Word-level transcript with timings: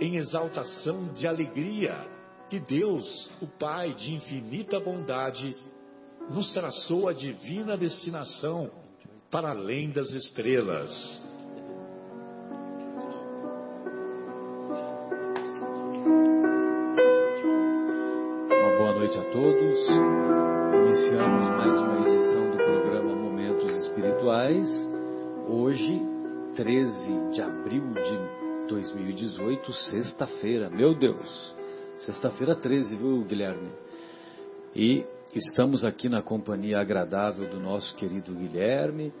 em 0.00 0.16
exaltação 0.16 1.12
de 1.12 1.26
alegria 1.26 1.96
que 2.48 2.60
Deus, 2.60 3.30
o 3.42 3.46
Pai 3.46 3.92
de 3.94 4.14
infinita 4.14 4.78
bondade, 4.78 5.56
nos 6.30 6.52
traçou 6.52 7.08
a 7.08 7.12
divina 7.12 7.76
destinação 7.76 8.70
para 9.30 9.50
além 9.50 9.90
das 9.90 10.10
estrelas. 10.10 11.22
Uma 18.48 18.78
boa 18.78 18.92
noite 18.92 19.18
a 19.18 19.24
todos. 19.24 19.88
Iniciamos 20.84 21.48
mais 21.50 21.78
uma 21.80 22.08
edição 22.08 22.50
do 22.50 22.56
programa 22.56 23.14
Momentos 23.14 23.86
Espirituais. 23.86 24.68
Hoje, 25.48 26.02
13 26.54 27.30
de 27.32 27.42
abril 27.42 27.92
de 27.92 28.45
2018, 28.66 29.72
sexta-feira. 29.72 30.68
Meu 30.68 30.94
Deus! 30.94 31.54
Sexta-feira 31.98 32.54
13, 32.54 32.96
viu, 32.96 33.24
Guilherme? 33.24 33.70
E 34.74 35.04
estamos 35.34 35.84
aqui 35.84 36.08
na 36.08 36.20
companhia 36.20 36.80
agradável 36.80 37.48
do 37.48 37.58
nosso 37.58 37.94
querido 37.96 38.34
Guilherme, 38.34 39.12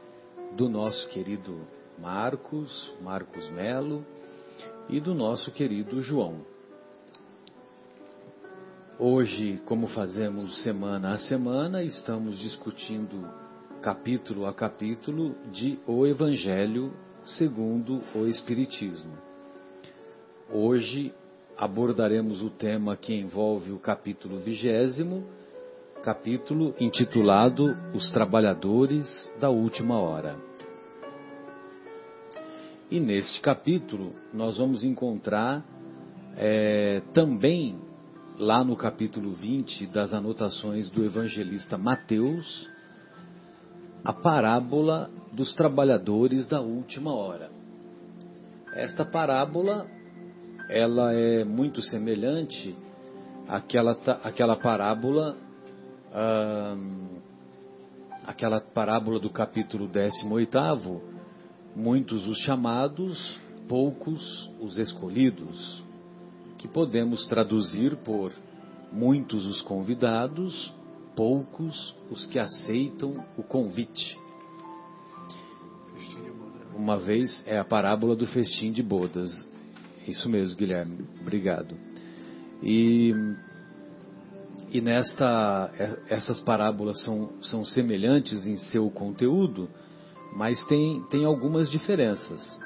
do 0.56 0.68
nosso 0.68 1.08
querido 1.08 1.60
Marcos, 1.98 2.92
Marcos 3.00 3.48
Melo 3.50 4.04
e 4.88 5.00
do 5.00 5.14
nosso 5.14 5.50
querido 5.52 6.02
João. 6.02 6.44
Hoje, 8.98 9.60
como 9.64 9.86
fazemos 9.86 10.62
semana 10.62 11.12
a 11.12 11.18
semana, 11.18 11.82
estamos 11.82 12.38
discutindo 12.38 13.28
capítulo 13.80 14.46
a 14.46 14.52
capítulo 14.52 15.34
de 15.50 15.78
O 15.86 16.06
Evangelho 16.06 16.92
segundo 17.24 18.02
o 18.14 18.26
Espiritismo. 18.26 19.25
Hoje 20.52 21.12
abordaremos 21.58 22.40
o 22.40 22.50
tema 22.50 22.96
que 22.96 23.12
envolve 23.12 23.72
o 23.72 23.80
capítulo 23.80 24.38
vigésimo, 24.38 25.24
capítulo 26.04 26.72
intitulado 26.78 27.76
Os 27.92 28.12
Trabalhadores 28.12 29.08
da 29.40 29.50
Última 29.50 29.98
Hora. 29.98 30.36
E 32.88 33.00
neste 33.00 33.40
capítulo 33.40 34.12
nós 34.32 34.58
vamos 34.58 34.84
encontrar 34.84 35.64
é, 36.36 37.02
também 37.12 37.76
lá 38.38 38.62
no 38.62 38.76
capítulo 38.76 39.32
20 39.32 39.88
das 39.88 40.14
anotações 40.14 40.88
do 40.90 41.04
evangelista 41.04 41.76
Mateus, 41.76 42.70
a 44.04 44.12
parábola 44.12 45.10
dos 45.32 45.52
trabalhadores 45.56 46.46
da 46.46 46.60
última 46.60 47.12
hora. 47.12 47.50
Esta 48.72 49.04
parábola, 49.04 49.88
ela 50.68 51.12
é 51.12 51.44
muito 51.44 51.80
semelhante 51.82 52.76
àquela, 53.48 53.92
àquela 54.22 54.56
parábola, 54.56 55.36
hum, 56.76 57.20
aquela 58.26 58.60
parábola 58.60 59.20
do 59.20 59.30
capítulo 59.30 59.88
18, 59.88 61.00
muitos 61.74 62.26
os 62.26 62.38
chamados, 62.38 63.40
poucos 63.68 64.50
os 64.60 64.76
escolhidos 64.76 65.84
que 66.58 66.66
podemos 66.66 67.26
traduzir 67.26 67.96
por 67.96 68.32
muitos 68.92 69.46
os 69.46 69.62
convidados, 69.62 70.72
poucos 71.14 71.96
os 72.10 72.26
que 72.26 72.38
aceitam 72.38 73.24
o 73.36 73.42
convite. 73.42 74.18
Uma 76.74 76.98
vez 76.98 77.42
é 77.46 77.58
a 77.58 77.64
parábola 77.64 78.14
do 78.14 78.26
festim 78.26 78.70
de 78.70 78.82
bodas. 78.82 79.30
Isso 80.06 80.28
mesmo, 80.28 80.56
Guilherme. 80.56 81.04
Obrigado. 81.20 81.74
E, 82.62 83.12
e 84.70 84.80
nesta, 84.80 85.70
essas 86.08 86.40
parábolas 86.40 87.02
são, 87.02 87.30
são 87.42 87.64
semelhantes 87.64 88.46
em 88.46 88.56
seu 88.56 88.90
conteúdo, 88.90 89.68
mas 90.34 90.64
tem, 90.66 91.02
tem 91.10 91.24
algumas 91.24 91.70
diferenças. 91.70 92.60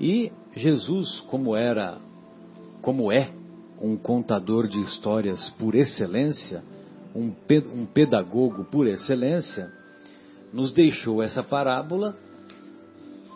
E 0.00 0.30
Jesus, 0.54 1.20
como 1.28 1.56
era 1.56 1.98
como 2.80 3.10
é 3.10 3.30
um 3.80 3.96
contador 3.96 4.68
de 4.68 4.78
histórias 4.80 5.48
por 5.58 5.74
excelência, 5.74 6.62
um, 7.14 7.32
um 7.72 7.86
pedagogo 7.86 8.64
por 8.64 8.86
excelência, 8.86 9.70
nos 10.52 10.72
deixou 10.72 11.22
essa 11.22 11.42
parábola 11.42 12.16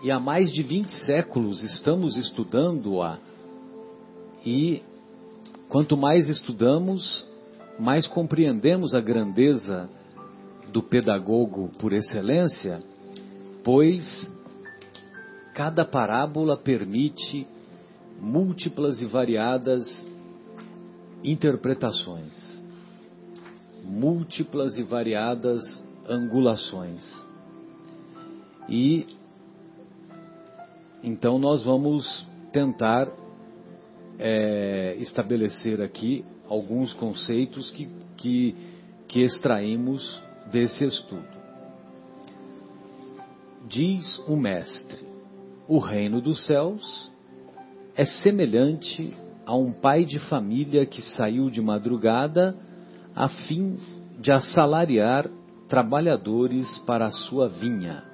e 0.03 0.11
há 0.11 0.21
mais 0.21 0.53
de 0.53 0.63
20 0.63 0.91
séculos 0.93 1.63
estamos 1.63 2.17
estudando-a 2.17 3.19
e 4.47 4.83
quanto 5.69 5.97
mais 5.97 6.29
estudamos, 6.29 7.27
mais 7.79 8.07
compreendemos 8.07 8.95
a 8.95 9.01
grandeza 9.01 9.89
do 10.73 10.83
pedagogo 10.83 11.71
por 11.79 11.93
excelência, 11.93 12.83
pois 13.65 14.33
cada 15.55 15.85
parábola 15.85 16.57
permite 16.57 17.47
múltiplas 18.21 19.03
e 19.03 19.07
variadas 19.07 19.85
interpretações, 21.25 22.63
múltiplas 23.85 24.79
e 24.79 24.85
variadas 24.85 25.61
angulações. 26.09 27.03
E 28.69 29.07
então 31.03 31.39
nós 31.39 31.65
vamos 31.65 32.27
tentar 32.53 33.09
é, 34.19 34.97
estabelecer 34.99 35.81
aqui 35.81 36.25
alguns 36.49 36.93
conceitos 36.95 37.71
que, 37.71 37.89
que, 38.17 38.57
que 39.07 39.21
extraímos 39.21 40.23
desse 40.51 40.85
estudo. 40.85 41.39
Diz 43.69 44.19
o 44.27 44.37
Mestre: 44.37 45.05
o 45.69 45.79
reino 45.79 46.21
dos 46.21 46.45
céus 46.47 47.13
é 47.95 48.05
semelhante 48.05 49.15
a 49.45 49.55
um 49.55 49.73
pai 49.73 50.05
de 50.05 50.19
família 50.19 50.87
que 50.87 51.03
saiu 51.03 51.51
de 51.51 51.61
madrugada 51.61 52.57
a 53.15 53.29
fim 53.29 53.77
de 54.19 54.33
assalariar 54.33 55.29
trabalhadores 55.69 56.79
para 56.87 57.07
a 57.07 57.11
sua 57.11 57.49
vinha. 57.49 58.08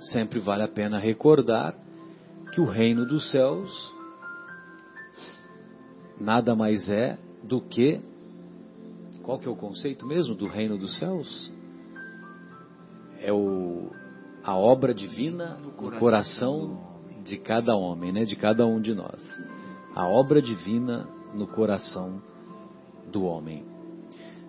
Sempre 0.00 0.40
vale 0.40 0.62
a 0.62 0.68
pena 0.68 0.98
recordar 0.98 1.74
que 2.52 2.60
o 2.60 2.64
reino 2.64 3.06
dos 3.06 3.30
céus 3.30 3.94
nada 6.18 6.54
mais 6.56 6.90
é 6.90 7.18
do 7.42 7.60
que 7.60 8.00
qual 9.22 9.38
que 9.38 9.46
é 9.46 9.50
o 9.50 9.56
conceito 9.56 10.06
mesmo 10.06 10.34
do 10.34 10.46
reino 10.46 10.76
dos 10.78 10.98
céus? 10.98 11.52
É 13.20 13.32
o 13.32 13.90
a 14.42 14.56
obra 14.56 14.94
divina 14.94 15.58
no 15.58 15.72
coração, 15.72 15.92
no 15.92 16.00
coração 16.00 16.90
de 17.22 17.36
cada 17.36 17.76
homem, 17.76 18.10
né, 18.10 18.24
de 18.24 18.34
cada 18.34 18.66
um 18.66 18.80
de 18.80 18.94
nós. 18.94 19.22
A 19.94 20.08
obra 20.08 20.40
divina 20.40 21.06
no 21.34 21.46
coração 21.46 22.22
do 23.12 23.24
homem. 23.24 23.64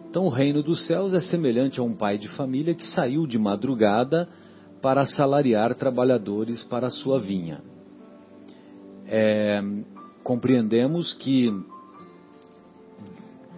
Então, 0.10 0.26
o 0.26 0.30
reino 0.30 0.64
dos 0.64 0.88
céus 0.88 1.14
é 1.14 1.20
semelhante 1.20 1.80
a 1.80 1.84
um 1.84 1.94
pai 1.94 2.18
de 2.18 2.30
família 2.30 2.74
que 2.74 2.88
saiu 2.88 3.28
de 3.28 3.38
madrugada 3.38 4.30
para 4.82 5.02
assalariar 5.02 5.76
trabalhadores 5.76 6.64
para 6.64 6.88
a 6.88 6.92
sua 6.92 7.20
vinha. 7.20 7.62
É, 9.08 9.62
compreendemos 10.24 11.14
que 11.14 11.50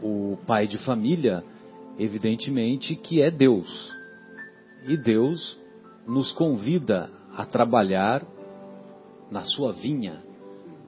o 0.02 0.38
pai 0.46 0.68
de 0.68 0.78
família, 0.80 1.44
evidentemente 1.98 2.96
que 2.96 3.22
é 3.22 3.32
Deus. 3.32 3.92
E 4.86 4.98
Deus 4.98 5.58
nos 6.06 6.32
convida 6.34 7.10
a 7.36 7.46
trabalhar 7.46 8.22
na 9.32 9.44
sua 9.44 9.72
vinha, 9.72 10.22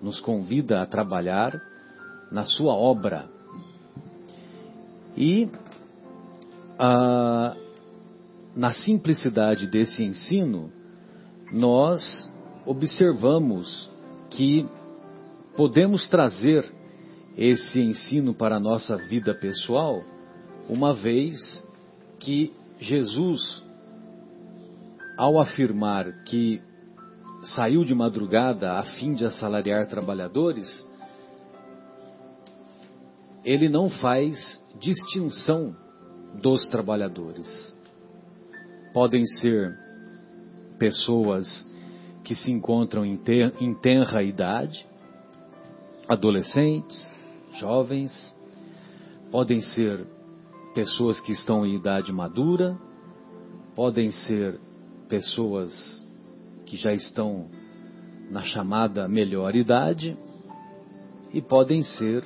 nos 0.01 0.19
convida 0.19 0.81
a 0.81 0.85
trabalhar 0.85 1.61
na 2.31 2.45
sua 2.45 2.73
obra. 2.73 3.29
E 5.15 5.49
ah, 6.77 7.55
na 8.55 8.71
simplicidade 8.73 9.67
desse 9.67 10.03
ensino, 10.03 10.71
nós 11.51 12.31
observamos 12.65 13.89
que 14.29 14.67
podemos 15.55 16.07
trazer 16.07 16.65
esse 17.37 17.81
ensino 17.81 18.33
para 18.33 18.55
a 18.55 18.59
nossa 18.59 18.95
vida 18.95 19.33
pessoal, 19.33 20.01
uma 20.69 20.93
vez 20.93 21.35
que 22.19 22.53
Jesus, 22.79 23.61
ao 25.17 25.39
afirmar 25.39 26.23
que 26.23 26.61
saiu 27.43 27.83
de 27.83 27.93
madrugada 27.93 28.79
a 28.79 28.83
fim 28.83 29.13
de 29.13 29.25
assalariar 29.25 29.87
trabalhadores, 29.87 30.87
ele 33.43 33.69
não 33.69 33.89
faz 33.89 34.59
distinção 34.79 35.75
dos 36.41 36.67
trabalhadores. 36.67 37.74
Podem 38.95 39.25
ser 39.25 39.77
pessoas 40.79 41.45
que 42.23 42.33
se 42.33 42.49
encontram 42.49 43.05
em, 43.05 43.19
em 43.59 43.73
tenra 43.73 44.23
idade, 44.23 44.87
adolescentes, 46.07 47.05
jovens, 47.55 48.33
podem 49.29 49.59
ser 49.59 50.07
pessoas 50.73 51.19
que 51.19 51.33
estão 51.33 51.65
em 51.65 51.75
idade 51.75 52.13
madura, 52.13 52.77
podem 53.75 54.11
ser 54.11 54.57
pessoas 55.09 55.73
que 56.65 56.77
já 56.77 56.93
estão 56.93 57.49
na 58.31 58.43
chamada 58.43 59.09
melhor 59.09 59.57
idade 59.57 60.17
e 61.33 61.41
podem 61.41 61.83
ser 61.83 62.23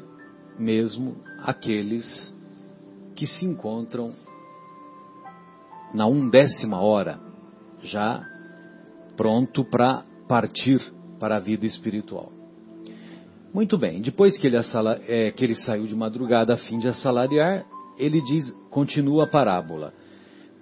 mesmo 0.60 1.18
aqueles 1.42 2.32
que 3.16 3.26
se 3.26 3.44
encontram 3.44 4.14
na 5.94 6.06
undécima 6.06 6.80
hora, 6.80 7.20
já 7.84 8.24
pronto 9.16 9.64
para 9.66 10.04
partir 10.28 10.82
para 11.20 11.38
a 11.38 11.40
vida 11.40 11.66
espiritual. 11.66 12.32
Muito 13.54 13.78
bem, 13.78 14.02
depois 14.02 14.38
que 14.38 14.48
ele, 14.48 14.58
é, 15.08 15.32
que 15.32 15.44
ele 15.44 15.56
saiu 15.56 15.86
de 15.86 15.96
madrugada 15.96 16.54
a 16.54 16.58
fim 16.58 16.78
de 16.78 16.88
assalariar, 16.88 17.66
ele 17.98 18.22
diz, 18.22 18.50
continua 18.70 19.26
a 19.26 19.28
parábola. 19.28 19.94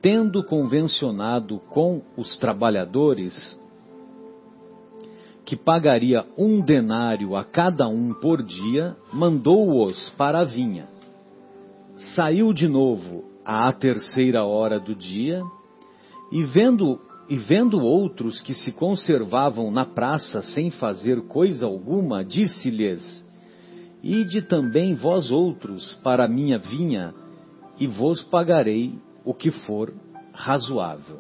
Tendo 0.02 0.44
convencionado 0.44 1.60
com 1.70 2.02
os 2.16 2.38
trabalhadores 2.38 3.60
que 5.46 5.56
pagaria 5.56 6.26
um 6.38 6.62
denário 6.62 7.36
a 7.36 7.44
cada 7.44 7.88
um 7.88 8.14
por 8.14 8.42
dia, 8.42 8.96
mandou-os 9.14 10.10
para 10.12 10.40
a 10.40 10.44
vinha. 10.44 10.88
Saiu 12.16 12.54
de 12.54 12.68
novo 12.68 13.26
à 13.48 13.72
terceira 13.72 14.44
hora 14.44 14.78
do 14.78 14.94
dia 14.94 15.42
e 16.30 16.44
vendo 16.44 17.00
e 17.30 17.36
vendo 17.38 17.80
outros 17.80 18.42
que 18.42 18.54
se 18.54 18.74
conservavam 18.74 19.72
na 19.72 19.86
praça 19.86 20.42
sem 20.42 20.70
fazer 20.72 21.28
coisa 21.28 21.66
alguma, 21.66 22.24
disse-lhes: 22.24 23.26
Ide 24.04 24.44
também 24.44 24.96
vós 24.96 25.32
outros 25.32 25.94
para 26.04 26.26
a 26.26 26.28
minha 26.28 26.58
vinha, 26.58 27.14
e 27.80 27.88
vos 27.88 28.24
pagarei 28.24 28.94
o 29.26 29.34
que 29.34 29.52
for 29.52 29.94
razoável. 30.34 31.20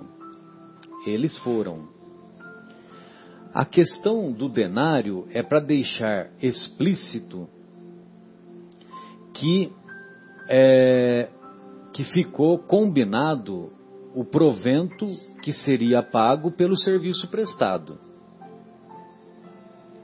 Eles 1.05 1.37
foram. 1.39 1.87
A 3.53 3.65
questão 3.65 4.31
do 4.31 4.47
denário 4.47 5.27
é 5.31 5.41
para 5.43 5.59
deixar 5.59 6.29
explícito 6.41 7.49
que 9.33 9.71
é, 10.49 11.29
que 11.97 12.03
ficou 12.03 12.59
combinado 12.59 13.71
o 14.13 14.23
provento 14.23 15.07
que 15.41 15.51
seria 15.51 16.03
pago 16.03 16.51
pelo 16.51 16.77
serviço 16.77 17.27
prestado. 17.27 17.97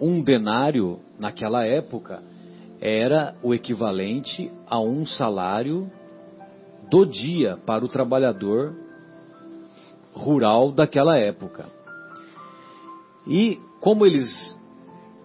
Um 0.02 0.24
denário, 0.24 1.02
naquela 1.20 1.68
época, 1.68 2.24
era 2.82 3.36
o 3.44 3.54
equivalente 3.54 4.52
a 4.66 4.80
um 4.80 5.06
salário 5.06 5.88
do 6.90 7.06
dia 7.06 7.58
para 7.64 7.86
o 7.86 7.88
trabalhador 7.88 8.76
rural 10.16 10.72
daquela 10.72 11.16
época. 11.16 11.68
E 13.28 13.60
como 13.80 14.04
eles, 14.04 14.60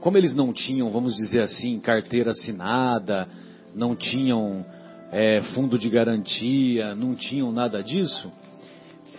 como 0.01 0.19
eles 0.19 0.37
não 0.37 0.53
tinham, 0.53 0.91
vamos 0.91 1.15
dizer 1.15 1.41
assim, 1.41 1.81
carteira 1.81 2.33
assinada, 2.33 3.27
não 3.75 3.97
tinham 3.97 4.67
é, 5.13 5.41
fundo 5.55 5.79
de 5.79 5.89
garantia, 5.89 6.95
não 6.95 7.15
tinham 7.15 7.51
nada 7.53 7.83
disso, 7.83 8.31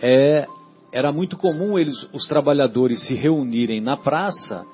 é, 0.02 0.46
era 0.92 1.12
muito 1.12 1.36
comum 1.36 1.78
eles, 1.78 1.96
os 2.12 2.26
trabalhadores 2.26 3.06
se 3.06 3.14
reunirem 3.14 3.80
na 3.80 3.96
praça 3.96 4.64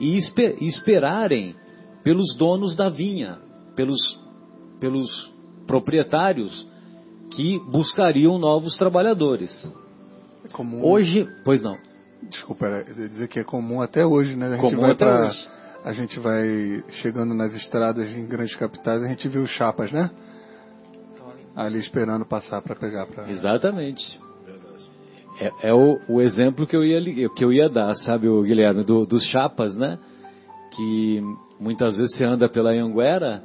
e, 0.00 0.16
esper, 0.16 0.56
esperarem 0.62 1.54
pelos 2.02 2.36
donos 2.36 2.76
da 2.76 2.88
vinha, 2.88 3.38
pelos, 3.76 4.00
pelos 4.80 5.32
proprietários 5.66 6.66
que 7.30 7.58
buscariam 7.70 8.38
novos 8.38 8.76
trabalhadores. 8.76 9.50
É 10.44 10.48
comum. 10.48 10.84
Hoje, 10.84 11.26
pois 11.44 11.62
não. 11.62 11.78
Desculpa, 12.28 12.66
era 12.66 12.84
dizer 12.84 13.28
que 13.28 13.40
é 13.40 13.44
comum 13.44 13.80
até 13.80 14.04
hoje, 14.04 14.36
né? 14.36 14.48
A 14.48 14.50
gente 14.56 14.60
comum 14.60 14.80
vai 14.82 14.90
até 14.90 15.04
pra, 15.04 15.26
hoje. 15.26 15.48
A 15.84 15.92
gente 15.92 16.20
vai 16.20 16.84
chegando 17.00 17.34
nas 17.34 17.54
estradas 17.54 18.08
em 18.10 18.26
grandes 18.26 18.54
capitais, 18.54 19.02
a 19.02 19.06
gente 19.06 19.28
vê 19.28 19.38
os 19.38 19.50
chapas, 19.50 19.90
né? 19.90 20.10
Ali 21.54 21.78
esperando 21.78 22.24
passar 22.24 22.62
para 22.62 22.74
pegar. 22.74 23.06
Pra... 23.06 23.30
Exatamente. 23.30 24.20
É, 25.38 25.68
é 25.68 25.74
o, 25.74 25.98
o, 26.08 26.20
exemplo 26.20 26.66
que 26.66 26.76
eu 26.76 26.84
ia 26.84 27.28
que 27.30 27.44
eu 27.44 27.52
ia 27.52 27.68
dar, 27.68 27.94
sabe, 27.96 28.28
o 28.28 28.42
Guilherme, 28.42 28.84
do, 28.84 29.04
dos 29.04 29.24
chapas, 29.26 29.76
né? 29.76 29.98
Que 30.74 31.20
muitas 31.58 31.96
vezes 31.96 32.16
você 32.16 32.24
anda 32.24 32.48
pela 32.48 32.70
Anguera 32.70 33.42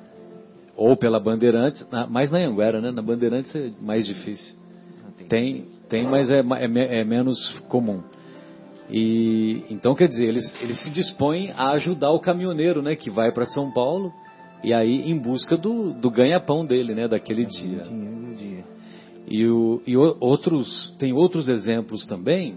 ou 0.76 0.96
pela 0.96 1.20
Bandeirantes, 1.20 1.86
mais 2.10 2.30
na 2.30 2.40
Anguera, 2.40 2.80
né? 2.80 2.92
Na 2.92 3.02
Bandeirantes 3.02 3.54
é 3.56 3.72
mais 3.82 4.06
difícil. 4.06 4.56
Tem, 5.28 5.66
tem, 5.90 6.06
mas 6.06 6.30
é, 6.30 6.40
é, 6.40 7.00
é 7.00 7.04
menos 7.04 7.60
comum. 7.68 8.04
E 8.90 9.66
então 9.70 9.96
quer 9.96 10.08
dizer, 10.08 10.26
eles, 10.26 10.62
eles 10.62 10.82
se 10.84 10.90
dispõem 10.92 11.52
a 11.58 11.72
ajudar 11.72 12.12
o 12.12 12.20
caminhoneiro, 12.20 12.82
né, 12.82 12.96
que 12.96 13.10
vai 13.10 13.32
para 13.34 13.46
São 13.46 13.72
Paulo 13.72 14.14
e 14.64 14.74
aí 14.74 15.10
em 15.10 15.18
busca 15.18 15.56
do, 15.56 15.94
do 15.94 16.10
ganha-pão 16.10 16.66
dele, 16.66 16.94
né, 16.94 17.08
daquele 17.08 17.46
dia. 17.46 17.82
dia. 17.82 18.66
E, 19.28 19.46
o, 19.46 19.82
e 19.86 19.98
outros 19.98 20.96
tem 20.98 21.12
outros 21.12 21.50
exemplos 21.50 22.06
também 22.06 22.56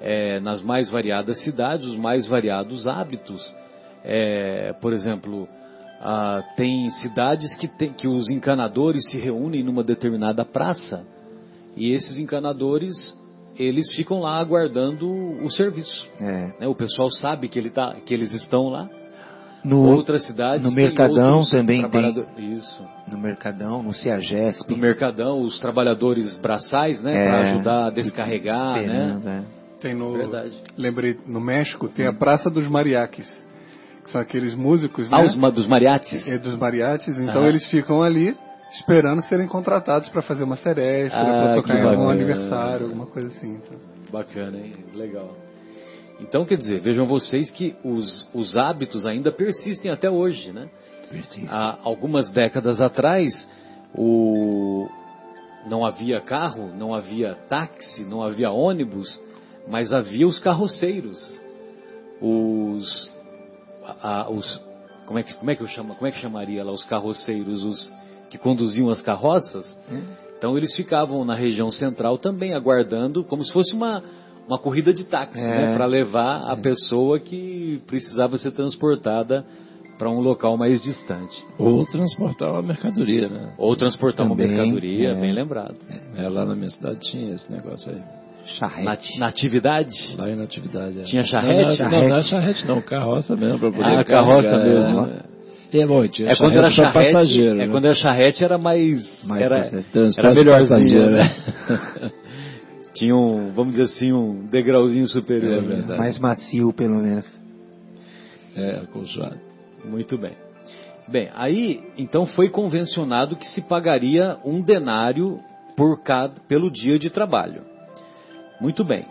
é, 0.00 0.38
nas 0.40 0.62
mais 0.62 0.88
variadas 0.88 1.42
cidades, 1.42 1.86
os 1.86 1.96
mais 1.96 2.26
variados 2.26 2.86
hábitos. 2.86 3.42
É, 4.04 4.74
por 4.80 4.92
exemplo, 4.92 5.48
ah, 6.00 6.42
tem 6.56 6.88
cidades 6.90 7.56
que, 7.56 7.68
tem, 7.68 7.92
que 7.92 8.08
os 8.08 8.28
encanadores 8.30 9.10
se 9.10 9.18
reúnem 9.18 9.62
numa 9.62 9.84
determinada 9.84 10.44
praça 10.44 11.06
e 11.76 11.92
esses 11.92 12.18
encanadores 12.18 12.94
eles 13.56 13.94
ficam 13.94 14.20
lá 14.20 14.38
aguardando 14.38 15.08
o 15.08 15.50
serviço. 15.50 16.08
É. 16.20 16.52
Né? 16.60 16.66
O 16.66 16.74
pessoal 16.74 17.10
sabe 17.10 17.48
que, 17.48 17.58
ele 17.58 17.70
tá, 17.70 17.96
que 18.06 18.12
eles 18.12 18.32
estão 18.34 18.68
lá. 18.68 18.88
No, 19.64 19.80
Outras 19.82 20.26
cidades. 20.26 20.64
No 20.68 20.74
Mercadão 20.74 21.44
também 21.48 21.88
tem. 21.88 22.52
Isso. 22.52 22.84
No 23.06 23.18
Mercadão, 23.18 23.82
no 23.82 23.92
CEAGESP. 23.92 24.72
No 24.72 24.76
Mercadão, 24.76 25.40
os 25.40 25.60
trabalhadores 25.60 26.36
braçais, 26.36 27.00
né? 27.02 27.12
É, 27.12 27.28
para 27.28 27.40
ajudar 27.40 27.86
a 27.86 27.90
descarregar, 27.90 28.82
né? 28.82 29.20
É. 29.24 29.42
Tem 29.80 29.94
no. 29.94 30.12
Verdade. 30.14 30.52
Lembrei, 30.76 31.16
no 31.26 31.40
México 31.40 31.88
tem 31.88 32.06
a 32.06 32.12
Praça 32.12 32.50
dos 32.50 32.66
Mariaques. 32.68 33.30
Que 34.04 34.10
são 34.10 34.20
aqueles 34.20 34.54
músicos, 34.56 35.12
ah, 35.12 35.18
né? 35.18 35.26
os 35.26 35.54
dos 35.54 35.68
mariachis. 35.68 36.26
É, 36.26 36.36
dos 36.36 36.58
mariachis. 36.58 37.16
Então 37.16 37.44
ah. 37.44 37.48
eles 37.48 37.64
ficam 37.68 38.02
ali 38.02 38.36
esperando 38.72 39.22
serem 39.22 39.46
contratados 39.46 40.08
para 40.08 40.22
fazer 40.22 40.42
uma 40.42 40.56
seresta, 40.56 41.20
ah, 41.20 41.24
para 41.24 41.54
tocar 41.54 41.78
em 41.78 41.86
algum 41.86 42.08
aniversário, 42.08 42.86
alguma 42.86 43.06
coisa 43.06 43.28
assim. 43.28 43.60
Então. 43.62 43.78
Bacana, 44.10 44.58
hein? 44.58 44.72
Legal. 44.94 45.36
Então, 46.22 46.44
quer 46.44 46.56
dizer, 46.56 46.80
vejam 46.80 47.04
vocês 47.04 47.50
que 47.50 47.74
os, 47.84 48.28
os 48.32 48.56
hábitos 48.56 49.04
ainda 49.04 49.32
persistem 49.32 49.90
até 49.90 50.08
hoje, 50.08 50.52
né? 50.52 50.68
Persiste. 51.10 51.48
Há 51.48 51.78
algumas 51.82 52.30
décadas 52.30 52.80
atrás, 52.80 53.48
o, 53.94 54.88
não 55.66 55.84
havia 55.84 56.20
carro, 56.20 56.72
não 56.76 56.94
havia 56.94 57.34
táxi, 57.48 58.04
não 58.04 58.22
havia 58.22 58.50
ônibus, 58.50 59.20
mas 59.68 59.92
havia 59.92 60.26
os 60.26 60.38
carroceiros, 60.38 61.40
os, 62.20 63.10
a, 64.00 64.30
os 64.30 64.62
como 65.06 65.18
é 65.18 65.22
que 65.24 65.34
como 65.34 65.50
é 65.50 65.56
que 65.56 65.62
eu 65.62 65.68
chamo, 65.68 65.94
como 65.94 66.06
é 66.06 66.12
que 66.12 66.20
chamaria 66.20 66.64
lá 66.64 66.72
os 66.72 66.84
carroceiros, 66.84 67.64
os 67.64 67.92
que 68.30 68.38
conduziam 68.38 68.88
as 68.90 69.02
carroças. 69.02 69.76
Hum. 69.90 70.02
Então 70.38 70.56
eles 70.56 70.74
ficavam 70.74 71.24
na 71.24 71.34
região 71.34 71.70
central 71.70 72.16
também 72.16 72.54
aguardando, 72.54 73.24
como 73.24 73.44
se 73.44 73.52
fosse 73.52 73.74
uma, 73.74 74.02
uma 74.46 74.58
corrida 74.58 74.92
de 74.92 75.04
táxi, 75.04 75.40
é. 75.40 75.46
né, 75.46 75.74
para 75.74 75.86
levar 75.86 76.42
a 76.44 76.52
é. 76.52 76.56
pessoa 76.56 77.18
que 77.18 77.80
precisava 77.86 78.36
ser 78.38 78.52
transportada 78.52 79.44
para 79.98 80.10
um 80.10 80.20
local 80.20 80.56
mais 80.56 80.82
distante. 80.82 81.44
Ou 81.58 81.86
transportar 81.86 82.50
uma 82.50 82.62
mercadoria, 82.62 83.28
né? 83.28 83.52
Ou 83.56 83.76
transportar 83.76 84.26
Também, 84.26 84.46
uma 84.46 84.56
mercadoria, 84.56 85.10
é. 85.10 85.14
bem 85.14 85.32
lembrado. 85.32 85.76
É, 86.16 86.28
lá 86.28 86.44
na 86.44 86.56
minha 86.56 86.70
cidade 86.70 86.98
tinha 87.00 87.34
esse 87.34 87.50
negócio 87.52 87.92
aí. 87.92 88.02
Charrete. 88.44 89.20
Na, 89.20 89.26
natividade? 89.26 90.16
Lá 90.18 90.28
em 90.28 90.34
natividade, 90.34 91.00
é. 91.00 91.04
Tinha 91.04 91.22
charrete? 91.22 91.62
Não, 91.62 91.76
charrete? 91.76 92.02
não, 92.02 92.08
não 92.08 92.16
é 92.16 92.22
charrete 92.22 92.66
não, 92.66 92.82
carroça 92.82 93.36
mesmo, 93.36 93.60
para 93.60 93.70
poder 93.70 93.98
Ah, 93.98 94.04
carroça 94.04 94.58
mesmo. 94.58 95.08
É, 95.72 95.78
é 95.78 95.86
bom, 95.86 96.06
tinha 96.08 96.30
é 96.30 96.36
quando 96.36 96.56
era 96.56 96.70
charrete, 96.70 97.12
passageiro, 97.12 97.54
é 97.54 97.66
né? 97.66 97.68
quando 97.68 97.84
era 97.84 97.94
charrete 97.94 98.44
era 98.44 98.58
mais, 98.58 99.24
mais 99.24 99.42
era, 99.42 99.70
era 100.18 100.34
melhorzinho, 100.34 101.10
né? 101.12 101.22
tinha 102.94 103.14
um, 103.14 103.52
vamos 103.52 103.72
dizer 103.72 103.84
assim, 103.84 104.12
um 104.12 104.46
degrauzinho 104.46 105.08
superior. 105.08 105.58
É 105.58 105.60
verdade. 105.60 105.98
Mais 105.98 106.18
macio, 106.18 106.72
pelo 106.72 106.96
menos. 106.96 107.40
É, 108.54 108.80
acolchoado. 108.80 109.40
Muito 109.84 110.18
bem. 110.18 110.32
Bem, 111.08 111.30
aí 111.34 111.82
então 111.98 112.26
foi 112.26 112.48
convencionado 112.48 113.36
que 113.36 113.46
se 113.46 113.62
pagaria 113.62 114.38
um 114.44 114.60
denário 114.62 115.40
por 115.76 116.02
cada, 116.02 116.40
pelo 116.42 116.70
dia 116.70 116.98
de 116.98 117.10
trabalho. 117.10 117.62
Muito 118.60 118.84
bem. 118.84 119.04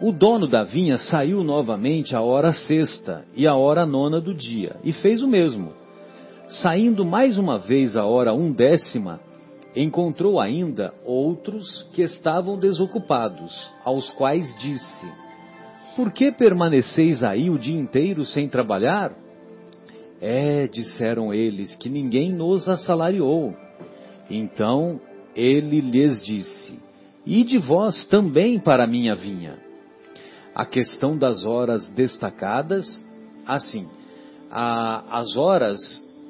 O 0.00 0.10
dono 0.10 0.48
da 0.48 0.64
vinha 0.64 0.98
saiu 0.98 1.44
novamente 1.44 2.16
à 2.16 2.22
hora 2.22 2.52
sexta 2.52 3.24
e 3.36 3.46
à 3.46 3.54
hora 3.54 3.86
nona 3.86 4.20
do 4.20 4.34
dia, 4.34 4.76
e 4.82 4.92
fez 4.92 5.22
o 5.22 5.28
mesmo. 5.28 5.72
Saindo 6.48 7.04
mais 7.04 7.38
uma 7.38 7.58
vez 7.58 7.96
à 7.96 8.04
hora 8.04 8.34
undécima, 8.34 9.20
encontrou 9.74 10.40
ainda 10.40 10.92
outros 11.04 11.86
que 11.92 12.02
estavam 12.02 12.58
desocupados, 12.58 13.70
aos 13.84 14.10
quais 14.10 14.54
disse: 14.58 15.06
Por 15.96 16.12
que 16.12 16.30
permaneceis 16.30 17.22
aí 17.22 17.50
o 17.50 17.58
dia 17.58 17.78
inteiro 17.78 18.24
sem 18.24 18.48
trabalhar? 18.48 19.12
É, 20.20 20.68
disseram 20.68 21.34
eles, 21.34 21.74
que 21.76 21.88
ninguém 21.88 22.32
nos 22.32 22.68
assalariou. 22.68 23.56
Então 24.30 25.00
ele 25.34 25.80
lhes 25.80 26.22
disse: 26.22 26.78
e 27.24 27.44
de 27.44 27.58
vós 27.58 28.04
também 28.06 28.58
para 28.58 28.86
minha 28.86 29.14
vinha. 29.14 29.58
A 30.54 30.66
questão 30.66 31.16
das 31.16 31.44
horas 31.46 31.88
destacadas, 31.90 33.04
assim, 33.46 33.88
a, 34.50 35.18
as 35.18 35.36
horas 35.36 35.80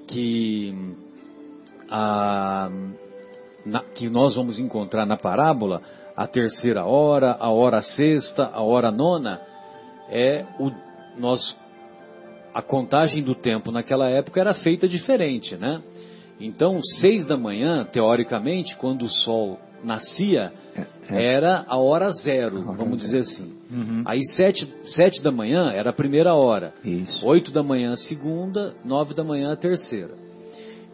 que, 0.07 0.75
a, 1.91 2.71
na, 3.65 3.81
que 3.81 4.09
nós 4.09 4.35
vamos 4.35 4.59
encontrar 4.59 5.07
na 5.07 5.17
parábola, 5.17 5.83
a 6.17 6.27
terceira 6.27 6.85
hora, 6.85 7.37
a 7.39 7.51
hora 7.51 7.83
sexta, 7.83 8.51
a 8.53 8.61
hora 8.63 8.91
nona, 8.91 9.41
é 10.09 10.45
o 10.59 10.71
nós 11.19 11.57
a 12.55 12.61
contagem 12.61 13.23
do 13.23 13.35
tempo 13.35 13.71
naquela 13.71 14.09
época 14.09 14.41
era 14.41 14.53
feita 14.53 14.87
diferente, 14.87 15.57
né? 15.57 15.83
Então, 16.39 16.81
seis 17.01 17.27
da 17.27 17.37
manhã, 17.37 17.85
teoricamente, 17.85 18.77
quando 18.77 19.03
o 19.03 19.09
sol 19.09 19.59
nascia, 19.83 20.53
é, 20.77 20.87
é. 21.09 21.35
era 21.35 21.65
a 21.67 21.77
hora 21.77 22.11
zero, 22.11 22.63
vamos 22.77 22.99
dizer 22.99 23.21
assim. 23.21 23.53
Uhum. 23.71 24.03
Aí 24.05 24.21
sete, 24.35 24.71
sete 24.85 25.23
da 25.23 25.31
manhã 25.31 25.71
era 25.71 25.91
a 25.91 25.93
primeira 25.95 26.35
hora. 26.35 26.75
Isso. 26.85 27.25
Oito 27.27 27.51
da 27.51 27.63
manhã 27.63 27.93
a 27.93 27.97
segunda, 27.97 28.75
nove 28.85 29.15
da 29.15 29.25
manhã 29.25 29.53
a 29.53 29.57
terceira. 29.57 30.11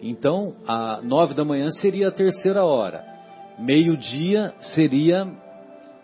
Então, 0.01 0.55
a 0.67 1.01
nove 1.03 1.35
da 1.35 1.45
manhã 1.45 1.71
seria 1.71 2.09
a 2.09 2.13
terceira 2.13 2.65
hora. 2.65 3.05
Meio-dia 3.59 4.55
seria 4.61 5.27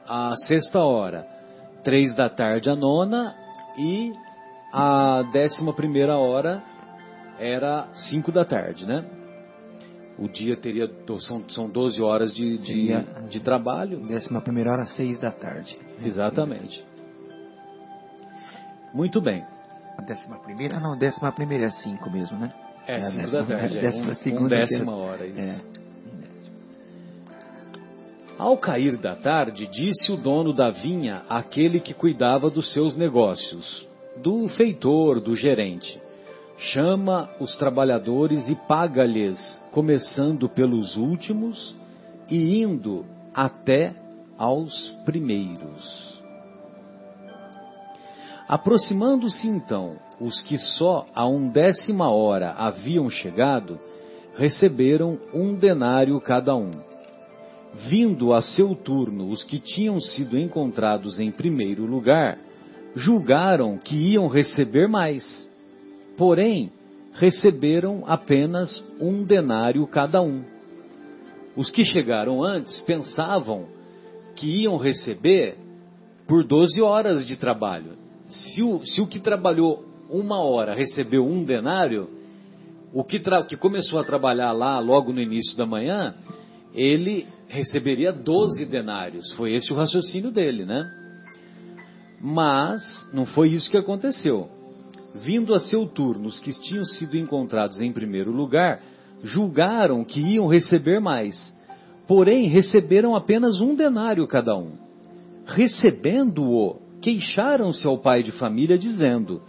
a 0.07 0.35
sexta 0.47 0.81
hora. 0.81 1.27
Três 1.83 2.15
da 2.15 2.29
tarde 2.29 2.71
a 2.71 2.75
nona 2.75 3.35
e 3.79 4.13
a 4.73 5.23
décima 5.33 5.73
primeira 5.73 6.17
hora 6.17 6.63
era 7.39 7.89
cinco 7.95 8.33
da 8.33 8.45
tarde, 8.45 8.87
né? 8.87 9.05
o 10.19 10.29
dia 10.29 10.57
teria, 10.57 10.89
são, 11.19 11.49
são 11.49 11.69
12 11.69 12.01
horas 12.01 12.33
de, 12.33 12.59
de, 12.59 13.29
de 13.29 13.41
trabalho. 13.41 14.01
Décima 14.07 14.41
primeira 14.41 14.71
hora, 14.73 14.87
6 14.87 15.19
da 15.19 15.33
tarde. 15.33 15.77
Exatamente. 16.05 16.85
Muito 18.93 19.21
bem. 19.21 19.45
A 19.99 20.03
décima 20.03 20.39
primeira, 20.39 20.79
não, 20.81 20.97
décima 20.97 21.33
primeira 21.33 21.67
é 21.67 21.71
5 21.71 22.11
mesmo, 22.11 22.39
né? 22.39 22.53
É, 22.87 23.01
5 23.01 23.21
é 23.21 23.31
da 23.31 23.45
tarde. 23.45 23.79
É, 23.79 23.81
décima 23.81 24.11
um, 24.11 24.15
segunda. 24.15 24.45
Um 24.45 24.49
décima 24.49 24.93
é, 24.93 24.95
hora, 24.95 25.27
isso. 25.27 25.69
É. 25.71 25.75
Ao 28.39 28.57
cair 28.59 28.97
da 28.97 29.15
tarde, 29.15 29.67
disse 29.69 30.11
o 30.11 30.17
dono 30.17 30.53
da 30.53 30.71
vinha 30.71 31.23
àquele 31.29 31.79
que 31.79 31.95
cuidava 31.95 32.51
dos 32.51 32.73
seus 32.73 32.97
negócios, 32.97 33.87
do 34.23 34.49
feitor, 34.49 35.21
do 35.21 35.37
gerente 35.37 36.03
chama 36.57 37.29
os 37.41 37.57
trabalhadores 37.57 38.49
e 38.49 38.55
paga-lhes, 38.55 39.61
começando 39.71 40.49
pelos 40.49 40.97
últimos 40.97 41.77
e 42.31 42.61
indo 42.63 43.05
até 43.35 43.95
aos 44.39 44.91
primeiros. 45.05 46.23
Aproximando-se 48.49 49.49
então 49.49 49.97
os 50.21 50.41
que 50.43 50.57
só 50.57 51.07
a 51.15 51.27
undécima 51.27 52.11
hora 52.11 52.53
haviam 52.53 53.09
chegado, 53.11 53.79
receberam 54.37 55.19
um 55.33 55.55
denário 55.55 56.21
cada 56.21 56.55
um. 56.55 56.71
Vindo 57.89 58.33
a 58.33 58.41
seu 58.41 58.75
turno 58.75 59.31
os 59.31 59.43
que 59.43 59.59
tinham 59.59 60.01
sido 60.01 60.39
encontrados 60.39 61.19
em 61.19 61.31
primeiro 61.31 61.85
lugar, 61.85 62.39
julgaram 62.95 63.77
que 63.79 63.97
iam 64.13 64.29
receber 64.29 64.89
mais 64.89 65.45
Porém, 66.17 66.71
receberam 67.13 68.05
apenas 68.07 68.83
um 69.01 69.25
denário 69.25 69.87
cada 69.87 70.21
um. 70.21 70.45
Os 71.57 71.71
que 71.71 71.85
chegaram 71.85 72.43
antes 72.43 72.81
pensavam 72.83 73.67
que 74.37 74.63
iam 74.63 74.77
receber 74.77 75.57
por 76.27 76.45
12 76.45 76.81
horas 76.81 77.27
de 77.27 77.37
trabalho. 77.37 77.93
Se 78.29 78.63
o, 78.63 78.85
se 78.85 79.01
o 79.01 79.07
que 79.07 79.21
trabalhou 79.21 79.85
uma 80.19 80.39
hora 80.39 80.75
recebeu 80.75 81.27
um 81.27 81.45
denário, 81.45 82.09
o 82.93 83.03
que, 83.03 83.21
que 83.49 83.57
começou 83.57 83.99
a 83.99 84.05
trabalhar 84.05 84.53
lá 84.53 84.79
logo 84.79 85.13
no 85.13 85.21
início 85.21 85.57
da 85.57 85.67
manhã, 85.67 86.15
ele 86.75 87.27
receberia 87.49 88.13
12 88.13 88.67
denários. 88.67 89.33
Foi 89.33 89.55
esse 89.55 89.73
o 89.73 89.77
raciocínio 89.77 90.31
dele, 90.31 90.65
né? 90.65 90.85
Mas 92.21 93.07
não 93.13 93.27
foi 93.27 93.51
isso 93.51 93.71
que 93.71 93.77
aconteceu 93.77 94.49
vindo 95.15 95.55
a 95.55 95.61
seu 95.61 95.87
turno 95.87 96.27
os 96.27 96.41
que 96.41 96.51
tinham 96.51 96.85
sido 96.85 97.17
encontrados 97.17 97.81
em 97.81 97.93
primeiro 97.93 98.33
lugar, 98.33 98.81
julgaram 99.23 100.05
que 100.05 100.21
iam 100.21 100.49
receber 100.49 101.01
mais. 101.01 101.55
Porém, 102.09 102.49
receberam 102.49 103.15
apenas 103.15 103.61
um 103.61 103.75
denário 103.75 104.27
cada 104.27 104.57
um. 104.57 104.73
Recebendo-o, 105.47 106.81
queixaram-se 107.01 107.87
ao 107.87 107.99
pai 107.99 108.23
de 108.23 108.33
família, 108.33 108.77
dizendo: 108.77 109.41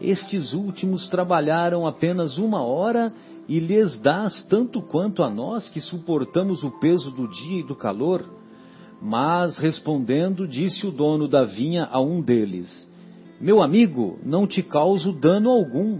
Estes 0.00 0.52
últimos 0.52 1.08
trabalharam 1.08 1.86
apenas 1.86 2.38
uma 2.38 2.62
hora 2.62 3.12
e 3.48 3.58
lhes 3.58 4.00
dás 4.00 4.44
tanto 4.44 4.80
quanto 4.82 5.22
a 5.22 5.30
nós 5.30 5.68
que 5.68 5.80
suportamos 5.80 6.62
o 6.62 6.70
peso 6.80 7.10
do 7.10 7.28
dia 7.28 7.60
e 7.60 7.66
do 7.66 7.74
calor? 7.74 8.24
Mas, 9.00 9.58
respondendo, 9.58 10.46
disse 10.46 10.86
o 10.86 10.90
dono 10.90 11.26
da 11.26 11.44
vinha 11.44 11.88
a 11.90 12.00
um 12.00 12.20
deles: 12.20 12.88
meu 13.42 13.60
amigo, 13.60 14.20
não 14.24 14.46
te 14.46 14.62
causo 14.62 15.10
dano 15.10 15.50
algum. 15.50 15.98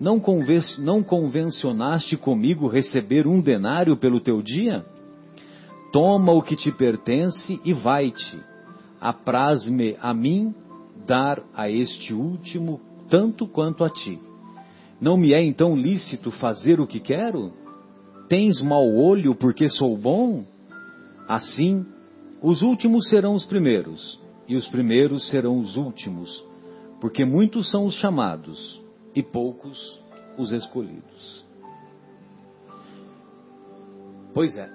Não, 0.00 0.20
conven 0.20 0.60
não 0.78 1.02
convencionaste 1.02 2.16
comigo 2.16 2.68
receber 2.68 3.26
um 3.26 3.40
denário 3.40 3.96
pelo 3.96 4.20
teu 4.20 4.40
dia? 4.40 4.86
Toma 5.92 6.30
o 6.30 6.40
que 6.40 6.54
te 6.54 6.70
pertence 6.70 7.60
e 7.64 7.72
vai-te. 7.72 8.38
Apraz-me 9.00 9.96
a 10.00 10.14
mim 10.14 10.54
dar 11.04 11.42
a 11.52 11.68
este 11.68 12.14
último 12.14 12.80
tanto 13.08 13.46
quanto 13.46 13.84
a 13.84 13.90
ti. 13.90 14.18
Não 15.00 15.16
me 15.16 15.32
é 15.32 15.42
então 15.42 15.76
lícito 15.76 16.30
fazer 16.30 16.80
o 16.80 16.86
que 16.86 17.00
quero? 17.00 17.52
Tens 18.28 18.60
mau 18.60 18.94
olho 18.94 19.34
porque 19.34 19.68
sou 19.68 19.96
bom? 19.96 20.44
Assim, 21.28 21.84
os 22.42 22.62
últimos 22.62 23.08
serão 23.08 23.34
os 23.34 23.44
primeiros, 23.44 24.20
e 24.48 24.56
os 24.56 24.66
primeiros 24.68 25.28
serão 25.28 25.58
os 25.58 25.76
últimos 25.76 26.44
porque 27.00 27.24
muitos 27.24 27.70
são 27.70 27.84
os 27.86 27.94
chamados 27.96 28.82
e 29.14 29.22
poucos 29.22 30.02
os 30.38 30.52
escolhidos. 30.52 31.44
Pois 34.34 34.56
é, 34.56 34.68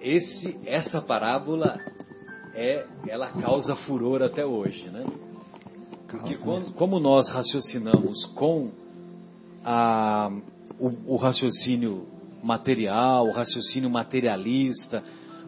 esse, 0.00 0.58
essa 0.64 1.00
parábola 1.00 1.78
é, 2.54 2.86
ela 3.06 3.30
causa 3.32 3.76
furor 3.76 4.22
até 4.22 4.44
hoje, 4.44 4.88
né? 4.90 5.04
Porque 6.10 6.36
quando, 6.36 6.72
como 6.72 6.98
nós 6.98 7.28
raciocinamos 7.30 8.24
com 8.34 8.70
a, 9.64 10.30
o, 10.78 11.14
o 11.14 11.16
raciocínio 11.16 12.06
material, 12.42 13.26
o 13.26 13.32
raciocínio 13.32 13.90
materialista, 13.90 15.02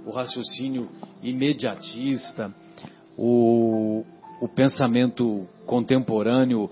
o 0.05 0.11
raciocínio 0.11 0.89
imediatista, 1.23 2.53
o, 3.17 4.05
o 4.41 4.49
pensamento 4.49 5.47
contemporâneo 5.67 6.71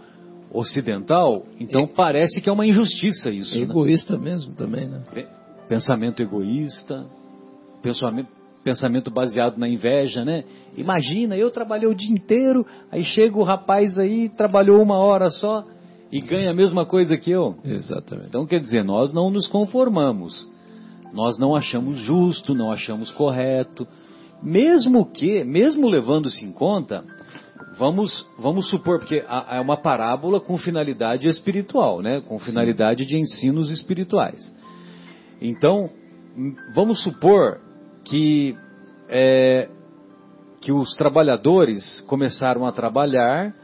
ocidental, 0.53 1.45
então 1.61 1.83
é, 1.83 1.87
parece 1.87 2.41
que 2.41 2.49
é 2.49 2.53
uma 2.53 2.67
injustiça 2.67 3.31
isso. 3.31 3.55
É 3.55 3.59
né? 3.59 3.65
egoísta 3.65 4.19
mesmo 4.19 4.55
também, 4.55 4.89
né? 4.89 5.03
Pensamento 5.69 6.23
egoísta, 6.23 7.07
pensamento, 7.83 8.31
pensamento 8.69 9.11
baseado 9.11 9.57
na 9.57 9.67
inveja, 9.67 10.27
né? 10.27 10.45
Imagina, 10.77 11.35
eu 11.35 11.51
trabalhei 11.51 11.89
o 11.89 11.95
dia 11.95 12.13
inteiro, 12.15 12.67
aí 12.93 13.03
chega 13.03 13.39
o 13.39 13.43
rapaz 13.43 13.99
aí, 13.99 14.29
trabalhou 14.29 14.83
uma 14.83 14.99
hora 14.99 15.31
só 15.31 15.65
e 16.13 16.21
ganha 16.21 16.51
a 16.51 16.55
mesma 16.55 16.85
coisa 16.85 17.17
que 17.17 17.31
eu. 17.31 17.57
Exatamente. 17.65 18.29
Então 18.29 18.47
quer 18.47 18.61
dizer, 18.61 18.85
nós 18.85 19.15
não 19.15 19.31
nos 19.31 19.47
conformamos. 19.47 20.47
Nós 21.15 21.39
não 21.39 21.57
achamos 21.57 21.99
justo, 22.01 22.55
não 22.55 22.71
achamos 22.71 23.11
correto. 23.11 23.89
Mesmo 24.43 25.07
que, 25.07 25.43
mesmo 25.45 25.89
levando-se 25.89 26.45
em 26.45 26.53
conta, 26.53 27.03
vamos, 27.79 28.27
vamos 28.39 28.69
supor, 28.69 28.99
porque 28.99 29.25
é 29.51 29.61
uma 29.61 29.79
parábola 29.79 30.41
com 30.41 30.59
finalidade 30.59 31.27
espiritual, 31.27 32.03
né? 32.03 32.21
com 32.21 32.39
finalidade 32.39 33.05
Sim. 33.05 33.09
de 33.09 33.17
ensinos 33.17 33.71
espirituais. 33.71 34.55
Então, 35.41 35.89
vamos 36.75 37.03
supor 37.03 37.61
que, 38.09 38.57
é, 39.09 39.69
que 40.61 40.73
os 40.73 40.95
trabalhadores 40.95 42.01
começaram 42.03 42.67
a 42.67 42.73
trabalhar 42.73 43.55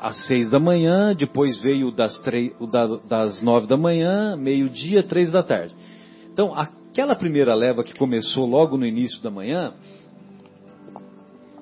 às 0.00 0.26
seis 0.26 0.50
da 0.50 0.60
manhã, 0.60 1.14
depois 1.14 1.60
veio 1.60 1.90
das, 1.90 2.18
três, 2.20 2.52
das 3.08 3.42
nove 3.42 3.66
da 3.66 3.76
manhã, 3.76 4.36
meio-dia, 4.36 5.02
três 5.02 5.30
da 5.30 5.42
tarde. 5.42 5.74
Então, 6.32 6.54
aquela 6.54 7.16
primeira 7.16 7.54
leva 7.54 7.82
que 7.82 7.96
começou 7.96 8.46
logo 8.46 8.76
no 8.76 8.86
início 8.86 9.22
da 9.22 9.30
manhã, 9.30 9.72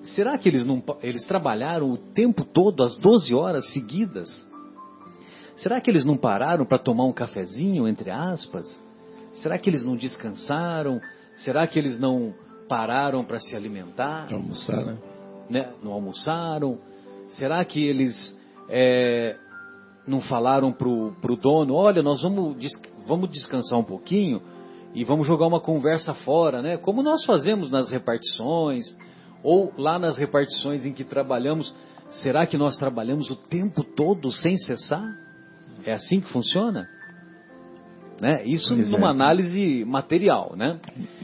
será 0.02 0.36
que 0.36 0.48
eles, 0.48 0.66
não, 0.66 0.82
eles 1.02 1.24
trabalharam 1.26 1.90
o 1.90 1.96
tempo 1.96 2.44
todo, 2.44 2.82
as 2.82 2.96
12 2.98 3.34
horas 3.34 3.72
seguidas? 3.72 4.46
Será 5.56 5.80
que 5.80 5.90
eles 5.90 6.04
não 6.04 6.16
pararam 6.16 6.66
para 6.66 6.78
tomar 6.78 7.04
um 7.04 7.12
cafezinho, 7.12 7.86
entre 7.86 8.10
aspas? 8.10 8.66
Será 9.34 9.56
que 9.56 9.70
eles 9.70 9.84
não 9.84 9.96
descansaram? 9.96 11.00
Será 11.36 11.66
que 11.66 11.78
eles 11.78 11.98
não 11.98 12.34
pararam 12.68 13.24
para 13.24 13.40
se 13.40 13.54
alimentar? 13.54 14.32
Almoçar, 14.32 14.84
né? 15.50 15.72
Não 15.82 15.92
almoçaram? 15.92 16.78
Será 17.28 17.64
que 17.64 17.84
eles 17.84 18.40
é, 18.68 19.36
não 20.06 20.20
falaram 20.20 20.72
para 20.72 20.88
o 20.88 21.36
dono, 21.36 21.74
olha, 21.74 22.02
nós 22.02 22.22
vamos, 22.22 22.56
vamos 23.06 23.30
descansar 23.30 23.78
um 23.78 23.84
pouquinho? 23.84 24.40
e 24.94 25.02
vamos 25.02 25.26
jogar 25.26 25.46
uma 25.48 25.60
conversa 25.60 26.14
fora, 26.14 26.62
né? 26.62 26.76
Como 26.76 27.02
nós 27.02 27.24
fazemos 27.24 27.70
nas 27.70 27.90
repartições 27.90 28.96
ou 29.42 29.72
lá 29.76 29.98
nas 29.98 30.16
repartições 30.16 30.86
em 30.86 30.92
que 30.92 31.02
trabalhamos, 31.02 31.74
será 32.10 32.46
que 32.46 32.56
nós 32.56 32.76
trabalhamos 32.76 33.28
o 33.28 33.36
tempo 33.36 33.82
todo 33.82 34.30
sem 34.30 34.56
cessar? 34.56 35.04
É 35.84 35.92
assim 35.92 36.20
que 36.20 36.28
funciona? 36.28 36.88
Né? 38.20 38.44
Isso 38.44 38.74
Exato. 38.74 38.96
numa 38.96 39.10
análise 39.10 39.84
material, 39.84 40.54
né? 40.56 40.78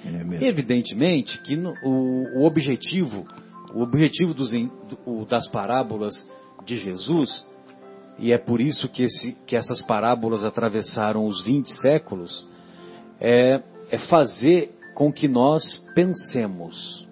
É 0.04 0.44
Evidentemente 0.44 1.40
que 1.42 1.56
no, 1.56 1.72
o, 1.84 2.40
o, 2.40 2.44
objetivo, 2.44 3.24
o 3.72 3.82
objetivo 3.82 4.34
dos, 4.34 4.50
do, 4.50 5.24
das 5.24 5.48
parábolas 5.48 6.26
de 6.66 6.76
Jesus, 6.78 7.46
e 8.18 8.32
é 8.32 8.38
por 8.38 8.60
isso 8.60 8.88
que, 8.88 9.04
esse, 9.04 9.32
que 9.46 9.56
essas 9.56 9.80
parábolas 9.82 10.44
atravessaram 10.44 11.24
os 11.26 11.42
20 11.44 11.68
séculos, 11.80 12.46
é, 13.20 13.62
é 13.90 13.98
fazer 13.98 14.74
com 14.94 15.12
que 15.12 15.28
nós 15.28 15.62
pensemos, 15.94 17.06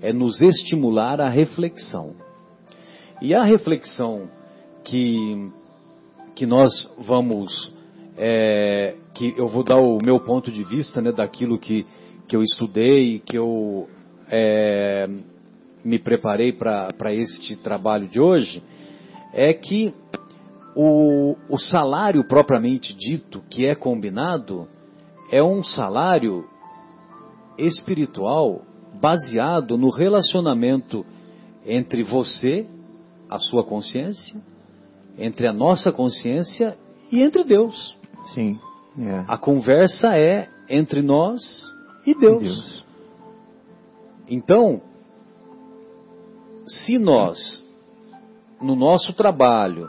é 0.00 0.12
nos 0.12 0.40
estimular 0.40 1.20
à 1.20 1.28
reflexão. 1.28 2.14
E 3.20 3.34
a 3.34 3.42
reflexão 3.42 4.28
que, 4.84 5.50
que 6.34 6.46
nós 6.46 6.70
vamos, 6.98 7.72
é, 8.16 8.94
que 9.16 9.34
eu 9.34 9.48
vou 9.48 9.64
dar 9.64 9.78
o 9.78 9.98
meu 10.02 10.20
ponto 10.20 10.52
de 10.52 10.62
vista 10.62 11.00
né, 11.00 11.10
daquilo 11.10 11.58
que, 11.58 11.86
que 12.28 12.36
eu 12.36 12.42
estudei, 12.42 13.18
que 13.20 13.38
eu 13.38 13.88
é, 14.28 15.08
me 15.82 15.98
preparei 15.98 16.52
para 16.52 17.14
este 17.14 17.56
trabalho 17.56 18.06
de 18.08 18.20
hoje, 18.20 18.62
é 19.32 19.54
que 19.54 19.94
o, 20.74 21.34
o 21.48 21.56
salário 21.56 22.28
propriamente 22.28 22.94
dito, 22.94 23.42
que 23.48 23.64
é 23.64 23.74
combinado, 23.74 24.68
é 25.32 25.42
um 25.42 25.64
salário 25.64 26.44
espiritual 27.56 28.60
baseado 29.00 29.78
no 29.78 29.88
relacionamento 29.88 31.06
entre 31.64 32.02
você, 32.02 32.66
a 33.30 33.38
sua 33.38 33.64
consciência, 33.64 34.38
entre 35.18 35.48
a 35.48 35.54
nossa 35.54 35.90
consciência 35.90 36.76
e 37.10 37.22
entre 37.22 37.44
Deus. 37.44 37.96
Sim. 38.34 38.58
É. 38.98 39.24
A 39.28 39.36
conversa 39.36 40.16
é 40.16 40.48
entre 40.68 41.02
nós 41.02 41.42
e 42.06 42.14
Deus. 42.18 42.42
e 42.42 42.44
Deus. 42.44 42.86
Então, 44.28 44.80
se 46.66 46.98
nós, 46.98 47.64
no 48.60 48.74
nosso 48.74 49.12
trabalho, 49.12 49.88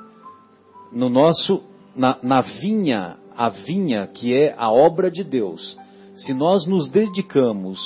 no 0.92 1.10
nosso, 1.10 1.64
na, 1.96 2.18
na 2.22 2.42
vinha 2.42 3.18
a 3.38 3.50
vinha 3.50 4.08
que 4.08 4.36
é 4.36 4.56
a 4.58 4.72
obra 4.72 5.12
de 5.12 5.24
Deus, 5.24 5.78
se 6.16 6.34
nós 6.34 6.66
nos 6.66 6.90
dedicamos 6.90 7.80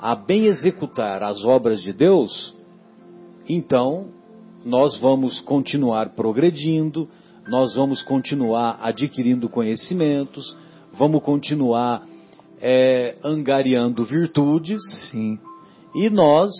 a 0.00 0.16
bem 0.16 0.46
executar 0.46 1.22
as 1.22 1.44
obras 1.44 1.80
de 1.80 1.92
Deus, 1.92 2.52
então 3.48 4.08
nós 4.64 4.98
vamos 4.98 5.40
continuar 5.40 6.10
progredindo, 6.10 7.08
nós 7.46 7.76
vamos 7.76 8.02
continuar 8.02 8.80
adquirindo 8.82 9.48
conhecimentos, 9.48 10.56
vamos 10.98 11.22
continuar 11.22 12.02
é, 12.60 13.16
angariando 13.22 14.04
virtudes, 14.04 14.80
Sim. 15.10 15.38
e 15.94 16.10
nós 16.10 16.50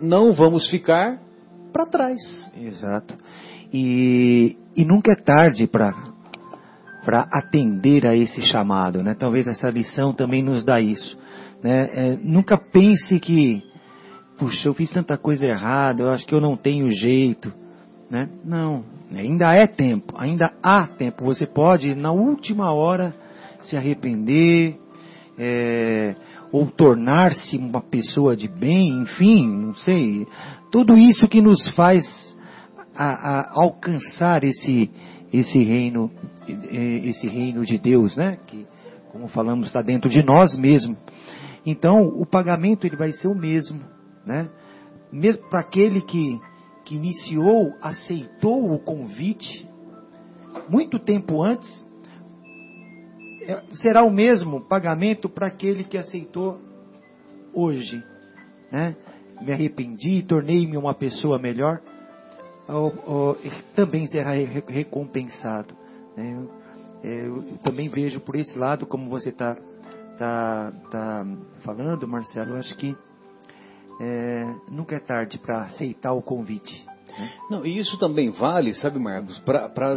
não 0.00 0.32
vamos 0.32 0.68
ficar 0.68 1.20
para 1.72 1.86
trás. 1.86 2.20
Exato. 2.56 3.14
E, 3.72 4.56
e 4.76 4.84
nunca 4.84 5.12
é 5.12 5.16
tarde 5.16 5.66
para 5.66 6.12
para 7.04 7.26
atender 7.32 8.06
a 8.06 8.14
esse 8.14 8.42
chamado, 8.42 9.02
né? 9.02 9.16
Talvez 9.18 9.44
essa 9.48 9.68
lição 9.68 10.12
também 10.12 10.40
nos 10.40 10.64
dá 10.64 10.80
isso, 10.80 11.18
né? 11.60 11.90
É, 11.92 12.18
nunca 12.22 12.56
pense 12.56 13.18
que, 13.18 13.60
puxa, 14.38 14.68
eu 14.68 14.74
fiz 14.74 14.88
tanta 14.92 15.18
coisa 15.18 15.44
errada, 15.44 16.04
eu 16.04 16.10
acho 16.10 16.24
que 16.24 16.32
eu 16.32 16.40
não 16.40 16.56
tenho 16.56 16.86
jeito, 16.94 17.52
né? 18.08 18.28
Não, 18.44 18.84
ainda 19.12 19.52
é 19.52 19.66
tempo, 19.66 20.14
ainda 20.16 20.52
há 20.62 20.86
tempo. 20.86 21.24
Você 21.24 21.44
pode 21.44 21.96
na 21.96 22.12
última 22.12 22.72
hora 22.72 23.12
se 23.62 23.76
arrepender, 23.76 24.78
é, 25.38 26.14
ou 26.50 26.66
tornar-se 26.66 27.56
uma 27.56 27.80
pessoa 27.80 28.36
de 28.36 28.48
bem, 28.48 29.02
enfim, 29.02 29.48
não 29.48 29.74
sei. 29.74 30.26
Tudo 30.70 30.96
isso 30.96 31.26
que 31.28 31.40
nos 31.40 31.68
faz 31.74 32.04
a, 32.94 33.40
a 33.40 33.62
alcançar 33.62 34.44
esse 34.44 34.90
esse 35.32 35.62
reino, 35.62 36.10
esse 36.46 37.26
reino 37.26 37.64
de 37.64 37.78
Deus, 37.78 38.16
né? 38.16 38.38
Que, 38.46 38.66
como 39.10 39.28
falamos, 39.28 39.68
está 39.68 39.80
dentro 39.80 40.10
de 40.10 40.22
nós 40.22 40.56
mesmos. 40.58 40.98
Então, 41.64 42.02
o 42.02 42.26
pagamento 42.26 42.86
ele 42.86 42.96
vai 42.96 43.12
ser 43.12 43.28
o 43.28 43.34
mesmo, 43.34 43.80
né? 44.26 44.48
Mesmo 45.10 45.48
para 45.48 45.60
aquele 45.60 46.02
que, 46.02 46.38
que 46.84 46.96
iniciou, 46.96 47.72
aceitou 47.80 48.72
o 48.72 48.78
convite, 48.78 49.66
muito 50.68 50.98
tempo 50.98 51.42
antes, 51.42 51.68
é, 51.70 51.91
será 53.74 54.04
o 54.04 54.10
mesmo 54.10 54.60
pagamento 54.60 55.28
para 55.28 55.46
aquele 55.46 55.84
que 55.84 55.98
aceitou 55.98 56.60
hoje, 57.54 58.02
né? 58.70 58.96
Me 59.40 59.52
arrependi, 59.52 60.22
tornei-me 60.22 60.76
uma 60.76 60.94
pessoa 60.94 61.38
melhor 61.38 61.80
também 63.74 64.06
será 64.06 64.32
recompensado. 64.68 65.74
Né? 66.16 66.48
É, 67.02 67.26
eu 67.26 67.58
também 67.62 67.88
vejo 67.88 68.20
por 68.20 68.36
esse 68.36 68.56
lado, 68.56 68.86
como 68.86 69.10
você 69.10 69.30
está 69.30 69.56
tá, 70.16 70.72
tá 70.90 71.26
falando, 71.64 72.06
Marcelo, 72.06 72.56
acho 72.56 72.76
que 72.76 72.96
é, 74.00 74.54
nunca 74.70 74.96
é 74.96 75.00
tarde 75.00 75.38
para 75.38 75.64
aceitar 75.64 76.12
o 76.12 76.22
convite. 76.22 76.86
Né? 77.18 77.30
Não, 77.50 77.66
e 77.66 77.78
isso 77.78 77.98
também 77.98 78.30
vale, 78.30 78.72
sabe, 78.74 78.98
Marcos, 78.98 79.38
para 79.40 79.96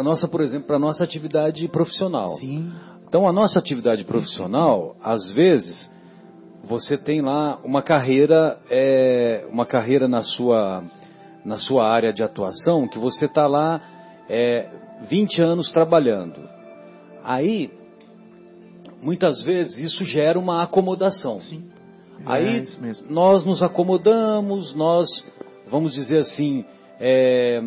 nossa, 0.00 0.28
por 0.28 0.40
exemplo, 0.40 0.68
para 0.68 0.78
nossa 0.78 1.02
atividade 1.02 1.66
profissional. 1.66 2.34
Sim. 2.36 2.70
Então, 3.08 3.26
a 3.26 3.32
nossa 3.32 3.58
atividade 3.58 4.04
profissional, 4.04 4.94
às 5.02 5.32
vezes, 5.32 5.90
você 6.64 6.96
tem 6.96 7.20
lá 7.20 7.58
uma 7.64 7.82
carreira, 7.82 8.58
é, 8.70 9.44
uma 9.50 9.66
carreira 9.66 10.06
na 10.06 10.22
sua 10.22 10.84
na 11.44 11.58
sua 11.58 11.88
área 11.88 12.12
de 12.12 12.22
atuação 12.22 12.86
que 12.86 13.00
você 13.00 13.24
está 13.24 13.48
lá 13.48 13.80
é, 14.28 14.68
20 15.08 15.42
anos 15.42 15.72
trabalhando. 15.72 16.48
Aí, 17.24 17.70
muitas 19.02 19.42
vezes 19.42 19.76
isso 19.76 20.04
gera 20.04 20.38
uma 20.38 20.62
acomodação. 20.62 21.40
Sim. 21.40 21.64
Aí 22.24 22.58
É 22.60 22.92
nós 23.10 23.44
nos 23.44 23.62
acomodamos, 23.62 24.74
nós, 24.74 25.08
vamos 25.66 25.92
dizer 25.92 26.18
assim, 26.18 26.64
é, 27.00 27.60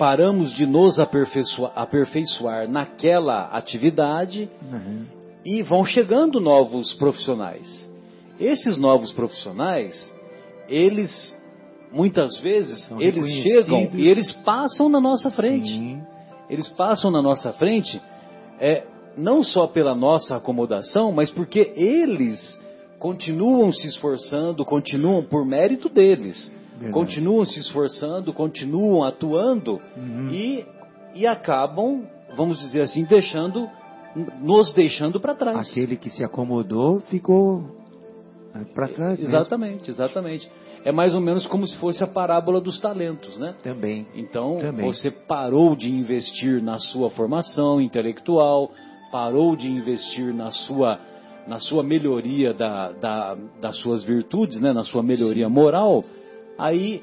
paramos 0.00 0.54
de 0.54 0.64
nos 0.64 0.98
aperfeiçoar, 0.98 1.72
aperfeiçoar 1.76 2.66
naquela 2.66 3.48
atividade 3.52 4.48
Uhum. 4.62 5.04
e 5.44 5.62
vão 5.62 5.84
chegando 5.84 6.40
novos 6.40 6.94
profissionais. 6.94 7.86
Esses 8.40 8.78
novos 8.78 9.12
profissionais, 9.12 10.10
eles 10.70 11.36
muitas 11.92 12.38
vezes 12.38 12.86
São 12.86 12.98
eles 12.98 13.26
chegam 13.42 13.90
e 13.92 14.08
eles 14.08 14.32
passam 14.32 14.88
na 14.88 15.00
nossa 15.02 15.30
frente. 15.30 15.68
Sim. 15.68 16.00
Eles 16.48 16.66
passam 16.70 17.10
na 17.10 17.20
nossa 17.20 17.52
frente, 17.52 18.00
é, 18.58 18.84
não 19.18 19.44
só 19.44 19.66
pela 19.66 19.94
nossa 19.94 20.36
acomodação, 20.36 21.12
mas 21.12 21.30
porque 21.30 21.74
eles 21.76 22.58
continuam 22.98 23.70
se 23.70 23.86
esforçando, 23.86 24.64
continuam 24.64 25.22
por 25.22 25.44
mérito 25.44 25.90
deles, 25.90 26.50
Verdade. 26.80 26.92
continuam 26.92 27.44
se 27.44 27.60
esforçando, 27.60 28.32
continuam 28.32 29.04
atuando 29.04 29.80
Uhum. 29.96 30.28
e, 30.30 30.64
e 31.14 31.26
acabam, 31.26 32.04
vamos 32.34 32.58
dizer 32.58 32.82
assim, 32.82 33.04
deixando, 33.04 33.68
nos 34.40 34.72
deixando 34.72 35.20
para 35.20 35.34
trás. 35.34 35.70
Aquele 35.70 35.96
que 35.96 36.08
se 36.10 36.24
acomodou 36.24 37.00
ficou 37.00 37.64
para 38.74 38.88
trás. 38.88 39.20
mesmo. 39.20 39.26
Exatamente, 39.28 39.90
exatamente. 39.90 40.50
É 40.84 40.90
mais 40.90 41.14
ou 41.14 41.20
menos 41.20 41.46
como 41.46 41.66
se 41.66 41.76
fosse 41.76 42.02
a 42.02 42.06
parábola 42.06 42.58
dos 42.60 42.80
talentos, 42.80 43.38
né? 43.38 43.54
Também. 43.62 44.06
Então, 44.14 44.58
Também. 44.60 44.86
você 44.90 45.10
parou 45.10 45.76
de 45.76 45.92
investir 45.94 46.62
na 46.62 46.78
sua 46.78 47.10
formação 47.10 47.80
intelectual, 47.80 48.70
parou 49.12 49.54
de 49.54 49.68
investir 49.68 50.32
na 50.34 50.50
sua, 50.50 50.98
na 51.46 51.60
sua 51.60 51.82
melhoria 51.82 52.54
da, 52.54 52.92
da- 52.92 53.36
das 53.60 53.76
suas 53.80 54.02
virtudes, 54.02 54.58
né? 54.58 54.72
na 54.72 54.82
sua 54.84 55.02
melhoria 55.02 55.50
moral, 55.50 56.02
aí 56.60 57.02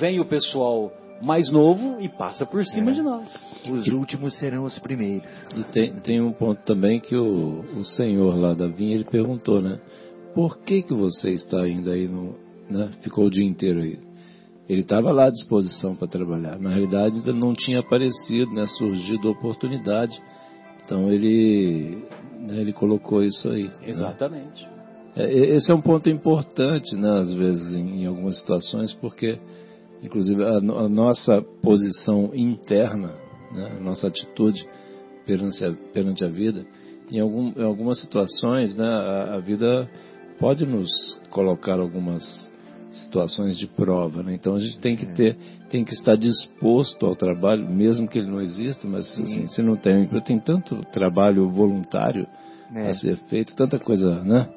vem 0.00 0.18
o 0.20 0.24
pessoal 0.24 0.92
mais 1.22 1.50
novo 1.50 2.00
e 2.00 2.08
passa 2.08 2.44
por 2.44 2.64
cima 2.64 2.90
É. 2.90 2.94
de 2.94 3.02
nós. 3.02 3.28
Os 3.70 3.86
últimos 3.86 4.34
serão 4.38 4.64
os 4.64 4.78
primeiros. 4.78 5.30
E 5.56 5.64
tem, 5.72 5.94
tem 6.00 6.20
um 6.20 6.32
ponto 6.32 6.60
também 6.62 7.00
que 7.00 7.16
o, 7.16 7.60
o 7.78 7.84
senhor 7.84 8.36
lá 8.38 8.52
da 8.52 8.66
vinha, 8.66 8.94
ele 8.94 9.04
perguntou, 9.04 9.60
né? 9.62 9.78
Por 10.34 10.58
que 10.58 10.82
que 10.82 10.92
você 10.94 11.30
está 11.30 11.66
indo 11.66 11.90
aí 11.90 12.06
no, 12.06 12.34
né? 12.68 12.90
Ficou 13.00 13.24
o 13.26 13.30
dia 13.30 13.44
inteiro 13.44 13.80
aí. 13.80 13.98
Ele 14.68 14.80
estava 14.80 15.10
lá 15.12 15.26
à 15.26 15.30
disposição 15.30 15.94
para 15.94 16.08
trabalhar. 16.08 16.58
Na 16.58 16.68
realidade, 16.70 17.20
ele 17.26 17.38
não 17.38 17.54
tinha 17.54 17.78
aparecido, 17.80 18.52
né? 18.52 18.66
Surgido 18.66 19.28
a 19.28 19.30
oportunidade. 19.30 20.20
Então 20.84 21.10
ele, 21.10 22.04
né, 22.40 22.60
ele 22.60 22.72
colocou 22.72 23.22
isso 23.24 23.48
aí. 23.48 23.64
né? 23.64 23.72
Exatamente. 23.86 24.64
É, 24.64 24.68
e- 24.68 24.75
Esse 25.16 25.72
é 25.72 25.74
um 25.74 25.80
ponto 25.80 26.10
importante, 26.10 26.94
né, 26.94 27.20
às 27.20 27.32
vezes, 27.32 27.74
em, 27.74 28.02
em 28.02 28.06
algumas 28.06 28.38
situações, 28.38 28.92
porque, 28.92 29.38
inclusive, 30.02 30.44
a, 30.44 30.58
a 30.58 30.88
nossa 30.88 31.40
posição 31.62 32.32
interna, 32.34 33.12
né, 33.52 33.76
a 33.78 33.80
nossa 33.80 34.08
atitude 34.08 34.66
perante 35.24 35.64
a, 35.64 35.72
perante 35.94 36.22
a 36.22 36.28
vida, 36.28 36.66
em, 37.10 37.18
algum, 37.18 37.52
em 37.56 37.64
algumas 37.64 38.00
situações, 38.00 38.76
né, 38.76 38.86
a, 38.86 39.36
a 39.36 39.38
vida 39.40 39.88
pode 40.38 40.66
nos 40.66 40.90
colocar 41.30 41.80
algumas 41.80 42.52
situações 42.90 43.58
de 43.58 43.66
prova, 43.66 44.22
né? 44.22 44.34
Então 44.34 44.54
a 44.54 44.58
gente 44.58 44.78
tem 44.78 44.96
que 44.96 45.06
ter, 45.06 45.36
tem 45.68 45.84
que 45.84 45.92
estar 45.92 46.16
disposto 46.16 47.04
ao 47.04 47.14
trabalho, 47.14 47.68
mesmo 47.68 48.08
que 48.08 48.18
ele 48.18 48.30
não 48.30 48.40
exista, 48.40 48.86
mas 48.86 49.06
assim, 49.10 49.46
se 49.48 49.62
não 49.62 49.76
tem, 49.76 50.06
tem 50.24 50.38
tanto 50.38 50.80
trabalho 50.92 51.48
voluntário 51.50 52.26
É. 52.74 52.88
a 52.88 52.94
ser 52.94 53.16
feito, 53.28 53.54
tanta 53.54 53.78
coisa, 53.78 54.22
né? 54.22 54.48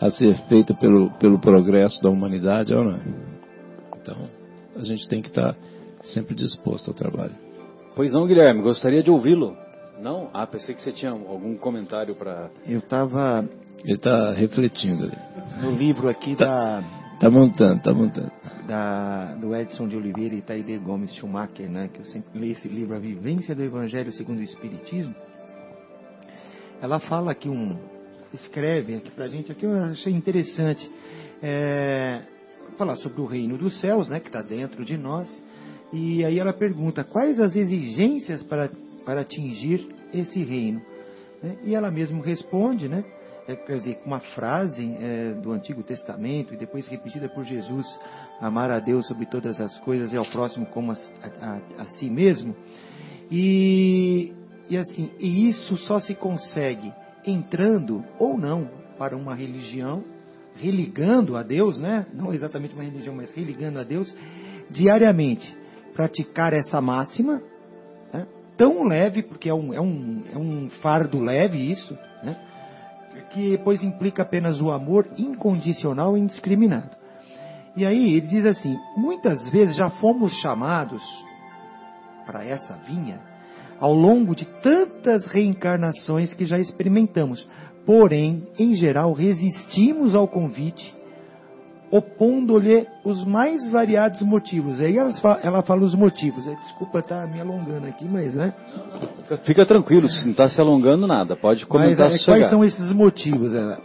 A 0.00 0.10
ser 0.10 0.34
feita 0.48 0.72
pelo, 0.74 1.10
pelo 1.18 1.38
progresso 1.40 2.00
da 2.02 2.08
humanidade, 2.08 2.72
ou 2.74 2.84
não 2.84 2.92
é? 2.92 3.00
Então, 4.00 4.28
a 4.76 4.82
gente 4.82 5.08
tem 5.08 5.20
que 5.20 5.28
estar 5.28 5.56
sempre 6.02 6.34
disposto 6.34 6.88
ao 6.88 6.94
trabalho. 6.94 7.34
Pois 7.96 8.12
não, 8.12 8.26
Guilherme, 8.26 8.62
gostaria 8.62 9.02
de 9.02 9.10
ouvi-lo. 9.10 9.56
Não? 10.00 10.30
Ah, 10.32 10.46
pensei 10.46 10.74
que 10.74 10.82
você 10.82 10.92
tinha 10.92 11.10
algum 11.10 11.56
comentário 11.56 12.14
para. 12.14 12.48
Eu 12.64 12.78
estava 12.78 13.44
Ele 13.84 13.94
está 13.94 14.32
refletindo 14.32 15.04
ali. 15.04 15.18
no 15.60 15.72
livro 15.76 16.08
aqui 16.08 16.36
da, 16.36 16.80
Tá 17.18 17.28
montando, 17.28 17.82
tá 17.82 17.92
montando. 17.92 18.30
da- 18.68 19.34
do 19.34 19.52
Edson 19.56 19.88
de 19.88 19.96
Oliveira 19.96 20.36
e 20.36 20.40
Taide 20.40 20.78
Gomes 20.78 21.12
Schumacher, 21.14 21.68
né, 21.68 21.88
que 21.92 21.98
eu 21.98 22.04
sempre 22.04 22.38
leio 22.38 22.52
esse 22.52 22.68
livro, 22.68 22.94
A 22.94 23.00
Vivência 23.00 23.56
do 23.56 23.64
Evangelho 23.64 24.12
segundo 24.12 24.38
o 24.38 24.42
Espiritismo. 24.44 25.12
Ela 26.80 27.00
fala 27.00 27.32
aqui 27.32 27.48
um. 27.48 27.76
Escreve 28.32 28.96
aqui 28.96 29.10
pra 29.10 29.28
gente, 29.28 29.50
aqui 29.52 29.64
eu 29.64 29.76
achei 29.84 30.12
interessante. 30.12 30.90
É, 31.42 32.20
falar 32.76 32.96
sobre 32.96 33.20
o 33.20 33.26
reino 33.26 33.56
dos 33.56 33.80
céus, 33.80 34.08
né, 34.08 34.20
que 34.20 34.28
está 34.28 34.42
dentro 34.42 34.84
de 34.84 34.96
nós. 34.96 35.44
E 35.92 36.24
aí 36.24 36.38
ela 36.38 36.52
pergunta 36.52 37.02
quais 37.02 37.40
as 37.40 37.56
exigências 37.56 38.42
para, 38.42 38.70
para 39.04 39.22
atingir 39.22 39.88
esse 40.12 40.42
reino. 40.44 40.82
né? 41.42 41.56
E 41.64 41.74
ela 41.74 41.90
mesma 41.90 42.22
responde, 42.22 42.88
né? 42.88 43.04
É, 43.48 43.56
quer 43.56 43.76
dizer, 43.78 43.94
com 43.96 44.06
uma 44.08 44.20
frase 44.20 44.94
é, 45.00 45.32
do 45.42 45.50
Antigo 45.52 45.82
Testamento 45.82 46.52
e 46.52 46.56
depois 46.58 46.86
repetida 46.88 47.28
por 47.30 47.42
Jesus: 47.44 47.86
amar 48.40 48.70
a 48.70 48.78
Deus 48.78 49.06
sobre 49.06 49.24
todas 49.24 49.58
as 49.58 49.78
coisas 49.78 50.12
e 50.12 50.16
ao 50.18 50.26
próximo 50.26 50.66
como 50.66 50.92
a, 50.92 50.96
a- 51.40 51.60
a 51.78 51.84
si 51.86 52.10
mesmo. 52.10 52.54
E, 53.30 54.32
e 54.68 54.76
assim, 54.76 55.10
e 55.18 55.48
isso 55.48 55.76
só 55.78 55.98
se 55.98 56.14
consegue 56.14 56.92
entrando 57.30 58.04
ou 58.18 58.36
não 58.38 58.68
para 58.98 59.16
uma 59.16 59.34
religião, 59.34 60.02
religando 60.56 61.36
a 61.36 61.42
Deus, 61.42 61.78
né? 61.78 62.06
Não 62.12 62.32
exatamente 62.32 62.74
uma 62.74 62.82
religião, 62.82 63.14
mas 63.14 63.32
religando 63.32 63.78
a 63.78 63.84
Deus 63.84 64.14
diariamente. 64.70 65.56
Praticar 65.94 66.52
essa 66.52 66.80
máxima, 66.80 67.42
né? 68.12 68.26
tão 68.56 68.84
leve, 68.84 69.22
porque 69.22 69.48
é 69.48 69.54
um, 69.54 69.72
é, 69.72 69.80
um, 69.80 70.22
é 70.32 70.38
um 70.38 70.68
fardo 70.80 71.20
leve 71.20 71.58
isso, 71.58 71.96
né? 72.22 72.36
que 73.30 73.50
depois 73.50 73.82
implica 73.82 74.22
apenas 74.22 74.60
o 74.60 74.70
amor 74.70 75.08
incondicional 75.16 76.16
e 76.16 76.20
indiscriminado. 76.20 76.96
E 77.76 77.86
aí 77.86 78.14
ele 78.14 78.26
diz 78.26 78.46
assim: 78.46 78.76
muitas 78.96 79.48
vezes 79.50 79.76
já 79.76 79.90
fomos 79.90 80.32
chamados 80.40 81.02
para 82.26 82.44
essa 82.44 82.76
vinha 82.78 83.27
ao 83.80 83.94
longo 83.94 84.34
de 84.34 84.44
tantas 84.60 85.24
reencarnações 85.26 86.34
que 86.34 86.44
já 86.44 86.58
experimentamos. 86.58 87.48
Porém, 87.86 88.46
em 88.58 88.74
geral, 88.74 89.12
resistimos 89.12 90.14
ao 90.14 90.28
convite, 90.28 90.94
opondo-lhe 91.90 92.86
os 93.02 93.24
mais 93.24 93.70
variados 93.70 94.20
motivos. 94.20 94.78
Aí 94.80 94.98
ela 94.98 95.12
fala, 95.14 95.40
ela 95.42 95.62
fala 95.62 95.84
os 95.84 95.94
motivos. 95.94 96.46
É, 96.46 96.54
Desculpa 96.54 96.98
estar 96.98 97.26
me 97.26 97.40
alongando 97.40 97.86
aqui, 97.86 98.04
mas 98.04 98.34
né? 98.34 98.52
Fica, 99.22 99.36
fica 99.38 99.66
tranquilo, 99.66 100.06
não 100.22 100.32
está 100.32 100.48
se 100.48 100.60
alongando 100.60 101.06
nada. 101.06 101.34
Pode 101.34 101.60
Mas 101.60 101.68
comentar 101.68 102.08
é, 102.08 102.10
se 102.10 102.26
quais 102.26 102.50
são 102.50 102.62
esses 102.62 102.92
motivos? 102.92 103.54
É, 103.54 103.78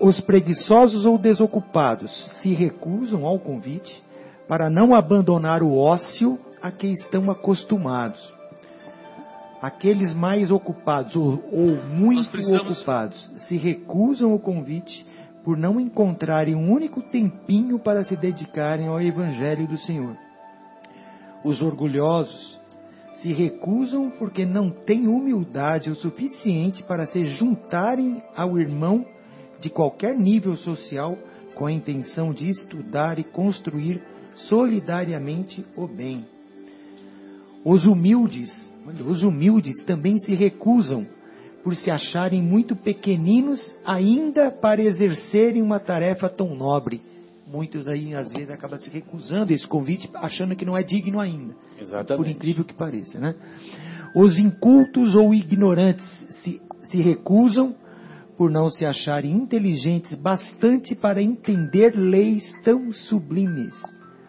os 0.00 0.20
preguiçosos 0.20 1.04
ou 1.04 1.18
desocupados 1.18 2.10
se 2.40 2.52
recusam 2.54 3.26
ao 3.26 3.38
convite 3.38 4.02
para 4.48 4.70
não 4.70 4.94
abandonar 4.94 5.62
o 5.62 5.76
ócio 5.76 6.38
a 6.62 6.70
que 6.70 6.86
estão 6.86 7.30
acostumados. 7.30 8.35
Aqueles 9.60 10.14
mais 10.14 10.50
ocupados 10.50 11.16
ou, 11.16 11.42
ou 11.50 11.82
muito 11.84 12.30
ocupados 12.54 13.30
se 13.48 13.56
recusam 13.56 14.32
ao 14.32 14.38
convite 14.38 15.06
por 15.44 15.56
não 15.56 15.80
encontrarem 15.80 16.54
um 16.54 16.72
único 16.72 17.00
tempinho 17.00 17.78
para 17.78 18.04
se 18.04 18.16
dedicarem 18.16 18.88
ao 18.88 19.00
Evangelho 19.00 19.66
do 19.66 19.78
Senhor. 19.78 20.16
Os 21.44 21.62
orgulhosos 21.62 22.58
se 23.14 23.32
recusam 23.32 24.10
porque 24.10 24.44
não 24.44 24.70
têm 24.70 25.08
humildade 25.08 25.88
o 25.88 25.94
suficiente 25.94 26.82
para 26.82 27.06
se 27.06 27.24
juntarem 27.24 28.22
ao 28.36 28.58
irmão 28.58 29.06
de 29.60 29.70
qualquer 29.70 30.18
nível 30.18 30.56
social 30.56 31.16
com 31.54 31.66
a 31.66 31.72
intenção 31.72 32.32
de 32.32 32.50
estudar 32.50 33.18
e 33.18 33.24
construir 33.24 34.02
solidariamente 34.34 35.64
o 35.74 35.86
bem. 35.86 36.26
Os 37.64 37.86
humildes, 37.86 38.50
olha, 38.86 39.04
os 39.04 39.22
humildes 39.22 39.76
também 39.84 40.18
se 40.18 40.32
recusam 40.34 41.06
por 41.62 41.74
se 41.74 41.90
acharem 41.90 42.40
muito 42.40 42.76
pequeninos 42.76 43.74
ainda 43.84 44.50
para 44.50 44.80
exercerem 44.80 45.62
uma 45.62 45.80
tarefa 45.80 46.28
tão 46.28 46.54
nobre. 46.54 47.02
Muitos 47.46 47.88
aí 47.88 48.14
às 48.14 48.30
vezes 48.30 48.50
acabam 48.50 48.78
se 48.78 48.90
recusando 48.90 49.52
esse 49.52 49.66
convite, 49.66 50.08
achando 50.14 50.54
que 50.54 50.64
não 50.64 50.76
é 50.76 50.82
digno 50.82 51.20
ainda 51.20 51.54
Exatamente. 51.80 52.16
por 52.16 52.28
incrível 52.28 52.64
que 52.64 52.74
pareça, 52.74 53.18
né? 53.18 53.34
Os 54.14 54.38
incultos 54.38 55.14
ou 55.14 55.34
ignorantes 55.34 56.06
se, 56.42 56.60
se 56.84 57.00
recusam 57.00 57.74
por 58.36 58.50
não 58.50 58.70
se 58.70 58.84
acharem 58.84 59.32
inteligentes 59.32 60.16
bastante 60.18 60.94
para 60.94 61.22
entender 61.22 61.96
leis 61.96 62.44
tão 62.62 62.92
sublimes. 62.92 63.74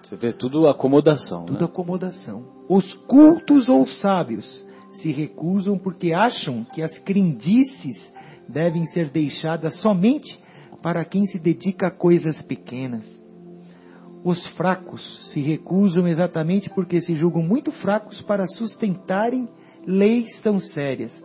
Você 0.07 0.15
vê 0.15 0.31
tudo 0.31 0.69
acomodação. 0.69 1.45
Tudo 1.45 1.59
né? 1.59 1.65
acomodação. 1.65 2.45
Os 2.69 2.93
cultos 2.93 3.67
ou 3.67 3.85
sábios 3.85 4.65
se 4.93 5.11
recusam 5.11 5.77
porque 5.77 6.13
acham 6.13 6.63
que 6.63 6.81
as 6.81 6.97
crendices 6.99 8.01
devem 8.47 8.85
ser 8.85 9.09
deixadas 9.09 9.81
somente 9.81 10.39
para 10.81 11.03
quem 11.03 11.25
se 11.25 11.37
dedica 11.37 11.87
a 11.87 11.91
coisas 11.91 12.41
pequenas. 12.41 13.05
Os 14.23 14.45
fracos 14.53 15.29
se 15.33 15.41
recusam 15.41 16.07
exatamente 16.07 16.69
porque 16.69 17.01
se 17.01 17.13
julgam 17.13 17.43
muito 17.43 17.73
fracos 17.73 18.21
para 18.21 18.47
sustentarem 18.47 19.49
leis 19.85 20.39
tão 20.39 20.57
sérias. 20.57 21.21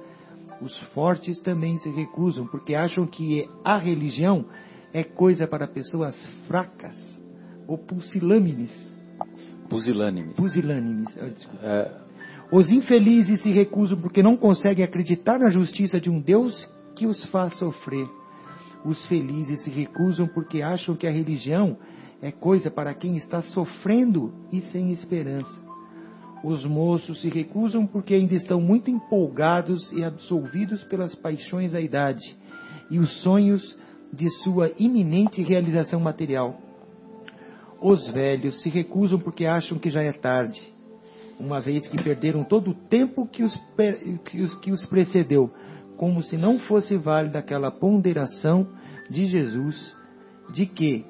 Os 0.60 0.76
fortes 0.88 1.40
também 1.40 1.78
se 1.78 1.88
recusam 1.88 2.48
porque 2.48 2.74
acham 2.74 3.06
que 3.06 3.48
a 3.64 3.78
religião 3.78 4.44
é 4.92 5.04
coisa 5.04 5.46
para 5.46 5.68
pessoas 5.68 6.26
fracas 6.48 7.11
ou 7.72 7.78
pusilânimes. 7.78 8.70
Pusilânimes. 9.68 10.34
Pusilânimes, 10.34 11.16
ah, 11.18 11.28
desculpa. 11.28 11.66
É, 11.66 11.90
Os 12.52 12.70
infelizes 12.70 13.40
se 13.40 13.50
recusam 13.50 13.98
porque 13.98 14.22
não 14.22 14.36
conseguem 14.36 14.84
acreditar 14.84 15.38
na 15.38 15.48
justiça 15.48 15.98
de 15.98 16.10
um 16.10 16.20
Deus 16.20 16.68
que 16.94 17.06
os 17.06 17.24
faz 17.30 17.56
sofrer. 17.56 18.06
Os 18.84 19.06
felizes 19.06 19.64
se 19.64 19.70
recusam 19.70 20.26
porque 20.26 20.60
acham 20.60 20.94
que 20.94 21.06
a 21.06 21.10
religião 21.10 21.78
é 22.20 22.30
coisa 22.30 22.70
para 22.70 22.92
quem 22.92 23.16
está 23.16 23.40
sofrendo 23.40 24.34
e 24.52 24.60
sem 24.60 24.92
esperança. 24.92 25.58
Os 26.44 26.66
moços 26.66 27.22
se 27.22 27.30
recusam 27.30 27.86
porque 27.86 28.12
ainda 28.14 28.34
estão 28.34 28.60
muito 28.60 28.90
empolgados 28.90 29.90
e 29.92 30.04
absolvidos 30.04 30.84
pelas 30.84 31.14
paixões 31.14 31.72
da 31.72 31.80
idade 31.80 32.36
e 32.90 32.98
os 32.98 33.22
sonhos 33.22 33.78
de 34.12 34.28
sua 34.42 34.70
iminente 34.78 35.40
realização 35.40 36.00
material. 36.00 36.71
Os 37.82 38.08
velhos 38.10 38.62
se 38.62 38.68
recusam 38.68 39.18
porque 39.18 39.44
acham 39.44 39.78
que 39.78 39.90
já 39.90 40.02
é 40.02 40.12
tarde, 40.12 40.60
uma 41.38 41.60
vez 41.60 41.88
que 41.88 42.00
perderam 42.02 42.44
todo 42.44 42.70
o 42.70 42.74
tempo 42.74 43.26
que 43.26 43.42
os, 43.42 43.54
que 44.24 44.40
os- 44.40 44.54
que 44.60 44.70
os 44.70 44.84
precedeu, 44.86 45.50
como 45.96 46.22
se 46.22 46.36
não 46.36 46.58
fosse 46.60 46.96
válida 46.96 47.40
aquela 47.40 47.70
ponderação 47.70 48.68
de 49.10 49.26
Jesus 49.26 49.96
de 50.52 50.66
que 50.66 51.04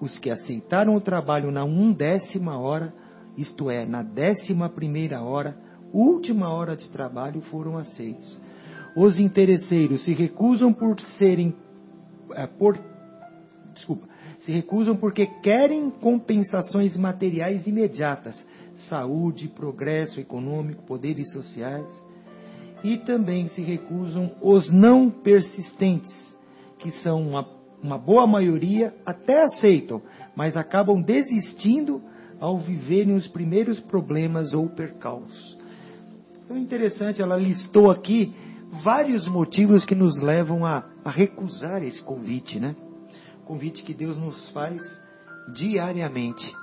os 0.00 0.18
que 0.18 0.30
aceitaram 0.30 0.94
o 0.94 1.00
trabalho 1.00 1.50
na 1.50 1.64
undécima 1.64 2.58
hora, 2.58 2.92
isto 3.36 3.68
é, 3.70 3.84
na 3.84 4.02
décima 4.02 4.68
primeira 4.68 5.20
hora, 5.22 5.56
última 5.92 6.48
hora 6.48 6.76
de 6.76 6.88
trabalho, 6.90 7.40
foram 7.40 7.76
aceitos. 7.76 8.40
Os 8.96 9.18
interesseiros 9.18 10.04
se 10.04 10.12
recusam 10.12 10.72
por 10.72 11.00
serem 11.18 11.54
é, 12.32 12.46
por 12.46 12.78
desculpa, 13.74 14.06
se 14.44 14.52
recusam 14.52 14.94
porque 14.94 15.26
querem 15.26 15.90
compensações 15.90 16.96
materiais 16.98 17.66
imediatas, 17.66 18.36
saúde, 18.90 19.48
progresso 19.48 20.20
econômico, 20.20 20.84
poderes 20.84 21.32
sociais, 21.32 21.86
e 22.82 22.98
também 22.98 23.48
se 23.48 23.62
recusam 23.62 24.32
os 24.42 24.70
não 24.70 25.08
persistentes, 25.10 26.14
que 26.78 26.90
são 26.90 27.22
uma, 27.22 27.48
uma 27.82 27.96
boa 27.96 28.26
maioria, 28.26 28.94
até 29.06 29.42
aceitam, 29.44 30.02
mas 30.36 30.56
acabam 30.56 31.00
desistindo 31.00 32.02
ao 32.38 32.58
viverem 32.58 33.14
os 33.14 33.26
primeiros 33.26 33.80
problemas 33.80 34.52
ou 34.52 34.68
percalços. 34.68 35.56
Então 36.44 36.58
interessante, 36.58 37.22
ela 37.22 37.38
listou 37.38 37.90
aqui 37.90 38.34
vários 38.82 39.26
motivos 39.26 39.86
que 39.86 39.94
nos 39.94 40.18
levam 40.18 40.66
a, 40.66 40.84
a 41.02 41.10
recusar 41.10 41.82
esse 41.82 42.02
convite, 42.02 42.60
né? 42.60 42.76
Convite 43.46 43.82
que 43.82 43.94
Deus 43.94 44.16
nos 44.18 44.48
faz 44.50 44.80
diariamente. 45.54 46.54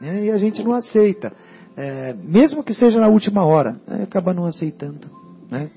né? 0.00 0.24
E 0.26 0.30
a 0.30 0.36
gente 0.36 0.62
não 0.62 0.72
aceita. 0.74 1.32
É, 1.76 2.14
mesmo 2.14 2.62
que 2.62 2.72
seja 2.72 3.00
na 3.00 3.08
última 3.08 3.44
hora, 3.44 3.76
né? 3.86 4.02
acaba 4.04 4.32
não 4.32 4.44
aceitando. 4.46 5.08
Né? 5.50 5.70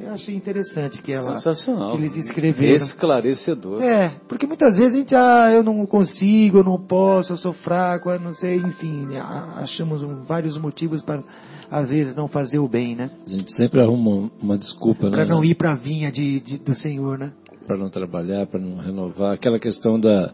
Eu 0.00 0.12
achei 0.14 0.34
interessante 0.34 1.00
que 1.00 1.12
ela 1.12 1.36
Sensacional. 1.36 1.92
que 1.92 1.96
eles 1.98 2.16
escreveram. 2.16 2.84
Esclarecedor. 2.84 3.80
É, 3.82 4.08
porque 4.28 4.46
muitas 4.48 4.74
vezes 4.76 4.94
a 4.94 4.98
gente, 4.98 5.14
ah, 5.14 5.50
eu 5.52 5.62
não 5.62 5.86
consigo, 5.86 6.58
eu 6.58 6.64
não 6.64 6.76
posso, 6.80 7.32
eu 7.32 7.36
sou 7.36 7.52
fraco, 7.52 8.10
eu 8.10 8.18
não 8.18 8.34
sei, 8.34 8.56
enfim, 8.56 9.06
né, 9.06 9.20
achamos 9.56 10.02
um- 10.02 10.22
vários 10.24 10.58
motivos 10.58 11.02
para, 11.02 11.22
às 11.70 11.88
vezes, 11.88 12.16
não 12.16 12.26
fazer 12.26 12.58
o 12.58 12.66
bem, 12.68 12.96
né? 12.96 13.10
A 13.24 13.30
gente 13.30 13.52
sempre 13.54 13.80
arruma 13.80 14.28
uma 14.42 14.58
desculpa, 14.58 15.08
Para 15.08 15.24
né? 15.24 15.30
não 15.30 15.44
ir 15.44 15.54
para 15.54 15.72
a 15.72 15.76
vinha 15.76 16.10
de, 16.10 16.40
de- 16.40 16.58
do 16.58 16.74
Senhor, 16.74 17.16
né? 17.16 17.30
Para 17.66 17.76
não 17.78 17.88
trabalhar, 17.88 18.46
para 18.46 18.60
não 18.60 18.76
renovar. 18.76 19.32
Aquela 19.34 19.58
questão 19.58 19.98
da, 19.98 20.32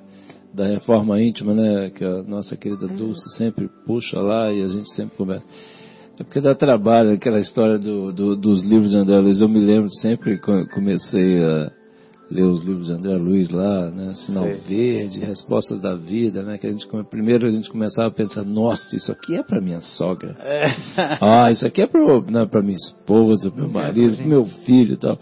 da 0.54 0.66
reforma 0.66 1.20
íntima, 1.20 1.54
né? 1.54 1.90
Que 1.90 2.04
a 2.04 2.22
nossa 2.22 2.56
querida 2.56 2.86
Dulce 2.88 3.36
sempre 3.36 3.68
puxa 3.86 4.20
lá 4.20 4.52
e 4.52 4.62
a 4.62 4.68
gente 4.68 4.90
sempre 4.94 5.16
começa. 5.16 5.46
É 6.18 6.24
porque 6.24 6.40
dá 6.40 6.54
trabalho, 6.54 7.12
aquela 7.12 7.38
história 7.38 7.78
do, 7.78 8.12
do- 8.12 8.36
dos 8.36 8.62
livros 8.64 8.90
de 8.90 8.96
André 8.96 9.18
Luiz. 9.20 9.40
Eu 9.40 9.48
me 9.48 9.60
lembro 9.60 9.88
sempre 10.00 10.38
quando 10.40 10.68
comecei 10.70 11.42
a 11.44 11.70
ler 12.30 12.42
os 12.42 12.62
livros 12.62 12.86
de 12.88 12.92
André 12.92 13.14
Luiz 13.16 13.48
lá, 13.50 13.88
né? 13.90 14.14
Sinal 14.16 14.44
Sei. 14.44 14.54
Verde, 14.56 15.20
Respostas 15.20 15.80
da 15.80 15.94
Vida, 15.94 16.42
né? 16.42 16.58
Que 16.58 16.66
a 16.66 16.72
gente 16.72 16.88
primeiro 17.08 17.46
a 17.46 17.50
gente 17.50 17.70
começava 17.70 18.08
a 18.08 18.10
pensar, 18.10 18.42
nossa, 18.44 18.96
isso 18.96 19.12
aqui 19.12 19.36
é 19.36 19.42
para 19.44 19.60
minha 19.60 19.80
sogra. 19.80 20.36
Ah, 21.20 21.50
isso 21.52 21.64
aqui 21.66 21.82
é 21.82 21.86
para 21.86 22.62
minha 22.62 22.76
esposa, 22.76 23.50
para 23.50 23.62
meu 23.62 23.70
marido, 23.72 24.16
para 24.16 24.26
meu 24.26 24.44
filho 24.44 24.94
e 24.94 24.96
tal. 24.96 25.18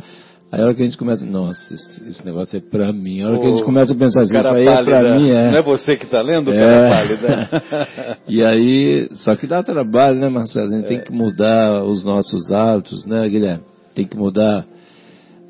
Aí 0.52 0.60
a 0.60 0.64
hora 0.64 0.74
que 0.76 0.82
a 0.82 0.84
gente 0.84 0.96
começa, 0.96 1.24
nossa, 1.26 1.74
esse, 1.74 2.08
esse 2.08 2.24
negócio 2.24 2.56
é 2.56 2.60
para 2.60 2.92
mim. 2.92 3.20
A 3.22 3.28
hora 3.28 3.38
que 3.40 3.46
a 3.46 3.50
gente 3.50 3.64
começa 3.64 3.92
a 3.92 3.96
pensar 3.96 4.22
assim, 4.22 4.36
isso 4.36 4.48
aí 4.48 4.66
é 4.66 4.84
para 4.84 5.16
mim, 5.16 5.30
é. 5.30 5.50
Não 5.50 5.58
é 5.58 5.62
você 5.62 5.96
que 5.96 6.04
está 6.04 6.22
lendo, 6.22 6.52
É. 6.52 6.56
cara 6.56 6.88
pálida? 6.88 8.18
E 8.28 8.44
aí, 8.44 9.08
só 9.14 9.34
que 9.34 9.46
dá 9.46 9.62
trabalho, 9.62 10.20
né, 10.20 10.28
Marcelo? 10.28 10.66
A 10.66 10.70
gente 10.70 10.84
É. 10.84 10.88
tem 10.88 11.00
que 11.02 11.12
mudar 11.12 11.82
os 11.84 12.04
nossos 12.04 12.50
hábitos, 12.52 13.04
né, 13.06 13.28
Guilherme? 13.28 13.64
Tem 13.94 14.06
que 14.06 14.16
mudar 14.16 14.64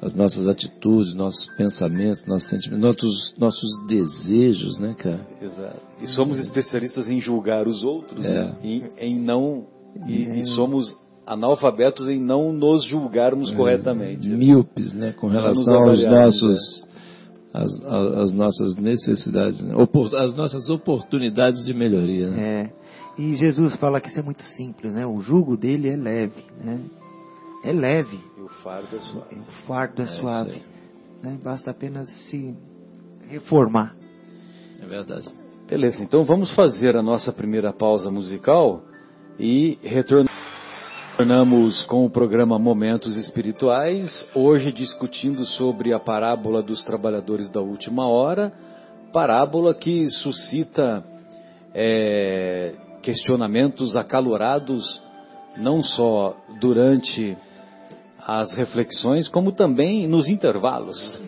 as 0.01 0.15
nossas 0.15 0.47
atitudes, 0.47 1.15
nossos 1.15 1.47
pensamentos, 1.57 2.25
nossos 2.27 2.49
sentimentos, 2.49 2.81
nossos, 2.83 3.35
nossos 3.39 3.87
desejos, 3.87 4.79
né, 4.79 4.95
cara? 4.99 5.21
Exato. 5.43 5.81
E 6.01 6.07
somos 6.09 6.39
especialistas 6.39 7.09
em 7.09 7.21
julgar 7.21 7.67
os 7.67 7.83
outros, 7.85 8.25
É. 8.25 8.29
né? 8.45 8.53
em, 8.63 8.83
em 8.99 9.19
não. 9.19 9.67
E, 10.07 10.41
e 10.41 10.47
somos 10.49 10.95
analfabetos 11.27 12.09
em 12.09 12.21
não 12.21 12.53
nos 12.53 12.85
julgarmos 12.85 13.51
corretamente. 13.53 14.29
Míopes, 14.29 14.93
né, 14.93 15.13
com 15.13 15.27
relação 15.27 15.75
aos 15.75 16.05
avaliarmos, 16.05 16.43
nossos, 16.43 16.87
as, 17.53 17.85
a- 17.85 18.23
as 18.23 18.33
nossas 18.33 18.77
necessidades, 18.77 19.61
né? 19.63 19.75
Opor- 19.75 20.15
as 20.17 20.35
nossas 20.37 20.69
oportunidades 20.71 21.65
de 21.65 21.75
melhoria, 21.75 22.31
né? 22.31 22.43
É. 22.73 22.87
E 23.21 23.35
Jesus 23.35 23.75
fala 23.77 24.01
que 24.01 24.09
isso 24.09 24.19
é 24.21 24.23
muito 24.23 24.43
simples, 24.43 24.93
né? 24.95 25.07
O 25.07 25.19
jugo 25.21 25.57
dele 25.57 25.89
é 25.89 25.97
leve, 25.97 26.45
né? 26.63 26.81
É 27.65 27.73
leve, 27.73 28.19
E 28.39 28.43
o 28.43 28.49
fardo 28.63 28.95
é 28.95 29.01
suave. 29.01 29.35
o 29.35 29.67
fardo 29.67 30.03
é, 30.03 30.05
É 30.05 30.09
suave. 30.09 30.63
Né? 31.23 31.39
Basta 31.43 31.71
apenas 31.71 32.07
se 32.29 32.55
reformar. 33.29 33.97
É 34.81 34.87
verdade. 34.87 35.29
Beleza, 35.69 36.01
então 36.05 36.23
vamos 36.23 36.55
fazer 36.55 36.97
a 36.97 37.03
nossa 37.03 37.33
primeira 37.33 37.73
pausa 37.73 38.11
musical 38.11 38.83
e 39.41 39.79
retornamos 41.17 41.83
com 41.85 42.05
o 42.05 42.11
programa 42.11 42.59
Momentos 42.59 43.17
Espirituais, 43.17 44.29
hoje 44.35 44.71
discutindo 44.71 45.47
sobre 45.47 45.95
a 45.95 45.99
parábola 45.99 46.63
dos 46.63 46.85
trabalhadores 46.85 47.51
da 47.51 47.59
última 47.59 48.07
hora, 48.07 48.53
parábola 49.15 49.73
que 49.75 50.11
suscita 50.11 51.03
é, 51.75 52.75
questionamentos 53.01 53.97
acalorados 53.97 55.03
não 55.57 55.83
só 55.83 56.37
durante 56.61 57.35
as 58.19 58.53
reflexões, 58.53 59.27
como 59.27 59.53
também 59.53 60.07
nos 60.07 60.29
intervalos. 60.29 61.19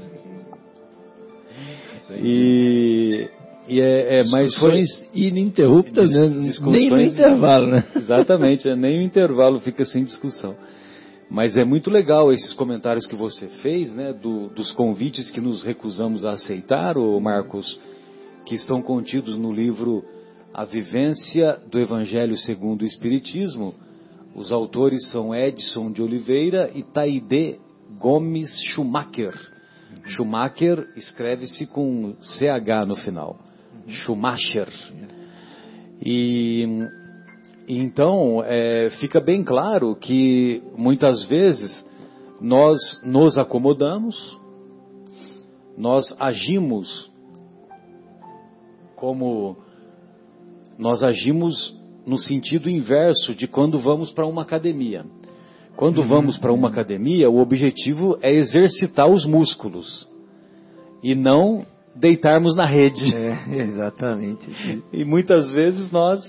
E, 2.11 3.27
e 3.69 3.81
é, 3.81 4.21
é, 4.21 4.25
mas 4.31 4.47
Discussões 4.53 5.07
ininterruptas, 5.15 6.11
né? 6.13 6.29
Discussões- 6.41 6.81
nem 6.81 6.91
no 6.91 7.01
intervalo, 7.01 7.67
né? 7.69 7.85
Exatamente, 7.97 8.69
é, 8.69 8.75
nem 8.77 8.99
o 8.99 9.03
intervalo 9.03 9.61
fica 9.61 9.85
sem 9.85 10.05
discussão. 10.05 10.57
Mas 11.31 11.59
é 11.59 11.65
muito 11.65 11.91
legal 11.91 12.33
esses 12.33 12.53
comentários 12.55 13.07
que 13.07 13.15
você 13.15 13.47
fez, 13.63 13.93
né, 13.95 14.13
do- 14.15 14.49
dos 14.49 14.73
convites 14.73 15.31
que 15.31 15.41
nos 15.41 15.63
recusamos 15.63 16.25
a 16.25 16.31
aceitar, 16.33 16.97
o 16.97 17.21
Marcos, 17.21 17.79
que 18.47 18.55
estão 18.55 18.81
contidos 18.81 19.37
no 19.37 19.53
livro 19.53 20.03
A 20.55 20.65
Vivência 20.65 21.59
do 21.71 21.79
Evangelho 21.79 22.35
segundo 22.37 22.81
o 22.83 22.87
Espiritismo. 22.87 23.75
Os 24.35 24.51
autores 24.51 25.11
são 25.11 25.35
Edson 25.35 25.93
de 25.93 26.01
Oliveira 26.01 26.71
e 26.75 26.83
Taide 26.83 27.59
Gomes 27.99 28.49
Schumacher. 28.73 29.35
Schumacher 30.07 30.87
escreve-se 30.97 31.67
com 31.67 32.15
CH 32.21 32.87
no 32.87 32.97
final. 32.97 33.39
Schumacher. 33.89 34.69
E, 36.05 36.67
e 37.67 37.79
então 37.79 38.43
é, 38.45 38.91
fica 39.01 39.21
bem 39.21 39.43
claro 39.43 39.97
que 39.97 40.63
muitas 40.77 41.25
vezes 41.25 41.87
nós 42.41 42.79
nos 43.05 43.37
acomodamos, 43.37 44.39
nós 45.77 46.15
agimos 46.19 47.11
como 48.95 49.57
nós 50.77 51.03
agimos 51.03 51.75
no 52.07 52.19
sentido 52.19 52.71
inverso 52.71 53.35
de 53.35 53.47
quando 53.47 53.79
vamos 53.79 54.11
para 54.13 54.27
uma 54.27 54.43
academia. 54.43 55.05
Quando 55.77 56.03
vamos 56.03 56.37
para 56.39 56.53
uma 56.53 56.69
academia, 56.69 57.31
o 57.31 57.39
objetivo 57.39 58.19
é 58.21 58.33
exercitar 58.33 59.09
os 59.09 59.25
músculos 59.25 60.09
e 61.03 61.15
não 61.15 61.65
deitarmos 61.97 62.55
na 62.57 62.65
rede. 62.67 63.15
É, 63.15 63.57
exatamente. 63.63 64.83
E 64.93 65.05
muitas 65.05 65.51
vezes 65.51 65.91
nós 65.91 66.21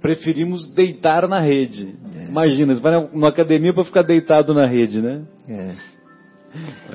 preferimos 0.00 0.66
deitar 0.74 1.26
na 1.28 1.40
rede. 1.40 1.94
É. 2.14 2.28
Imagina, 2.28 2.74
você 2.74 2.80
vai 2.80 3.08
numa 3.12 3.28
academia 3.28 3.72
para 3.72 3.84
ficar 3.84 4.02
deitado 4.02 4.54
na 4.54 4.66
rede, 4.66 5.02
né? 5.02 5.22
É. 5.48 5.70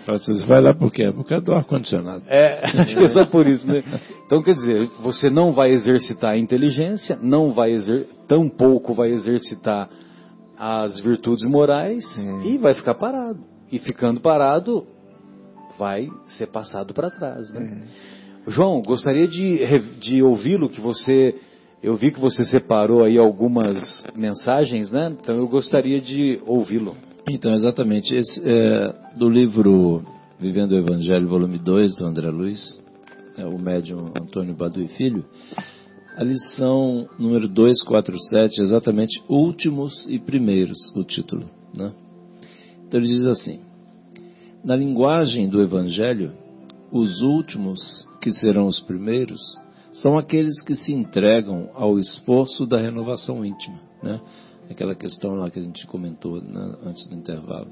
Assim, 0.08 0.34
Você 0.34 0.46
vai 0.46 0.62
lá 0.62 0.74
por 0.74 0.92
quê? 0.92 1.12
Por 1.12 1.24
causa 1.24 1.46
do 1.46 1.54
ar-condicionado. 1.54 2.24
É, 2.28 2.62
acho 2.82 2.96
que 2.96 3.04
é 3.04 3.08
só 3.10 3.26
por 3.26 3.48
isso, 3.48 3.68
né? 3.68 3.84
Então, 4.26 4.42
quer 4.42 4.54
dizer, 4.54 4.88
você 5.02 5.30
não 5.30 5.52
vai 5.52 5.70
exercitar 5.70 6.32
a 6.32 6.38
inteligência, 6.38 7.20
não 7.22 7.52
vai 7.52 7.72
exer... 7.72 8.08
tampouco 8.28 8.94
vai 8.94 9.12
exercitar 9.12 9.90
as 10.58 11.00
virtudes 11.02 11.46
morais 11.46 12.04
É. 12.18 12.48
e 12.48 12.58
vai 12.58 12.74
ficar 12.74 12.96
parado. 12.96 13.40
E 13.72 13.78
ficando 13.80 14.20
parado, 14.20 14.86
vai 15.78 16.10
ser 16.28 16.48
passado 16.48 16.94
para 16.94 17.10
trás, 17.10 17.52
né? 17.54 17.84
João, 18.48 18.82
gostaria 18.82 19.28
de, 19.28 19.60
de 20.00 20.24
ouvi-lo, 20.24 20.70
que 20.70 20.82
você... 20.82 21.36
Eu 21.82 21.96
vi 21.96 22.12
que 22.12 22.20
você 22.20 22.46
separou 22.46 23.04
aí 23.04 23.18
algumas 23.18 24.06
mensagens, 24.16 24.92
né? 24.92 25.16
Então 25.20 25.36
eu 25.36 25.48
gostaria 25.48 26.00
de 26.00 26.40
ouvi-lo. 26.46 26.96
Então, 27.28 27.54
exatamente. 27.54 28.14
Esse, 28.14 28.40
é, 28.46 28.94
do 29.16 29.28
livro 29.28 30.04
Vivendo 30.42 30.72
o 30.72 30.78
Evangelho, 30.78 31.28
volume 31.28 31.60
2, 31.60 31.98
do 31.98 32.06
André 32.06 32.30
Luiz, 32.32 32.82
é, 33.38 33.46
o 33.46 33.60
médium 33.60 34.12
Antônio 34.20 34.56
Badu 34.56 34.82
e 34.82 34.88
Filho, 34.88 35.24
a 36.18 36.24
lição 36.24 37.08
número 37.20 37.48
247, 37.48 38.60
exatamente 38.60 39.22
últimos 39.30 40.08
e 40.10 40.18
primeiros, 40.18 40.78
o 40.96 41.04
título. 41.04 41.46
Né? 41.78 41.94
Então 42.88 43.00
ele 43.00 43.08
diz 43.08 43.26
assim: 43.28 43.60
Na 44.63 44.76
linguagem 44.76 45.50
do 45.50 45.60
Evangelho, 45.60 46.34
os 46.91 47.24
últimos, 47.24 48.08
que 48.21 48.32
serão 48.32 48.67
os 48.67 48.80
primeiros, 48.80 49.41
são 49.91 50.19
aqueles 50.19 50.63
que 50.63 50.76
se 50.76 50.93
entregam 50.93 51.69
ao 51.74 51.97
esforço 51.97 52.67
da 52.67 52.78
renovação 52.78 53.43
íntima. 53.43 53.80
Né? 54.04 54.21
Aquela 54.69 54.93
questão 54.93 55.34
lá 55.34 55.50
que 55.50 55.58
a 55.58 55.62
gente 55.63 55.88
comentou 55.88 56.39
né, 56.41 56.76
antes 56.86 57.08
do 57.08 57.15
intervalo. 57.15 57.69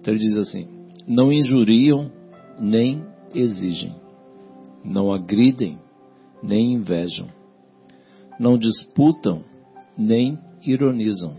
Então 0.00 0.12
ele 0.12 0.20
diz 0.20 0.36
assim: 0.36 0.66
Não 1.06 1.32
injuriam 1.32 2.10
nem 2.58 3.04
exigem, 3.32 3.94
não 4.84 5.12
agridem 5.12 5.78
nem 6.42 6.74
invejam, 6.74 7.28
não 8.40 8.58
disputam 8.58 9.44
nem 9.96 10.36
ironizam, 10.64 11.36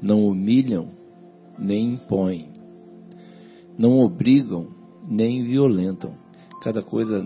não 0.00 0.26
humilham 0.26 0.88
nem 1.58 1.94
impõem, 1.94 2.55
não 3.78 4.00
obrigam 4.00 4.68
nem 5.06 5.44
violentam. 5.44 6.14
Cada 6.62 6.82
coisa 6.82 7.24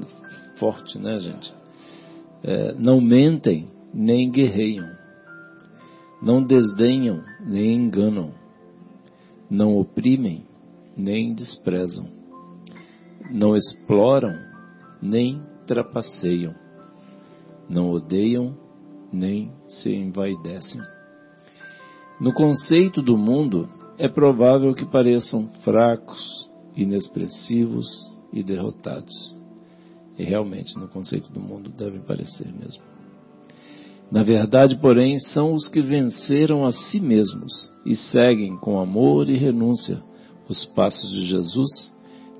forte, 0.58 0.98
né, 0.98 1.18
gente? 1.18 1.54
É, 2.42 2.74
não 2.74 3.00
mentem 3.00 3.68
nem 3.92 4.30
guerreiam, 4.30 4.86
não 6.22 6.42
desdenham 6.42 7.22
nem 7.44 7.74
enganam, 7.74 8.32
não 9.50 9.76
oprimem 9.76 10.44
nem 10.96 11.34
desprezam, 11.34 12.06
não 13.30 13.56
exploram 13.56 14.34
nem 15.00 15.42
trapaceiam, 15.66 16.54
não 17.68 17.90
odeiam 17.90 18.56
nem 19.12 19.52
se 19.66 19.90
envaidecem. 19.90 20.80
No 22.20 22.32
conceito 22.34 23.00
do 23.00 23.16
mundo, 23.16 23.68
é 24.00 24.08
provável 24.08 24.74
que 24.74 24.86
pareçam 24.86 25.46
fracos, 25.62 26.50
inexpressivos 26.74 27.86
e 28.32 28.42
derrotados. 28.42 29.36
E 30.18 30.24
realmente, 30.24 30.74
no 30.78 30.88
conceito 30.88 31.30
do 31.30 31.38
mundo, 31.38 31.68
devem 31.68 32.00
parecer 32.00 32.46
mesmo. 32.46 32.82
Na 34.10 34.22
verdade, 34.22 34.80
porém, 34.80 35.18
são 35.18 35.52
os 35.52 35.68
que 35.68 35.82
venceram 35.82 36.64
a 36.64 36.72
si 36.72 36.98
mesmos 36.98 37.70
e 37.84 37.94
seguem 37.94 38.56
com 38.56 38.80
amor 38.80 39.28
e 39.28 39.36
renúncia 39.36 40.02
os 40.48 40.64
passos 40.64 41.10
de 41.12 41.26
Jesus, 41.26 41.70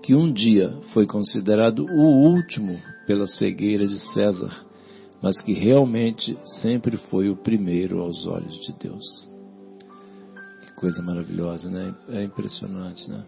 que 0.03 0.15
um 0.15 0.33
dia 0.33 0.71
foi 0.95 1.07
considerado 1.07 1.85
o 1.85 2.33
último 2.35 2.81
pela 3.07 3.27
cegueira 3.27 3.87
de 3.87 4.01
César, 4.15 4.65
mas 5.23 5.43
que 5.43 5.53
realmente 5.53 6.39
sempre 6.63 6.97
foi 6.97 7.29
o 7.29 7.37
primeiro 7.37 8.01
aos 8.01 8.27
olhos 8.27 8.55
de 8.67 8.73
Deus. 8.79 9.30
Coisa 10.81 11.03
maravilhosa, 11.03 11.71
né? 11.71 11.95
É 12.09 12.25
impressionante, 12.25 13.07
né? 13.11 13.23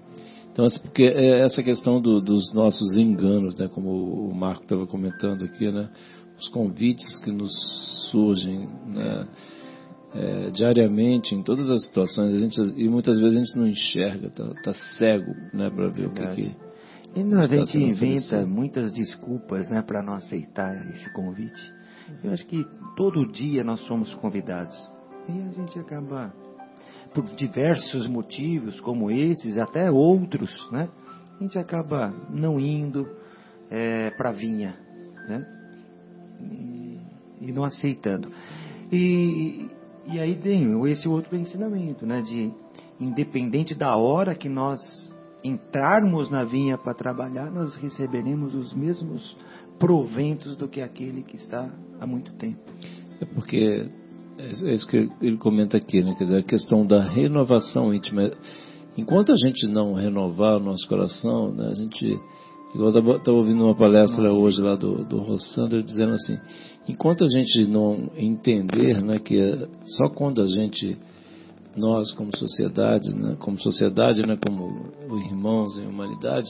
Então, 0.50 0.64
assim, 0.64 0.80
porque 0.80 1.02
é 1.02 1.40
essa 1.40 1.62
questão 1.62 2.00
do, 2.00 2.18
dos 2.18 2.50
nossos 2.54 2.96
enganos, 2.96 3.54
né? 3.56 3.68
Como 3.68 3.90
o 3.90 4.34
Marco 4.34 4.62
estava 4.62 4.86
comentando 4.86 5.44
aqui, 5.44 5.70
né? 5.70 5.90
Os 6.38 6.48
convites 6.48 7.20
que 7.20 7.30
nos 7.30 7.52
surgem, 8.10 8.66
né? 8.86 9.28
É, 10.14 10.50
diariamente 10.50 11.34
em 11.34 11.42
todas 11.42 11.70
as 11.70 11.86
situações 11.86 12.34
a 12.34 12.38
gente, 12.38 12.58
e 12.76 12.86
muitas 12.88 13.18
vezes 13.18 13.36
a 13.36 13.44
gente 13.44 13.56
não 13.56 13.66
enxerga, 13.66 14.28
tá, 14.28 14.44
tá 14.62 14.74
cego, 14.98 15.34
né, 15.54 15.70
para 15.70 15.88
ver 15.88 16.06
o 16.06 16.10
que, 16.10 16.20
Verdade. 16.20 16.56
que 17.14 17.18
E 17.18 17.34
a 17.34 17.44
Está 17.44 17.56
gente 17.56 17.78
inventa 17.78 18.46
muitas 18.46 18.92
desculpas 18.92 19.70
né, 19.70 19.80
para 19.80 20.02
não 20.02 20.14
aceitar 20.14 20.74
esse 20.90 21.10
convite. 21.14 21.72
Eu 22.22 22.30
acho 22.32 22.46
que 22.46 22.62
todo 22.94 23.30
dia 23.32 23.64
nós 23.64 23.80
somos 23.86 24.14
convidados. 24.16 24.76
E 25.28 25.32
a 25.32 25.52
gente 25.52 25.78
acaba, 25.78 26.34
por 27.14 27.24
diversos 27.34 28.08
motivos, 28.08 28.80
como 28.80 29.10
esses, 29.10 29.58
até 29.58 29.90
outros, 29.90 30.50
né? 30.70 30.88
A 31.38 31.42
gente 31.42 31.58
acaba 31.58 32.14
não 32.30 32.58
indo 32.58 33.08
para 34.16 34.30
a 34.30 34.32
vinha, 34.32 34.76
né? 35.28 35.46
E, 36.40 37.00
e 37.40 37.52
não 37.52 37.64
aceitando. 37.64 38.30
E, 38.90 39.68
e 40.06 40.20
aí 40.20 40.36
tem 40.36 40.80
esse 40.90 41.08
outro 41.08 41.36
ensinamento, 41.36 42.06
né? 42.06 42.20
De 42.22 42.52
independente 43.00 43.74
da 43.74 43.96
hora 43.96 44.34
que 44.34 44.48
nós 44.48 44.80
entrarmos 45.42 46.30
na 46.30 46.44
vinha 46.44 46.78
para 46.78 46.94
trabalhar, 46.94 47.50
nós 47.50 47.74
receberemos 47.76 48.54
os 48.54 48.72
mesmos 48.72 49.36
proventos 49.78 50.56
do 50.56 50.68
que 50.68 50.80
aquele 50.80 51.22
que 51.22 51.36
está 51.36 51.68
há 52.00 52.06
muito 52.06 52.32
tempo. 52.34 52.60
É 53.20 53.24
porque 53.24 53.88
é 54.42 54.50
isso- 54.50 54.66
é 54.66 54.74
isso 54.74 54.86
que 54.88 55.08
ele 55.20 55.36
comenta 55.36 55.76
aqui, 55.76 56.02
né? 56.02 56.14
Quer 56.16 56.24
dizer, 56.24 56.36
a 56.38 56.42
questão 56.42 56.84
da 56.84 57.02
renovação 57.02 57.94
íntima. 57.94 58.30
Enquanto 58.96 59.32
a 59.32 59.36
gente 59.36 59.66
não 59.68 59.94
renovar 59.94 60.56
o 60.56 60.64
nosso 60.64 60.86
coração, 60.88 61.52
né, 61.52 61.68
a 61.68 61.74
gente. 61.74 62.04
Igual 62.74 62.90
eu 62.90 63.16
estava 63.16 63.36
ouvindo 63.36 63.62
uma 63.64 63.76
palestra 63.76 64.32
hoje 64.32 64.60
lá 64.62 64.74
do, 64.74 65.04
do 65.04 65.18
Rossandro 65.18 65.82
dizendo 65.82 66.12
assim: 66.12 66.38
enquanto 66.88 67.24
a 67.24 67.28
gente 67.28 67.66
não 67.70 68.10
entender 68.16 69.02
né, 69.02 69.18
que 69.18 69.38
é 69.38 69.68
só 69.84 70.08
quando 70.08 70.40
a 70.42 70.46
gente, 70.46 70.98
nós 71.76 72.12
como 72.14 72.34
sociedade, 72.36 73.14
né, 73.14 73.36
como 73.38 73.60
sociedade, 73.60 74.22
né, 74.26 74.38
como 74.42 74.90
irmãos 75.18 75.78
em 75.78 75.86
humanidade, 75.86 76.48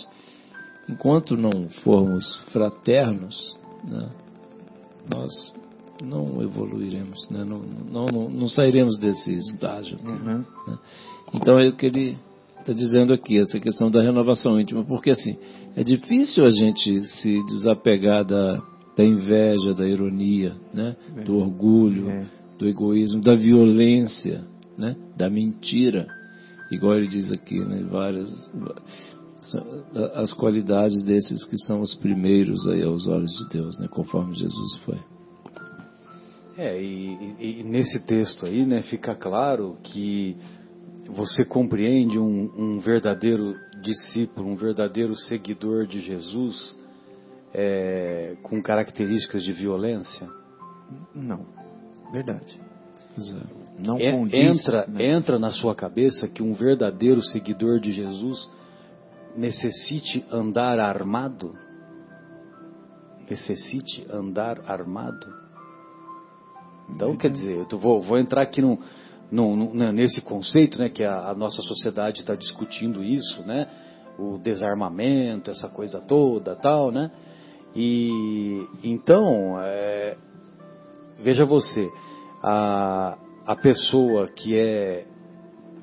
enquanto 0.88 1.37
não 1.37 1.68
formos 1.83 2.37
fraternos, 2.52 3.59
né, 3.85 4.09
nós 5.12 5.31
não 6.03 6.43
evoluiremos, 6.43 7.29
né? 7.31 7.45
não, 7.45 7.61
não, 7.61 8.07
não, 8.07 8.31
não 8.31 8.49
sairemos 8.49 8.99
desse 8.99 9.33
estágio. 9.33 9.99
Uhum. 10.05 10.19
né? 10.19 10.45
Então 11.35 11.59
é 11.59 11.69
o 11.69 11.77
que 11.77 11.87
ele 11.87 12.19
está 12.59 12.73
dizendo 12.73 13.12
aqui, 13.12 13.38
essa 13.38 13.59
questão 13.59 13.91
da 13.91 14.03
renovação 14.03 14.61
íntima, 14.61 14.85
porque 14.85 15.11
assim, 15.11 15.37
é 15.77 15.83
difícil 15.83 16.45
a 16.45 16.51
gente 16.51 17.05
se 17.05 17.43
desapegar 17.45 18.25
da, 18.25 18.62
da 18.97 19.05
inveja, 19.05 19.74
da 19.74 19.87
ironia, 19.87 20.55
né? 20.72 20.97
do 21.24 21.37
orgulho, 21.39 22.11
É. 22.11 22.26
do 22.59 22.68
egoísmo, 22.68 23.20
da 23.20 23.35
violência, 23.35 24.45
né? 24.79 24.97
da 25.16 25.29
mentira, 25.29 26.07
igual 26.70 26.97
ele 26.97 27.09
diz 27.09 27.33
aqui, 27.33 27.59
né? 27.59 27.87
várias 27.91 28.31
as 30.14 30.33
qualidades 30.35 31.03
desses 31.03 31.45
que 31.45 31.59
são 31.66 31.81
os 31.81 31.97
primeiros 31.97 32.68
aí 32.68 32.83
aos 32.83 33.09
olhos 33.09 33.33
de 33.33 33.49
Deus, 33.49 33.76
né? 33.79 33.89
conforme 33.89 34.35
Jesus 34.35 34.74
foi. 34.85 34.99
É, 36.57 36.80
e, 36.80 37.61
e- 37.61 37.62
nesse 37.64 38.05
texto 38.05 38.44
aí, 38.44 38.64
né, 38.66 38.82
fica 38.82 39.14
claro 39.14 39.78
que 39.82 40.36
você 41.07 41.44
compreende 41.44 42.18
um, 42.18 42.50
um 42.57 42.78
verdadeiro 42.80 43.55
discípulo, 43.82 44.48
um 44.48 44.55
verdadeiro 44.57 45.16
seguidor 45.16 45.86
de 45.86 46.00
Jesus 46.00 46.78
é, 47.55 48.36
com 48.42 48.62
características 48.62 49.42
de 49.42 49.53
violência? 49.53 50.28
Não, 51.14 51.46
verdade. 52.12 52.61
Exato. 53.16 53.62
Não 53.78 53.98
É- 53.98 54.12
condiz. 54.16 54.38
entra, 54.59 54.86
né? 54.86 55.07
entra 55.07 55.38
na 55.38 55.50
sua 55.50 55.74
cabeça 55.74 56.28
que 56.28 56.42
um 56.42 56.53
verdadeiro 56.55 57.22
seguidor 57.22 57.80
de 57.80 57.90
Jesus 57.90 58.50
necessite 59.36 60.24
andar 60.30 60.78
armado? 60.78 61.55
Necessite 63.28 64.07
andar 64.11 64.61
armado? 64.70 65.41
Então, 66.91 67.16
quer 67.16 67.30
dizer, 67.30 67.66
eu 67.70 67.78
vou, 67.78 68.01
vou 68.01 68.18
entrar 68.18 68.43
aqui 68.43 68.61
num, 68.61 68.78
no, 69.30 69.57
no, 69.57 69.74
né, 69.74 69.93
nesse 69.93 70.20
conceito, 70.20 70.78
né, 70.78 70.89
que 70.89 71.03
a, 71.03 71.30
a 71.30 71.35
nossa 71.35 71.62
sociedade 71.62 72.20
está 72.20 72.35
discutindo 72.35 73.03
isso, 73.03 73.43
né, 73.43 73.68
o 74.18 74.39
desarmamento, 74.39 75.51
essa 75.51 75.68
coisa 75.68 76.01
toda, 76.01 76.55
tal, 76.55 76.91
né? 76.91 77.11
E 77.74 78.66
então, 78.85 79.59
é, 79.61 80.16
veja 81.18 81.47
você, 81.47 81.91
a, 82.43 83.16
a 83.47 83.57
pessoa 83.57 84.28
que 84.28 84.55
é 84.55 85.07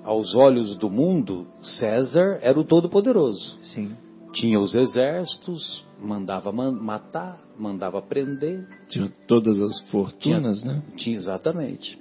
aos 0.03 0.35
olhos 0.35 0.77
do 0.77 0.89
mundo, 0.89 1.47
César 1.61 2.39
era 2.41 2.59
o 2.59 2.63
todo-poderoso. 2.63 3.57
Sim. 3.63 3.95
Tinha 4.31 4.59
os 4.59 4.75
exércitos, 4.75 5.83
mandava 6.01 6.51
man 6.51 6.71
matar, 6.71 7.39
mandava 7.57 8.01
prender. 8.01 8.67
Tinha 8.87 9.11
todas 9.27 9.59
as 9.61 9.81
fortunas, 9.89 10.61
tinha, 10.61 10.73
né? 10.73 10.83
Tinha, 10.95 11.17
exatamente. 11.17 11.99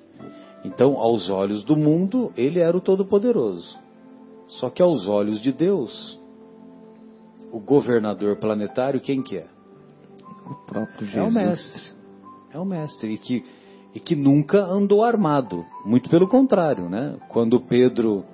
Então, 0.65 0.97
aos 0.97 1.31
olhos 1.31 1.65
do 1.65 1.77
mundo, 1.77 2.33
ele 2.37 2.59
era 2.59 2.77
o 2.77 2.81
Todo-Poderoso. 2.81 3.79
Só 4.49 4.71
que 4.71 4.83
aos 4.83 5.07
olhos 5.07 5.41
de 5.41 5.53
Deus, 5.53 6.19
o 7.53 7.61
governador 7.61 8.37
planetário, 8.37 9.01
quem 9.01 9.23
que 9.23 9.37
é? 9.37 9.47
O 10.47 10.55
próprio 10.67 11.07
Jesus. 11.07 11.17
É 11.17 11.23
o 11.23 11.33
mestre. 11.33 11.83
É 12.53 12.59
o 12.59 12.65
mestre. 12.65 13.13
E 13.13 13.19
que, 13.19 13.45
e 13.95 14.01
que 14.01 14.17
nunca 14.17 14.65
andou 14.65 15.05
armado. 15.05 15.65
Muito 15.85 16.09
pelo 16.09 16.27
contrário, 16.29 16.89
né? 16.89 17.19
Quando 17.29 17.61
Pedro 17.61 18.25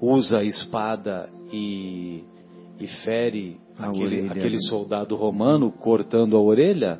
usa 0.00 0.38
a 0.38 0.44
espada 0.44 1.28
e, 1.52 2.24
e 2.78 2.86
fere 3.04 3.60
aquele, 3.78 4.28
aquele 4.28 4.60
soldado 4.62 5.14
romano 5.14 5.70
cortando 5.70 6.36
a 6.36 6.40
orelha, 6.40 6.98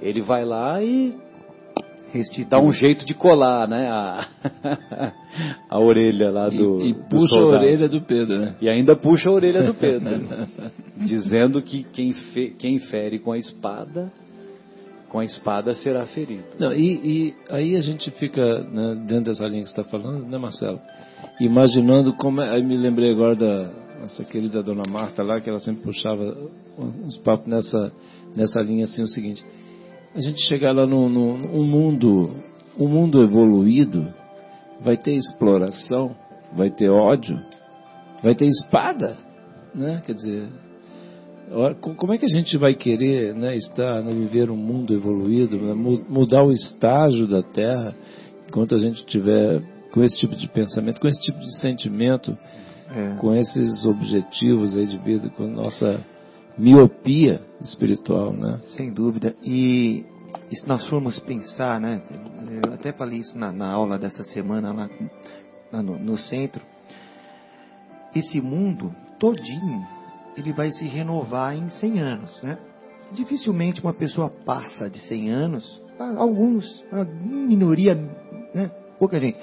ele 0.00 0.20
vai 0.20 0.44
lá 0.44 0.82
e 0.82 1.16
dá 2.48 2.60
um 2.60 2.70
jeito 2.72 3.06
de 3.06 3.14
colar, 3.14 3.66
né, 3.66 3.88
a, 3.88 4.28
a 5.70 5.78
orelha 5.78 6.30
lá 6.30 6.48
do 6.48 6.80
E, 6.82 6.90
e 6.90 6.92
do 6.92 7.04
puxa 7.04 7.36
a 7.36 7.40
soldado. 7.40 7.64
orelha 7.64 7.88
do 7.88 8.02
Pedro, 8.02 8.38
né? 8.38 8.56
E 8.60 8.68
ainda 8.68 8.94
puxa 8.94 9.30
a 9.30 9.32
orelha 9.32 9.62
do 9.62 9.74
Pedro, 9.74 10.20
dizendo 10.98 11.62
que 11.62 11.84
quem, 11.84 12.12
fe, 12.12 12.50
quem 12.58 12.78
fere 12.78 13.18
com 13.18 13.32
a 13.32 13.38
espada, 13.38 14.12
com 15.08 15.20
a 15.20 15.24
espada 15.24 15.72
será 15.74 16.04
ferido. 16.06 16.44
Não, 16.58 16.72
e, 16.72 17.00
e 17.04 17.34
aí 17.50 17.76
a 17.76 17.80
gente 17.80 18.10
fica 18.12 18.62
né, 18.62 19.04
dentro 19.06 19.32
dessa 19.32 19.46
linha 19.46 19.62
que 19.62 19.70
você 19.70 19.80
está 19.80 19.84
falando, 19.84 20.26
né, 20.26 20.36
Marcelo? 20.36 20.80
Imaginando 21.40 22.12
como. 22.14 22.40
É, 22.40 22.54
aí 22.54 22.62
me 22.62 22.76
lembrei 22.76 23.10
agora 23.10 23.34
da 23.34 23.70
nossa 24.02 24.24
querida 24.24 24.62
dona 24.62 24.82
Marta 24.90 25.22
lá, 25.22 25.40
que 25.40 25.48
ela 25.48 25.60
sempre 25.60 25.82
puxava 25.82 26.36
uns 26.76 27.16
papos 27.18 27.46
nessa, 27.46 27.92
nessa 28.34 28.60
linha 28.60 28.84
assim: 28.84 29.02
o 29.02 29.06
seguinte. 29.08 29.44
A 30.14 30.20
gente 30.20 30.42
chegar 30.46 30.72
lá 30.72 30.86
num, 30.86 31.08
num 31.08 31.66
mundo, 31.66 32.28
um 32.78 32.86
mundo 32.86 33.22
evoluído, 33.22 34.06
vai 34.80 34.96
ter 34.96 35.14
exploração, 35.14 36.14
vai 36.54 36.68
ter 36.68 36.90
ódio, 36.90 37.40
vai 38.22 38.34
ter 38.34 38.44
espada, 38.46 39.16
né? 39.74 40.02
Quer 40.04 40.14
dizer, 40.14 40.48
como 41.80 42.12
é 42.12 42.18
que 42.18 42.26
a 42.26 42.28
gente 42.28 42.58
vai 42.58 42.74
querer 42.74 43.34
né, 43.34 43.56
estar, 43.56 44.02
né, 44.02 44.12
viver 44.12 44.50
um 44.50 44.56
mundo 44.56 44.92
evoluído, 44.92 45.58
né, 45.58 45.72
mu- 45.72 46.04
mudar 46.08 46.42
o 46.42 46.50
estágio 46.50 47.26
da 47.26 47.42
Terra, 47.42 47.94
enquanto 48.48 48.74
a 48.74 48.78
gente 48.78 49.06
tiver 49.06 49.62
com 49.92 50.02
esse 50.02 50.18
tipo 50.18 50.34
de 50.34 50.48
pensamento, 50.48 51.00
com 51.00 51.08
esse 51.08 51.22
tipo 51.22 51.38
de 51.38 51.58
sentimento, 51.60 52.36
É. 52.94 53.16
com 53.16 53.34
esses 53.34 53.86
objetivos 53.86 54.76
aí 54.76 54.86
de 54.86 54.98
vida, 54.98 55.30
com 55.30 55.44
nossa 55.44 56.04
miopia 56.58 57.40
espiritual, 57.62 58.32
né? 58.32 58.60
Sem 58.76 58.92
dúvida. 58.92 59.34
E, 59.42 60.04
se 60.50 60.68
nós 60.68 60.86
formos 60.88 61.18
pensar, 61.20 61.80
né? 61.80 62.02
Eu 62.62 62.74
até 62.74 62.92
falei 62.92 63.20
isso 63.20 63.38
na, 63.38 63.50
na 63.50 63.72
aula 63.72 63.98
dessa 63.98 64.22
semana 64.22 64.72
lá, 64.72 64.90
lá 65.72 65.82
no, 65.82 65.98
no 65.98 66.18
centro. 66.18 66.62
Esse 68.14 68.40
mundo 68.40 68.94
todinho, 69.18 69.86
ele 70.36 70.52
vai 70.52 70.70
se 70.70 70.84
renovar 70.86 71.56
em 71.56 71.70
100 71.70 71.98
anos, 71.98 72.42
né? 72.42 72.58
Dificilmente 73.12 73.82
uma 73.82 73.94
pessoa 73.94 74.28
passa 74.28 74.90
de 74.90 74.98
100 74.98 75.30
anos, 75.30 75.82
alguns, 75.98 76.84
a 76.90 77.04
minoria, 77.04 77.94
né? 78.54 78.70
Pouca 78.98 79.18
gente. 79.18 79.38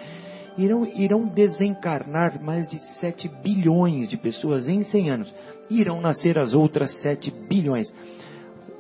Irão, 0.60 0.86
irão 0.86 1.24
desencarnar 1.24 2.44
mais 2.44 2.68
de 2.70 2.78
7 3.00 3.30
bilhões 3.42 4.10
de 4.10 4.18
pessoas 4.18 4.68
em 4.68 4.84
100 4.84 5.10
anos. 5.10 5.34
Irão 5.70 6.02
nascer 6.02 6.38
as 6.38 6.54
outras 6.54 6.92
7 7.02 7.32
bilhões. 7.48 7.88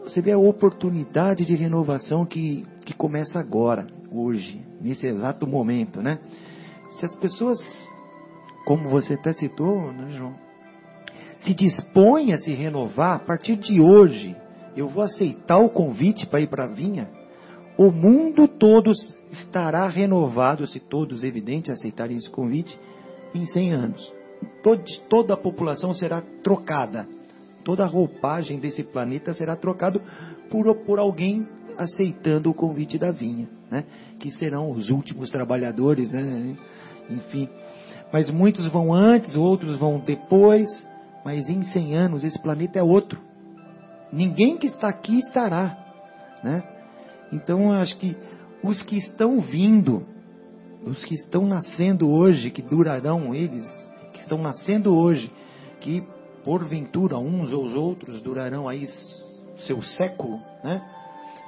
Você 0.03 0.21
vê 0.21 0.33
a 0.33 0.37
oportunidade 0.37 1.45
de 1.45 1.55
renovação 1.55 2.25
que, 2.25 2.65
que 2.83 2.93
começa 2.93 3.39
agora, 3.39 3.87
hoje, 4.11 4.61
nesse 4.81 5.07
exato 5.07 5.47
momento, 5.47 6.01
né? 6.01 6.19
Se 6.97 7.05
as 7.05 7.15
pessoas, 7.15 7.59
como 8.65 8.89
você 8.89 9.13
até 9.13 9.31
citou, 9.31 9.93
né, 9.93 10.09
João, 10.11 10.35
se 11.39 11.53
dispõem 11.53 12.33
a 12.33 12.39
se 12.39 12.51
renovar 12.51 13.15
a 13.15 13.19
partir 13.19 13.55
de 13.55 13.79
hoje, 13.79 14.35
eu 14.75 14.89
vou 14.89 15.03
aceitar 15.03 15.59
o 15.59 15.69
convite 15.69 16.27
para 16.27 16.41
ir 16.41 16.47
para 16.47 16.65
a 16.65 16.67
vinha, 16.67 17.07
o 17.79 17.93
mundo 17.93 18.45
todo 18.45 18.91
estará 19.31 19.87
renovado, 19.87 20.67
se 20.67 20.81
todos, 20.81 21.23
evidente, 21.23 21.71
aceitarem 21.71 22.17
esse 22.17 22.29
convite, 22.29 22.77
em 23.33 23.45
100 23.45 23.71
anos. 23.71 24.13
Tod- 24.61 25.01
toda 25.07 25.33
a 25.33 25.37
população 25.37 25.93
será 25.93 26.21
trocada. 26.43 27.07
Toda 27.63 27.85
a 27.85 27.87
roupagem 27.87 28.59
desse 28.59 28.83
planeta 28.83 29.33
será 29.33 29.55
trocado 29.55 30.01
por, 30.49 30.75
por 30.83 30.99
alguém 30.99 31.47
aceitando 31.77 32.49
o 32.49 32.53
convite 32.53 32.97
da 32.97 33.11
vinha, 33.11 33.47
né? 33.71 33.85
Que 34.19 34.29
serão 34.29 34.71
os 34.71 34.89
últimos 34.89 35.29
trabalhadores, 35.29 36.11
né? 36.11 36.57
Enfim. 37.09 37.47
Mas 38.11 38.29
muitos 38.29 38.67
vão 38.67 38.93
antes, 38.93 39.37
outros 39.37 39.77
vão 39.77 40.01
depois, 40.01 40.67
mas 41.23 41.47
em 41.47 41.63
100 41.63 41.95
anos 41.95 42.23
esse 42.25 42.41
planeta 42.41 42.77
é 42.77 42.83
outro. 42.83 43.21
Ninguém 44.11 44.57
que 44.57 44.67
está 44.67 44.89
aqui 44.89 45.17
estará, 45.19 45.77
né? 46.43 46.61
Então 47.31 47.71
acho 47.71 47.97
que 47.97 48.15
os 48.63 48.81
que 48.83 48.97
estão 48.97 49.39
vindo, 49.39 50.05
os 50.83 51.03
que 51.05 51.15
estão 51.15 51.45
nascendo 51.45 52.09
hoje, 52.09 52.49
que 52.51 52.61
durarão 52.61 53.33
eles, 53.33 53.65
que 54.13 54.19
estão 54.19 54.39
nascendo 54.39 54.95
hoje, 54.95 55.31
que 55.79 56.03
porventura 56.43 57.17
uns 57.17 57.53
ou 57.53 57.65
os 57.65 57.75
outros 57.75 58.21
durarão 58.21 58.67
aí 58.67 58.87
seu 59.59 59.81
século, 59.81 60.39
né? 60.63 60.81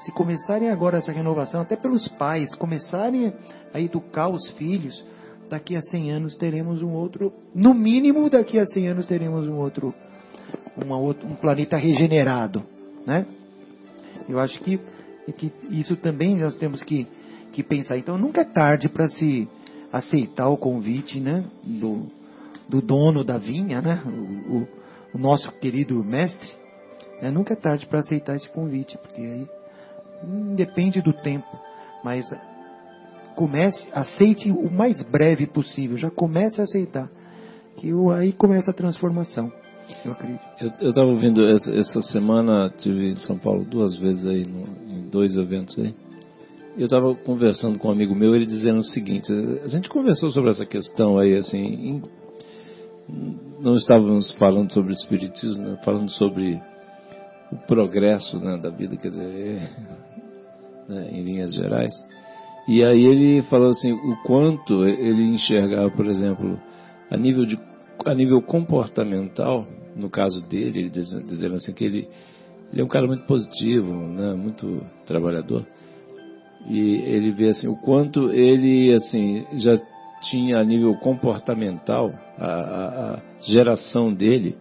Se 0.01 0.11
começarem 0.11 0.69
agora 0.69 0.97
essa 0.97 1.11
renovação, 1.11 1.61
até 1.61 1.75
pelos 1.75 2.07
pais, 2.07 2.55
começarem 2.55 3.33
a 3.71 3.79
educar 3.79 4.29
os 4.29 4.49
filhos, 4.51 5.05
daqui 5.47 5.75
a 5.75 5.81
100 5.81 6.11
anos 6.11 6.35
teremos 6.37 6.81
um 6.81 6.91
outro, 6.91 7.31
no 7.53 7.73
mínimo 7.73 8.29
daqui 8.29 8.57
a 8.57 8.65
100 8.65 8.87
anos 8.87 9.07
teremos 9.07 9.47
um 9.47 9.57
outro, 9.57 9.93
uma 10.75 10.97
outro 10.97 11.27
um 11.27 11.35
planeta 11.35 11.77
regenerado, 11.77 12.63
né? 13.05 13.25
Eu 14.27 14.39
acho 14.39 14.59
que, 14.61 14.79
que 15.33 15.51
isso 15.69 15.95
também 15.95 16.37
nós 16.37 16.57
temos 16.57 16.83
que, 16.83 17.07
que 17.51 17.63
pensar. 17.63 17.97
Então 17.97 18.17
nunca 18.17 18.41
é 18.41 18.45
tarde 18.45 18.89
para 18.89 19.07
se 19.09 19.47
aceitar 19.91 20.47
o 20.49 20.57
convite, 20.57 21.19
né? 21.19 21.43
Do, 21.63 22.07
do 22.67 22.81
dono 22.81 23.23
da 23.23 23.37
vinha, 23.37 23.81
né? 23.81 24.01
O, 24.05 24.57
o, 24.57 24.67
o 25.15 25.17
nosso 25.17 25.51
querido 25.59 26.03
mestre. 26.03 26.49
Né? 27.21 27.29
Nunca 27.29 27.53
é 27.53 27.57
tarde 27.57 27.85
para 27.85 27.99
aceitar 27.99 28.35
esse 28.35 28.49
convite, 28.49 28.97
porque 28.97 29.21
aí 29.21 29.47
depende 30.55 31.01
do 31.01 31.13
tempo, 31.13 31.47
mas 32.03 32.25
comece, 33.35 33.87
aceite 33.93 34.51
o 34.51 34.69
mais 34.69 35.01
breve 35.03 35.47
possível. 35.47 35.97
Já 35.97 36.09
comece 36.09 36.61
a 36.61 36.63
aceitar, 36.63 37.09
que 37.77 37.93
o- 37.93 38.11
aí 38.11 38.31
começa 38.33 38.71
a 38.71 38.73
transformação. 38.73 39.51
Eu 40.05 40.11
acredito. 40.11 40.41
Eu 40.79 40.89
estava 40.89 41.07
ouvindo 41.07 41.45
essa, 41.45 41.75
essa 41.75 42.01
semana, 42.01 42.71
tive 42.77 43.09
em 43.11 43.15
São 43.15 43.37
Paulo 43.37 43.65
duas 43.65 43.97
vezes 43.97 44.25
aí, 44.25 44.45
no- 44.45 44.70
dois 45.11 45.37
eventos 45.37 45.77
aí. 45.77 45.93
Eu 46.77 46.85
estava 46.85 47.13
conversando 47.15 47.77
com 47.77 47.89
um 47.89 47.91
amigo 47.91 48.15
meu, 48.15 48.33
ele 48.35 48.45
dizendo 48.45 48.79
o 48.79 48.83
seguinte: 48.83 49.31
a 49.63 49.67
gente 49.67 49.89
conversou 49.89 50.31
sobre 50.31 50.51
essa 50.51 50.65
questão 50.65 51.17
aí, 51.19 51.35
assim, 51.35 51.59
em- 51.59 52.01
não 53.59 53.75
estávamos 53.75 54.31
falando 54.33 54.73
sobre 54.73 54.93
espiritismo, 54.93 55.61
né, 55.63 55.77
falando 55.83 56.09
sobre 56.09 56.61
o 57.51 57.57
progresso 57.67 58.39
né, 58.39 58.57
da 58.57 58.69
vida, 58.69 58.95
quer 58.95 59.09
dizer, 59.09 59.69
né, 60.87 61.09
em 61.11 61.23
linhas 61.23 61.51
gerais. 61.53 61.93
E 62.67 62.83
aí 62.83 63.03
ele 63.05 63.41
falou 63.43 63.69
assim, 63.69 63.91
o 63.91 64.15
quanto 64.23 64.85
ele 64.85 65.23
enxergava, 65.23 65.89
por 65.91 66.05
exemplo, 66.05 66.59
a 67.09 67.17
nível 67.17 67.45
de 67.45 67.59
a 68.05 68.13
nível 68.15 68.41
comportamental, 68.41 69.67
no 69.95 70.09
caso 70.09 70.41
dele, 70.47 70.79
ele 70.79 70.89
diz- 70.89 71.23
dizendo 71.27 71.55
assim 71.55 71.73
que 71.73 71.83
ele, 71.85 72.07
ele 72.71 72.81
é 72.81 72.83
um 72.83 72.87
cara 72.87 73.05
muito 73.07 73.25
positivo, 73.25 73.93
né, 73.93 74.33
muito 74.33 74.81
trabalhador. 75.05 75.65
E 76.69 76.79
ele 76.79 77.31
vê 77.31 77.49
assim 77.49 77.67
o 77.67 77.75
quanto 77.75 78.31
ele 78.31 78.93
assim 78.93 79.45
já 79.57 79.79
tinha 80.29 80.59
a 80.59 80.63
nível 80.63 80.93
comportamental, 80.95 82.11
a, 82.37 82.45
a- 82.45 83.13
a 83.15 83.19
geração 83.41 84.13
dele 84.13 84.55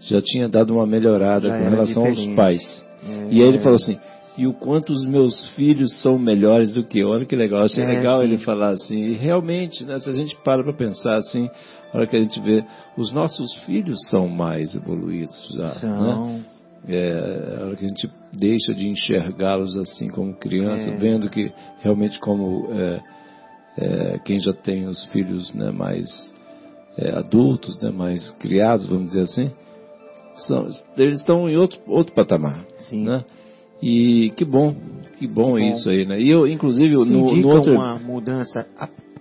já 0.00 0.20
tinha 0.22 0.48
dado 0.48 0.72
uma 0.74 0.86
melhorada 0.86 1.48
Já 1.48 1.58
com 1.58 1.68
relação 1.68 2.06
aos 2.06 2.16
diferente. 2.16 2.36
pais. 2.36 2.86
É, 3.04 3.28
E 3.30 3.42
aí 3.42 3.48
ele 3.48 3.58
falou 3.58 3.76
assim, 3.76 3.98
e 4.38 4.46
o 4.46 4.54
quanto 4.54 4.92
os 4.92 5.04
meus 5.04 5.46
filhos 5.50 6.00
são 6.00 6.18
melhores 6.18 6.72
do 6.74 6.82
que 6.82 7.00
eu. 7.00 7.10
Olha 7.10 7.26
que 7.26 7.36
legal, 7.36 7.62
achei 7.64 7.84
É, 7.84 7.86
legal 7.86 8.20
sim. 8.20 8.24
ele 8.24 8.38
falar 8.38 8.70
assim. 8.70 8.96
E 8.96 9.12
realmente, 9.12 9.84
né, 9.84 9.98
se 10.00 10.08
a 10.08 10.12
gente 10.14 10.34
para 10.42 10.64
para 10.64 10.72
pensar 10.72 11.16
assim, 11.16 11.50
a 11.92 11.96
hora 11.98 12.06
que 12.06 12.16
a 12.16 12.20
gente 12.22 12.40
vê, 12.40 12.64
os 12.96 13.12
nossos 13.12 13.54
filhos 13.66 13.98
são 14.08 14.26
mais 14.26 14.74
evoluídos 14.74 15.36
já. 15.54 15.86
Né? 15.86 16.40
É, 16.88 17.58
a 17.60 17.64
hora 17.66 17.76
que 17.76 17.84
a 17.84 17.88
gente 17.88 18.10
deixa 18.32 18.74
de 18.74 18.88
enxergá-los 18.88 19.76
assim 19.78 20.08
como 20.08 20.34
criança, 20.34 20.90
É. 20.90 20.96
vendo 20.96 21.30
que 21.30 21.52
realmente 21.80 22.18
como 22.18 22.68
é, 22.72 23.00
é, 23.78 24.18
quem 24.24 24.40
já 24.40 24.52
tem 24.52 24.86
os 24.86 25.04
filhos 25.06 25.54
né, 25.54 25.70
mais 25.70 26.08
é, 26.98 27.10
adultos, 27.10 27.80
né, 27.80 27.90
mais 27.90 28.30
criados, 28.32 28.86
vamos 28.86 29.08
dizer 29.10 29.22
assim, 29.22 29.50
são, 30.34 30.66
eles 30.96 31.20
estão 31.20 31.48
em 31.48 31.56
outro, 31.56 31.80
outro 31.86 32.14
patamar. 32.14 32.64
Sim. 32.88 33.04
Né? 33.04 33.24
E 33.80 34.30
que 34.36 34.44
bom, 34.44 34.74
que 35.18 35.26
bom, 35.26 35.52
bom. 35.52 35.58
isso 35.58 35.90
aí, 35.90 36.06
né? 36.06 36.20
E 36.20 36.30
eu, 36.30 36.46
inclusive, 36.46 36.94
Isso 36.94 37.04
no, 37.04 37.36
no 37.36 37.48
outro. 37.48 37.74
uma 37.74 37.98
mudança 37.98 38.66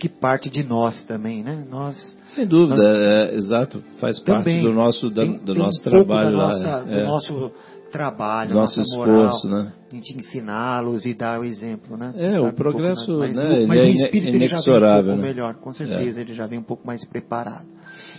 que 0.02 0.10
parte 0.10 0.49
de 0.49 0.64
nós 0.64 1.06
também, 1.06 1.43
né? 1.43 1.64
Nós 1.70 1.95
Sem 2.34 2.47
dúvida, 2.47 2.76
Nós- 2.76 2.97
é, 2.97 3.36
exato, 3.36 3.84
faz 3.99 4.20
parte 4.20 4.45
também 4.45 4.64
do 4.64 4.74
nosso, 4.74 5.10
da- 5.10 5.22
tem- 5.22 5.38
do 5.38 5.54
tem 5.54 5.62
nosso 5.64 5.80
um 5.80 5.84
trabalho 5.84 6.36
lá. 6.38 6.47
nossa- 6.47 6.84
do 6.86 6.91
é, 6.91 7.06
nosso 7.06 7.52
trabalho, 7.91 8.54
nosso 8.56 8.80
nossa 8.80 8.95
moral, 8.97 9.26
esforço, 9.28 9.49
né? 9.49 9.74
a 9.91 9.95
gente 9.95 10.18
ensiná-los 10.18 11.06
e 11.06 11.14
dar 11.14 11.39
o 11.39 11.43
exemplo, 11.43 11.97
né? 11.97 12.14
É, 12.16 12.20
o 12.20 12.24
Sabe, 12.24 12.38
um 12.38 12.41
pouco 12.41 12.56
progresso, 12.56 13.20
mais- 13.20 13.36
né, 13.38 13.66
mas, 13.68 13.78
ele 13.80 13.80
é 13.80 13.91
o 13.91 14.06
espírito 14.06 14.36
ele 14.38 14.47
já 14.47 14.60
vem 14.62 14.72
um 14.74 15.04
pouco 15.04 15.10
né? 15.10 15.16
melhor, 15.18 15.54
com 15.56 15.74
certeza 15.74 16.22
ele 16.22 16.34
já 16.34 16.47
vem 16.47 16.60
um 16.60 16.64
pouco 16.64 16.88
mais 16.88 17.06
preparado. 17.08 17.68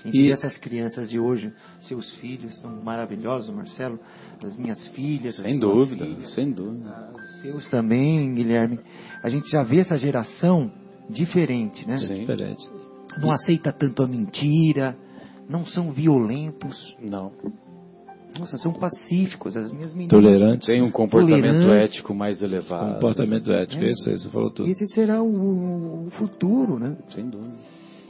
A 0.04 0.06
gente 0.08 0.18
E- 0.20 0.22
vê 0.26 0.30
essas 0.32 0.56
crianças 0.58 1.08
de 1.10 1.18
hoje, 1.18 1.52
seus 1.80 2.14
filhos 2.16 2.60
são 2.60 2.82
maravilhosos, 2.84 3.52
Marcelo, 3.54 3.98
as 4.44 4.54
minhas 4.56 4.86
filhas, 4.88 5.36
Sem 5.36 5.58
dúvida, 5.58 6.04
filha, 6.04 6.24
sem 6.26 6.52
dúvida. 6.52 7.10
os 7.16 7.40
seus 7.40 7.70
também, 7.70 8.34
Guilherme. 8.34 8.78
A 9.22 9.28
gente 9.28 9.48
já 9.50 9.62
vê 9.62 9.78
essa 9.80 9.96
geração 9.96 10.70
diferente, 11.08 11.86
né? 11.86 11.98
Sim. 11.98 12.14
Diferente. 12.14 12.68
Não 13.20 13.30
aceita 13.30 13.72
tanto 13.72 14.02
a 14.02 14.08
mentira, 14.08 14.96
não 15.48 15.66
são 15.66 15.92
violentos. 15.92 16.96
Não. 17.00 17.32
Nossa, 18.38 18.56
são 18.56 18.72
pacíficos. 18.72 19.56
As 19.56 19.70
minhas 19.72 19.92
meninas. 19.92 20.10
Tolerantes. 20.10 20.66
Tem 20.66 20.82
um 20.82 20.90
comportamento 20.90 21.70
ético 21.72 22.14
mais 22.14 22.42
elevado. 22.42 22.94
Comportamento 22.94 23.52
ético, 23.52 23.82
é 23.82 23.90
isso 23.90 24.08
aí, 24.08 24.18
você 24.18 24.30
falou 24.30 24.50
tudo. 24.50 24.68
Esse 24.68 24.86
será 24.86 25.22
o, 25.22 26.06
o 26.06 26.10
futuro, 26.10 26.78
né? 26.78 26.96
Sem 27.10 27.28
dúvida. 27.28 27.54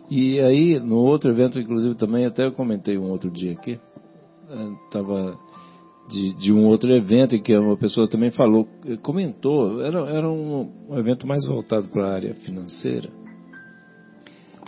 E 0.09 0.39
aí, 0.41 0.79
no 0.79 0.97
outro 0.97 1.31
evento, 1.31 1.59
inclusive, 1.59 1.95
também, 1.95 2.27
até 2.27 2.45
eu 2.45 2.53
comentei 2.53 2.99
um 2.99 3.11
outro 3.11 3.31
dia 3.31 3.53
aqui, 3.53 3.81
estava 4.85 5.39
de, 6.13 6.35
de 6.35 6.53
um 6.53 6.67
outro 6.67 6.93
evento 6.93 7.35
em 7.35 7.43
que 7.43 7.57
uma 7.57 7.77
pessoa 7.77 8.07
também 8.07 8.31
falou, 8.31 8.69
comentou, 9.03 9.83
era, 9.83 10.01
era 10.11 10.31
um, 10.31 10.71
um 10.91 10.99
evento 10.99 11.27
mais 11.27 11.47
voltado 11.47 11.89
para 11.89 12.07
a 12.07 12.13
área 12.13 12.35
financeira. 12.35 13.09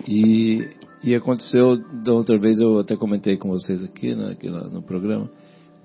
E, 0.09 0.67
e 1.03 1.15
aconteceu, 1.15 1.77
da 2.03 2.13
outra 2.13 2.39
vez 2.39 2.59
eu 2.59 2.79
até 2.79 2.97
comentei 2.97 3.37
com 3.37 3.51
vocês 3.51 3.85
aqui, 3.85 4.15
né, 4.15 4.33
aqui 4.33 4.49
no, 4.49 4.71
no 4.71 4.83
programa, 4.83 5.31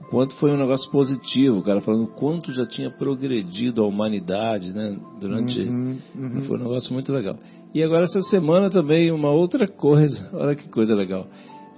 quanto 0.10 0.34
foi 0.36 0.52
um 0.52 0.58
negócio 0.58 0.90
positivo, 0.92 1.58
o 1.58 1.64
cara 1.64 1.82
falando 1.82 2.06
o 2.06 2.14
quanto 2.16 2.54
já 2.54 2.66
tinha 2.66 2.90
progredido 2.90 3.84
a 3.84 3.88
humanidade, 3.88 4.74
né, 4.74 4.98
durante... 5.20 5.60
Uhum, 5.62 5.98
uhum. 6.16 6.42
Foi 6.42 6.58
um 6.58 6.64
negócio 6.64 6.94
muito 6.94 7.12
legal. 7.12 7.38
E 7.74 7.84
agora 7.84 8.06
essa 8.06 8.22
semana 8.22 8.70
também 8.70 9.12
uma 9.12 9.30
outra 9.30 9.68
coisa, 9.68 10.30
olha 10.34 10.56
que 10.56 10.70
coisa 10.70 10.96
legal. 10.96 11.28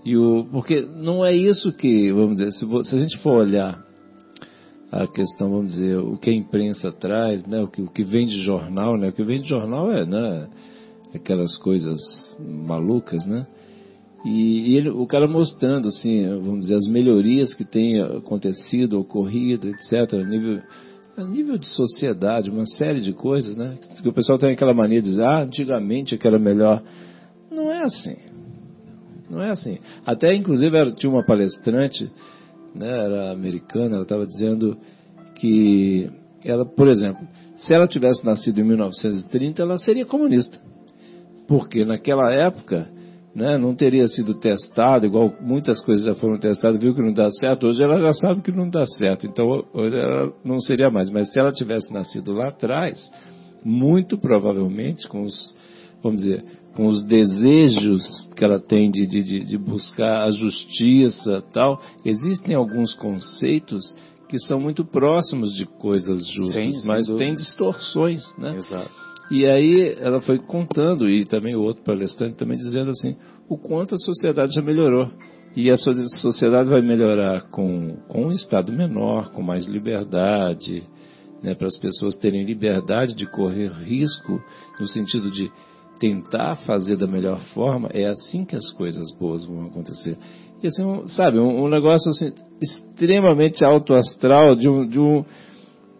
E 0.04 0.18
o, 0.18 0.46
porque 0.52 0.82
não 0.82 1.24
é 1.24 1.34
isso 1.34 1.72
que, 1.74 2.12
vamos 2.12 2.38
dizer, 2.38 2.52
se, 2.54 2.66
se 2.84 2.96
a 2.96 3.00
gente 3.00 3.18
for 3.20 3.42
olhar 3.42 3.84
a 4.92 5.08
questão, 5.08 5.50
vamos 5.50 5.74
dizer, 5.74 5.98
o 5.98 6.18
que 6.18 6.30
a 6.30 6.34
imprensa 6.34 6.92
traz, 6.92 7.46
né, 7.46 7.62
o 7.62 7.68
que, 7.68 7.82
o 7.82 7.88
que 7.88 8.04
vem 8.04 8.26
de 8.26 8.40
jornal, 8.44 8.98
né, 8.98 9.10
o 9.10 9.14
que 9.14 9.24
vem 9.24 9.42
de 9.42 9.48
jornal 9.48 9.92
é, 9.92 10.06
né, 10.06 10.50
aquelas 11.14 11.56
coisas 11.58 12.00
malucas, 12.40 13.26
né, 13.26 13.48
e, 14.26 14.72
e 14.72 14.78
ele, 14.78 14.90
o 14.90 15.06
cara 15.08 15.28
mostrando, 15.28 15.88
assim, 15.88 16.28
vamos 16.28 16.62
dizer, 16.62 16.76
as 16.76 16.88
melhorias 16.88 17.56
que 17.56 17.66
têm 17.66 18.02
acontecido, 18.02 19.00
ocorrido, 19.00 19.68
etc., 19.68 20.14
a 20.14 20.24
nível, 20.24 20.60
a 21.18 21.24
nível 21.24 21.58
de 21.58 21.68
sociedade, 21.68 22.50
uma 22.50 22.66
série 22.66 23.02
de 23.02 23.14
coisas, 23.14 23.56
né? 23.56 23.78
Que 24.02 24.08
o 24.08 24.14
pessoal 24.14 24.38
tem 24.38 24.52
aquela 24.52 24.74
mania 24.74 25.02
de 25.02 25.10
dizer, 25.10 25.26
ah, 25.26 25.42
antigamente 25.42 26.18
que 26.18 26.28
era 26.28 26.38
melhor. 26.38 26.84
Não 27.50 27.72
é 27.72 27.82
assim. 27.82 28.16
Não 29.32 29.42
é 29.42 29.52
assim. 29.52 29.80
Até, 30.06 30.34
inclusive, 30.36 30.76
era- 30.76 30.92
tinha 30.92 31.10
uma 31.10 31.26
palestrante, 31.26 32.12
né, 32.76 32.90
era 32.90 33.32
americana, 33.32 33.96
ela 33.96 34.04
estava 34.04 34.28
dizendo 34.28 34.78
que 35.36 36.10
ela, 36.44 36.66
por 36.66 36.90
exemplo, 36.90 37.26
se 37.56 37.74
ela 37.74 37.88
tivesse 37.88 38.26
nascido 38.26 38.60
em 38.60 38.64
1930, 38.64 39.62
ela 39.62 39.78
seria 39.78 40.06
comunista. 40.06 40.60
Porque 41.48 41.86
naquela 41.86 42.32
época 42.34 42.90
né, 43.34 43.58
não 43.58 43.74
teria 43.74 44.08
sido 44.08 44.34
testado, 44.34 45.06
igual 45.06 45.34
muitas 45.40 45.82
coisas 45.84 46.06
já 46.06 46.14
foram 46.14 46.38
testadas, 46.38 46.80
viu 46.82 46.94
que 46.94 47.02
não 47.02 47.14
dá 47.14 47.32
certo, 47.32 47.68
hoje 47.68 47.82
ela 47.82 47.98
já 48.00 48.12
sabe 48.14 48.42
que 48.42 48.52
não 48.52 48.70
dá 48.70 48.86
certo, 48.86 49.26
então 49.26 49.64
hoje 49.74 49.96
ela 49.96 50.34
não 50.44 50.60
seria 50.60 50.90
mais. 50.90 51.10
Mas 51.10 51.32
se 51.32 51.40
ela 51.40 51.52
tivesse 51.54 51.94
nascido 51.94 52.34
lá 52.34 52.50
atrás, 52.50 53.10
muito 53.64 54.18
provavelmente 54.18 55.08
com 55.08 55.22
os, 55.22 55.56
vamos 56.04 56.22
dizer, 56.22 56.44
com 56.76 56.88
os 56.88 57.04
desejos 57.04 58.30
que 58.36 58.44
ela 58.44 58.60
tem 58.60 58.90
de, 58.90 59.06
de, 59.06 59.44
de, 59.46 59.58
buscar 59.58 60.24
a 60.24 60.32
justiça 60.32 61.44
tal, 61.54 61.82
existem 62.06 62.56
alguns 62.56 62.96
conceitos 62.96 63.84
que 64.30 64.40
são 64.40 64.60
muito 64.60 64.86
próximos 64.86 65.54
de 65.54 65.66
coisas 65.66 66.26
justas, 66.28 66.82
Sim, 66.82 66.88
mas 66.88 67.08
tem 67.08 67.36
distorções, 67.36 68.22
né? 68.38 68.56
Exato. 68.56 68.90
E 69.30 69.46
aí 69.46 69.96
ela 70.00 70.22
foi 70.22 70.40
contando, 70.40 71.10
e 71.10 71.26
também 71.26 71.56
o 71.56 71.62
outro 71.62 71.84
palestrante 71.84 72.36
também 72.36 72.58
dizendo 72.58 72.92
assim, 72.92 73.16
o 73.50 73.58
quanto 73.58 73.96
a 73.96 73.98
sociedade 73.98 74.54
já 74.54 74.62
melhorou. 74.62 75.10
E 75.56 75.70
a 75.70 75.76
so- 75.76 75.94
sociedade 76.22 76.70
vai 76.70 76.82
melhorar 76.82 77.50
com, 77.50 77.98
com 78.08 78.28
um 78.28 78.32
Estado 78.32 78.72
menor, 78.72 79.32
com 79.32 79.42
mais 79.42 79.66
liberdade, 79.68 80.84
né, 81.44 81.56
para 81.56 81.68
as 81.68 81.78
pessoas 81.78 82.18
terem 82.18 82.46
liberdade 82.46 83.16
de 83.16 83.26
correr 83.26 83.70
risco, 83.70 84.42
no 84.80 84.88
sentido 84.88 85.30
de 85.30 85.52
tentar 86.02 86.56
fazer 86.66 86.98
da 86.98 87.06
melhor 87.06 87.40
forma, 87.54 87.88
é 87.94 88.08
assim 88.08 88.44
que 88.44 88.56
as 88.56 88.72
coisas 88.74 89.16
boas 89.20 89.46
vão 89.46 89.68
acontecer. 89.68 90.18
E 90.64 90.66
assim, 90.66 90.84
um- 90.84 91.08
sabe, 91.08 91.38
um, 91.38 91.64
um 91.64 91.70
negócio 91.70 92.10
assim, 92.10 92.34
extremamente 92.60 93.64
alto 93.64 93.94
astral, 93.94 94.56
de 94.56 94.68
um, 94.68 94.88
de 94.88 95.00
um 95.00 95.24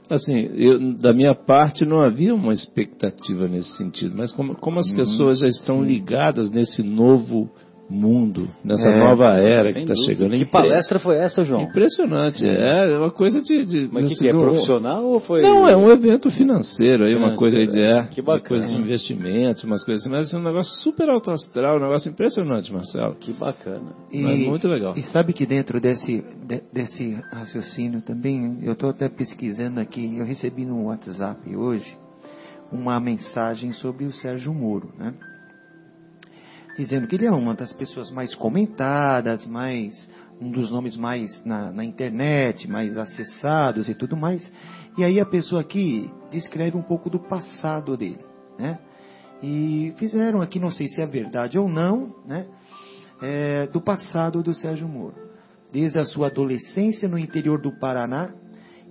assim, 0.10 0.50
eu, 0.56 0.98
da 0.98 1.14
minha 1.14 1.36
parte 1.36 1.86
não 1.86 2.02
havia 2.02 2.34
uma 2.34 2.52
expectativa 2.52 3.48
nesse 3.48 3.78
sentido, 3.78 4.16
mas 4.18 4.32
como, 4.32 4.56
como 4.56 4.80
as 4.80 4.90
pessoas 4.90 5.40
já 5.40 5.48
estão 5.48 5.84
ligadas 5.84 6.50
nesse 6.50 6.82
novo 6.82 7.50
mundo, 7.90 8.48
nessa 8.64 8.88
É, 8.90 9.00
nova 9.00 9.26
era 9.38 9.74
que 9.74 9.80
está 9.80 9.94
chegando. 10.06 10.34
É 10.34 10.38
Que 10.38 10.44
impre- 10.44 10.52
palestra 10.52 10.98
foi 10.98 11.18
essa, 11.18 11.44
João? 11.44 11.64
Impressionante, 11.64 12.48
é 12.48 12.98
uma 12.98 13.12
coisa 13.12 13.42
de... 13.42 13.66
de 13.66 13.90
Mas 13.92 14.06
o 14.06 14.08
que, 14.08 14.16
que 14.16 14.30
é? 14.30 14.32
não- 14.32 14.40
Profissional 14.40 15.04
ou 15.04 15.20
foi... 15.20 15.42
Não, 15.42 15.68
é 15.68 15.76
um 15.76 15.90
evento 15.90 16.32
financeiro, 16.32 17.04
aí 17.04 17.16
uma 17.16 17.36
coisa 17.36 17.58
aí 17.58 17.66
de, 17.68 17.74
Financeiro, 17.74 17.98
é, 17.98 18.04
é. 18.04 18.08
Que 18.08 18.22
bacana. 18.22 18.48
coisa 18.48 18.68
de 18.68 18.76
investimentos, 18.82 19.64
umas 19.66 19.84
coisas 19.84 20.04
assim, 20.06 20.12
mas 20.14 20.34
é 20.34 20.38
um 20.38 20.44
negócio 20.44 20.74
super 20.82 21.10
alto 21.10 21.32
astral, 21.32 21.78
um 21.78 21.82
negócio 21.82 22.10
impressionante, 22.10 22.72
Marcelo. 22.74 23.16
Que 23.16 23.34
bacana. 23.34 23.92
Mas 24.14 24.40
muito 24.48 24.68
legal. 24.70 24.94
E 24.96 25.02
sabe 25.04 25.34
que 25.34 25.46
dentro 25.46 25.82
desse, 25.82 26.24
de- 26.48 26.64
desse 26.72 27.14
raciocínio 27.32 28.02
também, 28.02 28.60
eu 28.64 28.72
estou 28.74 28.90
até 28.90 29.10
pesquisando 29.10 29.80
aqui, 29.82 30.16
eu 30.18 30.26
recebi 30.26 30.66
no 30.66 30.86
WhatsApp 30.86 31.56
hoje 31.56 31.98
uma 32.72 33.00
mensagem 33.02 33.74
sobre 33.74 34.06
o 34.06 34.14
Sérgio 34.14 34.54
Moro, 34.54 34.90
né? 34.98 35.14
Dizendo 36.78 37.08
que 37.08 37.16
ele 37.16 37.26
é 37.26 37.32
uma 37.32 37.54
das 37.54 37.74
pessoas 37.74 38.10
mais 38.12 38.34
comentadas, 38.34 39.46
mais 39.46 40.10
um 40.40 40.50
dos 40.50 40.72
nomes 40.72 40.96
mais 40.96 41.44
na, 41.46 41.72
na 41.72 41.84
internet, 41.84 42.68
mais 42.68 42.98
acessados 42.98 43.90
e 43.90 43.94
tudo 43.94 44.18
mais. 44.18 44.52
E 44.98 45.04
aí 45.04 45.20
a 45.20 45.26
pessoa 45.26 45.62
aqui 45.62 46.10
descreve 46.32 46.78
um 46.78 46.82
pouco 46.82 47.10
do 47.10 47.20
passado 47.20 47.96
dele, 47.96 48.26
né? 48.58 48.80
E 49.44 49.94
fizeram 49.98 50.42
aqui, 50.42 50.60
não 50.60 50.72
sei 50.72 50.88
se 50.88 51.02
é 51.02 51.06
verdade 51.08 51.58
ou 51.58 51.68
não, 51.68 52.16
né? 52.26 52.48
é, 53.22 53.68
do 53.68 53.80
passado 53.80 54.42
do 54.42 54.54
Sérgio 54.54 54.88
Moro. 54.88 55.16
Desde 55.72 56.00
a 56.00 56.04
sua 56.04 56.28
adolescência 56.28 57.08
no 57.08 57.18
interior 57.18 57.62
do 57.62 57.72
Paraná, 57.80 58.34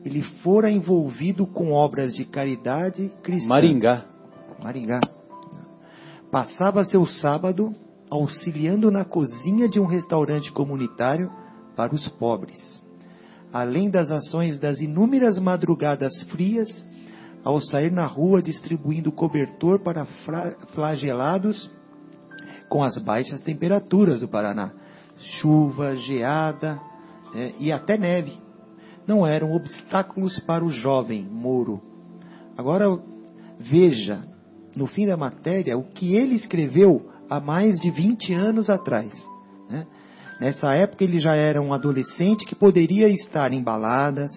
ele 0.04 0.22
fora 0.42 0.70
envolvido 0.70 1.46
com 1.46 1.72
obras 1.72 2.14
de 2.14 2.24
caridade 2.24 3.10
cristã. 3.22 3.48
Maringá. 3.48 4.06
Maringá. 4.62 5.00
Passava 6.30 6.84
seu 6.84 7.06
sábado 7.06 7.74
auxiliando 8.10 8.90
na 8.90 9.04
cozinha 9.04 9.68
de 9.68 9.80
um 9.80 9.86
restaurante 9.86 10.52
comunitário 10.52 11.30
para 11.76 11.94
os 11.94 12.08
pobres. 12.08 12.82
Além 13.52 13.90
das 13.90 14.10
ações 14.10 14.58
das 14.58 14.80
inúmeras 14.80 15.38
madrugadas 15.38 16.22
frias, 16.24 16.68
ao 17.42 17.60
sair 17.60 17.90
na 17.90 18.06
rua 18.06 18.42
distribuindo 18.42 19.10
cobertor 19.10 19.80
para 19.80 20.04
flagelados 20.74 21.70
com 22.68 22.84
as 22.84 22.98
baixas 22.98 23.42
temperaturas 23.42 24.20
do 24.20 24.28
Paraná. 24.28 24.72
Chuva, 25.16 25.96
geada 25.96 26.80
né, 27.34 27.52
e 27.58 27.72
até 27.72 27.96
neve. 27.98 28.38
não 29.06 29.26
eram 29.26 29.52
obstáculos 29.52 30.38
para 30.40 30.64
o 30.64 30.70
jovem 30.70 31.24
Moro. 31.24 31.82
Agora 32.56 32.86
veja, 33.58 34.22
no 34.74 34.86
fim 34.86 35.06
da 35.06 35.16
matéria, 35.16 35.76
o 35.76 35.84
que 35.84 36.16
ele 36.16 36.34
escreveu 36.34 37.10
há 37.28 37.40
mais 37.40 37.80
de 37.80 37.90
20 37.90 38.32
anos 38.34 38.70
atrás. 38.70 39.12
Né? 39.68 39.86
Nessa 40.40 40.72
época 40.74 41.04
ele 41.04 41.18
já 41.18 41.34
era 41.34 41.60
um 41.60 41.72
adolescente 41.72 42.46
que 42.46 42.54
poderia 42.54 43.08
estar 43.08 43.52
em 43.52 43.62
baladas, 43.62 44.30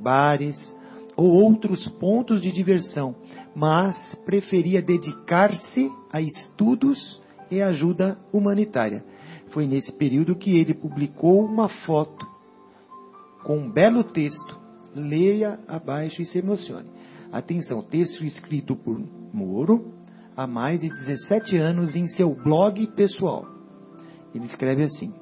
bares 0.00 0.56
ou 1.16 1.28
outros 1.28 1.86
pontos 1.98 2.40
de 2.40 2.50
diversão, 2.50 3.14
mas 3.54 4.14
preferia 4.24 4.80
dedicar-se 4.80 5.90
a 6.12 6.20
estudos 6.20 7.20
e 7.50 7.60
ajuda 7.60 8.16
humanitária. 8.32 9.04
Foi 9.48 9.66
nesse 9.66 9.92
período 9.92 10.36
que 10.36 10.58
ele 10.58 10.72
publicou 10.72 11.44
uma 11.44 11.68
foto 11.68 12.26
com 13.42 13.58
um 13.58 13.70
belo 13.70 14.04
texto. 14.04 14.58
Leia 14.94 15.58
abaixo 15.68 16.22
e 16.22 16.24
se 16.24 16.38
emocione. 16.38 16.88
Atenção, 17.32 17.82
texto 17.82 18.24
escrito 18.24 18.74
por 18.74 19.00
Moro 19.32 19.92
há 20.36 20.46
mais 20.46 20.80
de 20.80 20.88
17 20.88 21.56
anos 21.56 21.94
em 21.94 22.06
seu 22.08 22.34
blog 22.34 22.86
pessoal. 22.88 23.46
Ele 24.34 24.46
escreve 24.46 24.84
assim: 24.84 25.12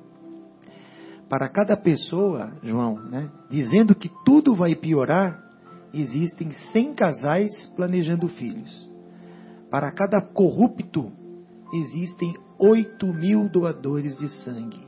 Para 1.29 1.49
cada 1.49 1.77
pessoa, 1.77 2.53
João, 2.63 2.97
né, 2.97 3.31
dizendo 3.51 3.95
que 3.95 4.11
tudo 4.25 4.55
vai 4.55 4.75
piorar, 4.75 5.43
existem 5.93 6.51
100 6.73 6.95
casais 6.95 7.67
planejando 7.77 8.29
filhos. 8.29 8.89
Para 9.71 9.91
cada 9.93 10.21
corrupto, 10.21 11.13
existem 11.73 12.35
8 12.59 13.07
mil 13.07 13.49
doadores 13.49 14.17
de 14.17 14.29
sangue. 14.29 14.87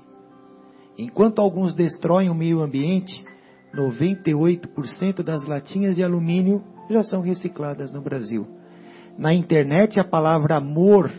Enquanto 0.96 1.40
alguns 1.40 1.74
destroem 1.74 2.30
o 2.30 2.34
meio 2.34 2.60
ambiente, 2.60 3.24
98% 3.74 5.22
das 5.22 5.44
latinhas 5.46 5.96
de 5.96 6.02
alumínio 6.02 6.62
já 6.88 7.02
são 7.02 7.20
recicladas 7.20 7.92
no 7.92 8.02
Brasil. 8.02 8.46
Na 9.20 9.34
internet, 9.34 10.00
a 10.00 10.04
palavra 10.04 10.56
amor 10.56 11.12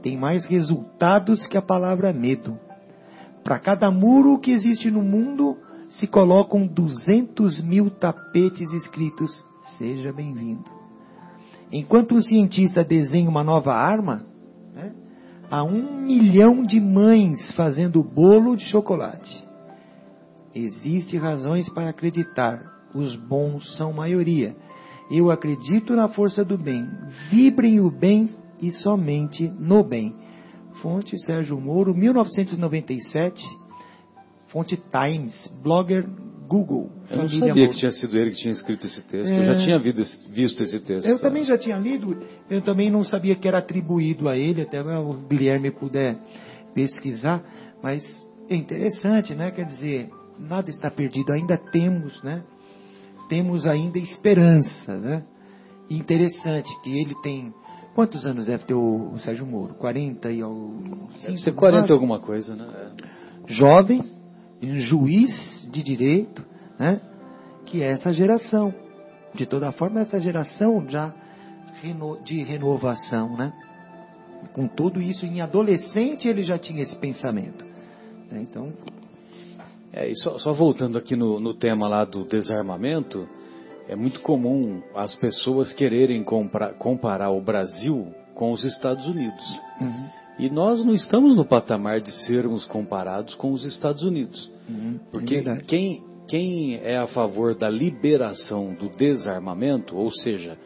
tem 0.00 0.16
mais 0.16 0.46
resultados 0.46 1.44
que 1.48 1.58
a 1.58 1.60
palavra 1.60 2.12
medo. 2.12 2.56
Para 3.42 3.58
cada 3.58 3.90
muro 3.90 4.38
que 4.38 4.52
existe 4.52 4.88
no 4.92 5.02
mundo, 5.02 5.56
se 5.88 6.06
colocam 6.06 6.68
200 6.68 7.60
mil 7.60 7.90
tapetes 7.90 8.72
escritos: 8.72 9.44
Seja 9.76 10.12
bem-vindo. 10.12 10.70
Enquanto 11.72 12.14
um 12.14 12.22
cientista 12.22 12.84
desenha 12.84 13.28
uma 13.28 13.42
nova 13.42 13.74
arma, 13.74 14.24
né, 14.72 14.92
há 15.50 15.64
um 15.64 16.02
milhão 16.02 16.62
de 16.62 16.78
mães 16.78 17.50
fazendo 17.56 18.04
bolo 18.04 18.54
de 18.54 18.66
chocolate. 18.66 19.44
Existem 20.54 21.18
razões 21.18 21.68
para 21.68 21.88
acreditar, 21.88 22.62
os 22.94 23.16
bons 23.16 23.76
são 23.76 23.92
maioria. 23.92 24.54
Eu 25.10 25.30
acredito 25.30 25.94
na 25.94 26.08
força 26.08 26.44
do 26.44 26.58
bem. 26.58 26.86
Vibrem 27.30 27.80
o 27.80 27.90
bem 27.90 28.30
e 28.60 28.70
somente 28.70 29.48
no 29.58 29.82
bem. 29.82 30.14
Fonte 30.82 31.18
Sérgio 31.18 31.60
Moro, 31.60 31.94
1997. 31.94 33.42
Fonte 34.48 34.76
Times, 34.76 35.50
blogger 35.62 36.06
Google. 36.46 36.90
Eu 37.10 37.18
não 37.18 37.28
sabia 37.28 37.54
Moro. 37.54 37.70
que 37.70 37.78
tinha 37.78 37.90
sido 37.90 38.16
ele 38.16 38.30
que 38.30 38.38
tinha 38.38 38.52
escrito 38.52 38.86
esse 38.86 39.02
texto. 39.02 39.30
É... 39.30 39.38
Eu 39.38 39.44
já 39.44 39.58
tinha 39.58 39.78
visto 39.78 40.62
esse 40.62 40.80
texto. 40.80 41.06
Eu 41.06 41.18
também 41.18 41.44
já 41.44 41.58
tinha 41.58 41.76
lido. 41.76 42.16
Eu 42.48 42.62
também 42.62 42.90
não 42.90 43.04
sabia 43.04 43.34
que 43.34 43.46
era 43.46 43.58
atribuído 43.58 44.28
a 44.28 44.36
ele. 44.36 44.62
Até 44.62 44.80
o 44.82 45.12
Guilherme 45.28 45.70
puder 45.70 46.18
pesquisar. 46.74 47.42
Mas 47.82 48.02
é 48.48 48.56
interessante, 48.56 49.34
né? 49.34 49.50
Quer 49.50 49.66
dizer, 49.66 50.08
nada 50.38 50.70
está 50.70 50.90
perdido. 50.90 51.32
Ainda 51.32 51.56
temos, 51.56 52.22
né? 52.22 52.42
Temos 53.28 53.66
ainda 53.66 53.98
esperança, 53.98 54.96
né? 54.96 55.24
interessante 55.90 56.68
que 56.82 56.98
ele 56.98 57.14
tem 57.22 57.52
Quantos 57.98 58.24
anos 58.24 58.46
deve 58.46 58.64
ter 58.64 58.74
o, 58.74 59.18
Sérgio 59.18 59.44
Moro? 59.44 59.74
40 59.74 60.30
e 60.30 60.40
ao. 60.40 60.54
Deve 61.20 61.36
ser 61.38 61.50
40 61.50 61.88
e 61.88 61.92
alguma 61.92 62.20
coisa, 62.20 62.54
né? 62.54 62.92
Jovem, 63.48 64.04
juiz 64.62 65.68
de 65.72 65.82
direito, 65.82 66.46
né? 66.78 67.00
Que 67.66 67.82
é 67.82 67.90
essa 67.90 68.12
geração. 68.12 68.72
De 69.34 69.46
toda 69.46 69.72
forma, 69.72 69.98
essa 69.98 70.20
geração 70.20 70.88
já 70.88 71.12
de 72.24 72.44
renovação, 72.44 73.36
né? 73.36 73.52
Com 74.52 74.68
tudo 74.68 75.02
isso, 75.02 75.26
em 75.26 75.40
adolescente 75.40 76.28
ele 76.28 76.42
já 76.42 76.56
tinha 76.56 76.84
esse 76.84 76.94
pensamento. 76.94 77.64
Né? 78.30 78.42
Então. 78.42 78.72
É, 79.98 80.08
e 80.08 80.16
só, 80.16 80.38
só 80.38 80.52
voltando 80.52 80.96
aqui 80.96 81.16
no, 81.16 81.40
no 81.40 81.52
tema 81.52 81.88
lá 81.88 82.04
do 82.04 82.24
desarmamento, 82.24 83.28
é 83.88 83.96
muito 83.96 84.20
comum 84.20 84.80
as 84.94 85.16
pessoas 85.16 85.72
quererem 85.72 86.22
comprar, 86.22 86.74
comparar 86.74 87.30
o 87.30 87.40
Brasil 87.40 88.14
com 88.32 88.52
os 88.52 88.62
Estados 88.62 89.08
Unidos. 89.08 89.60
Uhum. 89.80 90.08
E 90.38 90.48
nós 90.48 90.84
não 90.84 90.94
estamos 90.94 91.34
no 91.34 91.44
patamar 91.44 92.00
de 92.00 92.12
sermos 92.12 92.64
comparados 92.64 93.34
com 93.34 93.50
os 93.50 93.64
Estados 93.64 94.04
Unidos. 94.04 94.48
Uhum. 94.68 95.00
Porque 95.10 95.38
é 95.38 95.56
quem, 95.62 96.04
quem 96.28 96.76
é 96.76 96.96
a 96.96 97.08
favor 97.08 97.56
da 97.56 97.68
liberação 97.68 98.74
do 98.74 98.88
desarmamento, 98.90 99.96
ou 99.96 100.12
seja, 100.12 100.56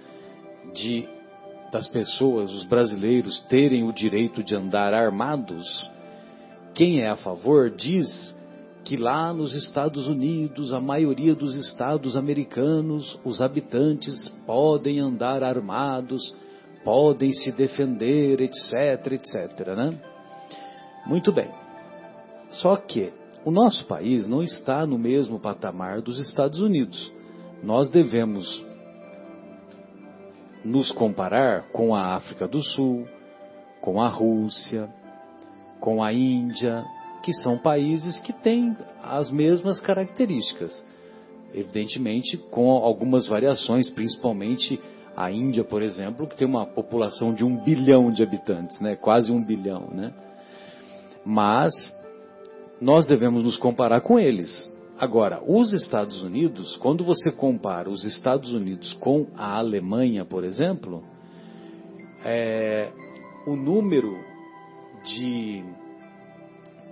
de 0.75 1.09
das 1.73 1.89
pessoas, 1.89 2.53
os 2.53 2.65
brasileiros, 2.65 3.41
terem 3.49 3.83
o 3.83 3.95
direito 3.95 4.45
de 4.45 4.55
andar 4.55 4.93
armados, 4.93 5.91
quem 6.75 7.01
é 7.01 7.09
a 7.09 7.17
favor 7.17 7.71
diz 7.71 8.37
que 8.85 8.97
lá 8.97 9.33
nos 9.33 9.55
Estados 9.55 10.09
Unidos, 10.09 10.73
a 10.73 10.81
maioria 10.81 11.35
dos 11.35 11.57
estados 11.57 12.17
americanos, 12.17 13.19
os 13.25 13.41
habitantes 13.41 14.29
podem 14.47 14.99
andar 14.99 15.43
armados, 15.43 16.35
podem 16.85 17.33
se 17.33 17.53
defender, 17.53 18.41
etc, 18.41 19.13
etc, 19.13 19.69
né? 19.77 20.01
Muito 21.07 21.33
bem. 21.33 21.51
Só 22.51 22.77
que 22.77 23.13
o 23.45 23.51
nosso 23.51 23.87
país 23.87 24.29
não 24.29 24.43
está 24.43 24.87
no 24.87 24.99
mesmo 24.99 25.39
patamar 25.39 26.01
dos 26.01 26.19
Estados 26.19 26.61
Unidos. 26.61 27.13
Nós 27.63 27.89
devemos 27.91 28.65
nos 30.65 30.93
comparar 30.93 31.69
com 31.73 31.95
a 31.95 32.15
África 32.15 32.47
do 32.47 32.63
Sul, 32.63 33.07
com 33.81 34.01
a 34.01 34.09
Rússia, 34.09 34.89
com 35.81 36.03
a 36.03 36.13
Índia, 36.13 36.85
que 37.23 37.33
são 37.33 37.57
países 37.57 38.21
que 38.21 38.33
têm 38.33 38.77
as 39.03 39.31
mesmas 39.31 39.81
características. 39.81 40.85
Evidentemente, 41.55 42.37
com 42.37 42.71
algumas 42.71 43.27
variações, 43.27 43.91
principalmente 43.91 44.81
a 45.17 45.31
Índia, 45.31 45.63
por 45.63 45.83
exemplo, 45.83 46.27
que 46.27 46.37
tem 46.37 46.49
uma 46.49 46.67
população 46.67 47.35
de 47.35 47.45
um 47.45 47.63
bilhão 47.63 48.11
de 48.11 48.23
habitantes, 48.23 48.81
né? 48.81 48.97
quase 48.97 49.31
um 49.31 49.43
bilhão. 49.43 49.89
Né? 49.93 50.13
Mas 51.25 51.73
nós 52.81 53.07
devemos 53.07 53.45
nos 53.45 53.57
comparar 53.57 54.01
com 54.01 54.19
eles. 54.19 54.73
Agora, 54.99 55.43
os 55.47 55.73
Estados 55.73 56.23
Unidos, 56.23 56.77
quando 56.77 57.05
você 57.05 57.31
compara 57.31 57.91
os 57.91 58.05
Estados 58.05 58.53
Unidos 58.53 58.95
com 58.95 59.27
a 59.37 59.59
Alemanha, 59.59 60.25
por 60.25 60.45
exemplo, 60.45 61.03
é, 62.25 62.91
o 63.47 63.57
número 63.57 64.17
de 65.05 65.65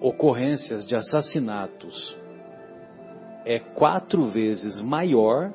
ocorrências 0.00 0.86
de 0.86 0.96
assassinatos 0.96 2.16
é 3.44 3.58
quatro 3.58 4.24
vezes 4.24 4.80
maior 4.80 5.52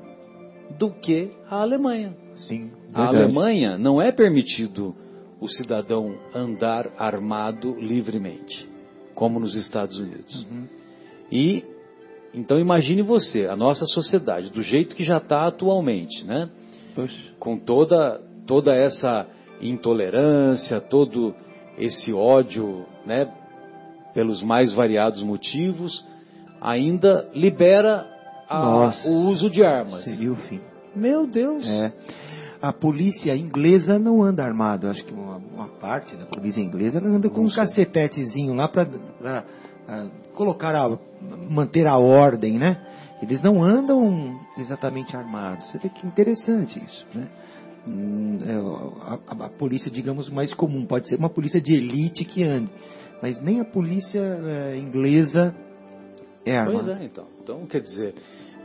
do 0.77 0.91
que 0.91 1.31
a 1.47 1.61
Alemanha. 1.61 2.15
Sim. 2.35 2.71
A 2.93 3.07
Alemanha 3.07 3.77
não 3.77 4.01
é 4.01 4.11
permitido 4.11 4.95
o 5.39 5.47
cidadão 5.47 6.17
andar 6.33 6.89
armado 6.97 7.75
livremente, 7.75 8.67
como 9.13 9.39
nos 9.39 9.55
Estados 9.55 9.99
Unidos. 9.99 10.47
Uhum. 10.49 10.67
E 11.31 11.63
então 12.33 12.59
imagine 12.59 13.01
você, 13.01 13.45
a 13.45 13.55
nossa 13.55 13.85
sociedade, 13.85 14.49
do 14.49 14.61
jeito 14.61 14.95
que 14.95 15.03
já 15.03 15.17
está 15.17 15.47
atualmente, 15.47 16.25
né? 16.25 16.49
Poxa. 16.93 17.33
Com 17.39 17.57
toda 17.57 18.21
toda 18.45 18.75
essa 18.75 19.25
intolerância, 19.61 20.81
todo 20.81 21.33
esse 21.77 22.13
ódio, 22.13 22.85
né? 23.05 23.31
Pelos 24.15 24.41
mais 24.41 24.73
variados 24.73 25.21
motivos, 25.21 26.03
ainda 26.61 27.29
libera 27.33 28.07
a, 28.49 28.93
o 29.05 29.29
uso 29.29 29.49
de 29.49 29.61
armas. 29.61 30.05
Seria 30.05 30.31
o 30.31 30.35
fim. 30.35 30.61
Meu 30.95 31.27
Deus! 31.27 31.67
É. 31.67 31.91
A 32.61 32.71
polícia 32.71 33.35
inglesa 33.35 33.99
não 33.99 34.23
anda 34.23 34.43
armado. 34.43 34.87
Acho 34.87 35.03
que 35.03 35.13
uma, 35.13 35.35
uma 35.35 35.67
parte 35.67 36.15
da 36.15 36.25
polícia 36.25 36.61
inglesa 36.61 36.97
anda 36.97 37.29
com 37.29 37.43
Nossa. 37.43 37.61
um 37.61 37.65
cacetetezinho 37.67 38.53
lá 38.53 38.69
para 38.69 38.87
colocar 40.33 40.73
a, 40.73 40.97
manter 41.49 41.85
a 41.85 41.97
ordem, 41.97 42.57
né? 42.57 42.77
Eles 43.21 43.43
não 43.43 43.61
andam 43.61 44.39
exatamente 44.57 45.15
armados. 45.15 45.69
Você 45.69 45.77
vê 45.77 45.89
que 45.89 46.07
interessante 46.07 46.81
isso, 46.81 47.05
né? 47.13 47.27
Hum, 47.87 48.39
é, 48.47 48.53
a, 49.01 49.43
a, 49.43 49.45
a, 49.45 49.49
polícia, 49.49 49.91
digamos, 49.91 50.29
mais 50.29 50.53
comum 50.53 50.85
pode 50.85 51.07
ser 51.07 51.17
uma 51.17 51.29
polícia 51.29 51.61
de 51.61 51.75
elite 51.75 52.23
que 52.23 52.43
ande 52.43 52.71
mas 53.21 53.41
nem 53.41 53.59
a 53.59 53.65
polícia 53.65 54.19
é, 54.19 54.77
inglesa 54.77 55.55
é 56.45 56.57
armada. 56.57 56.85
Pois 56.85 57.01
é, 57.01 57.03
então. 57.03 57.25
Então, 57.41 57.65
quer 57.65 57.81
dizer, 57.81 58.13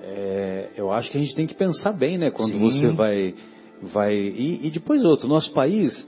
é, 0.03 0.71
eu 0.77 0.91
acho 0.93 1.11
que 1.11 1.19
a 1.19 1.21
gente 1.21 1.35
tem 1.35 1.47
que 1.47 1.55
pensar 1.55 1.93
bem, 1.93 2.19
né? 2.19 2.31
Quando 2.31 2.53
Sim. 2.53 2.59
você 2.59 2.89
vai. 2.91 3.35
vai 3.83 4.15
e, 4.15 4.67
e 4.67 4.71
depois 4.71 5.05
outro. 5.05 5.29
Nosso 5.29 5.53
país 5.53 6.07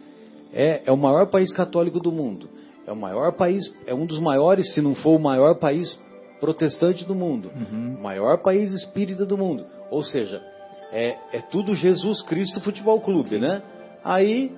é, 0.53 0.83
é 0.87 0.93
o 0.93 0.97
maior 0.97 1.31
país 1.31 1.53
católico 1.53 2.01
do 2.01 2.13
mundo. 2.13 2.49
É 2.87 2.93
o 2.93 2.97
maior 2.97 3.33
país, 3.33 3.63
é 3.87 3.95
um 3.95 4.05
dos 4.05 4.21
maiores, 4.21 4.75
se 4.75 4.81
não 4.81 4.95
for 4.95 5.17
o 5.17 5.23
maior 5.23 5.59
país 5.59 5.99
protestante 6.41 7.05
do 7.05 7.15
mundo. 7.15 7.51
O 7.99 8.03
maior 8.03 8.43
país 8.43 8.73
espírita 8.73 9.25
do 9.25 9.39
mundo. 9.39 9.65
Ou 9.91 10.03
seja, 10.03 10.43
é, 10.91 11.17
é 11.33 11.41
tudo 11.51 11.75
Jesus 11.75 12.21
Cristo 12.23 12.61
Futebol 12.61 13.01
Clube, 13.01 13.39
né? 13.39 13.63
Aí, 14.03 14.53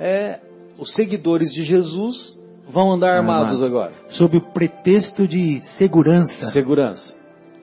é, 0.00 0.40
os 0.76 0.92
seguidores 0.94 1.52
de 1.52 1.62
Jesus 1.62 2.39
vão 2.70 2.92
andar 2.92 3.16
armados 3.16 3.62
Armado. 3.62 3.66
agora. 3.66 3.92
Sob 4.08 4.36
o 4.36 4.52
pretexto 4.52 5.26
de 5.26 5.60
segurança. 5.76 6.50
Segurança. 6.52 7.16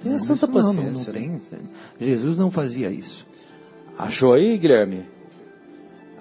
Não, 0.03 0.19
santa 0.19 0.47
não, 0.47 0.53
não, 0.53 0.75
paciência. 0.75 1.13
não 1.13 1.19
né? 1.21 1.39
tem. 1.99 2.07
Jesus 2.07 2.37
não 2.37 2.51
fazia 2.51 2.89
isso. 2.91 3.25
Achou 3.97 4.33
aí, 4.33 4.57
Guilherme? 4.57 5.05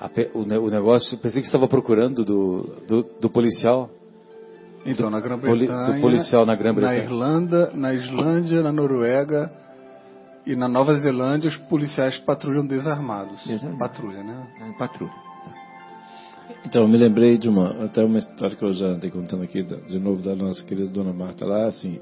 A 0.01 0.11
o, 0.35 0.41
o 0.41 0.71
negócio, 0.71 1.17
pensei 1.19 1.41
que 1.41 1.47
você 1.47 1.57
estava 1.57 1.69
procurando 1.69 2.25
do, 2.25 2.61
do, 2.87 3.03
do 3.21 3.31
policial. 3.31 3.91
Então, 4.85 5.11
na 5.11 5.21
Grã-Bretanha, 5.21 5.95
do 5.95 6.01
policial 6.01 6.47
na 6.47 6.55
Grã-Bretanha. 6.55 6.99
na 6.99 7.05
Irlanda, 7.05 7.73
na 7.75 7.95
Islândia, 7.95 8.63
na 8.63 8.73
Noruega 8.73 9.51
e 10.47 10.55
na 10.55 10.69
Nova 10.69 10.95
Zelândia, 11.01 11.49
os 11.49 11.57
policiais 11.69 12.19
patrulham 12.21 12.65
desarmados. 12.65 13.45
Desarmados. 13.45 13.79
Patrulha, 13.79 14.23
né? 14.23 14.47
É, 14.61 14.79
Patrulha. 14.79 15.13
Então, 16.67 16.83
eu 16.83 16.89
me 16.89 16.99
lembrei 16.99 17.39
de 17.39 17.49
uma, 17.49 17.85
até 17.85 18.03
uma 18.03 18.19
história 18.19 18.57
que 18.57 18.65
eu 18.65 18.73
já 18.73 18.89
andei 18.89 19.09
contando 19.09 19.45
aqui, 19.45 19.63
de 19.63 19.99
novo, 20.01 20.21
da 20.21 20.35
nossa 20.35 20.65
querida 20.65 20.89
Dona 20.91 21.13
Marta 21.13 21.47
lá, 21.47 21.67
assim, 21.69 21.99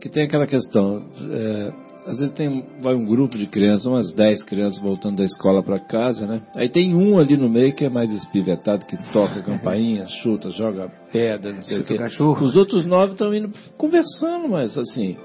que 0.00 0.08
tem 0.08 0.24
aquela 0.24 0.46
questão, 0.46 1.04
é, 1.30 1.72
às 2.06 2.18
vezes 2.18 2.32
tem, 2.32 2.64
vai 2.80 2.94
um 2.94 3.04
grupo 3.04 3.36
de 3.36 3.46
crianças, 3.46 3.84
umas 3.84 4.10
10 4.14 4.42
crianças 4.44 4.82
voltando 4.82 5.16
da 5.18 5.24
escola 5.24 5.62
para 5.62 5.78
casa, 5.78 6.26
né? 6.26 6.40
Aí 6.56 6.70
tem 6.70 6.94
um 6.94 7.18
ali 7.18 7.36
no 7.36 7.48
meio 7.48 7.74
que 7.74 7.84
é 7.84 7.90
mais 7.90 8.10
espivetado, 8.10 8.86
que 8.86 8.96
toca 9.12 9.42
campainha, 9.42 10.06
chuta, 10.22 10.48
joga 10.50 10.90
pedra, 11.12 11.52
não 11.52 11.60
sei 11.60 11.76
Chuta 11.76 11.84
o 11.84 11.96
quê. 11.96 11.98
cachorro. 12.02 12.42
Os 12.44 12.56
outros 12.56 12.86
nove 12.86 13.12
estão 13.12 13.34
indo 13.34 13.50
conversando, 13.76 14.48
mas 14.48 14.78
assim, 14.78 15.18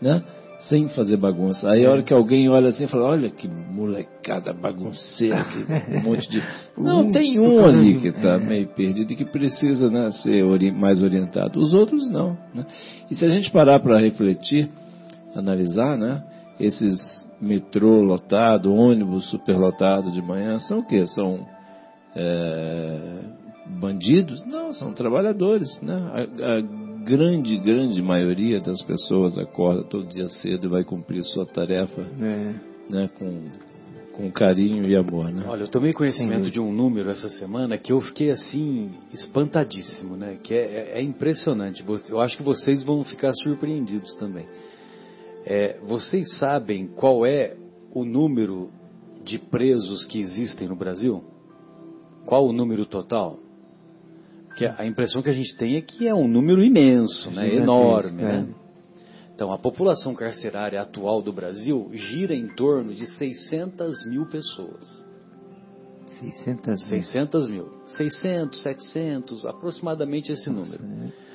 né? 0.00 0.22
Sem 0.68 0.88
fazer 0.88 1.16
bagunça. 1.16 1.68
Aí 1.70 1.84
a 1.84 1.90
hora 1.90 2.02
que 2.02 2.14
alguém 2.14 2.48
olha 2.48 2.68
assim 2.68 2.84
e 2.84 2.88
fala, 2.88 3.06
olha 3.06 3.30
que 3.30 3.48
molecada 3.48 4.52
bagunceira, 4.52 5.44
que 5.44 5.96
um 5.96 6.02
monte 6.10 6.30
de. 6.30 6.42
Não, 6.78 7.10
tem 7.10 7.38
um 7.40 7.64
ali 7.64 8.00
que 8.00 8.08
está 8.08 8.38
meio 8.38 8.68
perdido 8.68 9.12
e 9.12 9.16
que 9.16 9.24
precisa 9.24 9.90
né, 9.90 10.10
ser 10.10 10.44
ori- 10.44 10.70
mais 10.70 11.02
orientado. 11.02 11.58
Os 11.58 11.72
outros 11.72 12.08
não. 12.10 12.36
Né? 12.54 12.64
E 13.10 13.16
se 13.16 13.24
a 13.24 13.28
gente 13.28 13.50
parar 13.50 13.80
para 13.80 13.98
refletir, 13.98 14.70
analisar, 15.34 15.98
né? 15.98 16.22
Esses 16.60 17.00
metrô 17.40 18.00
lotado, 18.00 18.72
ônibus 18.72 19.28
superlotado 19.30 20.12
de 20.12 20.22
manhã, 20.22 20.60
são 20.60 20.78
o 20.78 20.86
quê? 20.86 21.04
São 21.06 21.44
é, 22.14 23.20
bandidos? 23.80 24.46
Não, 24.46 24.72
são 24.72 24.92
trabalhadores, 24.92 25.80
né? 25.82 25.96
A, 26.12 26.58
a 26.58 26.62
grande, 27.04 27.58
grande 27.58 28.00
maioria 28.02 28.60
das 28.60 28.82
pessoas 28.82 29.38
acorda 29.38 29.84
todo 29.84 30.08
dia 30.08 30.28
cedo 30.28 30.66
e 30.66 30.70
vai 30.70 30.84
cumprir 30.84 31.22
sua 31.24 31.46
tarefa, 31.46 32.02
É. 32.20 32.54
né? 32.90 33.08
Com, 33.18 33.44
com 34.12 34.30
carinho 34.30 34.86
e 34.88 34.94
amor, 34.94 35.30
né? 35.32 35.44
Olha, 35.48 35.62
eu 35.62 35.68
tomei 35.68 35.92
conhecimento 35.92 36.44
Sim. 36.46 36.50
de 36.50 36.60
um 36.60 36.70
número 36.72 37.08
essa 37.10 37.28
semana 37.30 37.78
que 37.78 37.92
eu 37.92 38.00
fiquei 38.00 38.30
assim, 38.30 38.90
espantadíssimo, 39.12 40.16
né? 40.16 40.38
Que 40.42 40.54
é, 40.54 40.58
é- 40.58 40.98
é 40.98 41.02
impressionante. 41.02 41.84
Eu 42.10 42.20
acho 42.20 42.36
que 42.36 42.42
vocês 42.42 42.84
vão 42.84 43.02
ficar 43.04 43.32
surpreendidos 43.42 44.14
também. 44.16 44.46
É, 45.44 45.78
vocês 45.82 46.38
sabem 46.38 46.86
qual 46.88 47.24
é 47.26 47.56
o 47.94 48.04
número 48.04 48.70
de 49.24 49.38
presos 49.38 50.04
que 50.06 50.20
existem 50.20 50.68
no 50.68 50.76
Brasil? 50.76 51.22
Qual 52.26 52.46
o 52.46 52.52
número 52.52 52.86
total? 52.86 53.38
Que 54.56 54.66
a 54.66 54.84
impressão 54.84 55.22
que 55.22 55.30
a 55.30 55.32
gente 55.32 55.56
tem 55.56 55.76
é 55.76 55.80
que 55.80 56.06
é 56.06 56.14
um 56.14 56.28
número 56.28 56.62
imenso, 56.62 57.30
né? 57.30 57.44
Gigantesco, 57.44 57.72
enorme, 57.72 58.22
é. 58.22 58.24
né? 58.24 58.48
Então, 59.34 59.50
a 59.52 59.58
população 59.58 60.14
carcerária 60.14 60.80
atual 60.80 61.22
do 61.22 61.32
Brasil 61.32 61.90
gira 61.94 62.34
em 62.34 62.48
torno 62.48 62.94
de 62.94 63.06
600 63.06 64.06
mil 64.06 64.26
pessoas. 64.26 64.84
600 66.20 66.88
600 66.88 67.48
mil. 67.48 67.68
600, 67.86 68.62
700, 68.62 69.46
aproximadamente 69.46 70.30
esse 70.30 70.50
número. 70.50 70.84
é. 70.84 71.32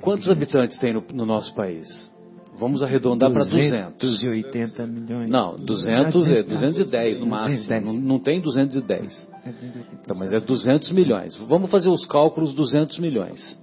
Quantos 0.00 0.30
habitantes 0.30 0.78
tem 0.78 0.94
no, 0.94 1.04
no 1.12 1.26
nosso 1.26 1.54
país? 1.54 2.10
Vamos 2.58 2.82
arredondar 2.82 3.30
para 3.30 3.44
200. 3.44 3.98
280 3.98 4.86
milhões. 4.86 5.30
Não, 5.30 5.56
200 5.56 6.30
é 6.30 6.42
210 6.42 7.20
no 7.20 7.26
máximo. 7.26 7.56
210. 7.56 7.84
Não, 7.84 8.00
não 8.00 8.18
tem 8.18 8.40
210. 8.40 9.30
É 9.44 9.50
280. 9.50 10.00
Então, 10.02 10.16
mas 10.18 10.32
é 10.32 10.40
200 10.40 10.90
milhões. 10.90 11.36
Vamos 11.48 11.70
fazer 11.70 11.88
os 11.88 12.04
cálculos 12.06 12.52
200 12.54 12.98
milhões. 12.98 13.60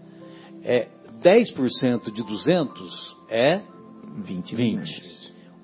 É 0.63 0.87
10% 1.23 2.13
de 2.13 2.23
200 2.23 3.17
é 3.29 3.61
20. 4.23 4.55
20. 4.55 5.15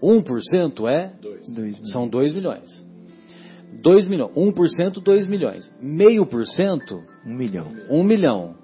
1% 0.01 0.89
é 0.89 1.13
Dois 1.21 1.91
são 1.91 2.07
2 2.07 2.33
milhões. 2.33 2.91
2 3.81 4.07
milhões. 4.07 4.31
1% 4.35 5.01
2 5.01 5.27
milhões. 5.27 5.73
Meio 5.81 6.25
por 6.25 6.45
cento 6.45 7.01
Um 7.25 7.33
milhão. 7.33 7.71
1 7.89 8.03
milhão. 8.03 8.55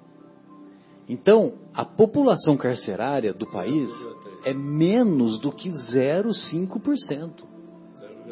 Então, 1.08 1.54
a 1.72 1.86
população 1.86 2.56
carcerária 2.56 3.32
do 3.32 3.46
país 3.46 3.88
é 4.44 4.52
menos 4.54 5.38
do 5.38 5.50
que 5.52 5.68
0,5%. 5.70 7.44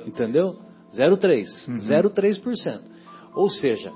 Entendeu? 0.07 0.55
0,3%. 0.93 1.47
0,3%. 1.89 2.81
Ou 3.35 3.51
seja, 3.51 3.93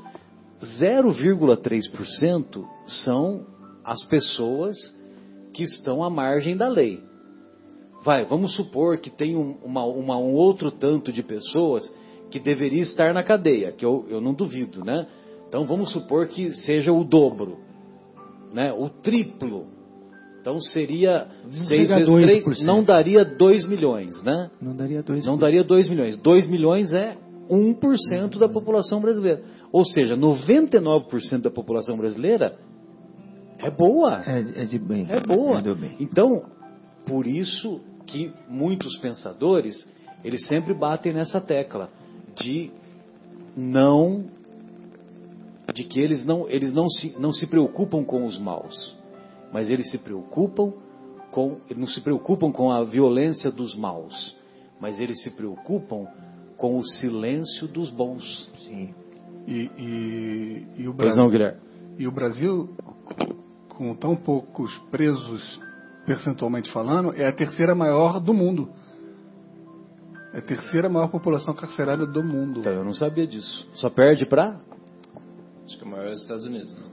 0,3% 0.81 2.65
são 2.87 3.47
as 3.85 4.05
pessoas 4.05 4.77
que 5.53 5.63
estão 5.63 6.03
à 6.03 6.11
margem 6.11 6.57
da 6.57 6.69
lei. 6.69 7.03
Vai, 8.05 8.25
vamos 8.25 8.55
supor 8.57 8.99
que 8.99 9.11
tem 9.11 9.37
um, 9.37 9.57
uma- 9.63 9.85
uma- 9.85 10.17
um 10.19 10.33
outro 10.35 10.71
tanto 10.71 11.13
de 11.13 11.23
pessoas 11.23 11.93
que 12.31 12.39
deveria 12.39 12.83
estar 12.83 13.13
na 13.13 13.23
cadeia, 13.23 13.73
que 13.73 13.85
eu, 13.85 14.07
eu 14.09 14.21
não 14.21 14.33
duvido, 14.33 14.85
né? 14.85 15.07
Então 15.49 15.65
vamos 15.65 15.93
supor 15.93 16.29
que 16.29 16.53
seja 16.53 16.93
o 16.93 17.05
dobro, 17.05 17.59
né? 18.53 18.73
O 18.73 18.89
triplo. 18.89 19.67
Então 20.41 20.59
seria 20.61 21.27
Não 21.45 21.53
6 21.53 21.69
chega 21.69 21.95
a 21.95 21.99
vezes 21.99 22.15
3, 22.15 22.45
2%. 22.47 22.65
não 22.65 22.83
daria 22.83 23.25
2 23.25 23.65
milhões, 23.67 24.23
né? 24.23 24.51
Não 24.61 24.75
daria 24.75 25.03
dois. 25.03 25.27
Não 25.27 25.37
daria 25.37 25.63
2 25.63 25.89
milhões. 25.89 26.19
2 26.19 26.47
milhões 26.49 26.93
é 26.93 27.17
1% 27.51 28.39
da 28.39 28.49
população 28.49 29.01
brasileira. 29.01 29.43
Ou 29.73 29.85
seja, 29.85 30.17
99% 30.17 31.43
da 31.43 31.51
população 31.51 31.97
brasileira 31.97 32.57
é 33.59 33.71
boa. 33.71 34.23
É, 34.27 34.63
é 34.63 34.65
de 34.65 34.79
bem. 34.79 35.07
É 35.11 35.21
boa. 35.21 35.59
É 35.59 35.75
bem. 35.75 35.97
Então, 36.01 36.43
por 37.07 37.27
isso 37.27 37.81
que 38.07 38.33
muitos 38.49 38.97
pensadores, 38.99 39.87
eles 40.25 40.47
sempre 40.47 40.73
batem 40.73 41.13
nessa 41.13 41.41
tecla 41.41 41.91
de 42.35 42.71
não 43.57 44.25
de 45.75 45.85
que 45.85 46.01
eles 46.01 46.25
não 46.25 46.49
eles 46.49 46.73
não 46.73 46.89
se 46.89 47.15
não 47.19 47.33
se 47.33 47.47
preocupam 47.47 48.03
com 48.05 48.25
os 48.25 48.39
maus, 48.39 48.97
mas 49.53 49.71
eles 49.71 49.91
se 49.91 49.99
preocupam 49.99 50.73
com 51.31 51.61
eles 51.69 51.79
não 51.79 51.87
se 51.87 52.01
preocupam 52.01 52.51
com 52.51 52.73
a 52.73 52.83
violência 52.85 53.51
dos 53.51 53.77
maus, 53.77 54.37
mas 54.81 55.01
eles 55.01 55.23
se 55.23 55.31
preocupam 55.31 56.07
com 56.57 56.77
o 56.77 56.85
silêncio 56.85 57.69
dos 57.69 57.91
bons. 57.91 58.51
Sim. 58.65 58.95
E, 59.47 59.71
e, 59.79 60.67
e 60.83 60.89
o 60.89 60.95
Pois 60.95 61.15
Brasil, 61.15 61.23
não, 61.23 61.31
Guilherme? 61.31 61.61
e 61.99 62.07
o 62.07 62.13
Brasil, 62.13 62.75
com 63.69 63.95
tão 63.95 64.15
poucos 64.17 64.77
presos, 64.91 65.61
percentualmente 66.05 66.71
falando, 66.71 67.13
é 67.15 67.27
a 67.27 67.33
terceira 67.33 67.75
maior 67.75 68.21
do 68.21 68.35
mundo. 68.35 68.69
É 70.33 70.39
a 70.39 70.43
terceira 70.43 70.89
maior 70.89 71.09
população 71.09 71.55
carcerária 71.55 72.07
do 72.07 72.23
mundo. 72.23 72.61
Então, 72.61 72.73
eu 72.73 72.85
não 72.85 72.95
sabia 72.95 73.27
disso. 73.27 73.69
Só 73.75 73.91
perde 73.91 74.27
para 74.27 74.61
Acho 75.65 75.79
que 75.79 75.85
o 75.85 75.89
maior 75.89 76.09
é 76.09 76.13
os 76.15 76.23
Estados 76.23 76.45
Unidos, 76.45 76.77
não? 76.77 76.91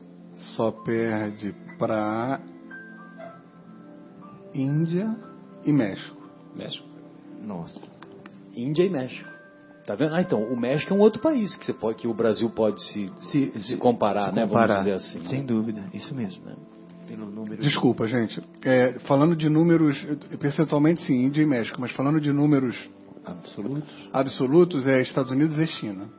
Só 0.55 0.71
perde 0.71 1.53
para 1.77 2.39
Índia 4.53 5.15
e 5.65 5.71
México. 5.71 6.17
México. 6.55 6.87
Nossa. 7.43 7.79
Índia 8.55 8.83
e 8.83 8.89
México. 8.89 9.29
Tá 9.85 9.95
vendo? 9.95 10.15
Ah, 10.15 10.21
então, 10.21 10.43
o 10.43 10.59
México 10.59 10.93
é 10.93 10.97
um 10.97 10.99
outro 10.99 11.21
país 11.21 11.55
que, 11.55 11.65
você 11.65 11.73
pode, 11.73 11.97
que 11.97 12.07
o 12.07 12.13
Brasil 12.13 12.49
pode 12.49 12.81
se, 12.83 13.09
Se, 13.31 13.63
se 13.63 13.77
comparar, 13.77 14.29
se 14.29 14.35
né? 14.35 14.45
comparar, 14.45 14.83
Vamos 14.83 14.85
dizer 14.85 15.19
assim. 15.19 15.27
Sem 15.29 15.45
dúvida. 15.45 15.83
Isso 15.93 16.13
mesmo. 16.13 16.45
Né? 16.45 16.55
Pelo 17.07 17.25
número. 17.31 17.61
Desculpa, 17.61 18.05
gente. 18.07 18.41
É, 18.65 18.99
falando 19.01 19.33
de 19.35 19.47
números, 19.47 20.05
percentualmente 20.39 21.01
sim, 21.03 21.25
Índia 21.25 21.41
e 21.41 21.45
México, 21.45 21.79
mas 21.79 21.91
falando 21.93 22.19
de 22.19 22.33
números 22.33 22.75
Absolutos. 23.25 24.09
absolutos, 24.11 24.85
é 24.87 25.01
Estados 25.01 25.31
Unidos 25.31 25.57
e 25.57 25.67
China. 25.67 26.09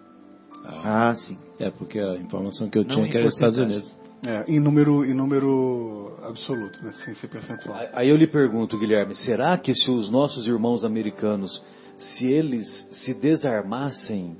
Ah, 0.64 1.14
sim. 1.14 1.36
É, 1.58 1.70
porque 1.70 1.98
a 1.98 2.16
informação 2.16 2.70
que 2.70 2.78
eu 2.78 2.84
Não 2.84 2.90
tinha 2.90 3.08
que 3.08 3.16
era 3.18 3.26
Estados. 3.26 3.58
Unidos. 3.58 3.94
É, 4.26 4.44
em 4.48 4.58
número, 4.58 5.04
em 5.04 5.14
número 5.14 6.18
absoluto, 6.22 6.82
né, 6.82 6.92
sem 7.04 7.14
ser 7.14 7.28
percentual. 7.28 7.78
Aí 7.92 8.08
eu 8.08 8.16
lhe 8.16 8.26
pergunto, 8.26 8.76
Guilherme, 8.76 9.14
será 9.14 9.56
que 9.56 9.72
se 9.72 9.90
os 9.90 10.10
nossos 10.10 10.46
irmãos 10.46 10.84
americanos, 10.84 11.64
se 11.96 12.26
eles 12.26 12.66
se 12.90 13.14
desarmassem, 13.14 14.36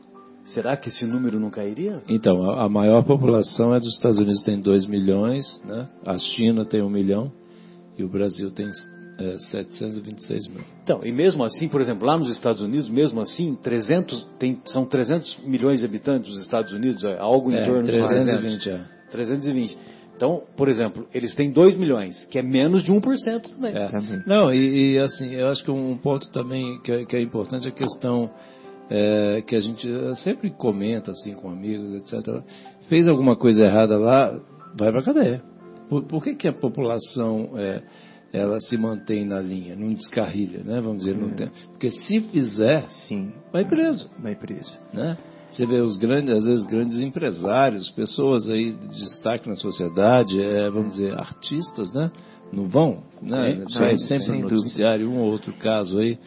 será 0.46 0.76
que 0.76 0.88
esse 0.88 1.04
número 1.04 1.38
não 1.38 1.50
cairia? 1.50 2.02
Então, 2.08 2.50
a, 2.58 2.68
maior 2.68 3.04
população 3.04 3.72
é 3.72 3.78
dos 3.78 3.94
Estados 3.94 4.18
Unidos, 4.18 4.42
tem 4.42 4.58
2 4.60 4.86
milhões, 4.86 5.44
né? 5.64 5.88
a 6.04 6.18
China 6.18 6.64
tem 6.64 6.82
1 6.82 6.86
um 6.86 6.90
milhão 6.90 7.32
e 7.96 8.02
o 8.02 8.08
Brasil 8.08 8.50
tem 8.50 8.68
é, 9.20 9.36
726 9.50 10.48
mil. 10.48 10.60
Então, 10.82 11.00
e 11.04 11.12
mesmo 11.12 11.44
assim, 11.44 11.68
por 11.68 11.80
exemplo, 11.80 12.06
lá 12.06 12.18
nos 12.18 12.30
Estados 12.30 12.62
Unidos, 12.62 12.88
mesmo 12.88 13.20
assim, 13.20 13.54
300, 13.62 14.24
tem, 14.38 14.60
são 14.66 14.84
300 14.86 15.38
milhões 15.44 15.80
de 15.80 15.84
habitantes 15.84 16.30
dos 16.30 16.40
Estados 16.40 16.72
Unidos, 16.72 17.04
é 17.04 17.18
algo 17.18 17.52
em 17.52 17.56
É, 17.56 17.66
torno 17.66 17.84
de 17.84 17.92
320, 17.92 18.62
300. 18.62 18.66
é. 18.66 18.97
320. 19.10 19.76
Então, 20.16 20.42
por 20.56 20.68
exemplo, 20.68 21.06
eles 21.14 21.34
têm 21.36 21.52
2 21.52 21.76
milhões, 21.76 22.26
que 22.26 22.40
é 22.40 22.42
menos 22.42 22.82
de 22.82 22.92
1% 22.92 23.54
também. 23.54 23.76
É. 23.76 23.88
Também. 23.88 24.22
Não, 24.26 24.52
e, 24.52 24.94
e, 24.94 24.98
assim, 24.98 25.32
eu 25.32 25.48
acho 25.48 25.62
que 25.64 25.70
um 25.70 25.96
ponto 25.96 26.28
também 26.32 26.80
que 26.82 26.90
é, 26.90 27.04
que 27.04 27.16
é 27.16 27.20
importante 27.20 27.68
é 27.68 27.70
a 27.70 27.74
questão 27.74 28.28
é, 28.90 29.42
que 29.46 29.54
a 29.54 29.60
gente 29.60 29.86
sempre 30.16 30.50
comenta 30.50 31.12
assim 31.12 31.34
com 31.34 31.48
amigos, 31.48 31.94
etc. 31.94 32.42
Fez 32.88 33.08
alguma 33.08 33.36
coisa 33.36 33.64
errada 33.64 33.96
lá, 33.96 34.40
vai 34.76 34.90
pra 34.90 35.02
cadeia. 35.04 35.42
Por, 35.88 36.04
por 36.04 36.22
que, 36.22 36.34
que 36.34 36.48
a 36.48 36.52
população 36.52 37.52
é, 37.56 37.82
ela 38.32 38.60
se 38.60 38.76
mantém 38.76 39.24
na 39.24 39.40
linha, 39.40 39.74
não 39.76 39.92
descarrilha, 39.94 40.62
né? 40.64 40.80
Vamos 40.80 41.04
dizer, 41.04 41.16
não 41.16 41.30
tem. 41.30 41.48
Porque 41.68 41.90
se 41.90 42.20
fizer, 42.20 42.88
Sim, 43.06 43.32
vai 43.52 43.64
preso, 43.64 44.10
vai 44.20 44.34
preso. 44.34 44.76
né? 44.92 45.16
Você 45.50 45.66
vê 45.66 45.80
os 45.80 45.96
grandes, 45.96 46.34
às 46.34 46.44
vezes 46.44 46.66
grandes 46.66 47.00
empresários, 47.00 47.90
pessoas 47.90 48.48
aí 48.50 48.72
de 48.72 48.88
destaque 48.88 49.48
na 49.48 49.54
sociedade, 49.54 50.40
é, 50.40 50.68
vamos 50.70 50.92
dizer, 50.92 51.18
artistas, 51.18 51.92
né? 51.92 52.10
Não 52.52 52.64
vão, 52.68 53.02
né? 53.22 53.56
Sim, 53.66 53.68
Sai 53.70 53.96
sim, 53.96 54.06
sempre 54.08 54.24
sem 54.26 54.42
no 54.42 54.48
noticiário 54.48 55.10
um 55.10 55.18
ou 55.18 55.30
outro 55.30 55.52
caso 55.54 55.98
aí. 55.98 56.18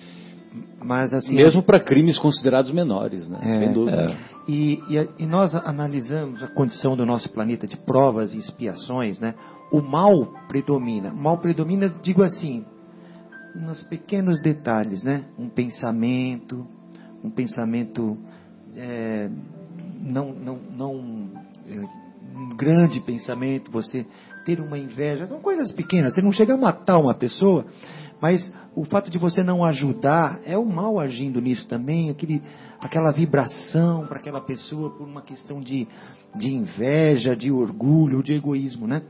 Mas 0.83 1.13
assim, 1.13 1.35
Mesmo 1.35 1.63
para 1.63 1.79
crimes 1.79 2.17
considerados 2.17 2.71
menores, 2.71 3.29
né? 3.29 3.39
É, 3.41 3.59
Sem 3.59 3.73
dúvida. 3.73 4.11
é. 4.11 4.31
E, 4.47 4.79
e 4.89 5.23
e 5.23 5.25
nós 5.25 5.55
analisamos 5.55 6.43
a 6.43 6.47
condição 6.47 6.95
do 6.95 7.05
nosso 7.05 7.29
planeta 7.31 7.67
de 7.67 7.77
provas 7.77 8.33
e 8.33 8.37
expiações, 8.37 9.19
né? 9.19 9.35
O 9.71 9.81
mal 9.81 10.33
predomina. 10.49 11.13
O 11.13 11.15
mal 11.15 11.37
predomina, 11.37 11.93
digo 12.01 12.23
assim, 12.23 12.65
nos 13.55 13.83
pequenos 13.83 14.41
detalhes, 14.41 15.03
né? 15.03 15.25
Um 15.37 15.47
pensamento, 15.47 16.67
um 17.23 17.29
pensamento 17.29 18.17
é, 18.75 19.29
não, 20.01 20.33
não, 20.33 20.59
não 20.75 21.29
é, 21.67 22.01
um 22.35 22.49
grande 22.55 22.99
pensamento, 23.01 23.71
você 23.71 24.05
ter 24.45 24.59
uma 24.59 24.77
inveja, 24.77 25.27
são 25.27 25.39
coisas 25.39 25.71
pequenas. 25.71 26.13
Você 26.13 26.21
não 26.21 26.31
chega 26.31 26.53
a 26.53 26.57
matar 26.57 26.97
uma 26.97 27.13
pessoa, 27.13 27.65
mas 28.21 28.51
o 28.75 28.83
fato 28.85 29.09
de 29.09 29.17
você 29.17 29.43
não 29.43 29.63
ajudar 29.63 30.39
é 30.45 30.57
o 30.57 30.65
mal 30.65 30.99
agindo 30.99 31.41
nisso 31.41 31.67
também, 31.67 32.09
aquele, 32.09 32.41
aquela 32.79 33.11
vibração 33.11 34.05
para 34.07 34.17
aquela 34.17 34.41
pessoa 34.41 34.89
por 34.91 35.07
uma 35.07 35.21
questão 35.21 35.59
de, 35.59 35.87
de 36.35 36.53
inveja, 36.53 37.35
de 37.35 37.51
orgulho, 37.51 38.23
de 38.23 38.33
egoísmo, 38.33 38.87
né? 38.87 39.03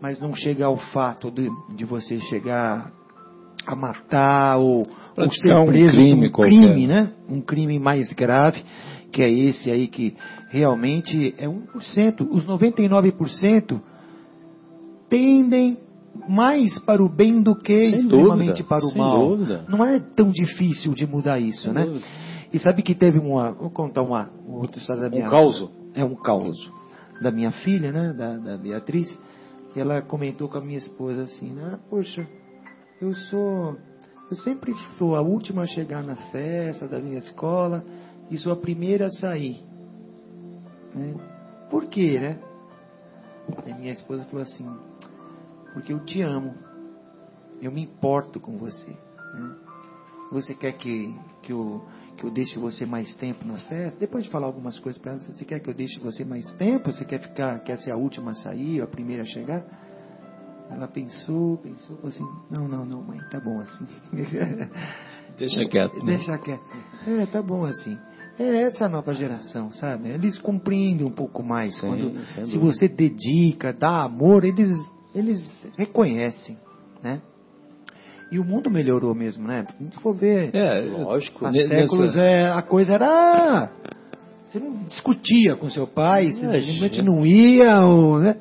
Mas 0.00 0.20
não 0.20 0.34
chega 0.34 0.66
ao 0.66 0.76
fato 0.76 1.30
de, 1.30 1.48
de 1.74 1.84
você 1.84 2.18
chegar 2.20 2.92
a 3.66 3.74
matar 3.74 4.58
ou, 4.58 4.86
ou 5.16 5.30
ser 5.32 5.54
um 5.54 5.66
preso 5.66 5.96
crime 5.96 6.30
por 6.30 6.46
um 6.46 6.48
crime, 6.48 6.86
né? 6.86 7.12
Um 7.28 7.40
crime 7.40 7.78
mais 7.78 8.12
grave, 8.12 8.62
que 9.16 9.22
é 9.22 9.30
esse 9.32 9.70
aí 9.70 9.88
que 9.88 10.14
realmente 10.50 11.34
é 11.38 11.46
1%. 11.48 12.28
Os 12.30 12.44
99% 12.44 13.80
tendem 15.08 15.78
mais 16.28 16.78
para 16.80 17.02
o 17.02 17.08
bem 17.08 17.40
do 17.40 17.56
que 17.56 17.72
Sem 17.72 17.94
extremamente 17.94 18.62
dúvida, 18.62 18.68
para 18.68 18.84
o 18.84 18.98
mal. 18.98 19.28
dúvida. 19.28 19.64
Não 19.70 19.82
é 19.82 19.98
tão 19.98 20.30
difícil 20.30 20.92
de 20.92 21.06
mudar 21.06 21.40
isso, 21.40 21.62
Sem 21.62 21.72
né? 21.72 21.86
dúvida. 21.86 22.04
E 22.52 22.58
sabe 22.58 22.82
que 22.82 22.94
teve 22.94 23.18
uma, 23.18 23.52
vou 23.52 23.70
contar 23.70 24.02
uma 24.02 24.30
outra 24.46 24.78
história 24.78 25.00
da 25.04 25.08
minha 25.08 25.26
Um 25.26 25.30
caos. 25.30 25.66
é 25.94 26.04
um 26.04 26.14
caos 26.14 26.70
da 27.22 27.30
minha 27.30 27.50
filha, 27.50 27.90
né, 27.90 28.12
da, 28.12 28.36
da 28.36 28.58
Beatriz, 28.58 29.08
que 29.72 29.80
ela 29.80 30.02
comentou 30.02 30.46
com 30.46 30.58
a 30.58 30.60
minha 30.60 30.76
esposa 30.76 31.22
assim, 31.22 31.56
ah, 31.62 31.78
poxa, 31.88 32.26
eu 33.00 33.14
sou, 33.14 33.76
eu 34.30 34.36
sempre 34.36 34.74
sou 34.98 35.16
a 35.16 35.22
última 35.22 35.62
a 35.62 35.66
chegar 35.66 36.02
na 36.02 36.16
festa 36.30 36.86
da 36.86 36.98
minha 36.98 37.16
escola 37.16 37.82
e 38.30 38.38
sou 38.38 38.52
a 38.52 38.56
primeira 38.56 39.06
a 39.06 39.10
sair. 39.10 39.62
Né? 40.94 41.14
Por 41.70 41.86
quê, 41.86 42.18
né? 42.18 42.38
Aí 43.64 43.74
minha 43.74 43.92
esposa 43.92 44.24
falou 44.24 44.42
assim, 44.42 44.68
porque 45.72 45.92
eu 45.92 46.04
te 46.04 46.22
amo, 46.22 46.54
eu 47.60 47.70
me 47.70 47.82
importo 47.82 48.40
com 48.40 48.56
você. 48.56 48.90
Né? 48.90 49.56
Você 50.32 50.54
quer 50.54 50.72
que, 50.72 51.14
que, 51.42 51.52
eu, 51.52 51.84
que 52.16 52.24
eu 52.24 52.30
deixe 52.30 52.58
você 52.58 52.84
mais 52.84 53.14
tempo 53.16 53.46
na 53.46 53.58
festa? 53.58 53.98
Depois 53.98 54.24
de 54.24 54.30
falar 54.30 54.46
algumas 54.46 54.78
coisas 54.78 55.00
para 55.00 55.12
ela, 55.12 55.20
você 55.20 55.44
quer 55.44 55.60
que 55.60 55.70
eu 55.70 55.74
deixe 55.74 56.00
você 56.00 56.24
mais 56.24 56.50
tempo? 56.56 56.92
Você 56.92 57.04
quer 57.04 57.20
ficar, 57.20 57.60
quer 57.60 57.78
ser 57.78 57.92
a 57.92 57.96
última 57.96 58.32
a 58.32 58.34
sair, 58.34 58.82
a 58.82 58.86
primeira 58.86 59.22
a 59.22 59.26
chegar? 59.26 59.64
Ela 60.68 60.88
pensou, 60.88 61.58
pensou, 61.58 61.96
falou 61.96 62.08
assim, 62.08 62.26
não, 62.50 62.66
não, 62.66 62.84
não, 62.84 63.00
mãe, 63.00 63.20
tá 63.30 63.38
bom 63.38 63.60
assim. 63.60 63.86
Deixa 65.38 65.64
quieto. 65.68 65.94
né? 65.98 66.16
Deixa 66.16 66.36
quieto. 66.38 66.64
É, 67.06 67.26
tá 67.26 67.40
bom 67.40 67.64
assim. 67.64 67.96
É 68.38 68.62
essa 68.62 68.88
nova 68.88 69.14
geração, 69.14 69.70
sabe? 69.70 70.08
Eles 70.10 70.38
compreendem 70.38 71.06
um 71.06 71.10
pouco 71.10 71.42
mais. 71.42 71.74
Sim, 71.80 71.86
quando, 71.88 72.18
se 72.26 72.40
dúvida. 72.40 72.58
você 72.58 72.88
dedica, 72.88 73.72
dá 73.72 74.02
amor, 74.02 74.44
eles, 74.44 74.68
eles 75.14 75.66
reconhecem, 75.76 76.58
né? 77.02 77.20
E 78.30 78.38
o 78.38 78.44
mundo 78.44 78.68
melhorou 78.70 79.14
mesmo, 79.14 79.46
né? 79.46 79.64
Se 79.68 79.74
a 79.80 79.84
gente 79.84 79.98
for 80.00 80.12
ver, 80.14 80.50
É, 80.54 80.80
Lógico. 80.82 81.46
há 81.46 81.50
ne- 81.50 81.64
séculos 81.64 82.14
nessa- 82.14 82.20
é, 82.20 82.50
a 82.50 82.60
coisa 82.62 82.94
era... 82.94 83.70
Você 84.46 84.58
não 84.60 84.74
discutia 84.84 85.56
com 85.56 85.68
seu 85.70 85.86
pai, 85.86 86.26
você 86.32 86.46
É, 86.46 86.50
simplesmente 86.60 86.96
gente. 86.96 87.02
não 87.04 87.24
ia, 87.26 87.84
ou, 87.86 88.18
né? 88.20 88.36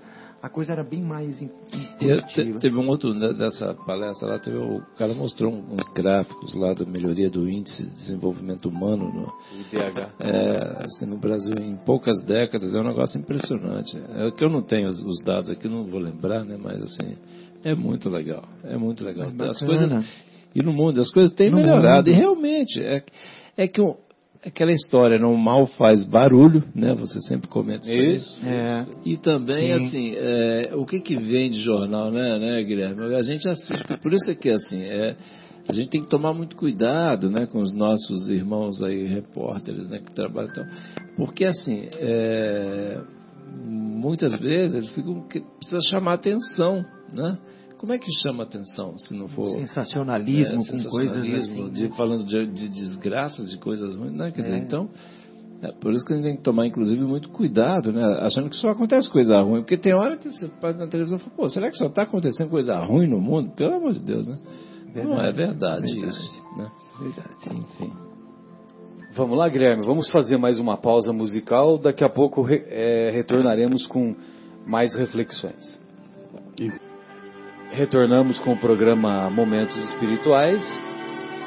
A 0.46 0.50
coisa 0.50 0.74
era 0.74 0.84
bem 0.84 1.02
mais 1.02 1.40
te- 1.40 2.54
teve 2.60 2.78
um 2.78 2.88
outro 2.88 3.16
né, 3.16 3.34
dessa 3.34 3.74
palestra 3.74 4.28
lá, 4.30 4.38
teve, 4.38 4.56
o 4.58 4.80
cara 4.96 5.12
mostrou 5.16 5.52
uns 5.52 5.92
gráficos 5.92 6.54
lá 6.54 6.72
da 6.76 6.86
melhoria 6.86 7.32
do 7.32 7.50
índice 7.50 7.84
de 7.84 7.90
desenvolvimento 7.96 8.70
humano 8.70 9.06
no, 9.12 9.34
IDH. 9.62 10.10
é, 10.20 10.86
assim, 10.86 11.08
no 11.08 11.18
Brasil 11.18 11.56
em 11.58 11.76
poucas 11.78 12.22
décadas, 12.22 12.76
é 12.76 12.80
um 12.80 12.84
negócio 12.84 13.20
impressionante. 13.20 13.98
É 13.98 14.30
que 14.30 14.44
eu 14.46 14.50
não 14.52 14.62
tenho 14.62 14.88
os, 14.90 15.04
os 15.04 15.20
dados 15.24 15.50
aqui, 15.50 15.68
não 15.68 15.84
vou 15.88 16.00
lembrar, 16.00 16.46
né? 16.46 16.58
Mas 16.62 16.80
assim, 16.80 17.16
é 17.64 17.74
muito 17.74 18.08
legal, 18.08 18.44
é 18.64 18.78
muito 18.78 19.04
legal. 19.04 19.28
É 19.40 19.48
as 19.50 19.60
coisas 19.60 20.06
e 20.54 20.62
no 20.62 20.72
mundo 20.72 21.02
as 21.02 21.10
coisas 21.12 21.34
têm 21.34 21.50
No 21.50 21.58
melhorado 21.58 22.08
mundo. 22.08 22.10
e 22.10 22.14
realmente 22.14 22.80
é, 22.82 23.04
é 23.58 23.68
que 23.68 23.82
o- 23.82 23.98
aquela 24.46 24.72
história, 24.72 25.18
não 25.18 25.36
mal 25.36 25.66
faz 25.66 26.06
barulho, 26.06 26.64
né? 26.74 26.94
Você 26.96 27.20
sempre 27.22 27.48
comenta 27.48 27.86
isso. 27.88 28.38
Isso. 28.38 28.46
É, 28.46 28.86
E 29.04 29.18
também, 29.18 29.68
Sim. 29.68 29.86
assim, 29.86 30.14
é, 30.16 30.72
o 30.76 30.86
que 30.86 31.00
que 31.00 31.18
vem 31.18 31.50
de 31.50 31.62
jornal, 31.62 32.12
né, 32.12 32.38
né, 32.38 32.64
Guilherme? 32.64 33.16
A 33.16 33.22
gente 33.24 33.48
assiste, 33.50 33.98
por 34.02 34.14
isso 34.14 34.30
é 34.30 34.36
que, 34.36 34.52
assim, 34.52 34.82
é, 34.82 35.16
a 35.68 35.74
gente 35.74 35.90
tem 35.90 36.02
que 36.02 36.10
tomar 36.10 36.34
muito 36.34 36.56
cuidado, 36.56 37.30
né, 37.30 37.48
com 37.48 37.60
os 37.60 37.74
nossos 37.74 38.30
irmãos 38.30 38.84
aí, 38.84 39.08
repórteres, 39.08 39.88
né, 39.88 40.00
que 40.00 40.14
trabalham, 40.14 40.52
então, 40.52 40.66
porque, 41.18 41.46
assim, 41.46 41.88
é, 41.94 43.02
muitas 43.66 44.40
vezes 44.40 44.76
eles 44.76 44.90
ficam, 44.92 45.28
que 45.28 45.42
precisa 45.58 45.82
chamar 45.90 46.14
atenção, 46.14 46.86
né? 47.12 47.38
Como 47.78 47.94
é 47.94 48.00
que 48.00 48.10
chama 48.22 48.44
atenção, 48.44 48.98
se 48.98 49.16
não 49.16 49.28
for... 49.28 49.48
sensacionalismo 49.50 50.62
É, 50.64 50.66
com 50.72 50.90
coisas 50.90 51.34
assim. 51.34 51.70
de- 51.72 51.88
falando 51.96 52.24
de, 52.24 52.48
de 52.48 52.70
desgraças, 52.70 53.50
de 53.50 53.58
coisas 53.60 53.96
ruins, 53.96 54.14
né? 54.14 54.32
Quer 54.32 54.42
dizer, 54.44 54.56
É. 54.56 54.60
então, 54.60 54.90
é 55.62 55.72
por 55.74 55.92
isso 55.94 56.06
que 56.06 56.14
a 56.14 56.16
gente 56.16 56.26
tem 56.26 56.38
que 56.38 56.44
tomar, 56.44 56.66
inclusive, 56.68 57.04
muito 57.04 57.30
cuidado, 57.30 57.92
né? 57.92 58.04
Achando 58.22 58.50
que 58.50 58.56
só 58.56 58.70
acontece 58.70 59.10
coisa 59.12 59.40
ruim. 59.42 59.62
Porque 59.62 59.78
tem 59.78 59.94
hora 59.94 60.18
que 60.18 60.30
você 60.30 60.48
pode 60.48 60.78
na 60.78 60.88
televisão 60.88 61.18
e 61.18 61.22
fala, 61.22 61.36
pô, 61.36 61.50
será 61.50 61.70
que 61.70 61.78
só 61.78 61.88
está 61.88 62.04
acontecendo 62.04 62.50
coisa 62.50 62.78
ruim 62.80 63.08
no 63.08 63.20
mundo? 63.20 63.52
Pelo 63.56 63.76
amor 63.76 63.92
de 63.92 64.02
Deus, 64.04 64.26
né? 64.28 64.38
Não 64.96 65.20
é 65.20 65.32
verdade, 65.32 65.92
Verdade. 65.92 66.08
isso, 66.08 66.44
né? 66.58 66.72
Verdade. 67.00 67.62
Enfim. 67.62 67.92
Vamos 69.16 69.38
lá, 69.38 69.48
Guilherme, 69.50 69.86
vamos 69.86 70.10
fazer 70.10 70.38
mais 70.38 70.60
uma 70.60 70.78
pausa 70.78 71.12
musical. 71.14 71.78
Daqui 71.78 72.04
a 72.04 72.10
pouco 72.10 72.46
é, 72.50 73.12
retornaremos 73.12 73.86
com 73.88 74.16
mais 74.66 74.96
reflexões. 74.96 75.82
E- 76.60 76.72
Retornamos 77.76 78.40
com 78.40 78.54
o 78.54 78.58
programa 78.58 79.30
Momentos 79.30 79.76
Espirituais. 79.90 80.64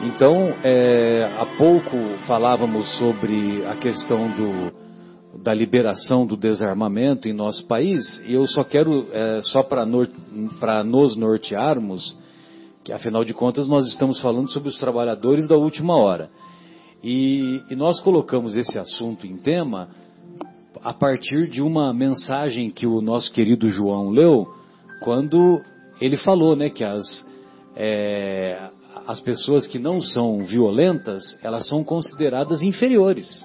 Então, 0.03 0.55
é, 0.63 1.25
há 1.39 1.47
pouco 1.57 1.97
falávamos 2.27 2.99
sobre 2.99 3.65
a 3.65 3.75
questão 3.77 4.31
do, 4.33 5.43
da 5.43 5.55
liberação 5.55 6.27
do 6.27 6.37
desarmamento 6.37 7.31
em 7.31 7.33
nosso 7.33 7.67
país. 7.67 8.23
E 8.27 8.35
eu 8.35 8.47
só 8.47 8.63
quero, 8.63 9.07
é, 9.11 9.41
só 9.41 9.63
para 9.63 9.87
nos 10.85 11.17
nortearmos, 11.17 12.15
que 12.85 12.93
afinal 12.93 13.25
de 13.25 13.33
contas 13.33 13.67
nós 13.67 13.87
estamos 13.87 14.21
falando 14.21 14.51
sobre 14.51 14.69
os 14.69 14.79
trabalhadores 14.79 15.49
da 15.49 15.57
última 15.57 15.97
hora. 15.97 16.29
E, 17.03 17.63
e 17.71 17.75
nós 17.75 18.01
colocamos 18.01 18.55
esse 18.55 18.79
assunto 18.79 19.27
em 19.27 19.39
tema 19.39 19.89
a 20.85 20.93
partir 20.93 21.49
de 21.49 21.63
uma 21.63 21.95
mensagem 21.95 22.69
que 22.69 22.87
o 22.87 23.01
nosso 23.01 23.33
querido 23.33 23.67
João 23.69 24.11
leu, 24.11 24.47
quando 25.01 25.59
ele 26.01 26.17
falou, 26.17 26.55
né, 26.55 26.71
que 26.71 26.85
as, 26.85 27.27
é, 27.77 28.71
as 29.07 29.21
pessoas 29.21 29.67
que 29.67 29.79
não 29.79 30.01
são 30.01 30.45
violentas, 30.45 31.39
elas 31.43 31.69
são 31.69 31.85
consideradas 31.85 32.63
inferiores. 32.63 33.45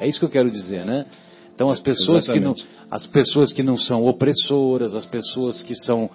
É 0.00 0.08
isso 0.08 0.18
que 0.18 0.24
eu 0.24 0.30
quero 0.30 0.50
dizer, 0.50 0.84
né? 0.84 1.06
Então 1.54 1.70
as 1.70 1.78
pessoas 1.78 2.26
que 2.26 2.40
não, 2.40 2.54
as 2.90 3.06
pessoas 3.06 3.52
que 3.52 3.62
não 3.62 3.76
são 3.76 4.04
opressoras, 4.04 4.94
as 4.94 5.04
pessoas 5.04 5.62
que 5.62 5.74
são 5.74 6.10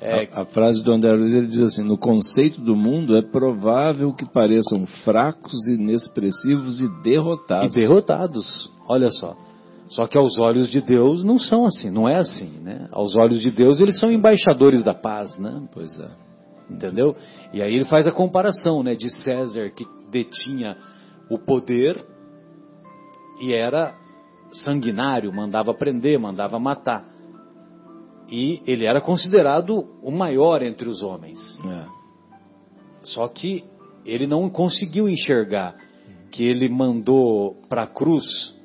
é, 0.00 0.28
a, 0.32 0.42
a, 0.42 0.44
frase 0.46 0.82
do 0.82 0.92
André 0.92 1.12
Luiz 1.12 1.32
ele 1.32 1.46
diz 1.46 1.60
assim: 1.60 1.82
no 1.82 1.98
conceito 1.98 2.60
do 2.60 2.76
mundo 2.76 3.16
é 3.16 3.22
provável 3.22 4.12
que 4.14 4.24
pareçam 4.24 4.86
fracos, 5.04 5.66
inexpressivos 5.66 6.80
e 6.80 7.02
derrotados. 7.02 7.76
E 7.76 7.80
derrotados, 7.80 8.72
olha 8.88 9.10
só. 9.10 9.36
Só 9.88 10.06
que 10.06 10.18
aos 10.18 10.38
olhos 10.38 10.70
de 10.70 10.80
Deus 10.82 11.24
não 11.24 11.38
são 11.38 11.64
assim, 11.64 11.90
não 11.90 12.08
é 12.08 12.16
assim, 12.16 12.58
né? 12.60 12.88
Aos 12.92 13.16
olhos 13.16 13.40
de 13.40 13.50
Deus 13.50 13.80
eles 13.80 13.98
são 13.98 14.12
embaixadores 14.12 14.84
da 14.84 14.94
paz, 14.94 15.36
né? 15.38 15.66
Pois 15.72 15.98
é. 15.98 16.10
Entendeu? 16.70 17.16
E 17.52 17.62
aí 17.62 17.74
ele 17.74 17.86
faz 17.86 18.06
a 18.06 18.12
comparação, 18.12 18.82
né, 18.82 18.94
de 18.94 19.08
César 19.22 19.70
que 19.70 19.86
detinha 20.10 20.76
o 21.30 21.38
poder 21.38 22.04
e 23.40 23.54
era 23.54 23.94
sanguinário, 24.52 25.32
mandava 25.32 25.72
prender, 25.72 26.18
mandava 26.18 26.58
matar. 26.58 27.06
E 28.30 28.60
ele 28.66 28.84
era 28.84 29.00
considerado 29.00 29.86
o 30.02 30.10
maior 30.10 30.62
entre 30.62 30.86
os 30.86 31.02
homens. 31.02 31.38
É. 31.64 31.86
Só 33.02 33.26
que 33.28 33.64
ele 34.04 34.26
não 34.26 34.50
conseguiu 34.50 35.08
enxergar 35.08 35.74
que 36.30 36.44
ele 36.44 36.68
mandou 36.68 37.54
para 37.68 37.84
a 37.84 37.86
cruz 37.86 38.57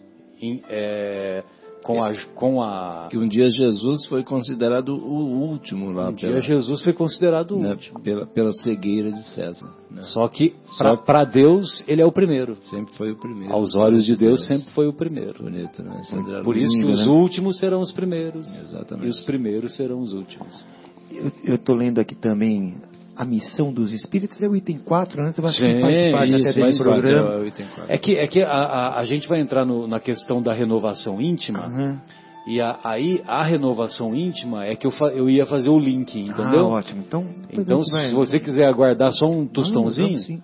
é, 0.70 1.44
com 1.84 2.04
a, 2.04 2.12
com 2.34 2.62
a. 2.62 3.08
Que 3.10 3.18
um 3.18 3.28
dia 3.28 3.50
Jesus 3.50 4.06
foi 4.08 4.24
considerado 4.24 4.96
o 4.96 5.50
último 5.50 5.92
lá. 5.92 6.10
Um 6.10 6.16
pela, 6.16 6.40
dia 6.40 6.42
Jesus 6.42 6.82
foi 6.82 6.94
considerado 6.94 7.58
o 7.58 7.60
né, 7.60 7.72
último. 7.72 8.00
Pela, 8.00 8.26
pela 8.26 8.54
cegueira 8.54 9.12
de 9.12 9.24
César. 9.34 9.70
Né? 9.92 10.02
Só 10.02 10.28
que, 10.28 10.56
para 11.06 11.26
Deus, 11.26 11.84
ele 11.88 12.02
é 12.02 12.06
o 12.06 12.12
primeiro. 12.12 12.56
Sempre 12.70 12.94
foi 12.96 13.12
o 13.12 13.20
primeiro. 13.20 13.54
Aos 13.54 13.76
olhos 13.76 14.06
de 14.06 14.16
Deus, 14.16 14.40
Deus. 14.40 14.48
sempre 14.48 14.74
foi 14.74 14.88
o 14.88 14.94
primeiro. 14.94 15.44
Bonito, 15.44 15.84
né? 15.84 16.02
Por 16.44 16.56
isso 16.56 16.74
que 16.74 16.86
os 16.86 17.06
né? 17.06 17.12
últimos 17.12 17.60
serão 17.60 17.82
os 17.82 17.92
primeiros. 17.92 18.48
Exatamente. 18.48 19.08
E 19.08 19.10
os 19.10 19.22
primeiros 19.24 19.76
serão 19.76 20.00
os 20.00 20.14
últimos. 20.14 20.66
Eu 21.44 21.56
estou 21.56 21.76
lendo 21.76 22.00
aqui 22.00 22.16
também 22.16 22.76
a 23.16 23.24
missão 23.24 23.72
dos 23.72 23.94
espíritos 23.94 24.42
é 24.42 24.48
o 24.48 24.56
item 24.56 24.80
4, 24.80 25.24
né? 25.24 25.30
Então, 25.30 25.48
Sim, 25.50 25.82
faz 25.82 26.12
parte 26.12 26.36
isso, 26.40 26.50
até 26.50 26.62
desse 26.62 26.84
programa. 26.84 27.46
É, 27.88 27.96
é 27.96 27.98
que, 27.98 28.18
é 28.18 28.28
que 28.28 28.42
a, 28.42 28.50
a, 28.50 29.00
a 29.00 29.06
gente 29.06 29.28
vai 29.28 29.40
entrar 29.40 29.66
no, 29.66 29.88
na 29.88 30.00
questão 30.00 30.42
da 30.42 30.54
renovação 30.54 31.22
íntima. 31.22 31.68
Uhum. 31.68 32.00
E 32.48 32.60
a, 32.60 32.80
aí 32.84 33.22
a 33.26 33.44
renovação 33.44 34.16
íntima 34.16 34.66
é 34.66 34.76
que 34.76 34.86
eu, 34.86 34.92
fa, 34.92 35.06
eu 35.08 35.30
ia 35.30 35.46
fazer 35.46 35.70
o 35.70 35.80
link, 35.80 36.20
entendeu? 36.20 36.68
Ah, 36.68 36.78
ótimo. 36.78 37.04
Então, 37.08 37.26
então 37.52 37.84
se, 37.84 38.10
se, 38.10 38.16
você 38.16 38.40
quiser 38.40 38.66
aguardar 38.66 39.12
só 39.14 39.26
um 39.26 39.48
tostãozinho, 39.48 40.42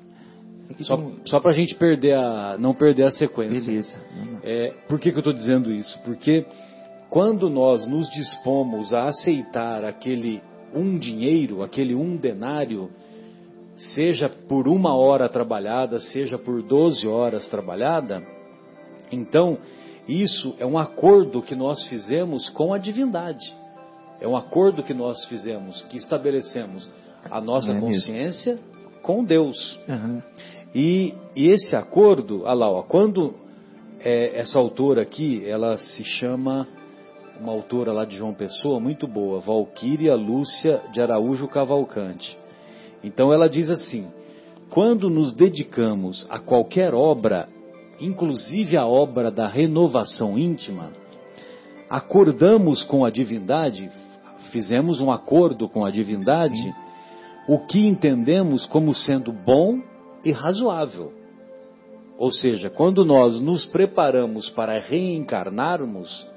não, 0.70 0.86
só, 0.86 1.12
só 1.26 1.40
para 1.40 1.52
a 1.52 1.54
gente 1.54 1.76
perder 1.76 2.16
a, 2.16 2.56
não 2.58 2.74
perder 2.74 3.08
a 3.08 3.12
sequência. 3.12 3.66
Beleza. 3.66 4.00
É, 4.44 4.74
por 4.88 5.00
que, 5.00 5.12
que 5.12 5.18
eu 5.18 5.22
estou 5.22 5.34
dizendo 5.34 5.74
isso? 5.74 6.00
Porque 6.06 6.46
quando 7.10 7.50
nós 7.50 7.86
nos 7.88 8.08
dispomos 8.10 8.94
a 8.94 9.08
aceitar 9.08 9.84
aquele 9.84 10.42
um 10.74 10.98
dinheiro, 10.98 11.64
aquele 11.64 11.96
um 11.96 12.16
denário, 12.16 12.90
seja 13.76 14.30
por 14.30 14.68
uma 14.68 14.96
hora 14.96 15.30
trabalhada, 15.30 16.00
seja 16.00 16.38
por 16.38 16.62
12 16.62 17.08
horas 17.08 17.48
trabalhada, 17.48 18.22
então 19.12 19.58
isso 20.08 20.56
é 20.60 20.66
um 20.66 20.78
acordo 20.78 21.42
que 21.42 21.56
nós 21.56 21.86
fizemos 21.88 22.50
com 22.50 22.74
a 22.74 22.78
divindade. 22.78 23.56
É 24.20 24.28
um 24.28 24.36
acordo 24.36 24.84
que 24.84 24.94
nós 24.94 25.26
fizemos, 25.26 25.82
que 25.84 25.98
estabelecemos 25.98 26.90
a 27.30 27.40
nossa 27.40 27.74
é 27.74 27.80
consciência 27.80 28.54
mesmo. 28.54 29.02
com 29.02 29.24
Deus. 29.24 29.80
Uhum. 29.88 30.22
E, 30.74 31.14
e, 31.36 31.50
esse 31.50 31.76
acordo, 31.76 32.44
olha 32.44 32.54
lá, 32.54 32.70
ó, 32.70 32.84
quando 32.84 33.36
é, 34.00 34.40
essa 34.40 34.60
autora 34.60 35.02
aqui, 35.02 35.44
ela 35.48 35.78
se 35.78 36.04
chama 36.04 36.68
uma 37.40 37.54
autora 37.54 37.94
lá 37.94 38.04
de 38.04 38.18
João 38.18 38.34
Pessoa, 38.34 38.80
muito 38.80 39.08
boa, 39.08 39.40
Valquíria 39.40 40.14
Lúcia 40.16 40.82
de 40.92 41.02
Araújo 41.02 41.48
Cavalcante. 41.48 42.38
Então 43.04 43.32
ela 43.32 43.48
diz 43.50 43.70
assim: 43.70 44.08
quando 44.70 45.10
nos 45.10 45.34
dedicamos 45.34 46.28
a 46.30 46.38
qualquer 46.38 46.94
obra, 46.94 47.48
inclusive 48.00 48.76
a 48.76 48.86
obra 48.86 49.32
da 49.32 49.48
renovação 49.48 50.38
íntima, 50.38 50.92
acordamos 51.90 52.84
com 52.84 53.06
a 53.06 53.10
divindade, 53.10 53.90
fizemos 54.52 55.00
um 55.00 55.10
acordo 55.10 55.70
com 55.70 55.86
a 55.86 55.92
divindade, 55.92 56.62
Sim. 56.62 56.74
o 57.48 57.60
que 57.60 57.88
entendemos 57.88 58.66
como 58.66 58.94
sendo 58.94 59.32
bom 59.32 59.80
e 60.26 60.32
razoável. 60.32 61.14
Ou 62.18 62.34
seja, 62.34 62.70
quando 62.70 63.06
nós 63.06 63.40
nos 63.40 63.66
preparamos 63.66 64.50
para 64.50 64.78
reencarnarmos, 64.78 66.28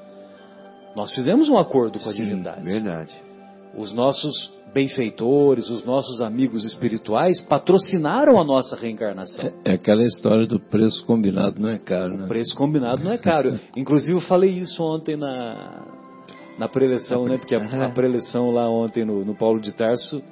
nós 0.94 1.12
fizemos 1.12 1.48
um 1.48 1.58
acordo 1.58 1.98
com 1.98 2.08
a 2.08 2.12
Sim, 2.12 2.22
divindade. 2.22 2.62
Verdade. 2.62 3.12
Os 3.76 3.92
nossos 3.92 4.52
benfeitores, 4.72 5.68
os 5.68 5.84
nossos 5.84 6.20
amigos 6.20 6.64
espirituais 6.64 7.40
patrocinaram 7.40 8.40
a 8.40 8.44
nossa 8.44 8.76
reencarnação. 8.76 9.44
É, 9.64 9.72
é 9.72 9.74
aquela 9.74 10.04
história 10.04 10.46
do 10.46 10.58
preço 10.58 11.04
combinado 11.04 11.60
não 11.60 11.68
é 11.68 11.78
caro, 11.78 12.16
né? 12.16 12.24
O 12.24 12.28
preço 12.28 12.56
combinado 12.56 13.04
não 13.04 13.12
é 13.12 13.18
caro. 13.18 13.58
Inclusive 13.76 14.12
eu 14.12 14.20
falei 14.20 14.50
isso 14.50 14.82
ontem 14.82 15.16
na, 15.16 15.82
na 16.58 16.68
preleção, 16.68 17.26
né? 17.26 17.38
Porque 17.38 17.54
a, 17.54 17.86
a 17.86 17.90
preleção 17.90 18.50
lá 18.50 18.68
ontem 18.68 19.04
no, 19.04 19.24
no 19.24 19.34
Paulo 19.34 19.60
de 19.60 19.72
Tarso, 19.72 20.22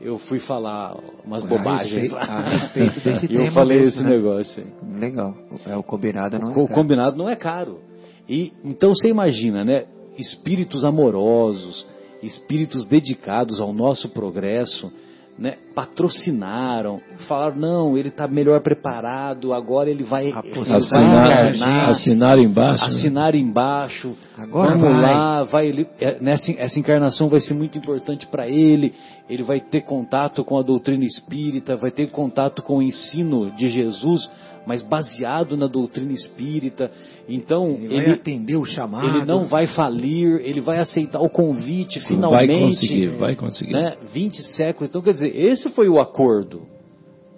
eu 0.00 0.18
fui 0.18 0.40
falar 0.40 0.96
umas 1.24 1.44
bobagens 1.44 1.92
a 1.92 1.96
respeito, 1.96 2.14
lá. 2.14 2.22
A 2.22 2.48
respeito 2.48 3.00
desse 3.00 3.26
e 3.32 3.36
eu 3.36 3.52
falei 3.52 3.78
esse 3.80 4.00
né? 4.00 4.10
negócio. 4.10 4.66
Legal. 4.98 5.34
É, 5.64 5.76
o 5.76 5.82
combinado 5.82 6.38
não 6.38 6.48
é 6.48 6.50
o 6.50 6.54
caro. 6.54 6.64
O 6.64 6.68
combinado 6.68 7.16
não 7.16 7.28
é 7.28 7.36
caro. 7.36 7.80
E, 8.28 8.52
então 8.64 8.90
você 8.90 9.08
imagina, 9.08 9.64
né? 9.64 9.86
Espíritos 10.18 10.84
amorosos, 10.84 11.86
espíritos 12.22 12.86
dedicados 12.86 13.60
ao 13.60 13.72
nosso 13.72 14.08
progresso, 14.08 14.92
né, 15.38 15.56
patrocinaram, 15.74 16.98
falaram, 17.28 17.56
não, 17.56 17.98
ele 17.98 18.08
está 18.08 18.26
melhor 18.26 18.60
preparado, 18.62 19.52
agora 19.52 19.90
ele 19.90 20.02
vai, 20.02 20.32
assinar, 20.32 21.58
vai 21.58 21.90
assinar 21.90 22.38
embaixo. 22.38 22.84
Né? 22.84 22.96
Assinar 22.96 23.32
né? 23.34 23.38
embaixo. 23.38 24.16
Agora 24.38 24.70
Vamos 24.70 24.90
vai. 24.90 25.02
lá, 25.02 25.42
vai 25.44 25.66
ele, 25.66 25.86
é, 26.00 26.18
nessa, 26.20 26.52
essa 26.52 26.78
encarnação 26.78 27.28
vai 27.28 27.40
ser 27.40 27.52
muito 27.52 27.76
importante 27.76 28.26
para 28.26 28.48
ele, 28.48 28.94
ele 29.28 29.42
vai 29.42 29.60
ter 29.60 29.82
contato 29.82 30.42
com 30.42 30.58
a 30.58 30.62
doutrina 30.62 31.04
espírita, 31.04 31.76
vai 31.76 31.90
ter 31.90 32.10
contato 32.10 32.62
com 32.62 32.78
o 32.78 32.82
ensino 32.82 33.50
de 33.50 33.68
Jesus, 33.68 34.30
mas 34.66 34.82
baseado 34.82 35.56
na 35.56 35.68
doutrina 35.68 36.12
espírita. 36.12 36.90
Então 37.28 37.68
ele, 37.68 37.94
ele 37.94 38.04
vai 38.04 38.14
atender 38.14 38.56
o 38.56 38.64
chamado. 38.64 39.06
Ele 39.06 39.24
não 39.24 39.46
vai 39.46 39.66
falir, 39.68 40.40
ele 40.42 40.60
vai 40.60 40.78
aceitar 40.78 41.20
o 41.20 41.30
convite 41.30 42.00
finalmente. 42.00 42.46
Vai 42.46 42.60
conseguir, 42.60 43.06
vai 43.08 43.36
conseguir. 43.36 43.72
Né? 43.72 43.96
20 44.12 44.42
séculos. 44.54 44.90
Então 44.90 45.00
quer 45.00 45.12
dizer, 45.12 45.34
esse 45.34 45.70
foi 45.70 45.88
o 45.88 46.00
acordo. 46.00 46.66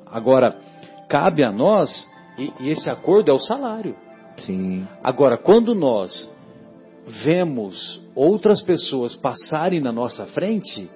Agora 0.07 0.57
cabe 1.09 1.45
a 1.45 1.53
nós 1.53 2.09
e, 2.39 2.51
e 2.61 2.70
esse 2.70 2.89
acordo 2.89 3.31
é 3.31 3.35
o 3.35 3.39
salário. 3.39 3.95
Sim. 4.39 4.87
Agora 5.03 5.37
quando 5.37 5.74
nós 5.74 6.33
vemos 7.24 8.03
outras 8.14 8.62
pessoas 8.62 9.14
passarem 9.14 9.81
na 9.81 9.93
nossa 9.93 10.26
frente, 10.26 10.91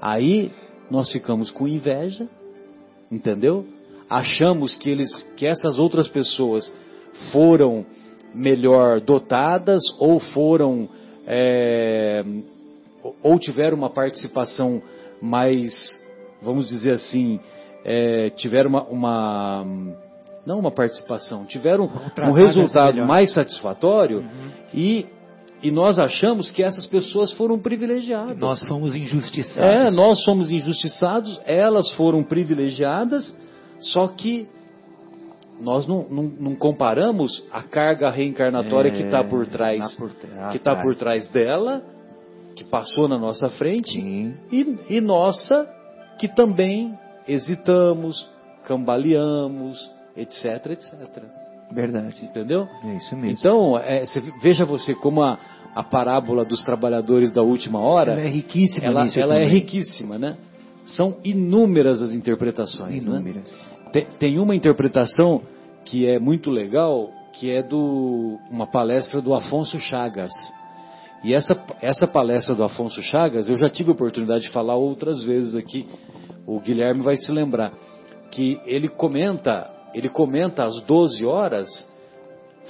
aí 0.00 0.50
nós 0.90 1.12
ficamos 1.12 1.50
com 1.50 1.68
inveja, 1.68 2.28
entendeu? 3.10 3.64
Achamos 4.10 4.76
que 4.76 4.90
eles, 4.90 5.22
que 5.36 5.46
essas 5.46 5.78
outras 5.78 6.08
pessoas 6.08 6.74
foram 7.30 7.86
melhor 8.34 9.00
dotadas 9.00 9.82
ou 10.00 10.18
foram 10.18 10.88
é, 11.26 12.24
ou 13.22 13.38
tiveram 13.38 13.76
uma 13.76 13.90
participação 13.90 14.82
mais, 15.22 15.72
vamos 16.42 16.68
dizer 16.68 16.92
assim, 16.92 17.38
é, 17.84 18.30
tiveram 18.30 18.70
uma, 18.70 18.82
uma, 18.84 19.66
não 20.44 20.58
uma 20.58 20.72
participação, 20.72 21.44
tiveram 21.44 21.90
um 22.18 22.32
resultado 22.32 23.06
mais 23.06 23.32
satisfatório 23.32 24.18
uhum. 24.18 24.50
e 24.74 25.06
e 25.62 25.70
nós 25.70 25.98
achamos 25.98 26.50
que 26.50 26.62
essas 26.62 26.86
pessoas 26.86 27.32
foram 27.32 27.58
privilegiadas. 27.58 28.38
Nós 28.38 28.66
fomos 28.66 28.96
injustiçados. 28.96 29.70
É, 29.70 29.90
nós 29.90 30.24
somos 30.24 30.50
injustiçados, 30.50 31.38
elas 31.44 31.92
foram 31.92 32.22
privilegiadas 32.22 33.36
só 33.80 34.08
que 34.08 34.46
nós 35.60 35.86
não, 35.86 36.06
não, 36.08 36.22
não, 36.22 36.54
comparamos 36.54 37.44
a 37.52 37.62
carga 37.62 38.10
reencarnatória 38.10 38.88
é, 38.90 38.92
que 38.92 39.02
está 39.02 39.22
por 39.22 39.46
trás, 39.46 39.94
por, 39.96 40.10
que 40.50 40.56
está 40.56 40.76
por 40.76 40.96
trás 40.96 41.28
dela, 41.28 41.82
que 42.56 42.64
passou 42.64 43.08
na 43.08 43.18
nossa 43.18 43.50
frente, 43.50 43.98
e, 44.50 44.78
e, 44.88 45.00
nossa 45.00 45.68
que 46.18 46.28
também 46.28 46.98
hesitamos, 47.28 48.28
cambaleamos, 48.64 49.78
etc, 50.16 50.66
etc. 50.70 51.22
Verdade. 51.72 52.24
Entendeu? 52.24 52.66
É 52.84 52.96
isso 52.96 53.16
mesmo. 53.16 53.38
Então, 53.38 53.78
é, 53.78 54.04
você- 54.04 54.20
veja 54.42 54.64
você 54.64 54.94
como 54.94 55.22
a, 55.22 55.38
a 55.74 55.82
parábola 55.82 56.44
dos 56.44 56.62
trabalhadores 56.64 57.30
da 57.32 57.42
última 57.42 57.78
hora, 57.80 58.12
ela 58.12 58.20
é 58.22 58.28
riquíssima 58.28 58.86
ela, 58.86 59.06
ela 59.16 59.36
é 59.36 59.44
riquíssima, 59.44 60.18
né? 60.18 60.36
São 60.96 61.16
inúmeras 61.24 62.02
as 62.02 62.12
interpretações, 62.12 63.06
né? 63.06 63.16
Inúmeras. 63.16 63.60
Tem, 63.92 64.06
tem 64.18 64.38
uma 64.38 64.54
interpretação 64.54 65.42
que 65.84 66.06
é 66.06 66.18
muito 66.18 66.50
legal, 66.50 67.10
que 67.32 67.50
é 67.50 67.62
do 67.62 68.38
uma 68.50 68.66
palestra 68.66 69.20
do 69.20 69.34
Afonso 69.34 69.78
Chagas. 69.78 70.32
E 71.22 71.34
essa, 71.34 71.54
essa 71.82 72.06
palestra 72.06 72.54
do 72.54 72.64
Afonso 72.64 73.02
Chagas, 73.02 73.48
eu 73.48 73.56
já 73.56 73.68
tive 73.68 73.90
a 73.90 73.92
oportunidade 73.92 74.44
de 74.44 74.50
falar 74.50 74.76
outras 74.76 75.22
vezes 75.22 75.54
aqui. 75.54 75.86
O 76.46 76.60
Guilherme 76.60 77.02
vai 77.02 77.16
se 77.16 77.30
lembrar 77.30 77.72
que 78.30 78.58
ele 78.64 78.88
comenta, 78.88 79.70
ele 79.94 80.08
comenta 80.08 80.64
às 80.64 80.82
12 80.84 81.26
horas 81.26 81.68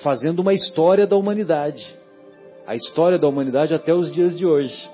fazendo 0.02 0.40
uma 0.40 0.52
história 0.52 1.06
da 1.06 1.16
humanidade. 1.16 1.94
A 2.66 2.74
história 2.74 3.18
da 3.18 3.28
humanidade 3.28 3.74
até 3.74 3.94
os 3.94 4.12
dias 4.12 4.36
de 4.36 4.46
hoje. 4.46 4.90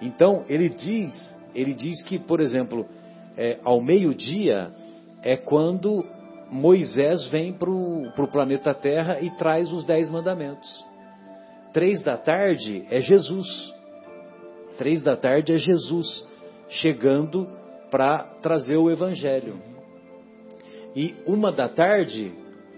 Então, 0.00 0.44
ele 0.48 0.68
diz, 0.68 1.12
ele 1.54 1.74
diz 1.74 2.00
que, 2.02 2.18
por 2.18 2.40
exemplo, 2.40 2.86
é, 3.36 3.58
ao 3.64 3.80
meio-dia 3.80 4.70
é 5.22 5.36
quando 5.36 6.04
Moisés 6.50 7.26
vem 7.28 7.52
para 7.52 7.70
o 7.70 8.28
planeta 8.30 8.74
Terra 8.74 9.20
e 9.20 9.30
traz 9.30 9.72
os 9.72 9.84
dez 9.84 10.10
mandamentos. 10.10 10.84
Três 11.72 12.02
da 12.02 12.16
tarde 12.16 12.84
é 12.90 13.00
Jesus. 13.00 13.72
Três 14.76 15.02
da 15.02 15.16
tarde 15.16 15.52
é 15.52 15.56
Jesus 15.56 16.28
chegando 16.68 17.48
para 17.90 18.24
trazer 18.40 18.76
o 18.76 18.90
Evangelho. 18.90 19.60
E 20.96 21.14
uma 21.26 21.52
da 21.52 21.68
tarde 21.68 22.32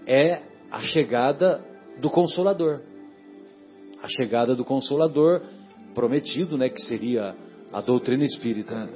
é 0.05 0.41
a 0.71 0.81
chegada 0.81 1.63
do 1.99 2.09
Consolador. 2.09 2.81
A 4.01 4.07
chegada 4.07 4.55
do 4.55 4.65
Consolador 4.65 5.41
prometido, 5.95 6.57
né, 6.57 6.69
que 6.69 6.81
seria 6.81 7.35
a 7.73 7.81
doutrina 7.81 8.23
espírita. 8.23 8.89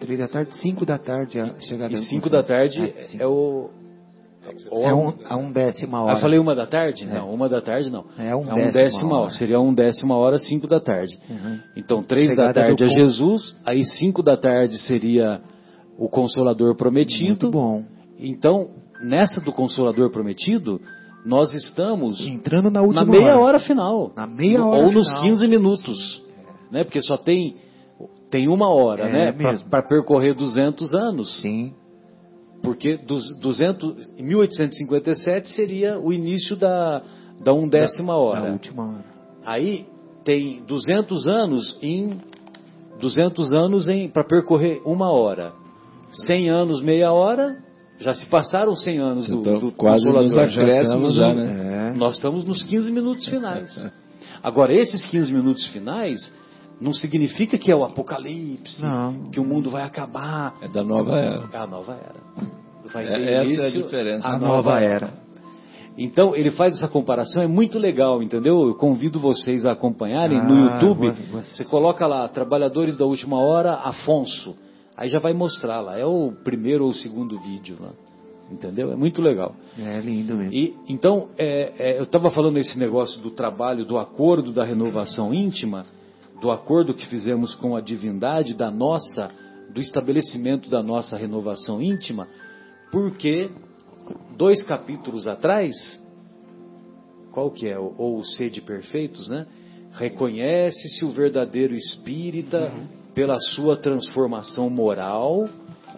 Três 0.00 0.18
da 0.18 0.28
tarde, 0.28 0.56
cinco 0.58 0.86
da 0.86 0.98
tarde 0.98 1.38
a 1.38 1.54
chegada 1.60 1.92
E 1.92 1.98
cinco 1.98 2.30
da 2.30 2.42
tarde 2.42 2.80
É, 2.80 3.02
cinco. 3.02 3.22
é 3.22 3.26
o. 3.26 3.70
É 4.72 4.88
a- 4.88 4.94
um, 4.96 5.14
a 5.26 5.36
um 5.36 5.52
décima 5.52 5.98
Ah, 5.98 6.02
hora. 6.04 6.12
eu 6.14 6.20
falei 6.20 6.38
uma 6.38 6.54
da 6.54 6.66
tarde? 6.66 7.04
É. 7.04 7.06
Não, 7.06 7.30
uma 7.32 7.48
da 7.48 7.60
tarde 7.60 7.90
não. 7.90 8.06
É 8.18 8.34
um 8.34 8.40
um 8.40 8.44
décima 8.54 8.72
décima 8.72 9.10
hora. 9.12 9.20
hora. 9.22 9.30
Seria 9.32 9.60
um 9.60 9.74
décima 9.74 10.16
hora, 10.16 10.38
cinco 10.38 10.66
da 10.66 10.80
tarde. 10.80 11.18
Uhum. 11.28 11.58
Então, 11.76 12.02
três 12.02 12.30
Chegada 12.30 12.48
da 12.54 12.60
tarde 12.62 12.76
do 12.76 12.84
é 12.84 12.88
Jesus, 12.88 13.54
aí 13.66 13.84
cinco 13.84 14.22
da 14.22 14.36
tarde 14.38 14.78
seria 14.78 15.42
o 15.98 16.08
Consolador 16.08 16.74
Prometido. 16.74 17.26
Muito 17.26 17.50
bom. 17.50 17.84
Então, 18.18 18.70
nessa 19.02 19.42
do 19.42 19.52
Consolador 19.52 20.10
Prometido, 20.10 20.80
nós 21.26 21.52
estamos 21.52 22.26
Entrando 22.26 22.70
na 22.70 22.80
última 22.80 23.04
na 23.04 23.10
meia 23.12 23.32
hora. 23.34 23.40
hora 23.40 23.60
final. 23.60 24.10
Na 24.16 24.26
meia 24.26 24.64
hora 24.64 24.86
Ou 24.86 24.90
nos 24.92 25.06
final. 25.08 25.22
15 25.24 25.46
minutos. 25.48 26.22
Né? 26.72 26.82
Porque 26.82 27.02
só 27.02 27.18
tem, 27.18 27.56
tem 28.30 28.48
uma 28.48 28.68
hora, 28.68 29.04
É 29.04 29.32
né? 29.32 29.58
Para 29.68 29.82
percorrer 29.82 30.34
200 30.34 30.94
anos. 30.94 31.40
Sim. 31.40 31.72
Porque 32.62 32.96
dos 32.98 33.38
200, 33.40 34.10
em 34.18 34.22
1857 34.22 35.48
seria 35.50 35.98
o 35.98 36.12
início 36.12 36.56
da, 36.56 37.02
da 37.42 37.52
undécima 37.54 38.12
Na 38.12 38.18
hora. 38.18 38.52
última 38.52 38.86
hora. 38.86 39.04
Aí 39.44 39.86
tem 40.24 40.62
200 40.66 41.26
anos 41.26 41.78
em 41.82 42.20
200 43.00 43.54
anos 43.54 43.88
em 43.88 44.08
para 44.08 44.24
percorrer 44.24 44.82
uma 44.84 45.10
hora. 45.10 45.52
100 46.26 46.50
anos 46.50 46.82
meia 46.82 47.12
hora, 47.12 47.56
já 47.98 48.12
se 48.12 48.26
passaram 48.26 48.76
100 48.76 48.98
anos 48.98 49.26
do, 49.26 49.40
Então, 49.40 49.58
do 49.58 49.72
quase 49.72 50.06
nos 50.10 50.36
acréscimos 50.36 51.14
já, 51.14 51.32
né? 51.32 51.94
Nós 51.96 52.16
estamos 52.16 52.44
nos 52.44 52.62
15 52.62 52.90
minutos 52.92 53.26
finais. 53.26 53.90
Agora, 54.42 54.74
esses 54.74 55.04
15 55.06 55.32
minutos 55.32 55.66
finais 55.68 56.32
não 56.80 56.92
significa 56.92 57.58
que 57.58 57.70
é 57.70 57.76
o 57.76 57.84
apocalipse, 57.84 58.80
Não. 58.82 59.30
que 59.30 59.38
o 59.38 59.44
mundo 59.44 59.70
vai 59.70 59.82
acabar. 59.82 60.54
É 60.62 60.68
da 60.68 60.82
nova 60.82 61.18
era. 61.18 61.48
É 61.52 61.56
a 61.58 61.66
nova 61.66 61.92
era. 61.92 62.50
Vai 62.92 63.04
É- 63.06 63.08
ter 63.08 63.22
essa 63.54 63.62
é 63.62 63.66
a 63.66 63.82
diferença. 63.82 64.28
A 64.28 64.38
nova 64.38 64.80
era. 64.80 65.10
Então, 65.98 66.34
ele 66.34 66.50
faz 66.50 66.74
essa 66.76 66.88
comparação, 66.88 67.42
é 67.42 67.46
muito 67.46 67.78
legal, 67.78 68.22
entendeu? 68.22 68.62
Eu 68.68 68.74
convido 68.74 69.18
vocês 69.20 69.66
a 69.66 69.72
acompanharem 69.72 70.38
Ah, 70.38 70.44
no 70.44 70.64
YouTube. 70.64 71.10
vou- 71.30 71.42
Você 71.42 71.64
coloca 71.64 72.06
lá, 72.06 72.26
Trabalhadores 72.28 72.96
da 72.96 73.04
Última 73.04 73.38
Hora, 73.38 73.74
Afonso. 73.74 74.56
Aí 74.96 75.08
já 75.08 75.18
vai 75.18 75.32
mostrar 75.32 75.80
lá. 75.80 75.98
É 75.98 76.04
o 76.06 76.32
primeiro 76.44 76.84
ou 76.84 76.90
o 76.90 76.94
segundo 76.94 77.38
vídeo 77.40 77.76
lá. 77.80 77.90
Entendeu? 78.50 78.90
É 78.92 78.96
muito 78.96 79.20
legal. 79.22 79.54
É 79.78 80.00
lindo 80.00 80.34
mesmo. 80.36 80.52
E 80.52 80.74
então, 80.88 81.28
é, 81.38 81.72
é, 81.78 81.98
eu 81.98 82.02
estava 82.04 82.30
falando 82.30 82.56
esse 82.58 82.78
negócio 82.78 83.20
do 83.20 83.30
trabalho, 83.30 83.84
do 83.84 83.96
acordo 83.98 84.52
da 84.52 84.64
renovação 84.64 85.32
íntima, 85.32 85.84
do 86.40 86.50
acordo 86.50 86.94
que 86.94 87.06
fizemos 87.06 87.54
com 87.54 87.76
a 87.76 87.80
divindade, 87.80 88.54
da 88.54 88.70
nossa, 88.70 89.30
do 89.72 89.80
estabelecimento 89.80 90.70
da 90.70 90.82
nossa 90.82 91.16
renovação 91.16 91.82
íntima, 91.82 92.26
porque 92.90 93.50
dois 94.36 94.62
capítulos 94.62 95.26
atrás, 95.28 95.74
qual 97.30 97.50
que 97.50 97.68
é? 97.68 97.78
Ou 97.78 98.18
o 98.18 98.24
Sede 98.24 98.60
Perfeitos, 98.60 99.28
né? 99.28 99.46
Reconhece-se 99.92 101.04
o 101.04 101.10
verdadeiro 101.10 101.74
espírita 101.74 102.72
pela 103.12 103.38
sua 103.38 103.76
transformação 103.76 104.70
moral 104.70 105.48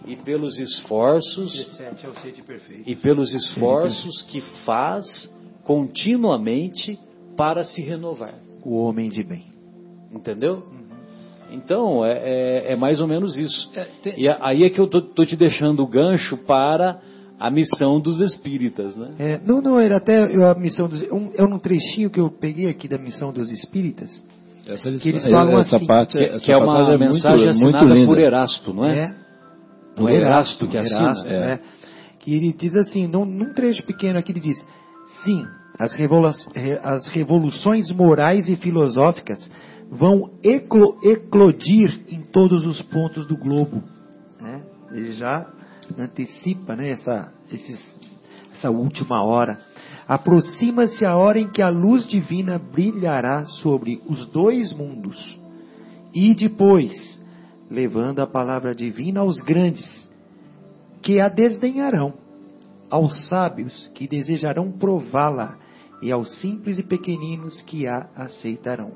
e 0.07 0.17
pelos 0.17 0.59
esforços 0.59 1.53
17 1.53 2.07
é 2.07 2.09
o 2.09 2.15
sede 2.21 2.43
perfeito. 2.43 2.91
e 2.91 2.97
pelos 2.97 3.33
esforços 3.35 4.23
que 4.23 4.41
faz 4.65 5.31
continuamente 5.63 6.99
para 7.37 7.65
se 7.65 7.83
renovar. 7.83 8.35
O 8.65 8.77
homem 8.83 9.09
de 9.09 9.23
bem. 9.23 9.52
Entendeu? 10.13 10.63
Então, 11.51 12.05
é, 12.05 12.13
é- 12.13 12.73
é 12.73 12.77
mais 12.77 13.01
ou 13.01 13.07
menos 13.07 13.37
isso. 13.37 13.71
É, 13.75 13.85
tem- 14.03 14.15
E 14.19 14.29
aí 14.41 14.65
é 14.65 14.71
que 14.71 14.81
eu 14.81 14.87
tô, 14.87 15.03
tô 15.03 15.25
te 15.25 15.37
deixando 15.37 15.83
o 15.83 15.87
gancho 15.87 16.37
para 16.39 16.99
a 17.39 17.51
missão 17.51 18.01
dos 18.01 18.21
espíritas, 18.21 18.95
né? 18.97 19.11
É, 19.19 19.41
não, 19.45 19.61
não, 19.61 19.79
era 19.79 19.97
até 19.97 20.23
a 20.23 20.55
missão 20.55 20.89
dos. 20.89 21.03
Um, 21.11 21.31
é 21.37 21.45
um 21.45 21.59
trechinho 21.59 22.09
que 22.09 22.21
eu 22.21 22.31
peguei 22.31 22.69
aqui 22.71 22.89
da 22.89 22.97
missão 22.99 23.33
dos 23.33 23.51
espíritas. 23.51 24.23
Essa, 24.67 24.93
Que 24.93 25.09
eles 25.09 25.25
falam 25.29 25.59
essa 25.59 25.77
assim, 25.77 25.87
parte, 25.87 26.17
Que, 26.17 26.25
essa 26.25 26.45
que 26.47 26.53
é 26.53 26.57
uma 26.57 26.67
passagem 26.67 26.99
mensagem 26.99 27.47
muito, 27.47 27.61
muito 27.63 27.77
assinada 27.77 27.95
linda. 27.95 28.07
por 28.07 28.19
Erasto, 28.19 28.73
não 28.73 28.85
é? 28.87 28.99
É. 28.99 29.15
Por 29.97 30.11
Erasto 30.11 30.69
que 30.69 30.79
assina. 30.79 31.01
Erasto, 31.01 31.29
é. 31.29 31.61
Que 32.21 32.35
ele 32.35 32.53
diz 32.53 32.77
assim, 32.77 33.09
num, 33.09 33.25
num 33.25 33.53
trecho 33.53 33.83
pequeno 33.83 34.19
aqui 34.21 34.31
ele 34.33 34.41
diz: 34.41 34.57
sim, 35.25 35.45
as, 35.79 35.93
revolu- 35.95 36.31
re- 36.55 36.79
as 36.83 37.09
revoluções 37.09 37.91
morais 37.91 38.49
e 38.49 38.55
filosóficas 38.57 39.51
vão 39.93 40.31
eclo- 40.43 40.99
eclodir 41.03 42.01
em 42.09 42.23
todos 42.23 42.63
os 42.65 42.81
pontos 42.81 43.27
do 43.27 43.37
globo. 43.37 43.83
né? 44.41 44.63
Ele 44.91 45.13
já 45.13 45.47
antecipa 45.99 46.75
né, 46.75 46.91
essa, 46.91 47.31
esses- 47.53 48.01
essa 48.55 48.71
última 48.71 49.23
hora. 49.23 49.61
Aproxima-se 50.09 51.05
a 51.05 51.15
hora 51.17 51.39
em 51.39 51.49
que 51.51 51.61
a 51.63 51.69
luz 51.69 52.07
divina 52.07 52.59
brilhará 52.59 53.45
sobre 53.45 54.01
os 54.07 54.27
dois 54.29 54.73
mundos. 54.73 55.39
E 56.15 56.35
depois, 56.35 57.21
levando 57.71 58.21
a 58.21 58.27
palavra 58.27 58.75
divina 58.75 59.21
aos 59.21 59.37
grandes, 59.39 59.85
que 61.03 61.21
a 61.21 61.29
desdenharão, 61.29 62.15
aos 62.91 63.29
sábios 63.29 63.91
que 63.95 64.09
desejarão 64.09 64.73
prová-la, 64.73 65.59
e 66.03 66.11
aos 66.11 66.41
simples 66.41 66.79
e 66.79 66.83
pequeninos 66.83 67.63
que 67.63 67.87
a 67.87 68.09
aceitarão. 68.17 68.91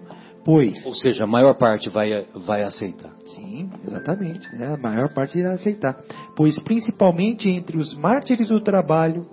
Pois, 0.47 0.86
Ou 0.86 0.94
seja, 0.94 1.24
a 1.24 1.27
maior 1.27 1.55
parte 1.55 1.89
vai, 1.89 2.24
vai 2.47 2.62
aceitar. 2.62 3.10
sim, 3.35 3.68
exatamente, 3.85 4.48
né, 4.55 4.74
a 4.74 4.77
maior 4.77 5.12
parte 5.12 5.36
irá 5.36 5.55
aceitar. 5.55 5.98
Pois, 6.36 6.56
principalmente 6.60 7.48
entre 7.48 7.77
os 7.77 7.93
mártires 7.94 8.47
do 8.47 8.60
trabalho, 8.60 9.27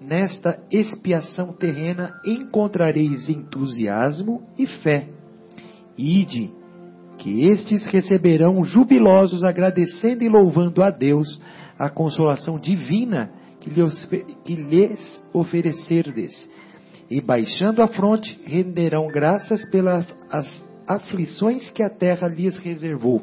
nesta 0.00 0.60
expiação 0.68 1.52
terrena 1.52 2.12
encontrareis 2.26 3.28
entusiasmo 3.28 4.42
e 4.58 4.66
fé. 4.66 5.06
Ide, 5.96 6.50
que 7.18 7.44
estes 7.44 7.86
receberão 7.86 8.64
jubilosos, 8.64 9.44
agradecendo 9.44 10.24
e 10.24 10.28
louvando 10.28 10.82
a 10.82 10.90
Deus 10.90 11.40
a 11.78 11.88
consolação 11.88 12.58
divina 12.58 13.30
que 13.60 13.70
lhes, 13.70 14.08
que 14.44 14.56
lhes 14.56 15.22
oferecerdes. 15.32 16.50
E 17.12 17.20
baixando 17.20 17.82
a 17.82 17.88
fronte, 17.88 18.40
renderão 18.42 19.06
graças 19.06 19.68
pelas 19.68 20.06
as 20.30 20.46
aflições 20.86 21.68
que 21.68 21.82
a 21.82 21.90
terra 21.90 22.26
lhes 22.26 22.56
reservou. 22.56 23.22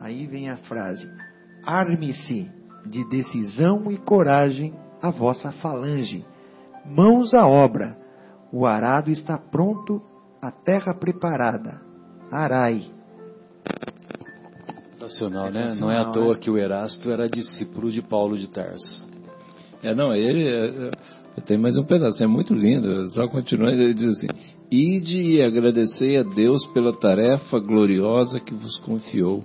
Aí 0.00 0.26
vem 0.26 0.50
a 0.50 0.56
frase: 0.56 1.08
Arme-se 1.64 2.50
de 2.84 3.08
decisão 3.08 3.92
e 3.92 3.96
coragem 3.96 4.74
a 5.00 5.08
vossa 5.12 5.52
falange. 5.52 6.26
Mãos 6.84 7.32
à 7.32 7.46
obra. 7.46 7.96
O 8.52 8.66
arado 8.66 9.08
está 9.08 9.38
pronto, 9.38 10.02
a 10.42 10.50
terra 10.50 10.92
preparada. 10.92 11.80
Arai. 12.28 12.90
Sensacional, 14.90 15.48
né? 15.52 15.76
Não 15.78 15.92
é 15.92 16.00
à 16.00 16.06
toa 16.06 16.34
né? 16.34 16.40
que 16.40 16.50
o 16.50 16.58
Erasto 16.58 17.08
era 17.08 17.28
discípulo 17.28 17.92
de 17.92 18.02
Paulo 18.02 18.36
de 18.36 18.48
Tarso. 18.50 19.06
É, 19.80 19.94
não, 19.94 20.12
ele. 20.12 20.48
é, 20.48 20.88
é, 20.88 21.14
Tem 21.42 21.58
mais 21.58 21.76
um 21.76 21.84
pedaço, 21.84 22.22
é 22.22 22.26
muito 22.26 22.54
lindo. 22.54 23.08
Só 23.10 23.28
continua, 23.28 23.70
ele 23.70 23.94
diz 23.94 24.16
assim: 24.16 24.26
Ide 24.70 25.20
e 25.20 25.42
agradecei 25.42 26.16
a 26.16 26.22
Deus 26.22 26.66
pela 26.68 26.92
tarefa 26.92 27.58
gloriosa 27.58 28.40
que 28.40 28.54
vos 28.54 28.78
confiou, 28.78 29.44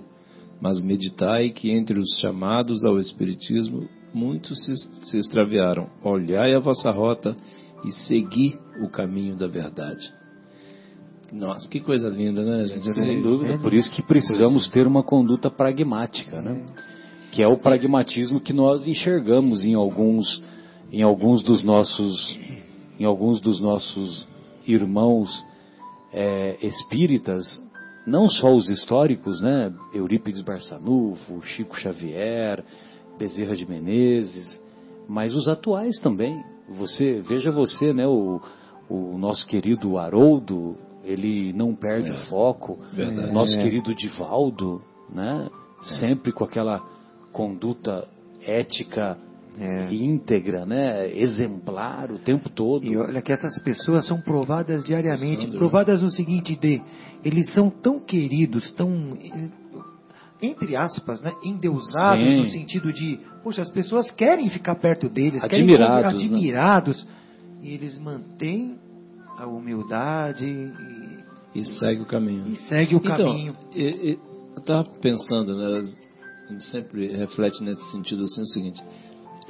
mas 0.60 0.82
meditai 0.82 1.50
que 1.50 1.70
entre 1.70 1.98
os 1.98 2.08
chamados 2.20 2.84
ao 2.84 2.98
Espiritismo 2.98 3.88
muitos 4.14 4.64
se, 4.64 4.76
se 5.06 5.18
extraviaram. 5.18 5.88
Olhai 6.02 6.54
a 6.54 6.60
vossa 6.60 6.90
rota 6.90 7.36
e 7.84 7.92
segui 7.92 8.58
o 8.82 8.88
caminho 8.88 9.36
da 9.36 9.46
verdade. 9.46 10.12
Nossa, 11.32 11.68
que 11.68 11.80
coisa 11.80 12.08
linda, 12.08 12.44
né, 12.44 12.64
gente? 12.64 12.92
Sem 12.94 13.22
dúvida. 13.22 13.58
Por 13.58 13.72
isso 13.72 13.90
que 13.92 14.02
precisamos 14.02 14.68
ter 14.68 14.86
uma 14.86 15.02
conduta 15.02 15.50
pragmática, 15.50 16.42
né? 16.42 16.66
Que 17.30 17.42
é 17.42 17.46
o 17.46 17.56
pragmatismo 17.56 18.40
que 18.40 18.52
nós 18.52 18.86
enxergamos 18.86 19.64
em 19.64 19.74
alguns, 19.74 20.42
em 20.92 21.02
alguns 21.02 21.42
dos 21.42 21.62
nossos, 21.62 22.38
em 22.98 23.04
alguns 23.04 23.40
dos 23.40 23.60
nossos 23.60 24.26
irmãos 24.66 25.44
é, 26.12 26.58
espíritas, 26.66 27.46
não 28.06 28.28
só 28.28 28.52
os 28.52 28.68
históricos, 28.68 29.40
né? 29.40 29.72
Eurípides 29.94 30.42
Barçanufo, 30.42 31.42
Chico 31.42 31.78
Xavier, 31.78 32.64
Bezerra 33.18 33.54
de 33.54 33.68
Menezes, 33.68 34.62
mas 35.08 35.34
os 35.34 35.46
atuais 35.48 35.98
também. 35.98 36.42
Você 36.70 37.20
veja 37.20 37.50
você, 37.50 37.92
né? 37.92 38.06
O, 38.06 38.40
o 38.88 39.18
nosso 39.18 39.46
querido 39.46 39.98
Haroldo, 39.98 40.76
ele 41.04 41.52
não 41.52 41.74
perde 41.74 42.10
foco. 42.28 42.78
Verdade. 42.92 43.32
Nosso 43.32 43.56
querido 43.58 43.94
Divaldo, 43.94 44.82
né? 45.12 45.48
Sempre 45.82 46.32
com 46.32 46.44
aquela 46.44 46.80
conduta 47.32 48.08
ética 48.42 49.16
É. 49.60 49.92
íntegra, 49.92 50.64
né? 50.64 51.14
Exemplar 51.14 52.10
o 52.10 52.18
tempo 52.18 52.48
todo. 52.48 52.86
E 52.86 52.96
olha 52.96 53.20
que 53.20 53.30
essas 53.30 53.58
pessoas 53.62 54.06
são 54.06 54.18
provadas 54.20 54.82
diariamente. 54.84 55.42
Sandro. 55.42 55.58
Provadas 55.58 56.00
no 56.00 56.10
seguinte, 56.10 56.56
de 56.58 56.80
eles 57.22 57.52
são 57.52 57.68
tão 57.68 58.00
queridos, 58.00 58.72
tão 58.72 59.18
entre 60.42 60.74
aspas, 60.74 61.20
né, 61.20 61.32
endeusados 61.44 62.24
Sim. 62.24 62.36
no 62.38 62.46
sentido 62.46 62.92
de, 62.92 63.20
poxa, 63.42 63.60
as 63.60 63.70
pessoas 63.70 64.10
querem 64.10 64.48
ficar 64.48 64.74
perto 64.76 65.06
deles, 65.08 65.44
Admirados, 65.44 66.02
querem 66.14 66.18
né? 66.30 66.34
admirados, 66.36 67.06
e 67.62 67.74
eles 67.74 67.98
mantêm 67.98 68.78
a 69.36 69.46
humildade 69.46 70.46
e, 70.46 71.58
E 71.60 71.64
segue 71.66 72.00
o 72.00 72.06
caminho. 72.06 72.46
e 72.48 72.56
segue 72.56 72.94
o 72.94 72.98
Então, 72.98 73.16
caminho. 73.16 73.54
e- 73.74 74.12
e- 74.12 74.18
eu 74.54 74.60
estava 74.60 74.84
pensando, 75.00 75.54
né? 75.56 75.82
Sempre 76.72 77.06
reflete 77.16 77.62
nesse 77.62 77.84
sentido 77.92 78.24
assim 78.24 78.40
o 78.40 78.46
seguinte: 78.46 78.82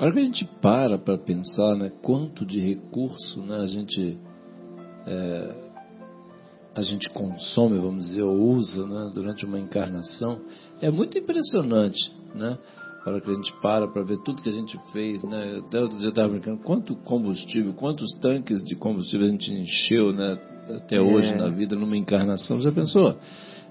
a 0.01 0.05
hora 0.05 0.15
que 0.15 0.21
a 0.21 0.25
gente 0.25 0.47
para 0.63 0.97
para 0.97 1.19
pensar, 1.19 1.77
né, 1.77 1.91
quanto 2.03 2.47
de 2.47 2.59
recurso, 2.59 3.43
né, 3.43 3.57
a 3.57 3.67
gente 3.67 4.19
é, 5.07 5.71
a 6.75 6.81
gente 6.81 7.11
consome, 7.11 7.79
vamos 7.79 8.07
dizer, 8.07 8.23
ou 8.23 8.55
usa, 8.55 8.87
né, 8.87 9.11
durante 9.13 9.45
uma 9.45 9.61
encarnação, 9.61 10.41
é 10.81 10.91
muito 10.91 11.19
impressionante, 11.19 12.01
né? 12.35 12.57
A 13.05 13.11
hora 13.11 13.21
que 13.21 13.31
a 13.31 13.35
gente 13.35 13.53
para 13.61 13.89
para 13.89 14.03
ver 14.03 14.19
tudo 14.23 14.43
que 14.43 14.49
a 14.49 14.53
gente 14.53 14.79
fez, 14.91 15.23
né? 15.25 15.61
Até 15.67 15.81
outro 15.81 15.99
dia 15.99 16.07
eu 16.07 16.11
estava 16.11 16.29
brincando, 16.31 16.63
quanto 16.63 16.97
combustível, 16.97 17.75
quantos 17.75 18.11
tanques 18.21 18.65
de 18.65 18.77
combustível 18.77 19.27
a 19.27 19.31
gente 19.31 19.53
encheu, 19.53 20.15
né? 20.15 20.39
Até 20.77 20.99
hoje 20.99 21.35
na 21.35 21.49
vida, 21.49 21.77
numa 21.77 21.97
encarnação, 21.97 22.59
já 22.61 22.73
pensou? 22.73 23.19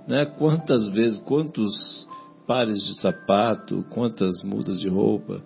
Né? 0.07 0.26
Quantas 0.26 0.89
vezes, 0.89 1.19
quantos 1.22 2.07
pares 2.45 2.77
de 2.77 2.99
sapato, 2.99 3.85
quantas 3.89 4.43
mudas 4.43 4.77
de 4.80 4.89
roupa, 4.89 5.41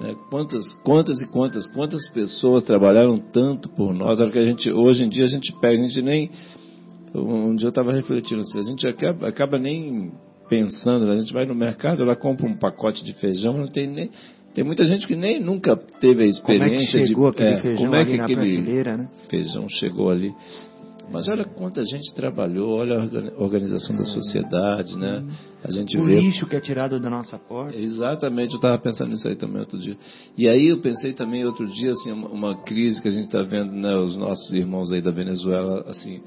né? 0.00 0.16
Quantas, 0.30 0.64
quantas 0.82 1.20
e 1.20 1.26
quantas, 1.26 1.66
quantas 1.72 2.08
pessoas 2.08 2.64
trabalharam 2.64 3.18
tanto 3.18 3.68
por 3.68 3.92
nós, 3.92 4.18
hora 4.18 4.30
que 4.30 4.38
a 4.38 4.44
gente, 4.44 4.72
hoje 4.72 5.04
em 5.04 5.08
dia 5.08 5.24
a 5.24 5.28
gente 5.28 5.52
pega, 5.60 5.74
a 5.74 5.86
gente 5.86 6.00
nem, 6.00 6.30
um 7.14 7.54
dia 7.54 7.66
eu 7.66 7.70
estava 7.70 7.92
refletindo 7.92 8.40
assim, 8.40 8.58
a 8.58 8.62
gente 8.62 8.88
acaba, 8.88 9.28
acaba 9.28 9.58
nem 9.58 10.10
pensando, 10.48 11.06
né? 11.06 11.12
a 11.12 11.18
gente 11.18 11.32
vai 11.32 11.44
no 11.44 11.54
mercado, 11.54 12.02
ela 12.02 12.16
compra 12.16 12.46
um 12.46 12.56
pacote 12.56 13.04
de 13.04 13.12
feijão, 13.12 13.58
não 13.58 13.68
tem 13.68 13.86
nem, 13.86 14.10
tem 14.54 14.64
muita 14.64 14.84
gente 14.84 15.06
que 15.06 15.14
nem 15.14 15.38
nunca 15.38 15.76
teve 15.76 16.24
a 16.24 16.28
Como 16.42 16.62
é 16.62 16.68
que 16.70 16.76
experiência 16.76 17.06
chegou 17.06 17.30
de 17.30 17.36
aquele 17.36 17.54
é, 17.54 17.60
feijão 17.60 17.84
como 17.84 17.94
é 17.94 18.04
que 18.04 18.20
aquele 18.20 18.82
né? 18.96 19.08
feijão 19.28 19.68
chegou 19.68 20.10
ali. 20.10 20.34
Mas 21.10 21.26
olha 21.26 21.44
quanta 21.44 21.84
gente 21.84 22.14
trabalhou, 22.14 22.78
olha 22.78 22.96
a 22.96 22.98
organi- 23.02 23.32
organização 23.36 23.96
da 23.96 24.04
sociedade, 24.04 24.96
né? 24.96 25.24
A 25.64 25.70
gente 25.70 25.98
O 25.98 26.04
vê 26.04 26.20
lixo 26.20 26.46
que 26.46 26.54
é 26.54 26.60
tirado 26.60 27.00
da 27.00 27.10
nossa 27.10 27.36
porta. 27.36 27.76
Exatamente, 27.76 28.52
eu 28.52 28.56
estava 28.56 28.78
pensando 28.78 29.10
nisso 29.10 29.26
aí 29.26 29.34
também 29.34 29.60
outro 29.60 29.76
dia. 29.78 29.96
E 30.38 30.48
aí 30.48 30.68
eu 30.68 30.80
pensei 30.80 31.12
também 31.12 31.44
outro 31.44 31.66
dia, 31.66 31.90
assim, 31.92 32.12
uma, 32.12 32.54
crise 32.62 33.02
que 33.02 33.08
a 33.08 33.10
gente 33.10 33.26
está 33.26 33.42
vendo, 33.42 33.72
né, 33.72 33.96
os 33.96 34.16
nossos 34.16 34.52
irmãos 34.54 34.92
aí 34.92 35.02
da 35.02 35.10
Venezuela, 35.10 35.84
assim, 35.88 36.22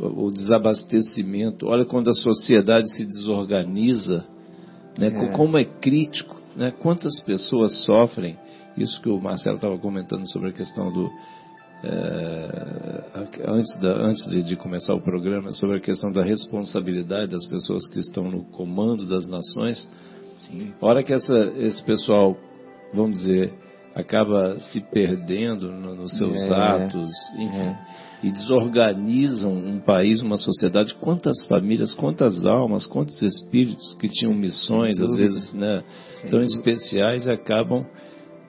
o 0.00 0.30
desabastecimento. 0.30 1.66
Olha 1.68 1.84
quando 1.84 2.10
a 2.10 2.14
sociedade 2.14 2.90
se 2.96 3.04
desorganiza, 3.04 4.24
né, 4.98 5.10
co- 5.10 5.32
como 5.36 5.56
é 5.56 5.64
crítico, 5.64 6.36
né, 6.56 6.72
quantas 6.72 7.20
pessoas 7.20 7.84
sofrem. 7.84 8.36
Isso 8.76 9.00
que 9.00 9.08
o 9.08 9.20
Marcelo 9.20 9.56
estava 9.56 9.78
comentando 9.78 10.28
sobre 10.30 10.50
a 10.50 10.52
questão 10.52 10.92
do 10.92 11.10
é, 11.84 13.04
antes, 13.46 13.80
da, 13.80 13.92
antes 14.06 14.28
de, 14.30 14.42
de 14.42 14.56
começar 14.56 14.94
o 14.94 15.00
programa, 15.00 15.52
sobre 15.52 15.76
a 15.76 15.80
questão 15.80 16.10
da 16.10 16.22
responsabilidade 16.22 17.32
das 17.32 17.46
pessoas 17.46 17.88
que 17.88 17.98
estão 17.98 18.30
no 18.30 18.44
comando 18.44 19.06
das 19.06 19.26
nações. 19.26 19.88
A 20.80 20.86
hora 20.86 21.02
que 21.02 21.12
essa, 21.12 21.36
esse 21.58 21.82
pessoal, 21.84 22.36
vamos 22.94 23.18
dizer, 23.18 23.52
acaba 23.94 24.58
se 24.60 24.80
perdendo 24.80 25.72
no- 25.72 25.94
nos 25.96 26.16
seus 26.18 26.36
É, 26.50 26.54
atos, 26.54 27.10
enfim, 27.38 27.76
e 28.22 28.30
desorganizam 28.32 29.52
um 29.52 29.80
país, 29.80 30.20
uma 30.20 30.36
sociedade, 30.36 30.94
quantas 30.96 31.44
famílias, 31.46 31.94
quantas 31.94 32.44
almas, 32.46 32.86
quantos 32.86 33.20
espíritos 33.22 33.94
que 34.00 34.08
tinham 34.08 34.34
missões, 34.34 34.98
às 35.00 35.16
vezes, 35.16 35.52
né, 35.54 35.82
tão 36.30 36.42
especiais, 36.42 37.28
acabam, 37.28 37.84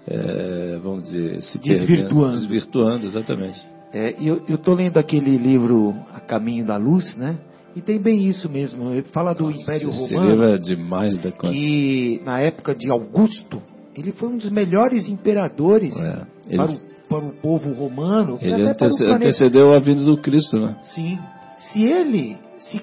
é, 0.08 0.80
vamos 0.82 1.04
dizer, 1.04 1.42
se 1.42 1.60
perdendo, 1.60 1.88
Desvirtuando. 1.88 2.40
desvirtuando, 2.40 3.06
exatamente. 3.06 3.66
É, 3.94 4.16
eu 4.22 4.44
estou 4.56 4.74
lendo 4.74 4.98
aquele 4.98 5.38
livro 5.38 5.94
A 6.14 6.20
Caminho 6.20 6.66
da 6.66 6.78
Luz, 6.78 7.16
né? 7.18 7.38
E 7.76 7.82
tem 7.82 8.00
bem 8.02 8.26
isso 8.26 8.50
mesmo. 8.50 8.90
Ele 8.92 9.04
fala 9.14 9.34
do 9.34 9.50
Império 9.52 9.90
Esse 9.90 10.14
Romano. 10.14 10.30
livro 10.32 10.46
é 10.46 10.58
demais 10.58 11.16
da 11.18 11.32
conta. 11.32 11.54
E 11.56 12.22
na 12.26 12.40
época 12.40 12.74
de 12.76 12.90
Augusto, 12.90 13.62
ele 13.96 14.12
foi 14.12 14.30
um 14.30 14.38
dos 14.38 14.50
melhores 14.50 15.08
imperadores 15.08 15.96
É, 15.96 16.26
ele- 16.50 16.58
para, 16.58 16.72
o, 16.72 16.80
para 17.08 17.28
o 17.28 17.32
povo 17.42 17.72
romano. 17.74 18.38
Ele 18.42 18.64
antece- 18.64 19.06
antecedeu 19.06 19.74
a 19.74 19.80
vinda 19.80 20.04
do 20.04 20.18
Cristo, 20.18 20.58
né? 20.60 20.76
Sim. 20.96 21.20
Se 21.60 21.84
ele, 21.84 22.38
se, 22.58 22.82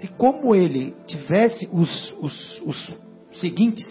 se 0.00 0.08
como 0.16 0.54
ele 0.54 0.94
tivesse 1.06 1.68
os, 1.72 2.14
os, 2.20 2.62
os 2.64 2.94
seguintes, 3.32 3.84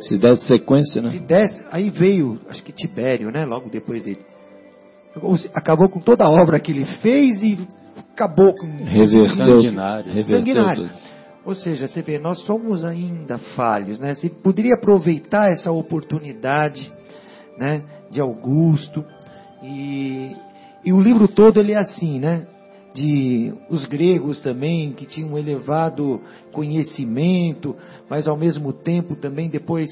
Se 0.00 0.16
desse 0.18 0.46
sequência, 0.46 1.02
né? 1.02 1.10
desse, 1.18 1.62
aí 1.70 1.90
veio, 1.90 2.40
acho 2.48 2.62
que 2.64 2.72
Tibério, 2.72 3.30
né? 3.30 3.44
Logo 3.44 3.68
depois 3.68 4.02
dele. 4.02 4.20
Ou 5.22 5.36
se- 5.36 5.50
Acabou 5.54 5.88
com 5.88 6.00
toda 6.00 6.24
a 6.24 6.30
obra 6.30 6.58
que 6.60 6.72
ele 6.72 6.84
fez 6.98 7.42
e 7.42 7.58
acabou 8.12 8.54
com 8.54 8.66
Reverteu, 8.66 9.26
Sanguinário. 9.46 10.06
reverteu 10.12 10.38
sanguinário. 10.38 10.82
tudo. 10.88 11.10
Ou 11.44 11.54
seja, 11.54 11.88
você 11.88 12.02
vê, 12.02 12.18
nós 12.18 12.38
somos 12.44 12.84
ainda 12.84 13.38
falhos, 13.56 13.98
né? 13.98 14.14
Você 14.14 14.28
poderia 14.28 14.72
aproveitar 14.76 15.50
essa 15.50 15.70
oportunidade, 15.72 16.92
né, 17.58 17.82
de 18.10 18.20
Augusto 18.20 19.04
e, 19.62 20.36
e 20.84 20.92
o 20.92 21.00
livro 21.00 21.26
todo 21.28 21.58
ele 21.60 21.72
é 21.72 21.78
assim, 21.78 22.18
né? 22.20 22.46
De 22.92 23.54
os 23.68 23.86
gregos 23.86 24.40
também 24.40 24.92
que 24.92 25.06
tinham 25.06 25.32
um 25.32 25.38
elevado 25.38 26.20
conhecimento, 26.52 27.76
mas 28.08 28.26
ao 28.26 28.36
mesmo 28.36 28.72
tempo 28.72 29.14
também 29.14 29.48
depois 29.48 29.88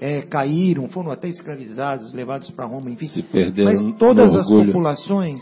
é, 0.00 0.22
caíram, 0.22 0.88
foram 0.88 1.10
até 1.10 1.28
escravizados, 1.28 2.14
levados 2.14 2.50
para 2.50 2.64
Roma, 2.64 2.90
enfim. 2.90 3.08
Se 3.08 3.22
perderam 3.22 3.84
Mas 3.84 3.98
todas 3.98 4.34
as 4.34 4.48
populações, 4.48 5.40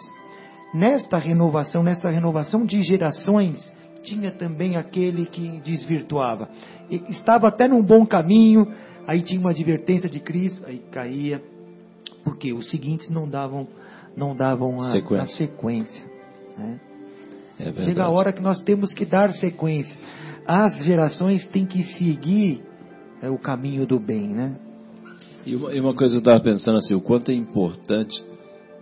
nesta 0.74 1.16
renovação, 1.16 1.82
nessa 1.84 2.10
renovação 2.10 2.66
de 2.66 2.82
gerações, 2.82 3.72
tinha 4.02 4.32
também 4.32 4.76
aquele 4.76 5.26
que 5.26 5.60
desvirtuava. 5.60 6.48
E 6.90 6.96
estava 7.10 7.48
até 7.48 7.68
num 7.68 7.82
bom 7.82 8.04
caminho, 8.04 8.66
aí 9.06 9.22
tinha 9.22 9.40
uma 9.40 9.50
advertência 9.50 10.08
de 10.08 10.18
Cristo, 10.18 10.64
aí 10.66 10.82
caía, 10.90 11.40
porque 12.24 12.52
os 12.52 12.66
seguintes 12.66 13.08
não 13.10 13.28
davam, 13.28 13.68
não 14.16 14.34
davam 14.34 14.80
a 14.80 14.90
Sequência. 14.90 15.22
a 15.22 15.26
sequência. 15.26 16.06
né? 16.56 16.80
É. 17.58 17.72
Chega 17.84 18.04
a 18.04 18.08
hora 18.08 18.32
que 18.32 18.40
nós 18.40 18.60
temos 18.62 18.92
que 18.92 19.04
dar 19.04 19.32
sequência. 19.32 19.96
As 20.46 20.84
gerações 20.84 21.46
têm 21.48 21.66
que 21.66 21.82
seguir 21.94 22.62
é, 23.20 23.28
o 23.28 23.38
caminho 23.38 23.86
do 23.86 23.98
bem, 23.98 24.28
né? 24.28 24.56
E 25.44 25.56
uma, 25.56 25.72
e 25.72 25.80
uma 25.80 25.94
coisa 25.94 26.12
que 26.12 26.18
eu 26.18 26.20
estava 26.20 26.40
pensando 26.40 26.78
assim, 26.78 26.94
o 26.94 27.00
quanto 27.00 27.30
é 27.30 27.34
importante, 27.34 28.22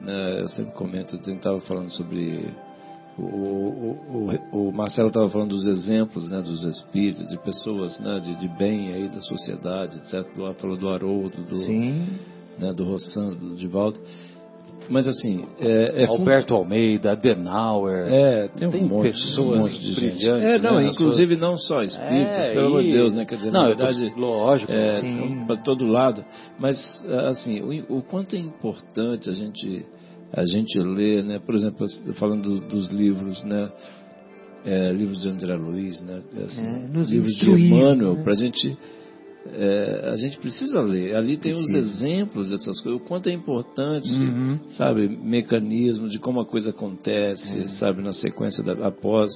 né, 0.01 0.41
eu 0.41 0.49
sempre 0.49 0.73
comento, 0.73 1.17
eu 1.17 1.35
estava 1.35 1.61
falando 1.61 1.91
sobre. 1.91 2.51
O, 3.19 3.23
o, 3.23 4.31
o, 4.53 4.69
o 4.69 4.73
Marcelo 4.73 5.09
estava 5.09 5.29
falando 5.31 5.49
dos 5.49 5.65
exemplos, 5.67 6.29
né, 6.29 6.43
dos 6.43 6.65
espíritos, 6.65 7.27
de 7.29 7.39
pessoas 7.39 7.99
né, 7.99 8.21
de, 8.21 8.35
de 8.37 8.49
bem 8.59 8.93
aí 8.93 9.09
da 9.09 9.21
sociedade, 9.21 9.97
etc. 9.97 10.27
Falou 10.59 10.77
do 10.77 10.89
Haroldo, 10.89 11.43
do, 11.45 11.57
Sim. 11.57 12.07
né, 12.59 12.75
do 12.75 12.85
Rossan, 12.85 13.31
do 13.31 13.57
Divaldo. 13.57 13.99
Mas 14.89 15.07
assim, 15.09 15.45
é, 15.59 16.03
é 16.03 16.07
Alberto 16.07 16.55
Almeida, 16.55 17.13
Adenauer. 17.13 18.07
É, 18.13 18.49
tem, 18.49 18.71
tem 18.71 18.85
um 18.85 18.89
monte, 18.89 19.03
pessoas 19.09 19.59
um 19.59 19.63
monte 19.63 19.79
de 19.81 19.95
brilhantes, 19.95 20.45
É, 20.45 20.59
não, 20.63 20.77
né, 20.81 20.89
inclusive 20.89 21.37
não 21.37 21.57
só 21.59 21.83
espíritas, 21.83 22.49
É, 22.49 22.53
pelo 22.53 22.67
amor 22.69 22.83
de 22.83 22.93
Deus, 22.93 23.13
né? 23.13 23.25
Quer 23.25 23.37
dizer, 23.37 23.51
Não, 23.51 23.63
na 23.63 23.67
verdade, 23.69 24.13
lógico. 24.17 24.71
é, 24.73 25.01
Sim. 25.01 25.45
para 25.47 25.57
todo 25.57 25.85
lado. 25.87 26.25
Mas 26.59 26.77
assim, 27.29 27.61
o, 27.89 27.99
o 27.99 28.03
quanto 28.03 28.37
é 28.37 28.39
importante 28.39 29.29
a 29.29 29.33
gente 29.33 29.85
a 30.33 30.45
gente 30.45 30.79
ler, 30.79 31.23
né? 31.25 31.39
Por 31.39 31.55
exemplo, 31.55 31.87
falando 32.15 32.43
do- 32.61 32.67
dos 32.69 32.91
livros, 32.91 33.43
né? 33.45 33.69
É, 34.65 34.91
livros 34.93 35.23
de 35.23 35.29
André 35.29 35.55
Luiz, 35.55 36.03
né? 36.03 36.21
Assim, 36.45 36.67
É, 36.67 37.05
livros 37.05 37.35
de 37.37 37.51
Emmanuel, 37.51 38.15
né? 38.17 38.23
para 38.23 38.33
a 38.33 38.37
gente 38.37 38.77
é, 39.53 40.11
a 40.13 40.17
gente 40.17 40.39
precisa 40.39 40.81
ler. 40.81 41.15
Ali 41.17 41.37
tem 41.37 41.53
os 41.53 41.71
Precisa. 41.71 41.79
exemplos 42.07 42.51
dessas 42.51 42.81
coisas, 42.81 43.01
o 43.01 43.05
quanto 43.05 43.29
é 43.29 43.33
importante, 43.33 44.11
Uhum. 44.13 44.59
sabe, 44.71 45.09
mecanismo 45.09 46.09
de 46.09 46.19
como 46.19 46.41
a 46.41 46.47
coisa 46.47 46.71
acontece, 46.71 47.61
É. 47.61 47.69
sabe, 47.69 48.03
na 48.03 48.13
sequência 48.13 48.63
da, 48.65 48.87
após, 48.87 49.31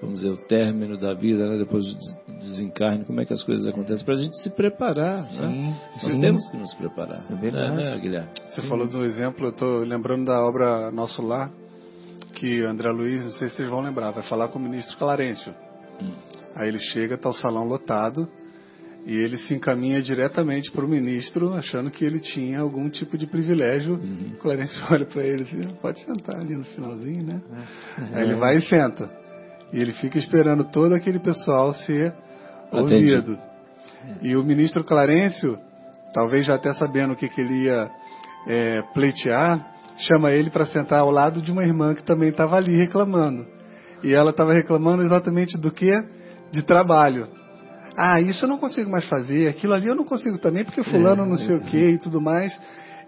vamos 0.00 0.20
dizer, 0.20 0.30
o 0.32 0.36
término 0.36 0.96
da 0.96 1.12
vida, 1.14 1.48
né, 1.48 1.58
depois 1.58 1.84
do 1.84 1.94
des- 1.94 2.18
desencarne, 2.50 3.04
como 3.04 3.20
é 3.20 3.24
que 3.24 3.32
as 3.32 3.42
coisas 3.42 3.66
acontecem, 3.66 4.04
para 4.04 4.14
a 4.14 4.18
gente 4.18 4.36
se 4.42 4.50
preparar, 4.50 5.22
né? 5.22 5.28
Sim, 5.30 5.74
Nós 6.04 6.12
sim. 6.12 6.20
temos 6.20 6.50
que 6.50 6.56
nos 6.56 6.74
preparar. 6.74 7.26
É 7.30 7.34
verdade. 7.34 7.76
Né, 7.76 7.90
né, 7.94 7.98
Guilherme? 7.98 8.28
Você 8.54 8.68
falou 8.68 8.86
do 8.88 9.04
exemplo, 9.04 9.46
eu 9.46 9.50
estou 9.50 9.80
lembrando 9.80 10.26
da 10.26 10.40
obra 10.44 10.90
Nosso 10.92 11.20
Lar, 11.22 11.50
que 12.34 12.62
André 12.62 12.90
Luiz, 12.92 13.24
não 13.24 13.32
sei 13.32 13.48
se 13.48 13.56
vocês 13.56 13.68
vão 13.68 13.80
lembrar, 13.80 14.12
vai 14.12 14.22
falar 14.22 14.48
com 14.48 14.58
o 14.58 14.62
ministro 14.62 14.96
Clarêncio. 14.96 15.52
Aí 16.54 16.68
ele 16.68 16.78
chega, 16.78 17.14
está 17.16 17.28
o 17.28 17.32
salão 17.32 17.64
lotado, 17.64 18.28
e 19.08 19.16
ele 19.16 19.38
se 19.38 19.54
encaminha 19.54 20.02
diretamente 20.02 20.70
para 20.70 20.84
o 20.84 20.88
ministro, 20.88 21.54
achando 21.54 21.90
que 21.90 22.04
ele 22.04 22.20
tinha 22.20 22.60
algum 22.60 22.90
tipo 22.90 23.16
de 23.16 23.26
privilégio. 23.26 23.94
O 24.34 24.36
Clarêncio 24.36 24.84
olha 24.92 25.06
para 25.06 25.26
ele 25.26 25.44
assim, 25.44 25.62
pode 25.80 25.98
sentar 26.04 26.36
ali 26.36 26.54
no 26.54 26.64
finalzinho, 26.66 27.24
né? 27.24 27.40
Aí 28.12 28.24
ele 28.24 28.34
vai 28.34 28.58
e 28.58 28.60
senta. 28.60 29.08
E 29.72 29.80
ele 29.80 29.92
fica 29.92 30.18
esperando 30.18 30.62
todo 30.64 30.94
aquele 30.94 31.18
pessoal 31.18 31.72
ser 31.72 32.12
Atendido. 32.70 33.32
ouvido. 33.32 33.38
E 34.20 34.36
o 34.36 34.44
ministro 34.44 34.84
Clarêncio, 34.84 35.58
talvez 36.12 36.44
já 36.44 36.56
até 36.56 36.74
sabendo 36.74 37.14
o 37.14 37.16
que, 37.16 37.30
que 37.30 37.40
ele 37.40 37.64
ia 37.64 37.90
é, 38.46 38.82
pleitear, 38.92 39.74
chama 39.96 40.32
ele 40.32 40.50
para 40.50 40.66
sentar 40.66 41.00
ao 41.00 41.10
lado 41.10 41.40
de 41.40 41.50
uma 41.50 41.64
irmã 41.64 41.94
que 41.94 42.02
também 42.02 42.28
estava 42.28 42.56
ali 42.56 42.76
reclamando. 42.76 43.46
E 44.04 44.12
ela 44.12 44.32
estava 44.32 44.52
reclamando 44.52 45.02
exatamente 45.02 45.56
do 45.56 45.70
que? 45.70 45.90
De 46.52 46.62
trabalho. 46.62 47.37
Ah, 47.96 48.20
isso 48.20 48.44
eu 48.44 48.48
não 48.48 48.58
consigo 48.58 48.90
mais 48.90 49.04
fazer, 49.06 49.48
aquilo 49.48 49.72
ali 49.74 49.88
eu 49.88 49.94
não 49.94 50.04
consigo 50.04 50.38
também, 50.38 50.64
porque 50.64 50.82
fulano 50.84 51.26
não 51.26 51.36
sei 51.38 51.56
o 51.56 51.60
que 51.60 51.90
e 51.90 51.98
tudo 51.98 52.20
mais. 52.20 52.52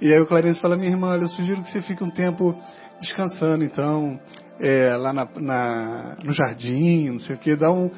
E 0.00 0.12
aí 0.12 0.20
o 0.20 0.26
Clarence 0.26 0.58
fala, 0.60 0.76
minha 0.76 0.90
irmã, 0.90 1.08
olha, 1.08 1.22
eu 1.22 1.28
sugiro 1.28 1.60
que 1.62 1.70
você 1.70 1.82
fique 1.82 2.02
um 2.02 2.10
tempo 2.10 2.56
descansando, 3.00 3.62
então, 3.64 4.18
é, 4.58 4.96
lá 4.96 5.12
na, 5.12 5.28
na- 5.36 6.16
no 6.24 6.32
jardim, 6.32 7.10
não 7.10 7.20
sei 7.20 7.36
o 7.36 7.38
que, 7.38 7.56
dá 7.56 7.70
um. 7.70 7.90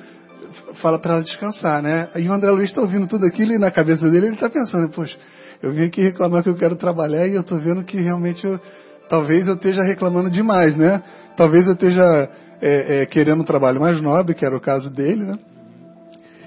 Fala 0.82 0.98
para 0.98 1.14
ela 1.14 1.22
descansar, 1.22 1.82
né? 1.82 2.08
E 2.16 2.28
o 2.28 2.32
André 2.32 2.50
Luiz 2.50 2.68
está 2.68 2.80
ouvindo 2.80 3.06
tudo 3.06 3.24
aquilo 3.24 3.52
e 3.52 3.58
na 3.58 3.70
cabeça 3.70 4.08
dele 4.10 4.26
ele 4.26 4.34
está 4.34 4.50
pensando, 4.50 4.88
poxa, 4.90 5.16
eu 5.62 5.72
vim 5.72 5.84
aqui 5.84 6.02
reclamar 6.02 6.42
que 6.42 6.48
eu 6.48 6.56
quero 6.56 6.76
trabalhar 6.76 7.26
e 7.26 7.34
eu 7.34 7.40
estou 7.40 7.58
vendo 7.58 7.84
que 7.84 7.98
realmente 8.00 8.44
eu, 8.44 8.60
talvez 9.08 9.46
eu 9.46 9.54
esteja 9.54 9.82
reclamando 9.82 10.28
demais, 10.30 10.76
né? 10.76 11.02
Talvez 11.36 11.66
eu 11.66 11.72
esteja 11.72 12.28
é, 12.60 13.02
é, 13.02 13.06
querendo 13.06 13.40
um 13.40 13.44
trabalho 13.44 13.80
mais 13.80 14.00
nobre, 14.00 14.34
que 14.34 14.44
era 14.44 14.56
o 14.56 14.60
caso 14.60 14.90
dele, 14.90 15.24
né? 15.24 15.38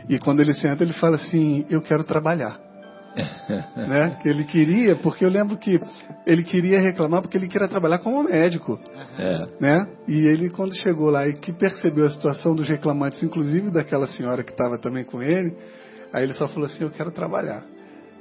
E 0.09 0.19
quando 0.19 0.41
ele 0.41 0.53
senta, 0.53 0.83
ele 0.83 0.93
fala 0.93 1.15
assim: 1.15 1.65
Eu 1.69 1.81
quero 1.81 2.03
trabalhar. 2.03 2.59
né? 3.87 4.17
Que 4.21 4.27
ele 4.27 4.43
queria, 4.43 4.95
porque 4.97 5.23
eu 5.23 5.29
lembro 5.29 5.57
que 5.57 5.79
ele 6.25 6.43
queria 6.43 6.81
reclamar 6.81 7.21
porque 7.21 7.37
ele 7.37 7.47
queria 7.47 7.67
trabalhar 7.67 7.99
como 7.99 8.23
médico. 8.23 8.79
É. 9.17 9.47
Né? 9.59 9.87
E 10.07 10.27
ele, 10.27 10.49
quando 10.49 10.75
chegou 10.81 11.09
lá 11.09 11.27
e 11.27 11.33
que 11.33 11.53
percebeu 11.53 12.05
a 12.05 12.09
situação 12.09 12.53
dos 12.53 12.67
reclamantes, 12.67 13.23
inclusive 13.23 13.71
daquela 13.71 14.07
senhora 14.07 14.43
que 14.43 14.51
estava 14.51 14.77
também 14.77 15.05
com 15.05 15.21
ele, 15.21 15.55
aí 16.11 16.23
ele 16.23 16.33
só 16.33 16.47
falou 16.47 16.65
assim: 16.65 16.83
Eu 16.83 16.91
quero 16.91 17.11
trabalhar. 17.11 17.63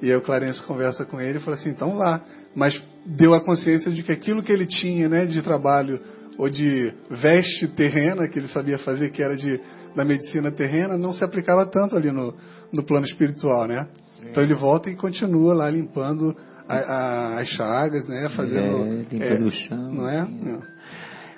E 0.00 0.10
aí 0.10 0.16
o 0.16 0.22
Clarence 0.22 0.62
conversa 0.62 1.04
com 1.04 1.20
ele 1.20 1.38
e 1.38 1.40
fala 1.40 1.56
assim: 1.56 1.70
Então 1.70 1.96
vá. 1.96 2.20
Mas 2.54 2.80
deu 3.04 3.34
a 3.34 3.40
consciência 3.40 3.90
de 3.90 4.02
que 4.02 4.12
aquilo 4.12 4.42
que 4.42 4.52
ele 4.52 4.66
tinha 4.66 5.08
né, 5.08 5.26
de 5.26 5.42
trabalho 5.42 6.00
ou 6.38 6.48
de 6.50 6.92
veste 7.10 7.68
terrena 7.68 8.28
que 8.28 8.38
ele 8.38 8.48
sabia 8.48 8.78
fazer, 8.78 9.10
que 9.10 9.22
era 9.22 9.36
de, 9.36 9.60
da 9.94 10.04
medicina 10.04 10.50
terrena, 10.50 10.96
não 10.98 11.12
se 11.12 11.22
aplicava 11.24 11.64
tanto 11.66 11.96
ali 11.96 12.10
no, 12.10 12.34
no 12.72 12.82
plano 12.84 13.06
espiritual, 13.06 13.66
né? 13.66 13.88
Então 14.30 14.42
ele 14.42 14.54
volta 14.54 14.88
e 14.90 14.96
continua 14.96 15.52
lá 15.54 15.70
limpando 15.70 16.34
a- 16.68 16.74
a- 16.76 17.40
as 17.40 17.48
chagas, 17.50 18.08
né? 18.08 18.28
Fazendo. 18.30 18.84
É, 18.84 18.88
limpando 19.12 19.46
o 19.46 19.50
chão. 19.50 19.92
Não 19.92 20.08
é? 20.08 20.26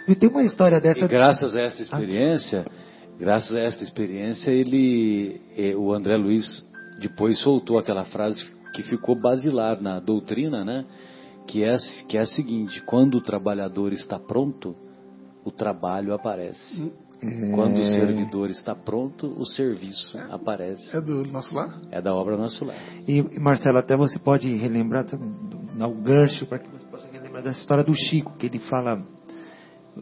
E 0.09 0.14
tem 0.14 0.28
uma 0.28 0.44
história 0.44 0.81
dessa. 0.81 1.05
E 1.05 1.09
graças 1.09 1.56
a 1.56 1.60
esta 1.62 1.82
experiência, 1.82 2.64
graças 3.18 3.55
a 3.56 3.60
esta 3.60 3.82
experiência, 3.82 4.51
ele, 4.52 5.40
eh, 5.56 5.74
o 5.74 5.93
André 5.93 6.16
Luiz 6.16 6.47
depois 7.01 7.39
soltou 7.40 7.77
aquela 7.78 8.05
frase 8.05 8.43
que 8.73 8.82
ficou 8.85 9.20
basilar 9.20 9.81
na 9.82 9.98
doutrina, 9.98 10.64
né? 10.64 10.85
Que 11.48 11.64
é, 11.64 11.77
que 12.09 12.16
é 12.16 12.20
a 12.20 12.27
seguinte: 12.27 12.81
quando 12.86 13.16
o 13.16 13.20
trabalhador 13.20 13.93
está 13.93 14.18
pronto, 14.18 14.77
o 15.47 15.52
trabalho 15.52 16.12
aparece. 16.12 16.93
Quando 17.55 17.78
o 17.78 17.86
servidor 17.86 18.51
está 18.51 18.74
pronto, 18.74 19.28
o 19.39 19.47
serviço 19.47 20.18
aparece. 20.28 20.94
É 20.94 21.01
do 21.01 21.24
nosso 21.24 21.55
lar? 21.55 21.81
É 21.90 22.02
da 22.02 22.12
obra 22.12 22.36
Nosso 22.36 22.64
Lar. 22.64 22.77
E, 23.09 23.23
Marcelo, 23.40 23.78
até 23.78 23.97
você 23.97 24.18
pode 24.18 24.52
relembrar, 24.55 25.06
dar 25.77 25.89
um 25.89 26.02
gancho 26.02 26.47
para 26.47 26.59
que 26.59 26.68
você 26.68 26.85
possa 26.86 27.09
relembrar 27.10 27.43
dessa 27.43 27.60
história 27.60 27.85
do 27.85 27.94
Chico, 27.94 28.36
que 28.36 28.47
ele 28.47 28.59
fala, 28.59 29.02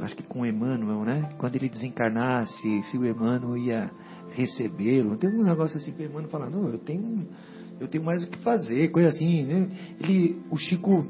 acho 0.01 0.17
que 0.17 0.25
com 0.25 0.41
o 0.41 0.47
Emmanuel, 0.47 1.05
né? 1.05 1.35
Quando 1.39 1.55
ele 1.55 1.69
desencarnasse, 1.69 2.83
se 2.91 2.99
o 2.99 3.07
Emmanuel 3.07 3.57
ia 3.59 3.91
recebê-lo. 4.31 5.17
Tem 5.17 5.31
um 5.31 5.45
negócio 5.45 5.77
assim 5.77 5.93
que 5.93 6.03
o 6.03 6.07
Emmanuel 6.07 6.31
fala, 6.31 6.51
não, 6.51 6.69
eu 6.69 6.79
tenho, 6.79 7.29
eu 7.79 7.87
tenho 7.87 8.03
mais 8.03 8.25
o 8.25 8.27
que 8.27 8.39
fazer, 8.39 8.89
coisa 8.91 9.11
assim, 9.11 9.45
né? 9.45 9.69
Ele, 10.01 10.43
o 10.51 10.57
Chico 10.57 11.07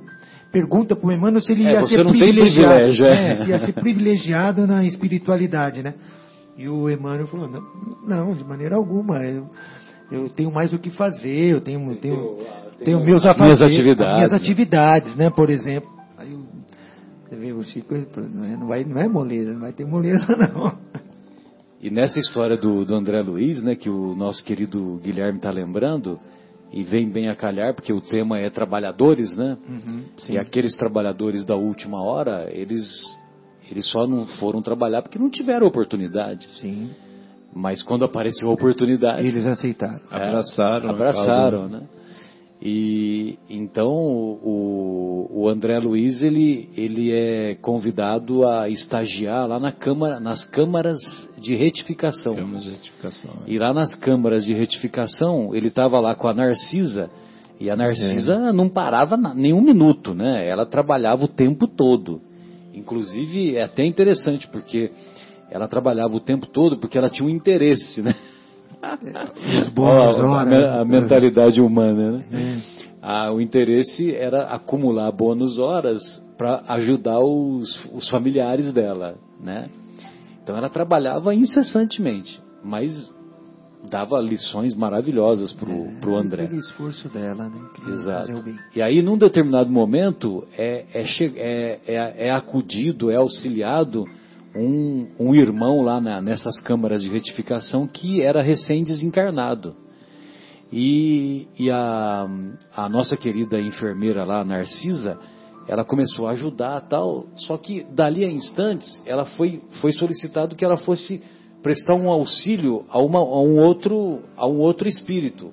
pergunta 0.55 0.95
para 0.97 1.09
o 1.09 1.13
Emmanuel 1.13 1.43
se 1.43 1.51
ele 1.53 1.65
É, 1.67 1.73
ia 1.73 1.83
ser 1.87 2.05
privilegiado. 2.07 3.05
é. 3.05 3.43
É, 3.43 3.47
ia 3.49 3.59
ser 3.59 3.73
privilegiado 3.75 4.67
na 4.67 4.85
espiritualidade, 4.85 5.83
né? 5.83 5.95
E 6.57 6.69
o 6.69 6.89
Emmanuel 6.89 7.27
falou, 7.27 7.49
não, 7.49 7.63
não 8.07 8.35
de 8.35 8.45
maneira 8.45 8.77
alguma, 8.77 9.17
eu, 9.25 9.47
eu 10.13 10.29
tenho 10.29 10.53
mais 10.53 10.73
o 10.73 10.79
que 10.79 10.91
fazer, 10.91 11.51
eu 11.55 11.61
tenho, 11.61 11.97
tenho, 11.97 12.39
tenho 12.85 13.05
meus 13.05 13.27
as 13.27 13.37
minhas 13.37 13.61
atividades, 13.61 14.01
as 14.09 14.15
minhas 14.17 14.31
né? 14.31 14.37
atividades, 14.37 15.17
né, 15.17 15.31
por 15.31 15.51
exemplo. 15.51 15.91
Aí 16.17 16.33
o- 16.33 16.47
você 17.29 17.35
vê, 17.37 17.53
o 17.53 17.63
Chico 17.65 17.95
é, 17.95 18.05
não, 18.57 18.69
vai, 18.69 18.85
não 18.85 19.01
é 19.01 19.09
moleza, 19.09 19.53
não 19.53 19.61
vai 19.61 19.73
ter 19.73 19.85
moleza 19.85 20.25
não. 20.37 20.73
E 21.83 21.91
nessa 21.91 22.19
história 22.21 22.57
do, 22.57 22.85
do 22.85 22.95
André 22.95 23.21
Luiz, 23.23 23.61
né, 23.63 23.75
que 23.75 23.91
o 23.91 24.15
nosso 24.15 24.43
querido 24.45 25.01
Guilherme 25.03 25.39
está 25.39 25.51
lembrando, 25.51 26.19
e 26.77 26.83
vem 26.83 27.09
bem 27.09 27.29
a 27.29 27.37
calhar, 27.37 27.73
porque 27.73 27.93
o 27.93 28.01
tema 28.01 28.37
é 28.37 28.51
trabalhadores, 28.51 29.37
né? 29.37 29.57
E 30.29 30.37
aqueles 30.37 30.75
trabalhadores 30.75 31.47
da 31.47 31.55
última 31.55 32.03
hora, 32.03 32.49
eles, 32.51 32.85
eles 33.71 33.89
só 33.91 34.09
não 34.09 34.27
foram 34.27 34.61
trabalhar 34.61 35.01
porque 35.01 35.17
não 35.17 35.31
tiveram 35.31 35.69
oportunidade. 35.69 36.45
Sim, 36.61 36.91
Mas 37.55 37.81
quando 37.81 38.05
apareceu 38.05 38.49
a 38.49 38.53
oportunidade, 38.53 39.25
eles 39.25 39.47
aceitaram. 39.47 40.01
é, 40.11 40.17
Abraçaram 40.27 40.91
abraçaram, 40.91 41.69
né? 41.69 41.83
E 42.63 43.39
então 43.49 43.91
o, 43.91 45.29
o 45.31 45.49
André 45.49 45.79
Luiz 45.79 46.23
ele, 46.23 46.71
ele 46.77 47.13
é 47.13 47.55
convidado 47.57 48.47
a 48.47 48.69
estagiar 48.69 49.47
lá 49.47 49.59
na 49.59 49.71
câmara, 49.71 50.19
nas 50.19 50.47
câmaras 50.47 50.99
de 51.39 51.55
retificação. 51.55 52.35
Temos 52.35 52.65
retificação. 52.65 53.33
é. 53.47 53.51
E 53.51 53.59
lá 53.59 53.73
nas 53.73 53.95
câmaras 53.99 54.45
de 54.45 54.55
retificação, 54.55 55.55
ele 55.55 55.69
estava 55.69 56.01
lá 56.01 56.15
com 56.15 56.27
a 56.27 56.35
Narcisa, 56.35 57.11
e 57.61 57.71
a 57.71 57.77
Narcisa 57.77 58.53
não 58.53 58.69
parava 58.69 59.17
nenhum 59.17 59.61
minuto, 59.61 60.15
né? 60.15 60.49
Ela 60.49 60.67
trabalhava 60.67 61.25
o 61.25 61.29
tempo 61.29 61.69
todo. 61.69 62.21
Inclusive, 62.73 63.57
é 63.57 63.63
até 63.63 63.85
interessante, 63.85 64.49
porque 64.49 64.91
ela 65.51 65.69
trabalhava 65.69 66.15
o 66.15 66.21
tempo 66.21 66.47
todo 66.47 66.79
porque 66.79 66.99
ela 66.99 67.09
tinha 67.09 67.27
um 67.27 67.31
interesse, 67.31 68.03
né? 68.03 68.15
Os 69.61 69.69
bônus, 69.70 70.20
a, 70.20 70.81
a 70.81 70.85
mentalidade 70.85 71.61
humana, 71.61 72.12
né? 72.12 72.24
É. 72.32 72.85
Ah, 73.02 73.32
o 73.32 73.40
interesse 73.40 74.15
era 74.15 74.44
acumular 74.44 75.11
bônus 75.12 75.59
horas 75.59 76.01
para 76.39 76.62
ajudar 76.69 77.20
os, 77.20 77.89
os 77.93 78.09
familiares 78.09 78.73
dela, 78.73 79.16
né? 79.40 79.69
Então 80.43 80.56
ela 80.56 80.69
trabalhava 80.69 81.35
incessantemente, 81.35 82.40
mas 82.62 83.12
dava 83.90 84.19
lições 84.20 84.74
maravilhosas 84.74 85.52
pro, 85.52 85.89
pro 86.01 86.16
André. 86.16 86.44
Aquele 86.44 86.61
esforço 86.61 87.09
dela, 87.09 87.44
né? 87.48 87.61
Queria 87.74 87.94
Exato. 87.94 88.19
fazer 88.27 88.35
o 88.35 88.43
bem. 88.43 88.59
E 88.74 88.81
aí, 88.81 89.02
num 89.02 89.19
determinado 89.19 89.70
momento, 89.70 90.44
é, 90.56 90.85
é, 90.94 91.02
é, 91.36 91.81
é- 91.86 92.27
é 92.28 92.31
acudido, 92.31 93.11
é 93.11 93.16
auxiliado 93.16 94.05
um, 94.57 95.07
um 95.19 95.35
irmão 95.35 95.83
lá 95.83 96.01
na- 96.01 96.21
nessas 96.21 96.61
câmaras 96.63 97.03
de 97.03 97.11
retificação 97.11 97.87
que 97.87 98.23
era 98.23 98.43
recém-desencarnado. 98.43 99.75
E, 100.73 101.47
e 101.59 101.71
a, 101.71 102.27
a 102.75 102.89
nossa 102.89 103.17
querida 103.17 103.61
enfermeira 103.61 104.25
lá, 104.25 104.45
Narcisa, 104.45 105.19
ela 105.69 105.85
começou 105.85 106.27
a 106.27 106.33
ajudar 106.33 106.81
tal, 106.89 107.27
só 107.37 107.57
que 107.57 107.85
dali 107.95 108.25
a 108.25 108.31
instantes 108.31 109.03
ela 109.07 109.25
foi, 109.25 109.63
foi 109.81 109.93
solicitado 109.93 110.57
que 110.57 110.65
ela 110.65 110.77
fosse 110.77 111.23
prestar 111.63 111.95
um 111.95 112.11
auxílio 112.11 112.85
a, 112.91 113.01
uma, 113.01 113.19
a 113.21 113.43
um 113.43 113.59
outro 113.59 114.21
a 114.37 114.47
um 114.47 114.61
outro 114.61 114.87
espírito 114.89 115.51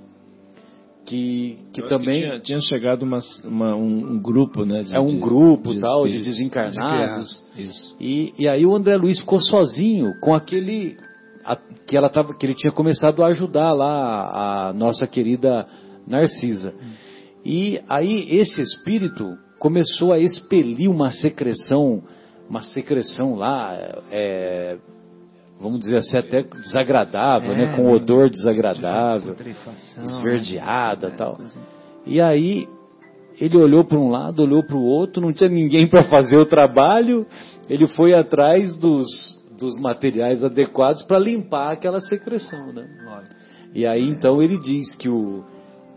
que, 1.06 1.58
que 1.74 1.82
também 1.88 2.22
que 2.22 2.28
tinha, 2.28 2.40
tinha, 2.40 2.60
chegado 2.62 3.04
uma, 3.04 3.20
uma, 3.44 3.76
um, 3.76 4.14
um, 4.14 4.22
grupo, 4.22 4.66
né? 4.66 4.84
De, 4.84 4.96
é 4.96 5.00
um 5.00 5.20
grupo 5.20 5.74
de, 5.74 5.80
tal 5.80 6.08
de 6.08 6.20
desencarnados. 6.20 7.44
De 7.56 7.64
Isso. 7.64 7.96
E, 8.00 8.34
e 8.38 8.48
aí 8.48 8.66
o 8.66 8.76
André 8.76 8.96
Luiz 8.98 9.20
ficou 9.20 9.40
sozinho 9.40 10.14
com 10.22 10.34
aquele 10.34 10.98
a, 11.44 11.56
que 11.88 11.98
ela 11.98 12.10
tava, 12.10 12.36
que 12.36 12.46
ele 12.46 12.54
tinha 12.54 12.72
começado 12.72 13.24
a 13.24 13.28
ajudar 13.28 13.74
lá 13.74 14.70
a 14.70 14.74
nossa 14.74 15.08
querida 15.08 15.68
Narcisa. 16.08 16.74
Hum. 16.80 17.12
E 17.44 17.82
aí 17.90 18.28
esse 18.30 18.62
espírito 18.62 19.26
começou 19.60 20.14
a 20.14 20.20
expelir 20.20 20.90
uma 20.90 21.12
secreção, 21.12 22.04
uma 22.50 22.62
secreção 22.62 23.36
lá, 23.36 23.76
é, 24.12 24.78
vamos 25.62 25.80
dizer 25.80 25.98
assim, 25.98 26.18
até 26.18 26.42
desagradável, 26.42 27.54
né? 27.54 27.64
é, 27.64 27.68
né? 27.68 27.76
Com 27.76 27.92
odor 27.92 28.30
desagradável, 28.30 29.36
esverdeada 30.04 31.10
né? 31.10 31.16
tal. 31.16 31.40
E 32.06 32.20
aí 32.20 32.68
ele 33.40 33.58
olhou 33.58 33.86
para 33.86 34.00
um 34.00 34.10
lado, 34.10 34.42
olhou 34.42 34.64
para 34.64 34.76
o 34.76 34.84
outro, 34.84 35.22
não 35.22 35.32
tinha 35.32 35.50
ninguém 35.50 35.88
para 35.88 36.04
fazer 36.04 36.38
o 36.38 36.46
trabalho, 36.46 37.26
ele 37.70 37.88
foi 37.88 38.14
atrás 38.14 38.76
dos, 38.78 39.08
dos 39.58 39.80
materiais 39.80 40.44
adequados 40.44 41.04
para 41.04 41.20
limpar 41.20 41.74
aquela 41.74 42.02
secreção, 42.02 42.74
né? 42.74 42.88
E 43.74 43.86
aí 43.86 44.10
então 44.10 44.42
ele 44.42 44.60
diz 44.60 44.94
que 44.96 45.08
o, 45.08 45.46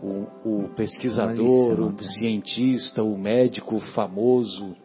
o, 0.01 0.27
o 0.45 0.69
pesquisador, 0.75 1.79
o 1.81 2.03
cientista, 2.03 3.03
o 3.03 3.17
médico 3.17 3.79
famoso 3.93 4.75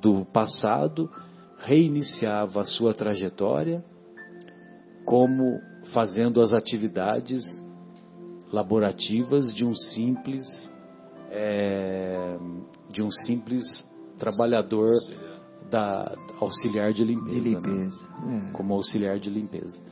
do 0.00 0.24
passado 0.24 1.10
reiniciava 1.58 2.62
a 2.62 2.64
sua 2.64 2.94
trajetória 2.94 3.84
como 5.04 5.60
fazendo 5.92 6.40
as 6.40 6.52
atividades 6.52 7.42
laborativas 8.52 9.52
de 9.54 9.64
um 9.64 9.74
simples 9.74 10.46
é, 11.30 12.36
de 12.90 13.02
um 13.02 13.10
simples 13.10 13.64
trabalhador 14.18 14.92
da 15.70 16.14
auxiliar 16.38 16.92
de 16.92 17.02
limpeza, 17.02 17.40
de 17.40 17.40
limpeza. 17.40 18.08
Né? 18.26 18.46
é. 18.48 18.52
como 18.52 18.74
auxiliar 18.74 19.18
de 19.18 19.30
limpeza. 19.30 19.82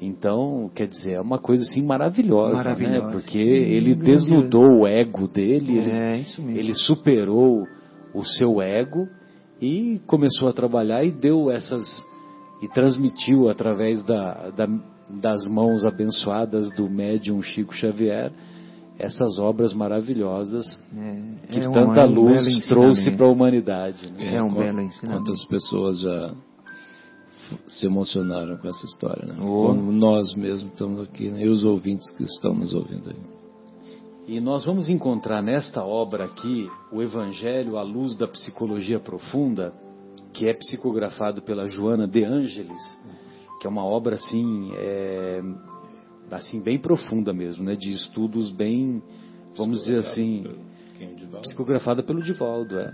Então, 0.00 0.70
quer 0.74 0.86
dizer, 0.86 1.14
é 1.14 1.20
uma 1.20 1.38
coisa 1.38 1.62
assim 1.64 1.82
maravilhosa, 1.82 2.50
né? 2.50 2.56
maravilhosa. 2.56 3.06
né? 3.06 3.12
Porque 3.12 3.38
ele 3.38 3.94
desnudou 3.94 4.80
o 4.80 4.86
ego 4.86 5.26
dele, 5.26 5.80
é, 5.80 6.24
ele, 6.38 6.58
ele 6.58 6.74
superou 6.74 7.66
o 8.14 8.24
seu 8.24 8.62
ego 8.62 9.08
e 9.60 10.00
começou 10.06 10.48
a 10.48 10.52
trabalhar 10.52 11.04
e 11.04 11.10
deu 11.10 11.50
essas 11.50 11.84
e 12.62 12.68
transmitiu 12.68 13.48
através 13.48 14.02
da, 14.04 14.50
da, 14.50 14.66
das 15.08 15.46
mãos 15.46 15.84
abençoadas 15.84 16.74
do 16.74 16.88
médium 16.88 17.42
Chico 17.42 17.74
Xavier 17.74 18.32
essas 18.98 19.38
obras 19.38 19.72
maravilhosas 19.72 20.66
é, 20.92 21.52
que 21.52 21.60
é 21.60 21.70
tanta 21.70 22.04
um, 22.04 22.14
luz 22.14 22.56
um 22.56 22.60
trouxe 22.68 23.10
para 23.12 23.26
a 23.26 23.30
humanidade. 23.30 24.10
Né? 24.10 24.34
É 24.34 24.42
um 24.42 24.52
belo 24.52 24.80
ensinamento. 24.80 25.24
Quantas 25.24 25.44
pessoas 25.46 26.00
já 26.00 26.34
se 27.68 27.86
emocionaram 27.86 28.56
com 28.56 28.68
essa 28.68 28.84
história, 28.84 29.24
né? 29.24 29.36
Oh. 29.40 29.68
Como 29.68 29.92
nós 29.92 30.34
mesmos 30.34 30.72
estamos 30.72 31.02
aqui, 31.02 31.30
né? 31.30 31.44
e 31.44 31.48
os 31.48 31.64
ouvintes 31.64 32.10
que 32.16 32.24
estão 32.24 32.52
nos 32.52 32.74
ouvindo 32.74 33.08
aí. 33.08 33.38
E 34.26 34.40
nós 34.40 34.66
vamos 34.66 34.88
encontrar 34.90 35.40
nesta 35.42 35.82
obra 35.82 36.24
aqui 36.24 36.68
o 36.92 37.00
Evangelho 37.00 37.78
à 37.78 37.82
luz 37.82 38.14
da 38.16 38.28
psicologia 38.28 39.00
profunda, 39.00 39.72
que 40.32 40.48
é 40.48 40.54
psicografado 40.54 41.42
pela 41.42 41.68
Joana 41.68 42.06
de 42.06 42.24
Ângeles, 42.24 42.80
que 43.60 43.66
é 43.66 43.70
uma 43.70 43.84
obra 43.84 44.14
assim, 44.14 44.70
é, 44.76 45.42
assim 46.30 46.60
bem 46.60 46.78
profunda 46.78 47.32
mesmo, 47.32 47.64
né? 47.64 47.74
De 47.74 47.92
estudos 47.92 48.50
bem, 48.50 49.02
vamos 49.56 49.80
dizer 49.80 49.98
assim, 49.98 50.46
psicografada 51.42 52.02
pelo 52.02 52.22
Divaldo, 52.22 52.78
é. 52.78 52.92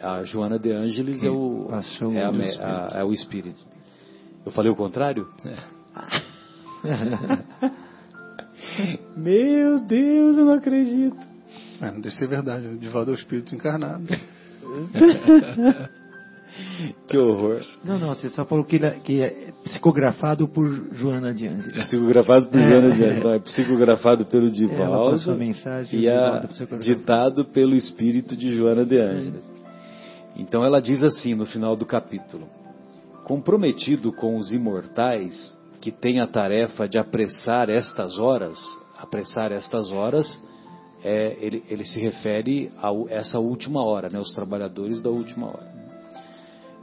A 0.00 0.22
Joana 0.24 0.58
de 0.58 0.70
Ângeles 0.70 1.22
é 1.22 1.30
o, 1.30 1.68
é, 2.12 2.22
a, 2.22 2.96
a, 2.96 3.00
é 3.00 3.04
o 3.04 3.12
espírito. 3.12 3.64
Eu 4.44 4.52
falei 4.52 4.70
o 4.70 4.76
contrário? 4.76 5.26
É. 5.46 5.74
Meu 9.16 9.80
Deus, 9.80 10.36
eu 10.36 10.44
não 10.44 10.52
acredito. 10.52 11.16
É, 11.80 11.90
não 11.90 12.00
deixa 12.00 12.18
de 12.18 12.24
ser 12.24 12.28
verdade. 12.28 12.66
O 12.66 12.78
Divaldo 12.78 13.12
é 13.12 13.14
o 13.14 13.16
espírito 13.16 13.54
encarnado. 13.54 14.04
que 17.08 17.16
horror. 17.18 17.64
Não, 17.84 17.98
não, 17.98 18.08
você 18.08 18.28
só 18.28 18.44
falou 18.44 18.64
que, 18.64 18.76
é, 18.76 18.90
que 19.00 19.22
é 19.22 19.52
psicografado 19.64 20.48
por 20.48 20.68
Joana 20.92 21.32
de 21.34 21.46
Ângeles. 21.46 21.86
Psicografado 21.86 22.46
por 22.46 22.60
Joana 22.60 22.90
de 22.90 23.04
Ângeles. 23.04 23.24
É 23.24 23.38
psicografado 23.40 24.26
pelo 24.26 24.50
Divaldo. 24.50 25.30
a 25.30 25.34
mensagem 25.34 26.00
e 26.00 26.08
a, 26.08 26.40
ditado 26.80 27.44
pelo 27.46 27.74
espírito 27.74 28.36
de 28.36 28.56
Joana 28.56 28.84
de 28.84 28.96
Ângeles. 28.96 29.44
Então 30.36 30.64
ela 30.64 30.80
diz 30.80 31.02
assim 31.02 31.34
no 31.34 31.46
final 31.46 31.76
do 31.76 31.86
capítulo 31.86 32.48
comprometido 33.24 34.12
com 34.12 34.36
os 34.36 34.52
imortais, 34.52 35.58
que 35.80 35.90
tem 35.90 36.20
a 36.20 36.26
tarefa 36.26 36.86
de 36.86 36.98
apressar 36.98 37.68
estas 37.68 38.18
horas, 38.18 38.58
apressar 38.98 39.50
estas 39.50 39.90
horas, 39.90 40.40
é, 41.02 41.36
ele, 41.40 41.64
ele, 41.68 41.84
se 41.84 42.00
refere 42.00 42.70
a 42.78 42.90
essa 43.10 43.38
última 43.38 43.84
hora, 43.84 44.08
né, 44.08 44.18
os 44.18 44.30
trabalhadores 44.30 45.02
da 45.02 45.10
última 45.10 45.48
hora. 45.48 45.73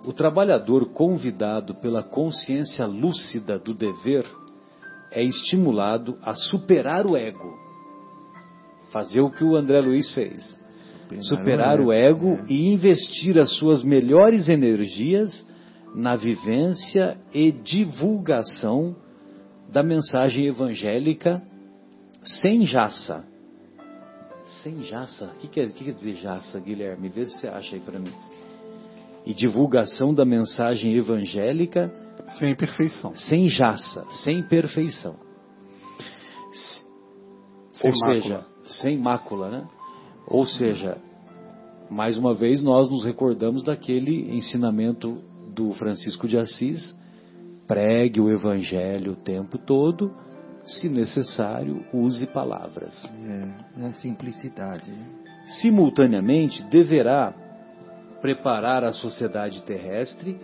O 0.05 0.11
trabalhador 0.11 0.89
convidado 0.93 1.75
pela 1.75 2.01
consciência 2.01 2.85
lúcida 2.87 3.59
do 3.59 3.73
dever 3.73 4.25
é 5.11 5.23
estimulado 5.23 6.17
a 6.23 6.33
superar 6.33 7.05
o 7.05 7.15
ego, 7.15 7.53
fazer 8.91 9.21
o 9.21 9.29
que 9.29 9.43
o 9.43 9.55
André 9.55 9.79
Luiz 9.81 10.11
fez, 10.13 10.59
superar 11.21 11.79
o 11.79 11.91
ego 11.91 12.39
é. 12.39 12.45
e 12.49 12.73
investir 12.73 13.37
as 13.37 13.55
suas 13.57 13.83
melhores 13.83 14.49
energias 14.49 15.45
na 15.93 16.15
vivência 16.15 17.17
e 17.33 17.51
divulgação 17.51 18.95
da 19.69 19.83
mensagem 19.83 20.47
evangélica 20.47 21.41
sem 22.23 22.65
jaça. 22.65 23.23
Sem 24.63 24.83
jaça? 24.83 25.25
O 25.25 25.37
que 25.39 25.47
quer, 25.47 25.71
que 25.71 25.83
quer 25.85 25.93
dizer 25.93 26.15
jaça, 26.15 26.59
Guilherme? 26.59 27.09
Vê 27.09 27.25
se 27.25 27.37
você 27.37 27.47
acha 27.47 27.75
aí 27.75 27.81
para 27.81 27.99
mim. 27.99 28.13
E 29.25 29.33
divulgação 29.33 30.13
da 30.13 30.25
mensagem 30.25 30.95
evangélica. 30.95 31.91
Sem 32.37 32.55
perfeição. 32.55 33.15
Sem 33.15 33.47
jaça, 33.49 34.05
sem 34.23 34.41
perfeição. 34.43 35.15
Sem 37.73 37.91
Ou 37.91 37.97
mácula. 37.99 38.21
seja, 38.21 38.45
sem 38.65 38.97
mácula, 38.97 39.49
né? 39.49 39.67
Ou 40.27 40.45
seja, 40.45 40.97
mais 41.89 42.17
uma 42.17 42.33
vez 42.33 42.63
nós 42.63 42.89
nos 42.89 43.03
recordamos 43.03 43.63
daquele 43.63 44.35
ensinamento 44.35 45.17
do 45.53 45.73
Francisco 45.73 46.27
de 46.27 46.37
Assis, 46.37 46.95
pregue 47.67 48.21
o 48.21 48.31
Evangelho 48.31 49.13
o 49.13 49.15
tempo 49.15 49.57
todo, 49.57 50.11
se 50.63 50.87
necessário, 50.87 51.83
use 51.93 52.25
palavras. 52.27 52.93
É, 53.77 53.87
é 53.87 53.91
simplicidade. 53.93 54.89
Né? 54.89 55.05
Simultaneamente, 55.61 56.63
deverá 56.65 57.33
preparar 58.21 58.83
a 58.83 58.91
sociedade 58.91 59.63
terrestre 59.63 60.39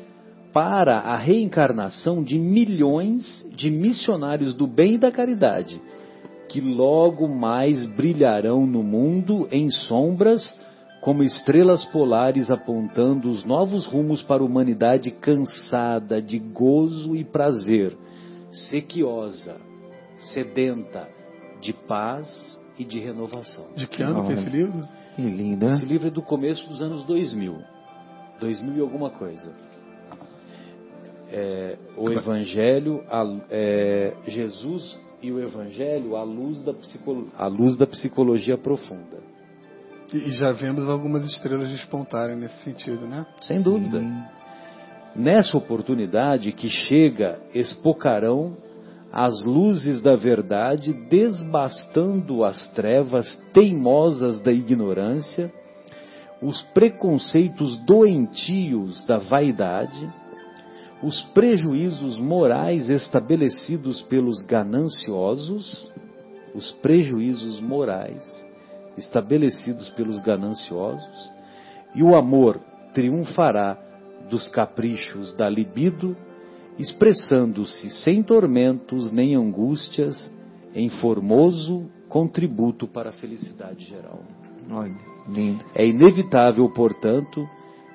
para 0.51 0.99
a 0.99 1.17
reencarnação 1.17 2.23
de 2.23 2.39
milhões 2.39 3.47
de 3.55 3.69
missionários 3.69 4.55
do 4.55 4.65
bem 4.65 4.95
e 4.95 4.97
da 4.97 5.11
caridade, 5.11 5.79
que 6.49 6.59
logo 6.59 7.27
mais 7.27 7.85
brilharão 7.85 8.65
no 8.65 8.81
mundo 8.81 9.47
em 9.51 9.69
sombras 9.69 10.41
como 11.01 11.23
estrelas 11.23 11.85
polares 11.85 12.49
apontando 12.49 13.29
os 13.29 13.45
novos 13.45 13.85
rumos 13.85 14.21
para 14.23 14.41
a 14.41 14.45
humanidade 14.45 15.11
cansada 15.11 16.21
de 16.21 16.39
gozo 16.39 17.15
e 17.15 17.23
prazer, 17.23 17.95
sequiosa, 18.51 19.57
sedenta 20.33 21.07
de 21.61 21.71
paz 21.71 22.59
e 22.77 22.83
de 22.83 22.99
renovação. 22.99 23.67
De 23.75 23.87
que 23.87 24.01
ano 24.01 24.25
que 24.25 24.31
é 24.31 24.35
esse 24.35 24.49
livro? 24.49 24.87
Que 25.17 25.23
lindo, 25.23 25.65
né? 25.65 25.73
Esse 25.73 25.85
livro 25.85 26.07
é 26.07 26.11
do 26.11 26.21
começo 26.21 26.69
dos 26.69 26.79
anos 26.79 27.03
2000. 27.05 27.57
2000 28.39 28.77
e 28.77 28.79
alguma 28.79 29.09
coisa. 29.09 29.51
É, 31.31 31.75
o 31.97 32.07
Evangelho, 32.11 33.03
a, 33.09 33.25
é, 33.49 34.13
Jesus 34.27 34.95
e 35.19 35.31
o 35.31 35.41
Evangelho 35.41 36.15
à 36.15 36.21
luz, 36.21 36.63
da 36.63 36.71
à 37.35 37.47
luz 37.47 37.75
da 37.75 37.87
psicologia 37.87 38.59
profunda. 38.59 39.17
E 40.13 40.31
já 40.33 40.51
vemos 40.51 40.87
algumas 40.87 41.25
estrelas 41.25 41.71
despontarem 41.71 42.35
nesse 42.35 42.63
sentido, 42.63 43.07
né? 43.07 43.25
Sem 43.41 43.59
dúvida. 43.59 43.97
Hum. 43.97 44.23
Nessa 45.15 45.57
oportunidade 45.57 46.51
que 46.51 46.69
chega, 46.69 47.39
espocarão 47.55 48.55
as 49.17 49.43
luzes 49.43 49.99
da 49.99 50.13
verdade, 50.15 50.93
desbastando 50.93 52.43
as 52.43 52.67
trevas 52.67 53.35
teimosas 53.51 54.39
da 54.41 54.53
ignorância, 54.53 55.51
os 56.39 56.61
preconceitos 56.71 57.79
doentios 57.79 59.03
da 59.07 59.17
vaidade, 59.17 60.07
os 61.01 61.23
prejuízos 61.33 62.19
morais 62.19 62.89
estabelecidos 62.89 64.03
pelos 64.03 64.45
gananciosos, 64.45 65.91
os 66.53 66.71
prejuízos 66.73 67.59
morais 67.59 68.23
estabelecidos 68.95 69.89
pelos 69.89 70.19
gananciosos, 70.19 71.31
e 71.95 72.03
o 72.03 72.15
amor 72.15 72.59
triunfará 72.93 73.79
dos 74.29 74.47
caprichos 74.47 75.35
da 75.35 75.49
libido, 75.49 76.15
expressando-se 76.77 77.89
sem 77.89 78.21
tormentos 78.21 79.11
nem 79.11 79.35
angústias, 79.35 80.31
em 80.73 80.89
formoso 80.89 81.89
contributo 82.07 82.87
para 82.87 83.09
a 83.09 83.13
felicidade 83.13 83.85
geral. 83.85 84.23
Olha, 84.69 84.95
lindo. 85.27 85.63
É 85.73 85.85
inevitável, 85.85 86.69
portanto, 86.69 87.47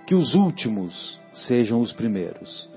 que 0.06 0.14
os 0.14 0.34
últimos 0.34 1.20
sejam 1.32 1.80
os 1.80 1.92
primeiros 1.92 2.68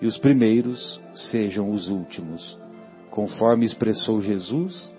e 0.00 0.06
os 0.06 0.18
primeiros 0.18 1.00
sejam 1.14 1.70
os 1.70 1.88
últimos, 1.88 2.58
conforme 3.10 3.64
expressou 3.64 4.20
Jesus 4.20 4.92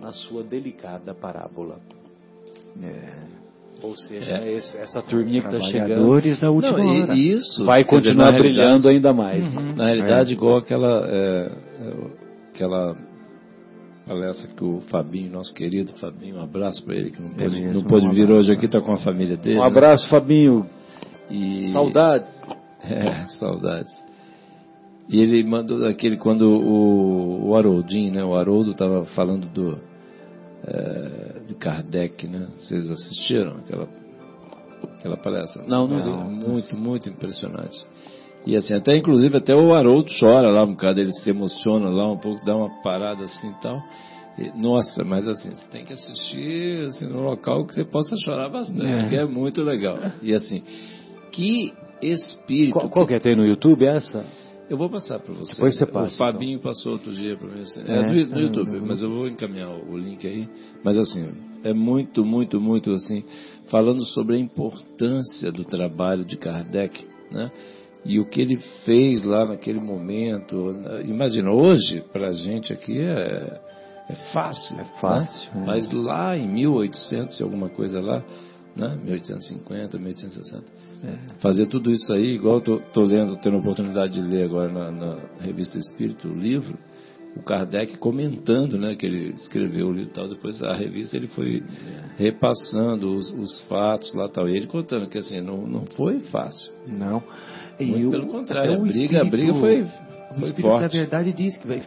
na 0.00 0.12
sua 0.12 0.44
delicada 0.44 1.14
parábola. 1.14 1.80
É. 2.80 3.35
Ou 3.82 3.94
seja, 3.96 4.32
É. 4.38 4.52
esse- 4.54 4.76
essa 4.78 5.02
turminha 5.02 5.40
que 5.42 5.48
está 5.54 5.60
chegando 5.66 6.40
da 6.40 6.50
última 6.50 6.78
Não, 6.78 7.02
hora. 7.02 7.14
e 7.14 7.32
isso 7.32 7.64
vai 7.64 7.84
dizer, 7.84 7.90
continuar 7.90 8.32
na 8.32 8.38
brilhando 8.38 8.88
ainda 8.88 9.12
mais. 9.12 9.44
Na 9.76 9.86
realidade, 9.86 10.32
igual 10.32 10.56
aquela, 10.58 11.06
é, 11.06 11.52
é, 11.80 11.94
aquela 12.54 12.96
palestra 14.06 14.48
que 14.56 14.64
o 14.64 14.80
Fabinho, 14.88 15.30
nosso 15.32 15.52
querido 15.54 15.92
Fabinho, 15.98 16.36
um 16.36 16.42
abraço 16.42 16.84
para 16.84 16.94
ele, 16.94 17.10
que 17.10 17.20
não 17.20 17.30
pôde, 17.30 17.60
não 17.66 17.82
pôde 17.82 18.06
um 18.08 18.12
vir 18.12 18.30
hoje 18.30 18.52
aqui, 18.52 18.64
está 18.66 18.80
com 18.80 18.92
a 18.92 18.98
família 18.98 19.36
dele. 19.36 19.58
Um 19.58 19.62
né? 19.62 19.66
abraço, 19.66 20.08
Fabinho. 20.08 20.66
E, 21.30 21.68
Saudades. 21.68 22.34
É, 22.88 23.26
saudades. 23.40 23.92
E 25.08 25.18
ele 25.20 25.42
mandou 25.42 25.86
aquele 25.86 26.16
quando 26.16 26.42
o, 26.48 27.48
o 27.48 27.56
Haroldinho, 27.56 28.12
né? 28.12 28.22
O 28.24 28.34
Haroldo 28.36 28.70
estava 28.72 29.04
falando 29.06 29.48
do 29.48 29.76
é, 30.66 31.40
de 31.46 31.54
Kardec, 31.54 32.26
né? 32.26 32.48
Vocês 32.56 32.90
assistiram 32.90 33.56
aquela 33.58 33.88
aquela 34.98 35.16
palestra? 35.16 35.62
Não, 35.66 35.86
não 35.86 36.00
é 36.00 36.24
Muito, 36.24 36.76
muito 36.76 37.08
impressionante. 37.08 37.76
E 38.46 38.56
assim, 38.56 38.74
até 38.74 38.96
inclusive 38.96 39.36
até 39.36 39.54
o 39.54 39.72
Haroldo 39.72 40.08
chora 40.20 40.50
lá 40.50 40.62
um 40.64 40.72
bocado, 40.72 41.00
ele 41.00 41.12
se 41.12 41.30
emociona 41.30 41.88
lá 41.88 42.10
um 42.10 42.16
pouco, 42.16 42.44
dá 42.44 42.56
uma 42.56 42.70
parada 42.82 43.24
assim 43.24 43.48
e 43.48 43.60
tal. 43.60 43.80
E, 44.38 44.62
nossa, 44.62 45.02
mas 45.02 45.26
assim, 45.26 45.50
você 45.50 45.64
tem 45.70 45.84
que 45.84 45.92
assistir 45.94 46.86
assim, 46.86 47.06
no 47.06 47.22
local 47.22 47.66
que 47.66 47.74
você 47.74 47.84
possa 47.84 48.14
chorar 48.24 48.48
bastante, 48.50 48.84
É. 48.84 49.08
que 49.08 49.16
é 49.16 49.24
muito 49.24 49.62
legal. 49.62 49.96
E 50.22 50.34
assim, 50.34 50.62
que 51.32 51.72
espírito. 52.02 52.72
Qual, 52.74 52.90
qual 52.90 53.06
que 53.06 53.14
é? 53.14 53.18
Tem 53.18 53.34
no 53.34 53.46
YouTube 53.46 53.84
essa? 53.86 54.24
Eu 54.68 54.76
vou 54.76 54.90
passar 54.90 55.20
para 55.20 55.32
você. 55.32 55.54
Depois 55.54 55.76
você 55.76 55.86
passa, 55.86 56.14
O 56.14 56.18
Fabinho 56.18 56.58
passou 56.60 56.92
outro 56.92 57.12
dia 57.12 57.36
para 57.36 57.48
mim. 57.48 57.60
Assim, 57.60 57.80
é, 57.86 57.98
É, 57.98 58.02
do, 58.02 58.30
no 58.34 58.40
YouTube, 58.40 58.80
mas 58.80 59.02
eu 59.02 59.10
vou 59.10 59.28
encaminhar 59.28 59.70
o, 59.70 59.92
o 59.92 59.96
link 59.96 60.26
aí. 60.26 60.48
Mas 60.82 60.98
assim, 60.98 61.32
é 61.62 61.72
muito, 61.72 62.24
muito, 62.24 62.60
muito 62.60 62.92
assim, 62.92 63.24
falando 63.68 64.04
sobre 64.04 64.36
a 64.36 64.38
importância 64.38 65.52
do 65.52 65.64
trabalho 65.64 66.24
de 66.24 66.36
Kardec, 66.36 67.06
né? 67.30 67.50
E 68.04 68.20
o 68.20 68.28
que 68.28 68.40
ele 68.40 68.56
fez 68.84 69.24
lá 69.24 69.44
naquele 69.44 69.80
momento. 69.80 70.76
Imagina, 71.04 71.50
hoje, 71.50 72.04
para 72.12 72.28
a 72.28 72.32
gente 72.32 72.72
aqui 72.72 72.98
é, 72.98 73.60
é 74.08 74.14
fácil. 74.32 74.78
É 74.78 74.84
fácil, 75.00 75.54
né? 75.54 75.62
é. 75.62 75.66
Mas 75.66 75.90
lá 75.92 76.36
em 76.36 76.48
1800 76.48 77.38
e 77.38 77.42
alguma 77.42 77.68
coisa 77.68 78.00
lá, 78.00 78.24
né? 78.76 78.96
1850, 79.04 79.98
1860 79.98 80.75
fazer 81.38 81.66
tudo 81.66 81.90
isso 81.90 82.12
aí, 82.12 82.34
igual 82.34 82.62
eu 82.66 82.80
tô, 82.80 83.02
lendo, 83.02 83.36
tendo 83.36 83.56
a 83.56 83.60
oportunidade 83.60 84.12
de 84.14 84.22
ler 84.22 84.44
agora 84.46 84.72
na, 84.72 84.90
na 84.90 85.16
revista 85.40 85.78
Espírito, 85.78 86.28
o 86.28 86.34
livro, 86.34 86.76
o 87.36 87.42
Kardec 87.42 87.98
comentando, 87.98 88.78
né, 88.78 88.94
que 88.96 89.04
ele 89.04 89.30
escreveu 89.34 89.88
o 89.88 89.92
livro 89.92 90.10
e 90.10 90.14
tal, 90.14 90.28
depois 90.28 90.62
a 90.62 90.72
revista 90.74 91.16
ele 91.16 91.26
foi 91.28 91.62
repassando 92.16 93.14
os, 93.14 93.32
os 93.32 93.60
fatos 93.62 94.12
lá 94.14 94.26
e 94.26 94.30
tal, 94.32 94.48
e 94.48 94.56
ele 94.56 94.66
contando 94.66 95.08
que 95.08 95.18
assim, 95.18 95.40
não, 95.40 95.66
não 95.66 95.84
foi 95.96 96.20
fácil. 96.20 96.72
Não. 96.86 97.22
E 97.78 97.84
Muito 97.84 98.08
o- 98.08 98.10
pelo 98.10 98.26
contrário, 98.28 98.74
a 98.74 98.78
briga, 98.78 99.20
a 99.20 99.22
espírito- 99.24 99.30
briga 99.30 99.54
foi, 99.54 99.82
O 99.82 99.86
foi 100.38 100.48
Espírito 100.48 100.62
da 100.62 100.62
forte. 100.80 100.96
Verdade 100.96 101.32
diz 101.32 101.56
que 101.58 101.66
vai 101.66 101.82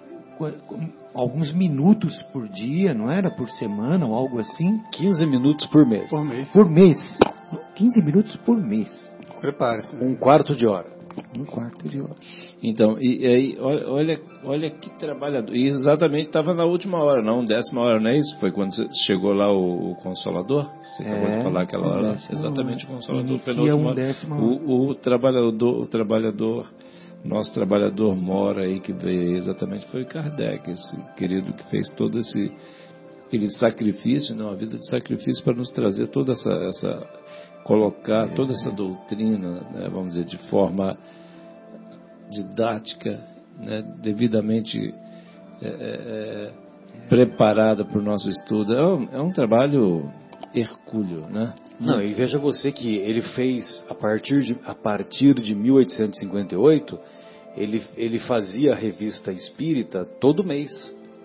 alguns 1.14 1.52
minutos 1.52 2.18
por 2.31 2.48
dia, 2.48 2.94
não 2.94 3.11
era? 3.11 3.30
Por 3.30 3.49
semana 3.49 4.06
ou 4.06 4.14
algo 4.14 4.40
assim? 4.40 4.80
15 4.94 5.26
minutos 5.26 5.65
por 5.68 5.86
mês. 5.86 6.10
Por 6.10 6.23
mês. 6.23 6.52
Por 6.53 6.69
mês. 6.69 7.19
15 7.80 8.02
minutos 8.02 8.36
por 8.46 8.58
mês. 8.58 8.90
Prepare-se. 9.40 9.96
Um 10.04 10.14
quarto 10.18 10.54
de 10.54 10.68
hora. 10.68 11.00
Um 11.38 11.46
quarto 11.46 11.88
de 11.88 12.02
hora. 12.02 12.16
Então, 12.62 12.98
e, 13.00 13.26
aí, 13.26 13.58
olha, 13.60 14.20
olha, 14.44 14.70
que 14.70 14.90
trabalhador. 15.00 15.56
E 15.56 15.68
exatamente 15.68 16.26
estava 16.28 16.54
na 16.54 16.66
última 16.66 17.02
hora, 17.02 17.22
não 17.22 17.44
décima 17.44 17.82
hora, 17.82 18.00
não 18.00 18.10
é 18.10 18.18
isso? 18.18 18.38
Foi 18.40 18.52
quando 18.52 18.74
chegou 19.06 19.34
lá 19.34 19.50
o, 19.50 19.92
o 19.92 19.96
Consolador? 19.96 20.70
Você 20.84 21.04
acabou 21.04 21.28
É, 21.28 21.38
de 21.38 21.44
falar 21.44 21.62
aquela 21.62 21.88
hora 21.88 22.02
lá. 22.02 22.16
Exatamente, 22.30 22.86
o. 22.86 22.90
Consolador 22.90 23.38
foi 23.40 23.54
na 23.54 23.62
Inicia 23.62 23.76
última 23.76 23.92
um 23.92 23.96
décima 23.96 24.36
hora. 24.36 24.46
O, 24.46 24.90
o 24.90 24.96
trabalhador, 24.96 25.82
o 25.82 25.88
trabalhador, 25.88 26.68
nosso 27.24 27.54
trabalhador 27.54 28.14
mora 28.14 28.64
aí, 28.64 28.82
que 28.82 28.92
veio 28.92 29.38
exatamente, 29.38 29.88
foi 29.88 30.04
Kardec, 30.04 30.70
esse 30.70 31.02
querido 31.16 31.54
que 31.54 31.64
fez 31.70 31.90
todo 31.96 32.20
esse 32.20 32.52
aquele 33.30 33.50
sacrifício, 33.52 34.36
não, 34.36 34.50
a 34.50 34.56
vida 34.56 34.76
de 34.76 34.90
sacrifício 34.90 35.44
para 35.44 35.54
nos 35.54 35.70
trazer 35.70 36.08
toda 36.08 36.34
essa, 36.34 36.50
essa 36.50 37.08
colocar 37.64 38.30
toda 38.30 38.53
essa 38.53 38.72
doutrina, 38.72 39.61
né, 39.72 39.88
vamos 39.90 40.10
dizer, 40.15 40.26
de 40.26 40.38
forma 40.49 40.98
didática, 42.30 43.19
né, 43.60 43.84
devidamente 44.02 44.94
é, 45.61 45.68
é, 45.68 46.52
preparada 47.07 47.84
para 47.84 47.99
o 47.99 48.02
nosso 48.02 48.30
estudo. 48.30 48.73
É 48.73 48.86
um, 48.86 49.07
é 49.14 49.22
um 49.22 49.31
trabalho 49.31 50.10
hercúleo, 50.53 51.27
né? 51.30 51.53
Não, 51.80 52.02
e 52.02 52.14
veja 52.14 52.38
você 52.38 52.72
que 52.72 52.98
ele 52.98 53.22
fez 53.22 53.86
a 53.90 53.95
partir 53.95 54.41
de, 54.41 54.57
a 54.65 54.76
partir 54.76 55.34
de 55.36 55.56
1858, 55.56 56.99
ele, 57.56 57.81
ele 57.95 58.19
fazia 58.19 58.73
a 58.73 58.76
revista 58.76 59.31
espírita 59.31 60.06
todo 60.19 60.44
mês. 60.44 60.72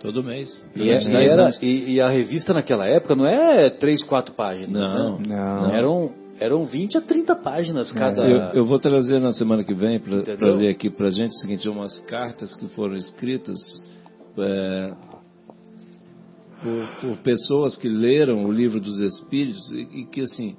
Todo 0.01 0.23
mês. 0.23 0.65
E, 0.77 0.83
é- 0.91 1.01
e 1.03 1.11
10 1.11 1.33
era- 1.33 1.51
e- 1.63 1.93
e 1.95 2.01
a 2.01 2.09
revista 2.09 2.53
naquela 2.53 2.87
época 2.87 3.15
não 3.15 3.27
é 3.27 3.71
três, 3.71 4.03
quatro 4.03 4.35
páginas. 4.35 4.71
Não, 4.71 5.19
né? 5.19 5.27
não. 5.29 5.75
Eram, 5.75 6.13
eram 6.41 6.65
20 6.67 6.99
a 6.99 7.01
30 7.01 7.37
páginas 7.37 7.93
cada. 7.93 8.23
Eu, 8.29 8.39
eu 8.55 8.65
vou 8.65 8.79
trazer 8.79 9.21
na 9.21 9.33
semana 9.33 9.63
que 9.65 9.75
vem 9.75 10.01
para 10.01 10.55
ler 10.55 10.69
aqui 10.69 10.91
para 10.91 11.09
gente 11.11 11.31
o 11.33 11.39
seguinte, 11.41 11.69
umas 11.69 12.01
cartas 12.07 12.55
que 12.57 12.67
foram 12.69 12.97
escritas 12.97 13.59
é, 14.39 14.93
por, 16.63 16.89
por 17.01 17.17
pessoas 17.19 17.77
que 17.77 17.89
leram 17.89 18.45
o 18.45 18.53
livro 18.53 18.81
dos 18.81 18.99
Espíritos 19.01 19.71
e, 19.73 20.01
e 20.01 20.07
que 20.07 20.23
assim 20.23 20.57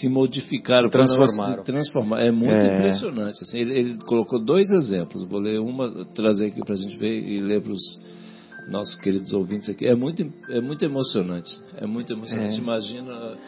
se 0.00 0.08
modificaram, 0.08 0.88
Se 0.88 0.92
transformaram. 0.92 1.54
para 1.54 1.62
transformar. 1.64 2.20
É 2.20 2.30
muito 2.30 2.52
É. 2.52 2.76
impressionante. 2.78 3.42
Assim, 3.42 3.58
ele, 3.58 3.78
ele 3.78 3.98
colocou 4.04 4.38
dois 4.38 4.70
exemplos. 4.70 5.24
Vou 5.24 5.40
ler 5.40 5.58
uma, 5.60 6.04
trazer 6.14 6.46
aqui 6.46 6.60
para 6.62 6.74
a 6.74 6.76
gente 6.76 6.96
ver 6.98 7.18
e 7.22 7.40
ler 7.40 7.62
para 7.62 7.72
os 7.72 7.80
nossos 8.70 8.96
queridos 9.00 9.32
ouvintes 9.32 9.68
aqui. 9.70 9.86
É 9.86 9.94
muito, 9.94 10.22
é 10.50 10.60
muito 10.60 10.84
emocionante. 10.84 11.48
É 11.76 11.86
muito 11.86 12.12
emocionante. 12.12 12.54
É. 12.54 12.58
Imagina 12.58 13.38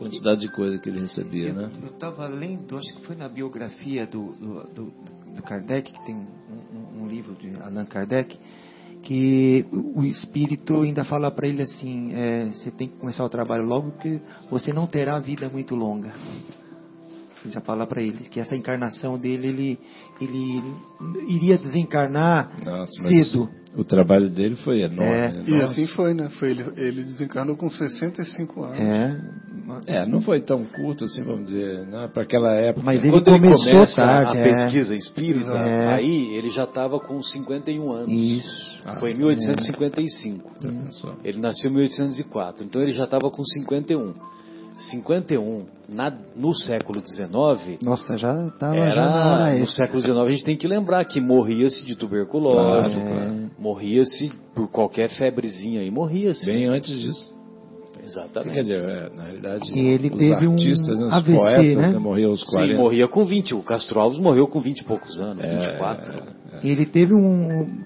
quantidade 0.00 0.40
de 0.40 0.48
coisa 0.52 0.78
que 0.78 0.88
ele 0.88 1.00
recebia, 1.00 1.52
né? 1.52 1.70
Eu 1.82 1.90
estava 1.90 2.26
lendo, 2.26 2.76
acho 2.76 2.92
que 2.96 3.02
foi 3.06 3.14
na 3.16 3.28
biografia 3.28 4.06
do, 4.06 4.32
do, 4.32 4.62
do- 4.74 4.92
do 5.36 5.42
Kardec, 5.42 5.92
que 5.92 6.04
tem 6.04 6.14
um, 6.16 7.02
um- 7.02 7.06
livro 7.08 7.34
de 7.34 7.52
Allan 7.62 7.84
Kardec, 7.84 8.38
que 9.02 9.64
o 9.72 10.02
espírito 10.04 10.80
ainda 10.82 11.04
fala 11.04 11.30
para 11.30 11.46
ele 11.46 11.62
assim: 11.62 12.12
é, 12.14 12.46
você 12.46 12.70
tem 12.70 12.88
que 12.88 12.96
começar 12.96 13.24
o 13.24 13.28
trabalho 13.28 13.64
logo, 13.64 13.92
porque 13.92 14.20
você 14.50 14.72
não 14.72 14.86
terá 14.86 15.18
vida 15.18 15.48
muito 15.48 15.74
longa. 15.74 16.12
Ele 17.42 17.54
já 17.54 17.60
fala 17.60 17.86
para 17.86 18.02
ele 18.02 18.24
que 18.28 18.38
essa 18.38 18.54
encarnação 18.54 19.18
dele, 19.18 19.48
ele, 19.48 19.78
ele 20.20 20.62
iria 21.28 21.56
desencarnar 21.56 22.50
Nossa, 22.62 22.92
mas 23.02 23.30
cedo. 23.30 23.48
O 23.76 23.84
trabalho 23.84 24.28
dele 24.28 24.56
foi 24.56 24.80
enorme. 24.82 25.12
É. 25.12 25.28
né? 25.28 25.44
E 25.46 25.50
Nossa. 25.52 25.66
assim 25.66 25.86
foi, 25.88 26.12
né? 26.14 26.28
Foi 26.38 26.50
ele, 26.50 26.64
ele 26.76 27.04
desencarnou 27.04 27.56
com 27.56 27.68
65 27.70 28.62
anos. 28.64 28.78
É, 28.80 29.20
É, 29.86 30.04
não 30.06 30.20
foi 30.20 30.40
tão 30.40 30.64
curto 30.64 31.04
assim, 31.04 31.22
vamos 31.22 31.46
dizer, 31.46 31.86
né? 31.86 32.08
para 32.12 32.24
aquela 32.24 32.52
época. 32.56 32.84
mas 32.84 33.00
ele 33.02 33.12
Quando 33.12 33.28
ele 33.28 33.38
começou 33.40 33.72
começa 33.72 34.02
tarde. 34.02 34.36
a 34.36 34.40
é. 34.40 34.42
pesquisa 34.42 34.94
espírita, 34.96 35.52
É. 35.52 35.94
aí 35.94 36.34
ele 36.36 36.50
já 36.50 36.64
estava 36.64 36.98
com 36.98 37.22
51 37.22 37.92
anos. 37.92 38.12
Isso. 38.12 38.80
Ah, 38.84 38.98
Foi 38.98 39.12
em 39.12 39.16
1855. 39.18 40.50
Tá 40.60 40.68
vendo 40.68 40.92
só? 40.92 41.14
Ele 41.22 41.38
nasceu 41.38 41.70
em 41.70 41.74
1804, 41.74 42.64
então 42.64 42.82
ele 42.82 42.92
já 42.92 43.04
estava 43.04 43.30
com 43.30 43.44
51. 43.44 44.14
51, 44.90 45.66
na, 45.88 46.10
no 46.34 46.54
século 46.54 47.00
XIX, 47.06 47.78
Nossa, 47.82 48.16
já 48.16 48.46
estava 48.46 48.74
já 48.74 48.80
era. 48.82 49.58
No 49.58 49.66
século 49.66 50.00
XIX 50.00 50.18
a 50.18 50.30
gente 50.30 50.44
tem 50.44 50.56
que 50.56 50.66
lembrar 50.66 51.04
que 51.04 51.20
morria-se 51.20 51.84
de 51.86 51.94
tuberculose, 51.96 52.94
Claro, 52.94 53.08
claro. 53.08 53.39
Morria-se 53.60 54.32
por 54.54 54.68
qualquer 54.68 55.10
febrezinha 55.10 55.82
aí, 55.82 55.90
morria-se. 55.90 56.46
Bem 56.46 56.66
antes 56.66 56.98
disso. 56.98 57.38
Exatamente. 58.02 58.54
Quer 58.54 58.60
dizer, 58.62 58.80
é, 58.80 59.10
na 59.14 59.24
realidade, 59.24 59.72
E 59.74 59.86
ele 59.88 60.08
os 60.08 60.18
teve 60.18 60.46
um 60.46 60.52
artistas, 60.52 60.98
né, 60.98 61.06
os 61.06 61.12
AVC, 61.12 61.36
poetas, 61.36 61.76
né? 61.76 61.88
né? 61.92 61.98
morriam 61.98 62.30
aos 62.30 62.42
40. 62.42 62.72
Sim, 62.72 62.78
morria 62.78 63.08
com 63.08 63.24
20. 63.24 63.54
O 63.54 63.62
Castro 63.62 64.00
Alves 64.00 64.18
morreu 64.18 64.48
com 64.48 64.60
20 64.60 64.80
e 64.80 64.84
poucos 64.84 65.20
anos, 65.20 65.44
É, 65.44 65.58
24. 65.58 66.22
E 66.62 66.70
ele 66.70 66.86
teve 66.86 67.14
um. 67.14 67.84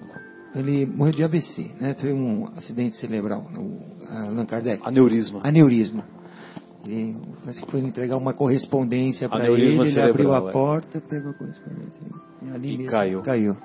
Ele 0.55 0.85
morreu 0.85 1.13
de 1.13 1.23
AVC, 1.23 1.71
né? 1.81 1.93
Teve 1.93 2.13
um 2.13 2.47
acidente 2.55 2.95
cerebral, 2.95 3.45
o 3.57 3.79
Allan 4.09 4.45
Kardec. 4.45 4.81
Aneurisma. 4.85 5.41
Aneurisma. 5.43 6.05
Ele 6.87 7.17
parece 7.41 7.61
que 7.61 7.69
foi 7.69 7.81
entregar 7.81 8.15
uma 8.15 8.33
correspondência 8.33 9.27
para 9.27 9.49
ele, 9.49 9.63
ele 9.63 9.79
abriu 9.79 9.93
cerebral, 9.93 10.45
a 10.45 10.49
é. 10.49 10.53
porta, 10.53 11.01
pegou 11.01 11.31
a 11.31 11.33
correspondência 11.33 12.05
e, 12.41 12.49
ali 12.51 12.73
E 12.73 12.77
mesmo 12.77 12.91
caiu. 12.91 13.21
Caiu. 13.21 13.57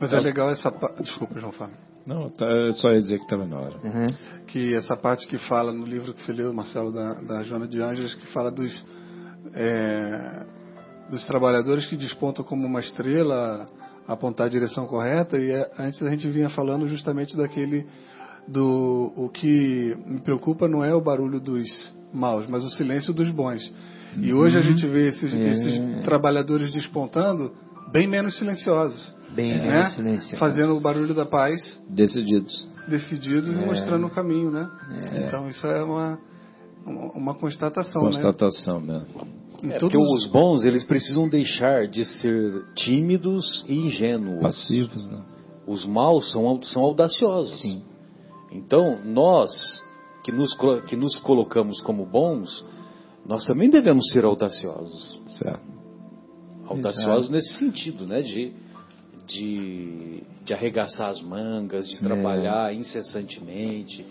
Mas 0.00 0.12
é 0.12 0.20
legal 0.20 0.50
essa 0.50 0.70
parte. 0.70 1.02
Desculpa, 1.02 1.38
João 1.40 1.52
Fábio. 1.52 1.76
Não, 2.06 2.28
tá, 2.30 2.46
só 2.72 2.90
ia 2.90 2.98
dizer 2.98 3.18
que 3.18 3.24
estava 3.24 3.46
na 3.46 3.58
hora. 3.58 3.76
Uhum. 3.84 4.06
que 4.46 4.74
essa 4.74 4.96
parte 4.96 5.26
que 5.28 5.36
fala 5.36 5.72
no 5.72 5.84
livro 5.84 6.14
que 6.14 6.22
você 6.22 6.32
leu, 6.32 6.52
Marcelo, 6.54 6.90
da, 6.90 7.14
da 7.20 7.42
Joana 7.42 7.68
de 7.68 7.80
Ângeles, 7.82 8.14
que 8.14 8.26
fala 8.32 8.50
dos, 8.50 8.82
é, 9.54 10.46
dos 11.10 11.26
trabalhadores 11.26 11.86
que 11.86 11.96
despontam 11.96 12.42
como 12.44 12.66
uma 12.66 12.80
estrela, 12.80 13.66
apontar 14.06 14.46
a 14.46 14.50
direção 14.50 14.86
correta, 14.86 15.36
e 15.36 15.50
é, 15.50 15.70
antes 15.78 16.00
a 16.02 16.08
gente 16.08 16.26
vinha 16.28 16.48
falando 16.48 16.88
justamente 16.88 17.36
daquele 17.36 17.86
do 18.46 19.12
o 19.14 19.28
que 19.28 19.94
me 20.06 20.20
preocupa 20.20 20.66
não 20.66 20.82
é 20.82 20.94
o 20.94 21.00
barulho 21.02 21.38
dos 21.38 21.68
maus, 22.12 22.46
mas 22.46 22.64
o 22.64 22.70
silêncio 22.70 23.12
dos 23.12 23.30
bons. 23.30 23.70
E 24.16 24.32
hoje 24.32 24.56
a 24.56 24.62
gente 24.62 24.86
vê 24.86 25.08
esses, 25.08 25.34
É. 25.34 25.50
esses 25.50 26.04
trabalhadores 26.04 26.72
despontando 26.72 27.52
bem 27.92 28.06
menos 28.06 28.36
silenciosos, 28.38 29.14
Bem 29.34 29.56
né? 29.56 29.66
menos 29.66 29.92
silêncio. 29.94 30.38
fazendo 30.38 30.76
o 30.76 30.80
barulho 30.80 31.14
da 31.14 31.26
paz 31.26 31.60
Decididos. 31.88 32.68
decididos 32.88 33.56
É. 33.56 33.62
e 33.62 33.66
mostrando 33.66 34.06
o 34.06 34.10
caminho, 34.10 34.50
né? 34.50 34.68
Então 35.26 35.48
isso 35.48 35.66
é 35.66 35.82
uma 35.82 36.18
uma, 37.14 37.34
constatação, 37.34 38.00
Constatação 38.02 38.80
né? 38.80 39.04
Em 39.62 39.72
É, 39.72 39.78
todos 39.78 39.92
porque 39.92 39.98
os 39.98 40.26
bons, 40.30 40.64
eles 40.64 40.84
precisam 40.84 41.28
deixar 41.28 41.86
de 41.86 42.04
ser 42.04 42.64
tímidos 42.74 43.64
e 43.68 43.74
ingênuos. 43.74 44.40
Passivos, 44.40 45.06
né? 45.06 45.20
Os 45.66 45.84
maus 45.84 46.30
são, 46.32 46.62
são 46.62 46.82
audaciosos. 46.82 47.60
Sim. 47.60 47.82
Então, 48.52 49.04
nós 49.04 49.50
que 50.24 50.32
nos, 50.32 50.56
que 50.86 50.96
nos 50.96 51.14
colocamos 51.16 51.78
como 51.82 52.06
bons, 52.06 52.64
nós 53.26 53.44
também 53.44 53.68
devemos 53.68 54.08
ser 54.12 54.24
audaciosos. 54.24 55.20
Certo. 55.38 55.77
Audaciosos 56.68 57.30
nesse 57.30 57.54
sentido, 57.58 58.06
né? 58.06 58.20
De, 58.20 58.52
de, 59.26 60.22
de 60.44 60.52
arregaçar 60.52 61.08
as 61.10 61.20
mangas, 61.22 61.86
É. 61.86 61.88
de 61.90 62.00
trabalhar 62.00 62.74
incessantemente, 62.74 64.04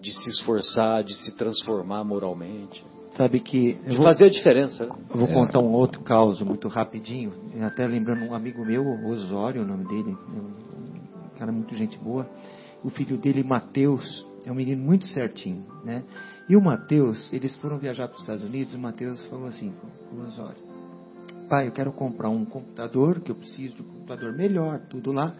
de 0.00 0.12
se 0.12 0.28
esforçar, 0.28 1.02
de 1.02 1.14
se 1.14 1.36
transformar 1.36 2.04
moralmente. 2.04 2.84
Sabe 3.16 3.40
que 3.40 3.74
De 3.74 3.96
vou, 3.96 4.04
fazer 4.06 4.24
a 4.26 4.28
diferença. 4.30 4.86
né? 4.86 4.92
eu 5.10 5.18
vou 5.18 5.28
contar 5.28 5.58
um 5.58 5.72
outro 5.72 6.00
caso 6.02 6.44
muito 6.46 6.68
rapidinho, 6.68 7.32
até 7.62 7.86
lembrando 7.86 8.24
um 8.24 8.34
amigo 8.34 8.64
meu, 8.64 8.84
Osório, 9.08 9.62
o 9.62 9.66
nome 9.66 9.84
dele, 9.88 10.16
é 10.34 10.40
um 10.40 11.38
cara 11.38 11.50
muito 11.50 11.74
gente 11.74 11.98
boa. 11.98 12.28
O 12.84 12.90
filho 12.90 13.18
dele, 13.18 13.42
Mateus, 13.42 14.24
é 14.46 14.52
um 14.52 14.54
menino 14.54 14.80
muito 14.84 15.04
certinho, 15.08 15.64
né? 15.84 16.04
E 16.48 16.54
o 16.54 16.60
Mateus, 16.62 17.32
eles 17.32 17.56
foram 17.56 17.76
viajar 17.76 18.06
para 18.06 18.14
os 18.14 18.20
Estados 18.20 18.44
Unidos, 18.44 18.74
o 18.74 18.78
Mateus 18.78 19.26
falou 19.26 19.46
assim 19.46 19.72
com 19.72 20.16
o 20.16 20.20
Osório, 20.26 20.62
pai, 21.48 21.68
eu 21.68 21.72
quero 21.72 21.92
comprar 21.92 22.28
um 22.28 22.44
computador, 22.44 23.20
que 23.20 23.30
eu 23.30 23.34
preciso 23.34 23.76
de 23.76 23.82
um 23.82 23.86
computador 23.86 24.32
melhor, 24.32 24.80
tudo 24.88 25.12
lá, 25.12 25.34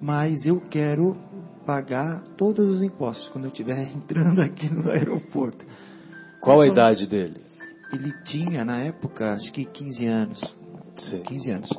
mas 0.00 0.44
eu 0.44 0.60
quero 0.60 1.16
pagar 1.64 2.22
todos 2.36 2.68
os 2.68 2.82
impostos 2.82 3.28
quando 3.28 3.44
eu 3.44 3.48
estiver 3.48 3.82
entrando 3.94 4.40
aqui 4.40 4.72
no 4.72 4.90
aeroporto. 4.90 5.64
Qual 6.40 6.60
a 6.60 6.66
idade 6.66 7.06
dele? 7.06 7.40
Ele 7.92 8.12
tinha, 8.24 8.64
na 8.64 8.80
época, 8.80 9.32
acho 9.32 9.52
que 9.52 9.64
15 9.64 10.06
anos. 10.06 10.56
Sim. 10.96 11.22
15 11.22 11.50
anos. 11.50 11.70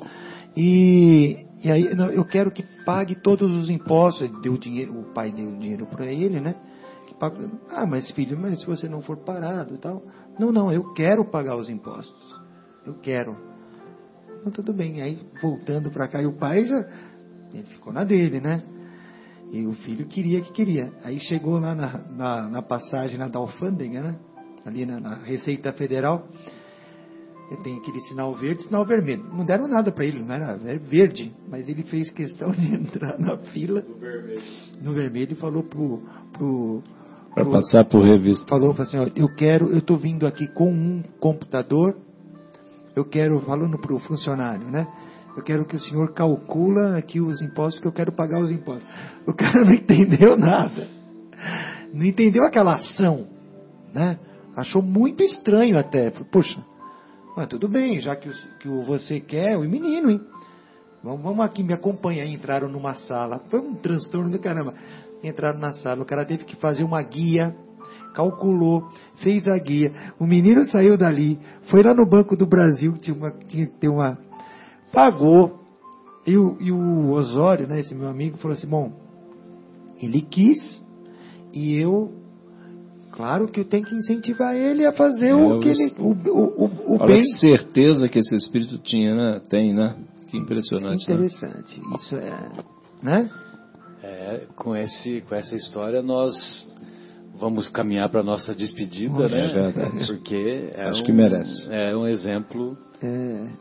E, 0.55 1.45
e 1.61 1.69
aí, 1.69 1.85
eu 2.13 2.25
quero 2.25 2.51
que 2.51 2.63
pague 2.85 3.15
todos 3.15 3.55
os 3.55 3.69
impostos. 3.69 4.21
Ele 4.21 4.41
deu 4.41 4.57
dinheiro, 4.57 4.99
o 4.99 5.13
pai 5.13 5.31
deu 5.31 5.51
dinheiro 5.57 5.85
para 5.85 6.05
ele, 6.05 6.39
né? 6.39 6.55
Ah, 7.69 7.85
mas 7.85 8.11
filho, 8.11 8.37
mas 8.37 8.59
se 8.59 8.65
você 8.65 8.89
não 8.89 9.01
for 9.01 9.17
parado 9.17 9.75
e 9.75 9.77
tal. 9.77 10.01
Não, 10.39 10.51
não, 10.51 10.71
eu 10.71 10.93
quero 10.93 11.23
pagar 11.25 11.55
os 11.55 11.69
impostos. 11.69 12.35
Eu 12.85 12.95
quero. 12.95 13.54
Então, 14.45 14.51
tudo 14.63 14.73
bem. 14.73 15.01
Aí, 15.01 15.17
voltando 15.41 15.89
para 15.89 16.07
cá, 16.07 16.21
e 16.21 16.27
o 16.27 16.33
pai 16.33 16.65
já 16.65 16.85
ele 17.53 17.63
ficou 17.63 17.91
na 17.93 18.03
dele, 18.03 18.39
né? 18.39 18.61
E 19.51 19.65
o 19.65 19.73
filho 19.73 20.05
queria 20.07 20.41
que 20.41 20.51
queria. 20.51 20.91
Aí 21.03 21.19
chegou 21.19 21.59
lá 21.59 21.73
na, 21.73 21.97
na, 22.11 22.49
na 22.49 22.61
passagem 22.61 23.17
lá 23.17 23.27
da 23.27 23.39
alfândega, 23.39 24.01
né? 24.01 24.15
Ali 24.65 24.85
na, 24.85 24.99
na 24.99 25.15
Receita 25.15 25.71
Federal. 25.73 26.27
Ele 27.51 27.61
tem 27.61 27.77
aquele 27.77 28.01
sinal 28.01 28.33
verde 28.35 28.61
e 28.61 28.65
sinal 28.65 28.85
vermelho. 28.85 29.23
Não 29.31 29.45
deram 29.45 29.67
nada 29.67 29.91
para 29.91 30.03
ele, 30.03 30.21
não 30.23 30.33
era, 30.33 30.57
verde. 30.79 31.31
Mas 31.47 31.67
ele 31.67 31.83
fez 31.83 32.09
questão 32.11 32.51
de 32.51 32.67
entrar 32.73 33.17
na 33.19 33.37
fila 33.37 33.83
no 34.81 34.93
vermelho 34.93 35.31
e 35.33 35.35
falou 35.35 35.63
pro. 35.63 36.01
pro, 36.33 36.81
Para 37.33 37.43
pro- 37.43 37.53
passar 37.53 37.85
por 37.85 38.03
revista. 38.03 38.45
falou 38.47 38.73
falou 38.73 38.81
assim, 38.87 38.97
ó, 38.97 39.07
eu 39.15 39.33
quero, 39.35 39.69
eu 39.69 39.77
estou 39.77 39.97
vindo 39.97 40.25
aqui 40.27 40.47
com 40.47 40.71
um 40.71 41.03
computador, 41.19 41.95
eu 42.95 43.05
quero, 43.05 43.39
falando 43.41 43.77
para 43.77 43.93
o 43.93 43.99
funcionário, 43.99 44.67
né? 44.67 44.87
Eu 45.35 45.43
quero 45.43 45.65
que 45.65 45.75
o 45.75 45.79
senhor 45.79 46.13
calcula 46.13 46.97
aqui 46.97 47.19
os 47.19 47.41
impostos, 47.41 47.81
que 47.81 47.87
eu 47.87 47.91
quero 47.91 48.11
pagar 48.11 48.39
os 48.39 48.49
impostos. 48.49 48.87
O 49.27 49.33
cara 49.33 49.65
não 49.65 49.73
entendeu 49.73 50.37
nada. 50.37 50.87
Não 51.93 52.05
entendeu 52.05 52.43
aquela 52.45 52.75
ação, 52.75 53.27
né? 53.93 54.17
Achou 54.55 54.81
muito 54.81 55.21
estranho 55.21 55.77
até. 55.77 56.09
Poxa, 56.09 56.63
mas 57.35 57.47
tudo 57.47 57.67
bem, 57.67 57.99
já 57.99 58.15
que, 58.15 58.29
o, 58.29 58.33
que 58.59 58.69
o 58.69 58.83
você 58.83 59.19
quer, 59.19 59.57
o 59.57 59.61
menino, 59.61 60.09
hein? 60.09 60.21
Vamos, 61.03 61.21
vamos 61.21 61.45
aqui, 61.45 61.61
me 61.63 61.73
acompanha. 61.73 62.25
Entraram 62.25 62.69
numa 62.69 62.93
sala. 62.93 63.41
Foi 63.49 63.59
um 63.59 63.75
transtorno 63.75 64.29
do 64.29 64.39
caramba. 64.39 64.73
Entraram 65.21 65.59
na 65.59 65.73
sala, 65.73 66.01
o 66.01 66.05
cara 66.05 66.25
teve 66.25 66.45
que 66.45 66.55
fazer 66.55 66.83
uma 66.83 67.01
guia, 67.01 67.55
calculou, 68.15 68.87
fez 69.17 69.45
a 69.47 69.57
guia. 69.57 69.91
O 70.19 70.25
menino 70.25 70.65
saiu 70.65 70.97
dali, 70.97 71.37
foi 71.69 71.83
lá 71.83 71.93
no 71.93 72.07
Banco 72.09 72.35
do 72.35 72.47
Brasil, 72.47 72.93
tinha, 72.93 73.15
uma, 73.15 73.31
tinha 73.31 73.67
que 73.67 73.77
ter 73.79 73.89
uma. 73.89 74.17
Pagou. 74.93 75.59
E 76.25 76.35
o, 76.35 76.57
e 76.59 76.71
o 76.71 77.11
Osório, 77.11 77.67
né, 77.67 77.81
esse 77.81 77.93
meu 77.93 78.07
amigo, 78.07 78.37
falou 78.37 78.57
assim: 78.57 78.67
bom, 78.67 78.91
ele 80.01 80.21
quis 80.21 80.83
e 81.53 81.75
eu. 81.75 82.11
Claro 83.11 83.47
que 83.47 83.61
eu 83.61 83.65
tenho 83.65 83.85
que 83.85 83.95
incentivar 83.95 84.53
ele 84.55 84.85
a 84.85 84.91
fazer 84.91 85.29
É, 85.29 85.35
o 85.35 85.59
que 85.59 85.69
ele. 85.69 85.93
O, 85.99 86.11
o, 86.11 86.63
o, 86.63 86.65
o 86.65 86.97
Olha 86.99 87.05
bem. 87.05 87.21
que 87.21 87.37
certeza 87.37 88.09
que 88.09 88.19
esse 88.19 88.35
espírito 88.35 88.77
tinha, 88.79 89.15
né? 89.15 89.41
Tem, 89.49 89.73
né? 89.73 89.95
Que 90.27 90.37
impressionante. 90.37 91.07
Né? 91.07 91.15
Interessante. 91.15 91.81
Isso 91.95 92.15
é. 92.17 92.49
Né? 93.01 93.29
É, 94.03 94.41
com, 94.55 94.75
esse, 94.75 95.21
com 95.21 95.33
essa 95.33 95.55
história 95.55 96.01
nós 96.01 96.33
vamos 97.39 97.69
caminhar 97.69 98.09
para 98.09 98.23
nossa 98.23 98.53
despedida, 98.55 99.25
É 99.25 99.29
né? 99.29 99.47
verdade. 99.47 100.07
Porque 100.07 100.71
é 100.75 100.83
Acho 100.89 101.01
um, 101.01 101.05
que 101.05 101.11
merece. 101.11 101.67
É 101.73 101.95
um 101.95 102.07
exemplo, 102.07 102.77
É, 103.01 103.07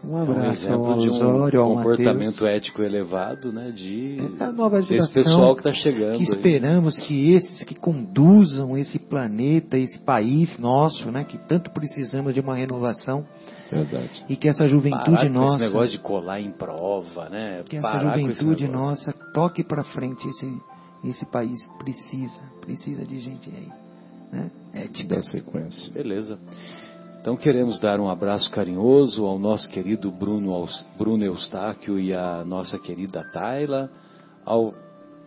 um 0.04 0.16
é 0.16 0.20
um 0.20 0.22
abraço 0.22 0.46
ao 0.46 0.52
exemplo 0.52 1.00
de 1.02 1.08
um 1.08 1.14
Osório, 1.16 1.60
comportamento 1.64 2.34
Mateus. 2.42 2.56
ético 2.56 2.82
elevado, 2.82 3.52
né? 3.52 3.70
De 3.72 4.16
É 4.40 4.46
nova 4.52 4.80
geração 4.80 5.12
pessoal 5.12 5.54
que 5.54 5.60
está 5.60 5.72
chegando. 5.72 6.12
que 6.18 6.22
aí. 6.24 6.30
esperamos 6.30 6.96
que 6.98 7.32
esses 7.34 7.62
que 7.64 7.74
conduzam 7.74 8.76
esse 8.78 8.98
planeta, 8.98 9.76
esse 9.76 9.98
país 10.04 10.56
nosso, 10.58 11.10
né, 11.10 11.24
que 11.24 11.36
tanto 11.48 11.70
precisamos 11.72 12.32
de 12.32 12.40
uma 12.40 12.54
renovação 12.54 13.24
Verdade. 13.70 14.24
e 14.28 14.36
que 14.36 14.48
essa 14.48 14.64
juventude 14.66 15.10
Parar 15.10 15.26
com 15.26 15.32
nossa, 15.34 15.56
esse 15.56 15.64
negócio 15.72 15.90
de 15.92 15.98
colar 15.98 16.40
em 16.40 16.52
prova, 16.52 17.28
né? 17.28 17.62
que 17.68 17.76
essa 17.76 17.96
esse 17.96 18.04
juventude 18.06 18.68
nossa 18.68 19.12
toque 19.32 19.64
para 19.64 19.82
frente 19.82 20.26
esse 20.28 20.46
esse 21.08 21.26
país 21.26 21.60
precisa, 21.78 22.42
precisa 22.60 23.04
de 23.04 23.20
gente 23.20 23.50
aí, 23.50 23.68
né? 24.32 24.50
Ética. 24.72 25.16
Da 25.16 25.22
sequência. 25.22 25.92
Beleza. 25.92 26.38
Então 27.20 27.36
queremos 27.36 27.78
dar 27.80 28.00
um 28.00 28.08
abraço 28.08 28.50
carinhoso 28.50 29.24
ao 29.24 29.38
nosso 29.38 29.70
querido 29.70 30.10
Bruno, 30.10 30.66
Bruno 30.98 31.24
Eustáquio 31.24 31.98
e 31.98 32.12
à 32.12 32.44
nossa 32.44 32.78
querida 32.78 33.24
Tayla, 33.32 33.90
ao 34.44 34.74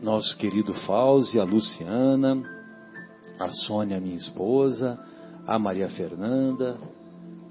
nosso 0.01 0.37
querido 0.37 0.73
Fauzi, 0.85 1.39
a 1.39 1.43
Luciana, 1.43 2.43
a 3.39 3.51
Sônia, 3.51 3.99
minha 3.99 4.15
esposa, 4.15 4.99
a 5.47 5.57
Maria 5.57 5.89
Fernanda, 5.89 6.77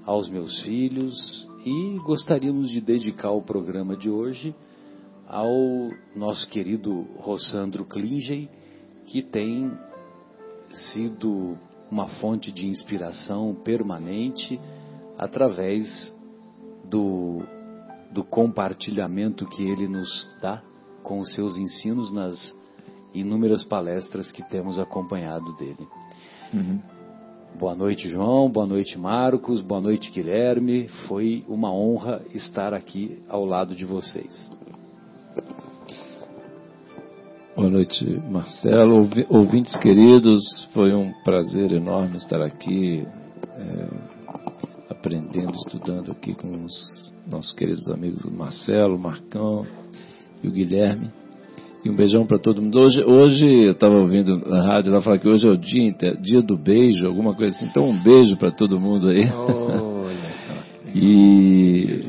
aos 0.05 0.29
meus 0.29 0.61
filhos 0.61 1.45
e 1.65 1.99
gostaríamos 2.05 2.69
de 2.69 2.79
dedicar 2.79 3.31
o 3.31 3.41
programa 3.41 3.97
de 3.97 4.09
hoje 4.09 4.55
ao 5.27 5.91
nosso 6.15 6.47
querido 6.49 7.05
Rossandro 7.17 7.83
Klingey, 7.85 8.49
que 9.05 9.21
tem 9.21 9.71
sido 10.71 11.57
uma 11.91 12.07
fonte 12.07 12.51
de 12.51 12.67
inspiração 12.67 13.53
permanente 13.53 14.59
através 15.17 16.15
do, 16.85 17.41
do 18.11 18.23
compartilhamento 18.23 19.45
que 19.47 19.63
ele 19.63 19.87
nos 19.87 20.29
dá 20.41 20.61
com 21.03 21.19
os 21.19 21.33
seus 21.33 21.57
ensinos 21.57 22.11
nas 22.11 22.55
inúmeras 23.13 23.63
palestras 23.63 24.31
que 24.31 24.43
temos 24.43 24.79
acompanhado 24.79 25.55
dele. 25.55 25.87
Uhum. 26.53 26.79
Boa 27.57 27.73
noite, 27.73 28.09
João. 28.09 28.49
Boa 28.49 28.67
noite, 28.67 28.99
Marcos. 28.99 29.61
Boa 29.61 29.81
noite, 29.81 30.11
Guilherme. 30.11 30.87
Foi 31.07 31.43
uma 31.47 31.73
honra 31.73 32.21
estar 32.33 32.73
aqui 32.73 33.23
ao 33.27 33.45
lado 33.45 33.75
de 33.75 33.85
vocês. 33.85 34.51
Boa 37.57 37.71
noite, 37.71 38.05
Marcelo. 38.29 39.09
Ouvintes 39.29 39.75
queridos, 39.77 40.69
foi 40.75 40.93
um 40.93 41.11
prazer 41.23 41.71
enorme 41.71 42.17
estar 42.17 42.39
aqui, 42.39 43.03
é, 43.57 43.87
aprendendo, 44.91 45.53
estudando 45.53 46.11
aqui 46.11 46.35
com 46.35 46.65
os 46.65 47.15
nossos 47.27 47.53
queridos 47.53 47.87
amigos 47.87 48.23
Marcelo, 48.25 48.99
Marcão 48.99 49.65
e 50.43 50.47
o 50.47 50.51
Guilherme. 50.51 51.09
E 51.83 51.89
um 51.89 51.95
beijão 51.95 52.27
para 52.27 52.37
todo 52.37 52.61
mundo. 52.61 52.77
Hoje, 52.77 53.03
hoje 53.03 53.49
eu 53.49 53.71
estava 53.71 53.95
ouvindo 53.95 54.37
na 54.47 54.61
rádio, 54.61 54.91
ela 54.91 55.01
fala 55.01 55.17
que 55.17 55.27
hoje 55.27 55.47
é 55.47 55.49
o 55.49 55.57
dia, 55.57 55.95
dia 56.21 56.43
do 56.43 56.55
beijo, 56.55 57.07
alguma 57.07 57.33
coisa 57.33 57.57
assim. 57.57 57.65
Então 57.65 57.89
um 57.89 58.03
beijo 58.03 58.37
para 58.37 58.51
todo 58.51 58.79
mundo 58.79 59.09
aí. 59.09 59.27
Olha 59.31 60.35
só. 60.45 60.53
e 60.93 62.06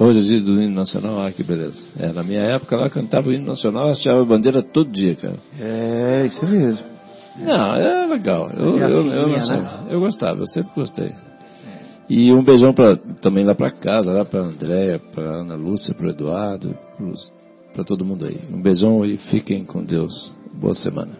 Hoje 0.00 0.18
é 0.18 0.22
dia 0.22 0.40
do 0.40 0.62
hino 0.62 0.74
nacional, 0.74 1.20
ah, 1.20 1.30
que 1.30 1.42
beleza. 1.42 1.78
É, 1.98 2.10
na 2.10 2.22
minha 2.22 2.40
época 2.40 2.74
lá 2.74 2.88
cantava 2.88 3.28
o 3.28 3.32
hino 3.34 3.44
nacional, 3.44 3.90
achava 3.90 4.22
a 4.22 4.24
bandeira 4.24 4.62
todo 4.62 4.90
dia, 4.90 5.14
cara. 5.14 5.36
É, 5.60 6.24
isso 6.24 6.46
mesmo. 6.46 6.86
Não, 7.36 7.74
é 7.74 8.06
legal. 8.06 8.50
Eu, 8.56 8.72
Fazia 8.72 8.88
eu, 8.88 9.06
eu, 9.06 9.40
sei. 9.42 9.56
né? 9.58 9.86
eu 9.90 10.00
gostava, 10.00 10.40
eu 10.40 10.46
sempre 10.46 10.70
gostei. 10.74 11.12
E 12.08 12.32
um 12.32 12.42
beijão 12.42 12.72
pra, 12.72 12.96
também 13.20 13.44
lá 13.44 13.54
pra 13.54 13.70
casa, 13.70 14.10
lá 14.10 14.24
pra 14.24 14.40
Andréia, 14.40 14.98
pra 15.12 15.22
Ana 15.22 15.54
Lúcia, 15.54 15.94
pro 15.94 16.08
Eduardo, 16.08 16.74
pra 17.74 17.84
todo 17.84 18.02
mundo 18.02 18.24
aí. 18.24 18.40
Um 18.50 18.62
beijão 18.62 19.04
e 19.04 19.18
fiquem 19.18 19.66
com 19.66 19.84
Deus. 19.84 20.34
Boa 20.54 20.74
semana. 20.74 21.12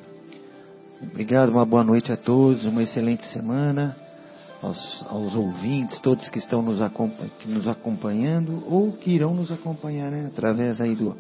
Obrigado, 1.03 1.51
uma 1.51 1.67
boa 1.67 1.85
noite 1.85 2.11
a 2.11 2.17
todos, 2.17 2.65
uma 2.65 2.83
excelente 2.83 3.27
semana. 3.27 3.95
Aos, 4.63 5.05
aos 5.09 5.35
ouvintes, 5.35 6.01
todos 6.01 6.29
que 6.29 6.39
estão 6.39 6.61
nos, 6.61 6.79
que 7.39 7.49
nos 7.49 7.67
acompanhando 7.67 8.63
ou 8.67 8.93
que 8.93 9.11
irão 9.11 9.35
nos 9.35 9.51
acompanhar, 9.51 10.11
né? 10.11 10.27
Através 10.27 10.81
aí 10.83 10.95
do, 10.95 11.17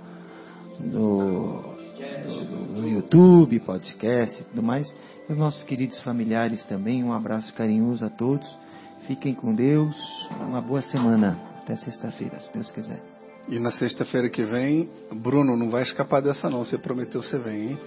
do, 0.78 1.62
do, 1.96 2.80
do 2.82 2.88
YouTube, 2.88 3.60
podcast 3.60 4.42
e 4.42 4.44
tudo 4.44 4.62
mais. 4.62 4.86
Os 5.28 5.36
nossos 5.36 5.62
queridos 5.62 5.98
familiares 6.00 6.64
também, 6.66 7.02
um 7.02 7.12
abraço 7.12 7.54
carinhoso 7.54 8.04
a 8.04 8.10
todos. 8.10 8.46
Fiquem 9.06 9.34
com 9.34 9.54
Deus, 9.54 9.96
uma 10.40 10.60
boa 10.60 10.82
semana. 10.82 11.40
Até 11.62 11.76
sexta-feira, 11.76 12.38
se 12.40 12.52
Deus 12.52 12.70
quiser. 12.70 13.02
E 13.48 13.58
na 13.58 13.70
sexta-feira 13.72 14.28
que 14.28 14.44
vem, 14.44 14.88
Bruno, 15.12 15.56
não 15.56 15.70
vai 15.70 15.82
escapar 15.82 16.20
dessa 16.20 16.48
não, 16.50 16.64
você 16.64 16.76
prometeu 16.76 17.22
você 17.22 17.38
vem, 17.38 17.70
hein? 17.70 17.78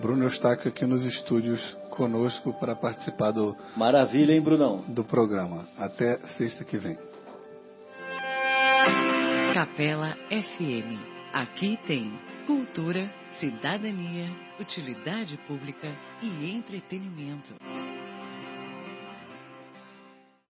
Bruno 0.00 0.24
Eustáquio 0.24 0.68
aqui 0.68 0.86
nos 0.86 1.04
estúdios 1.04 1.60
conosco 1.90 2.52
para 2.60 2.76
participar 2.76 3.32
do, 3.32 3.56
Maravilha, 3.76 4.32
hein, 4.32 4.40
Brunão? 4.40 4.84
do 4.88 5.02
programa. 5.04 5.66
Até 5.76 6.18
sexta 6.36 6.64
que 6.64 6.78
vem. 6.78 6.96
Capela 9.52 10.16
FM. 10.30 10.98
Aqui 11.32 11.78
tem 11.86 12.12
cultura, 12.46 13.10
cidadania, 13.40 14.30
utilidade 14.60 15.36
pública 15.48 15.88
e 16.22 16.50
entretenimento. 16.50 17.54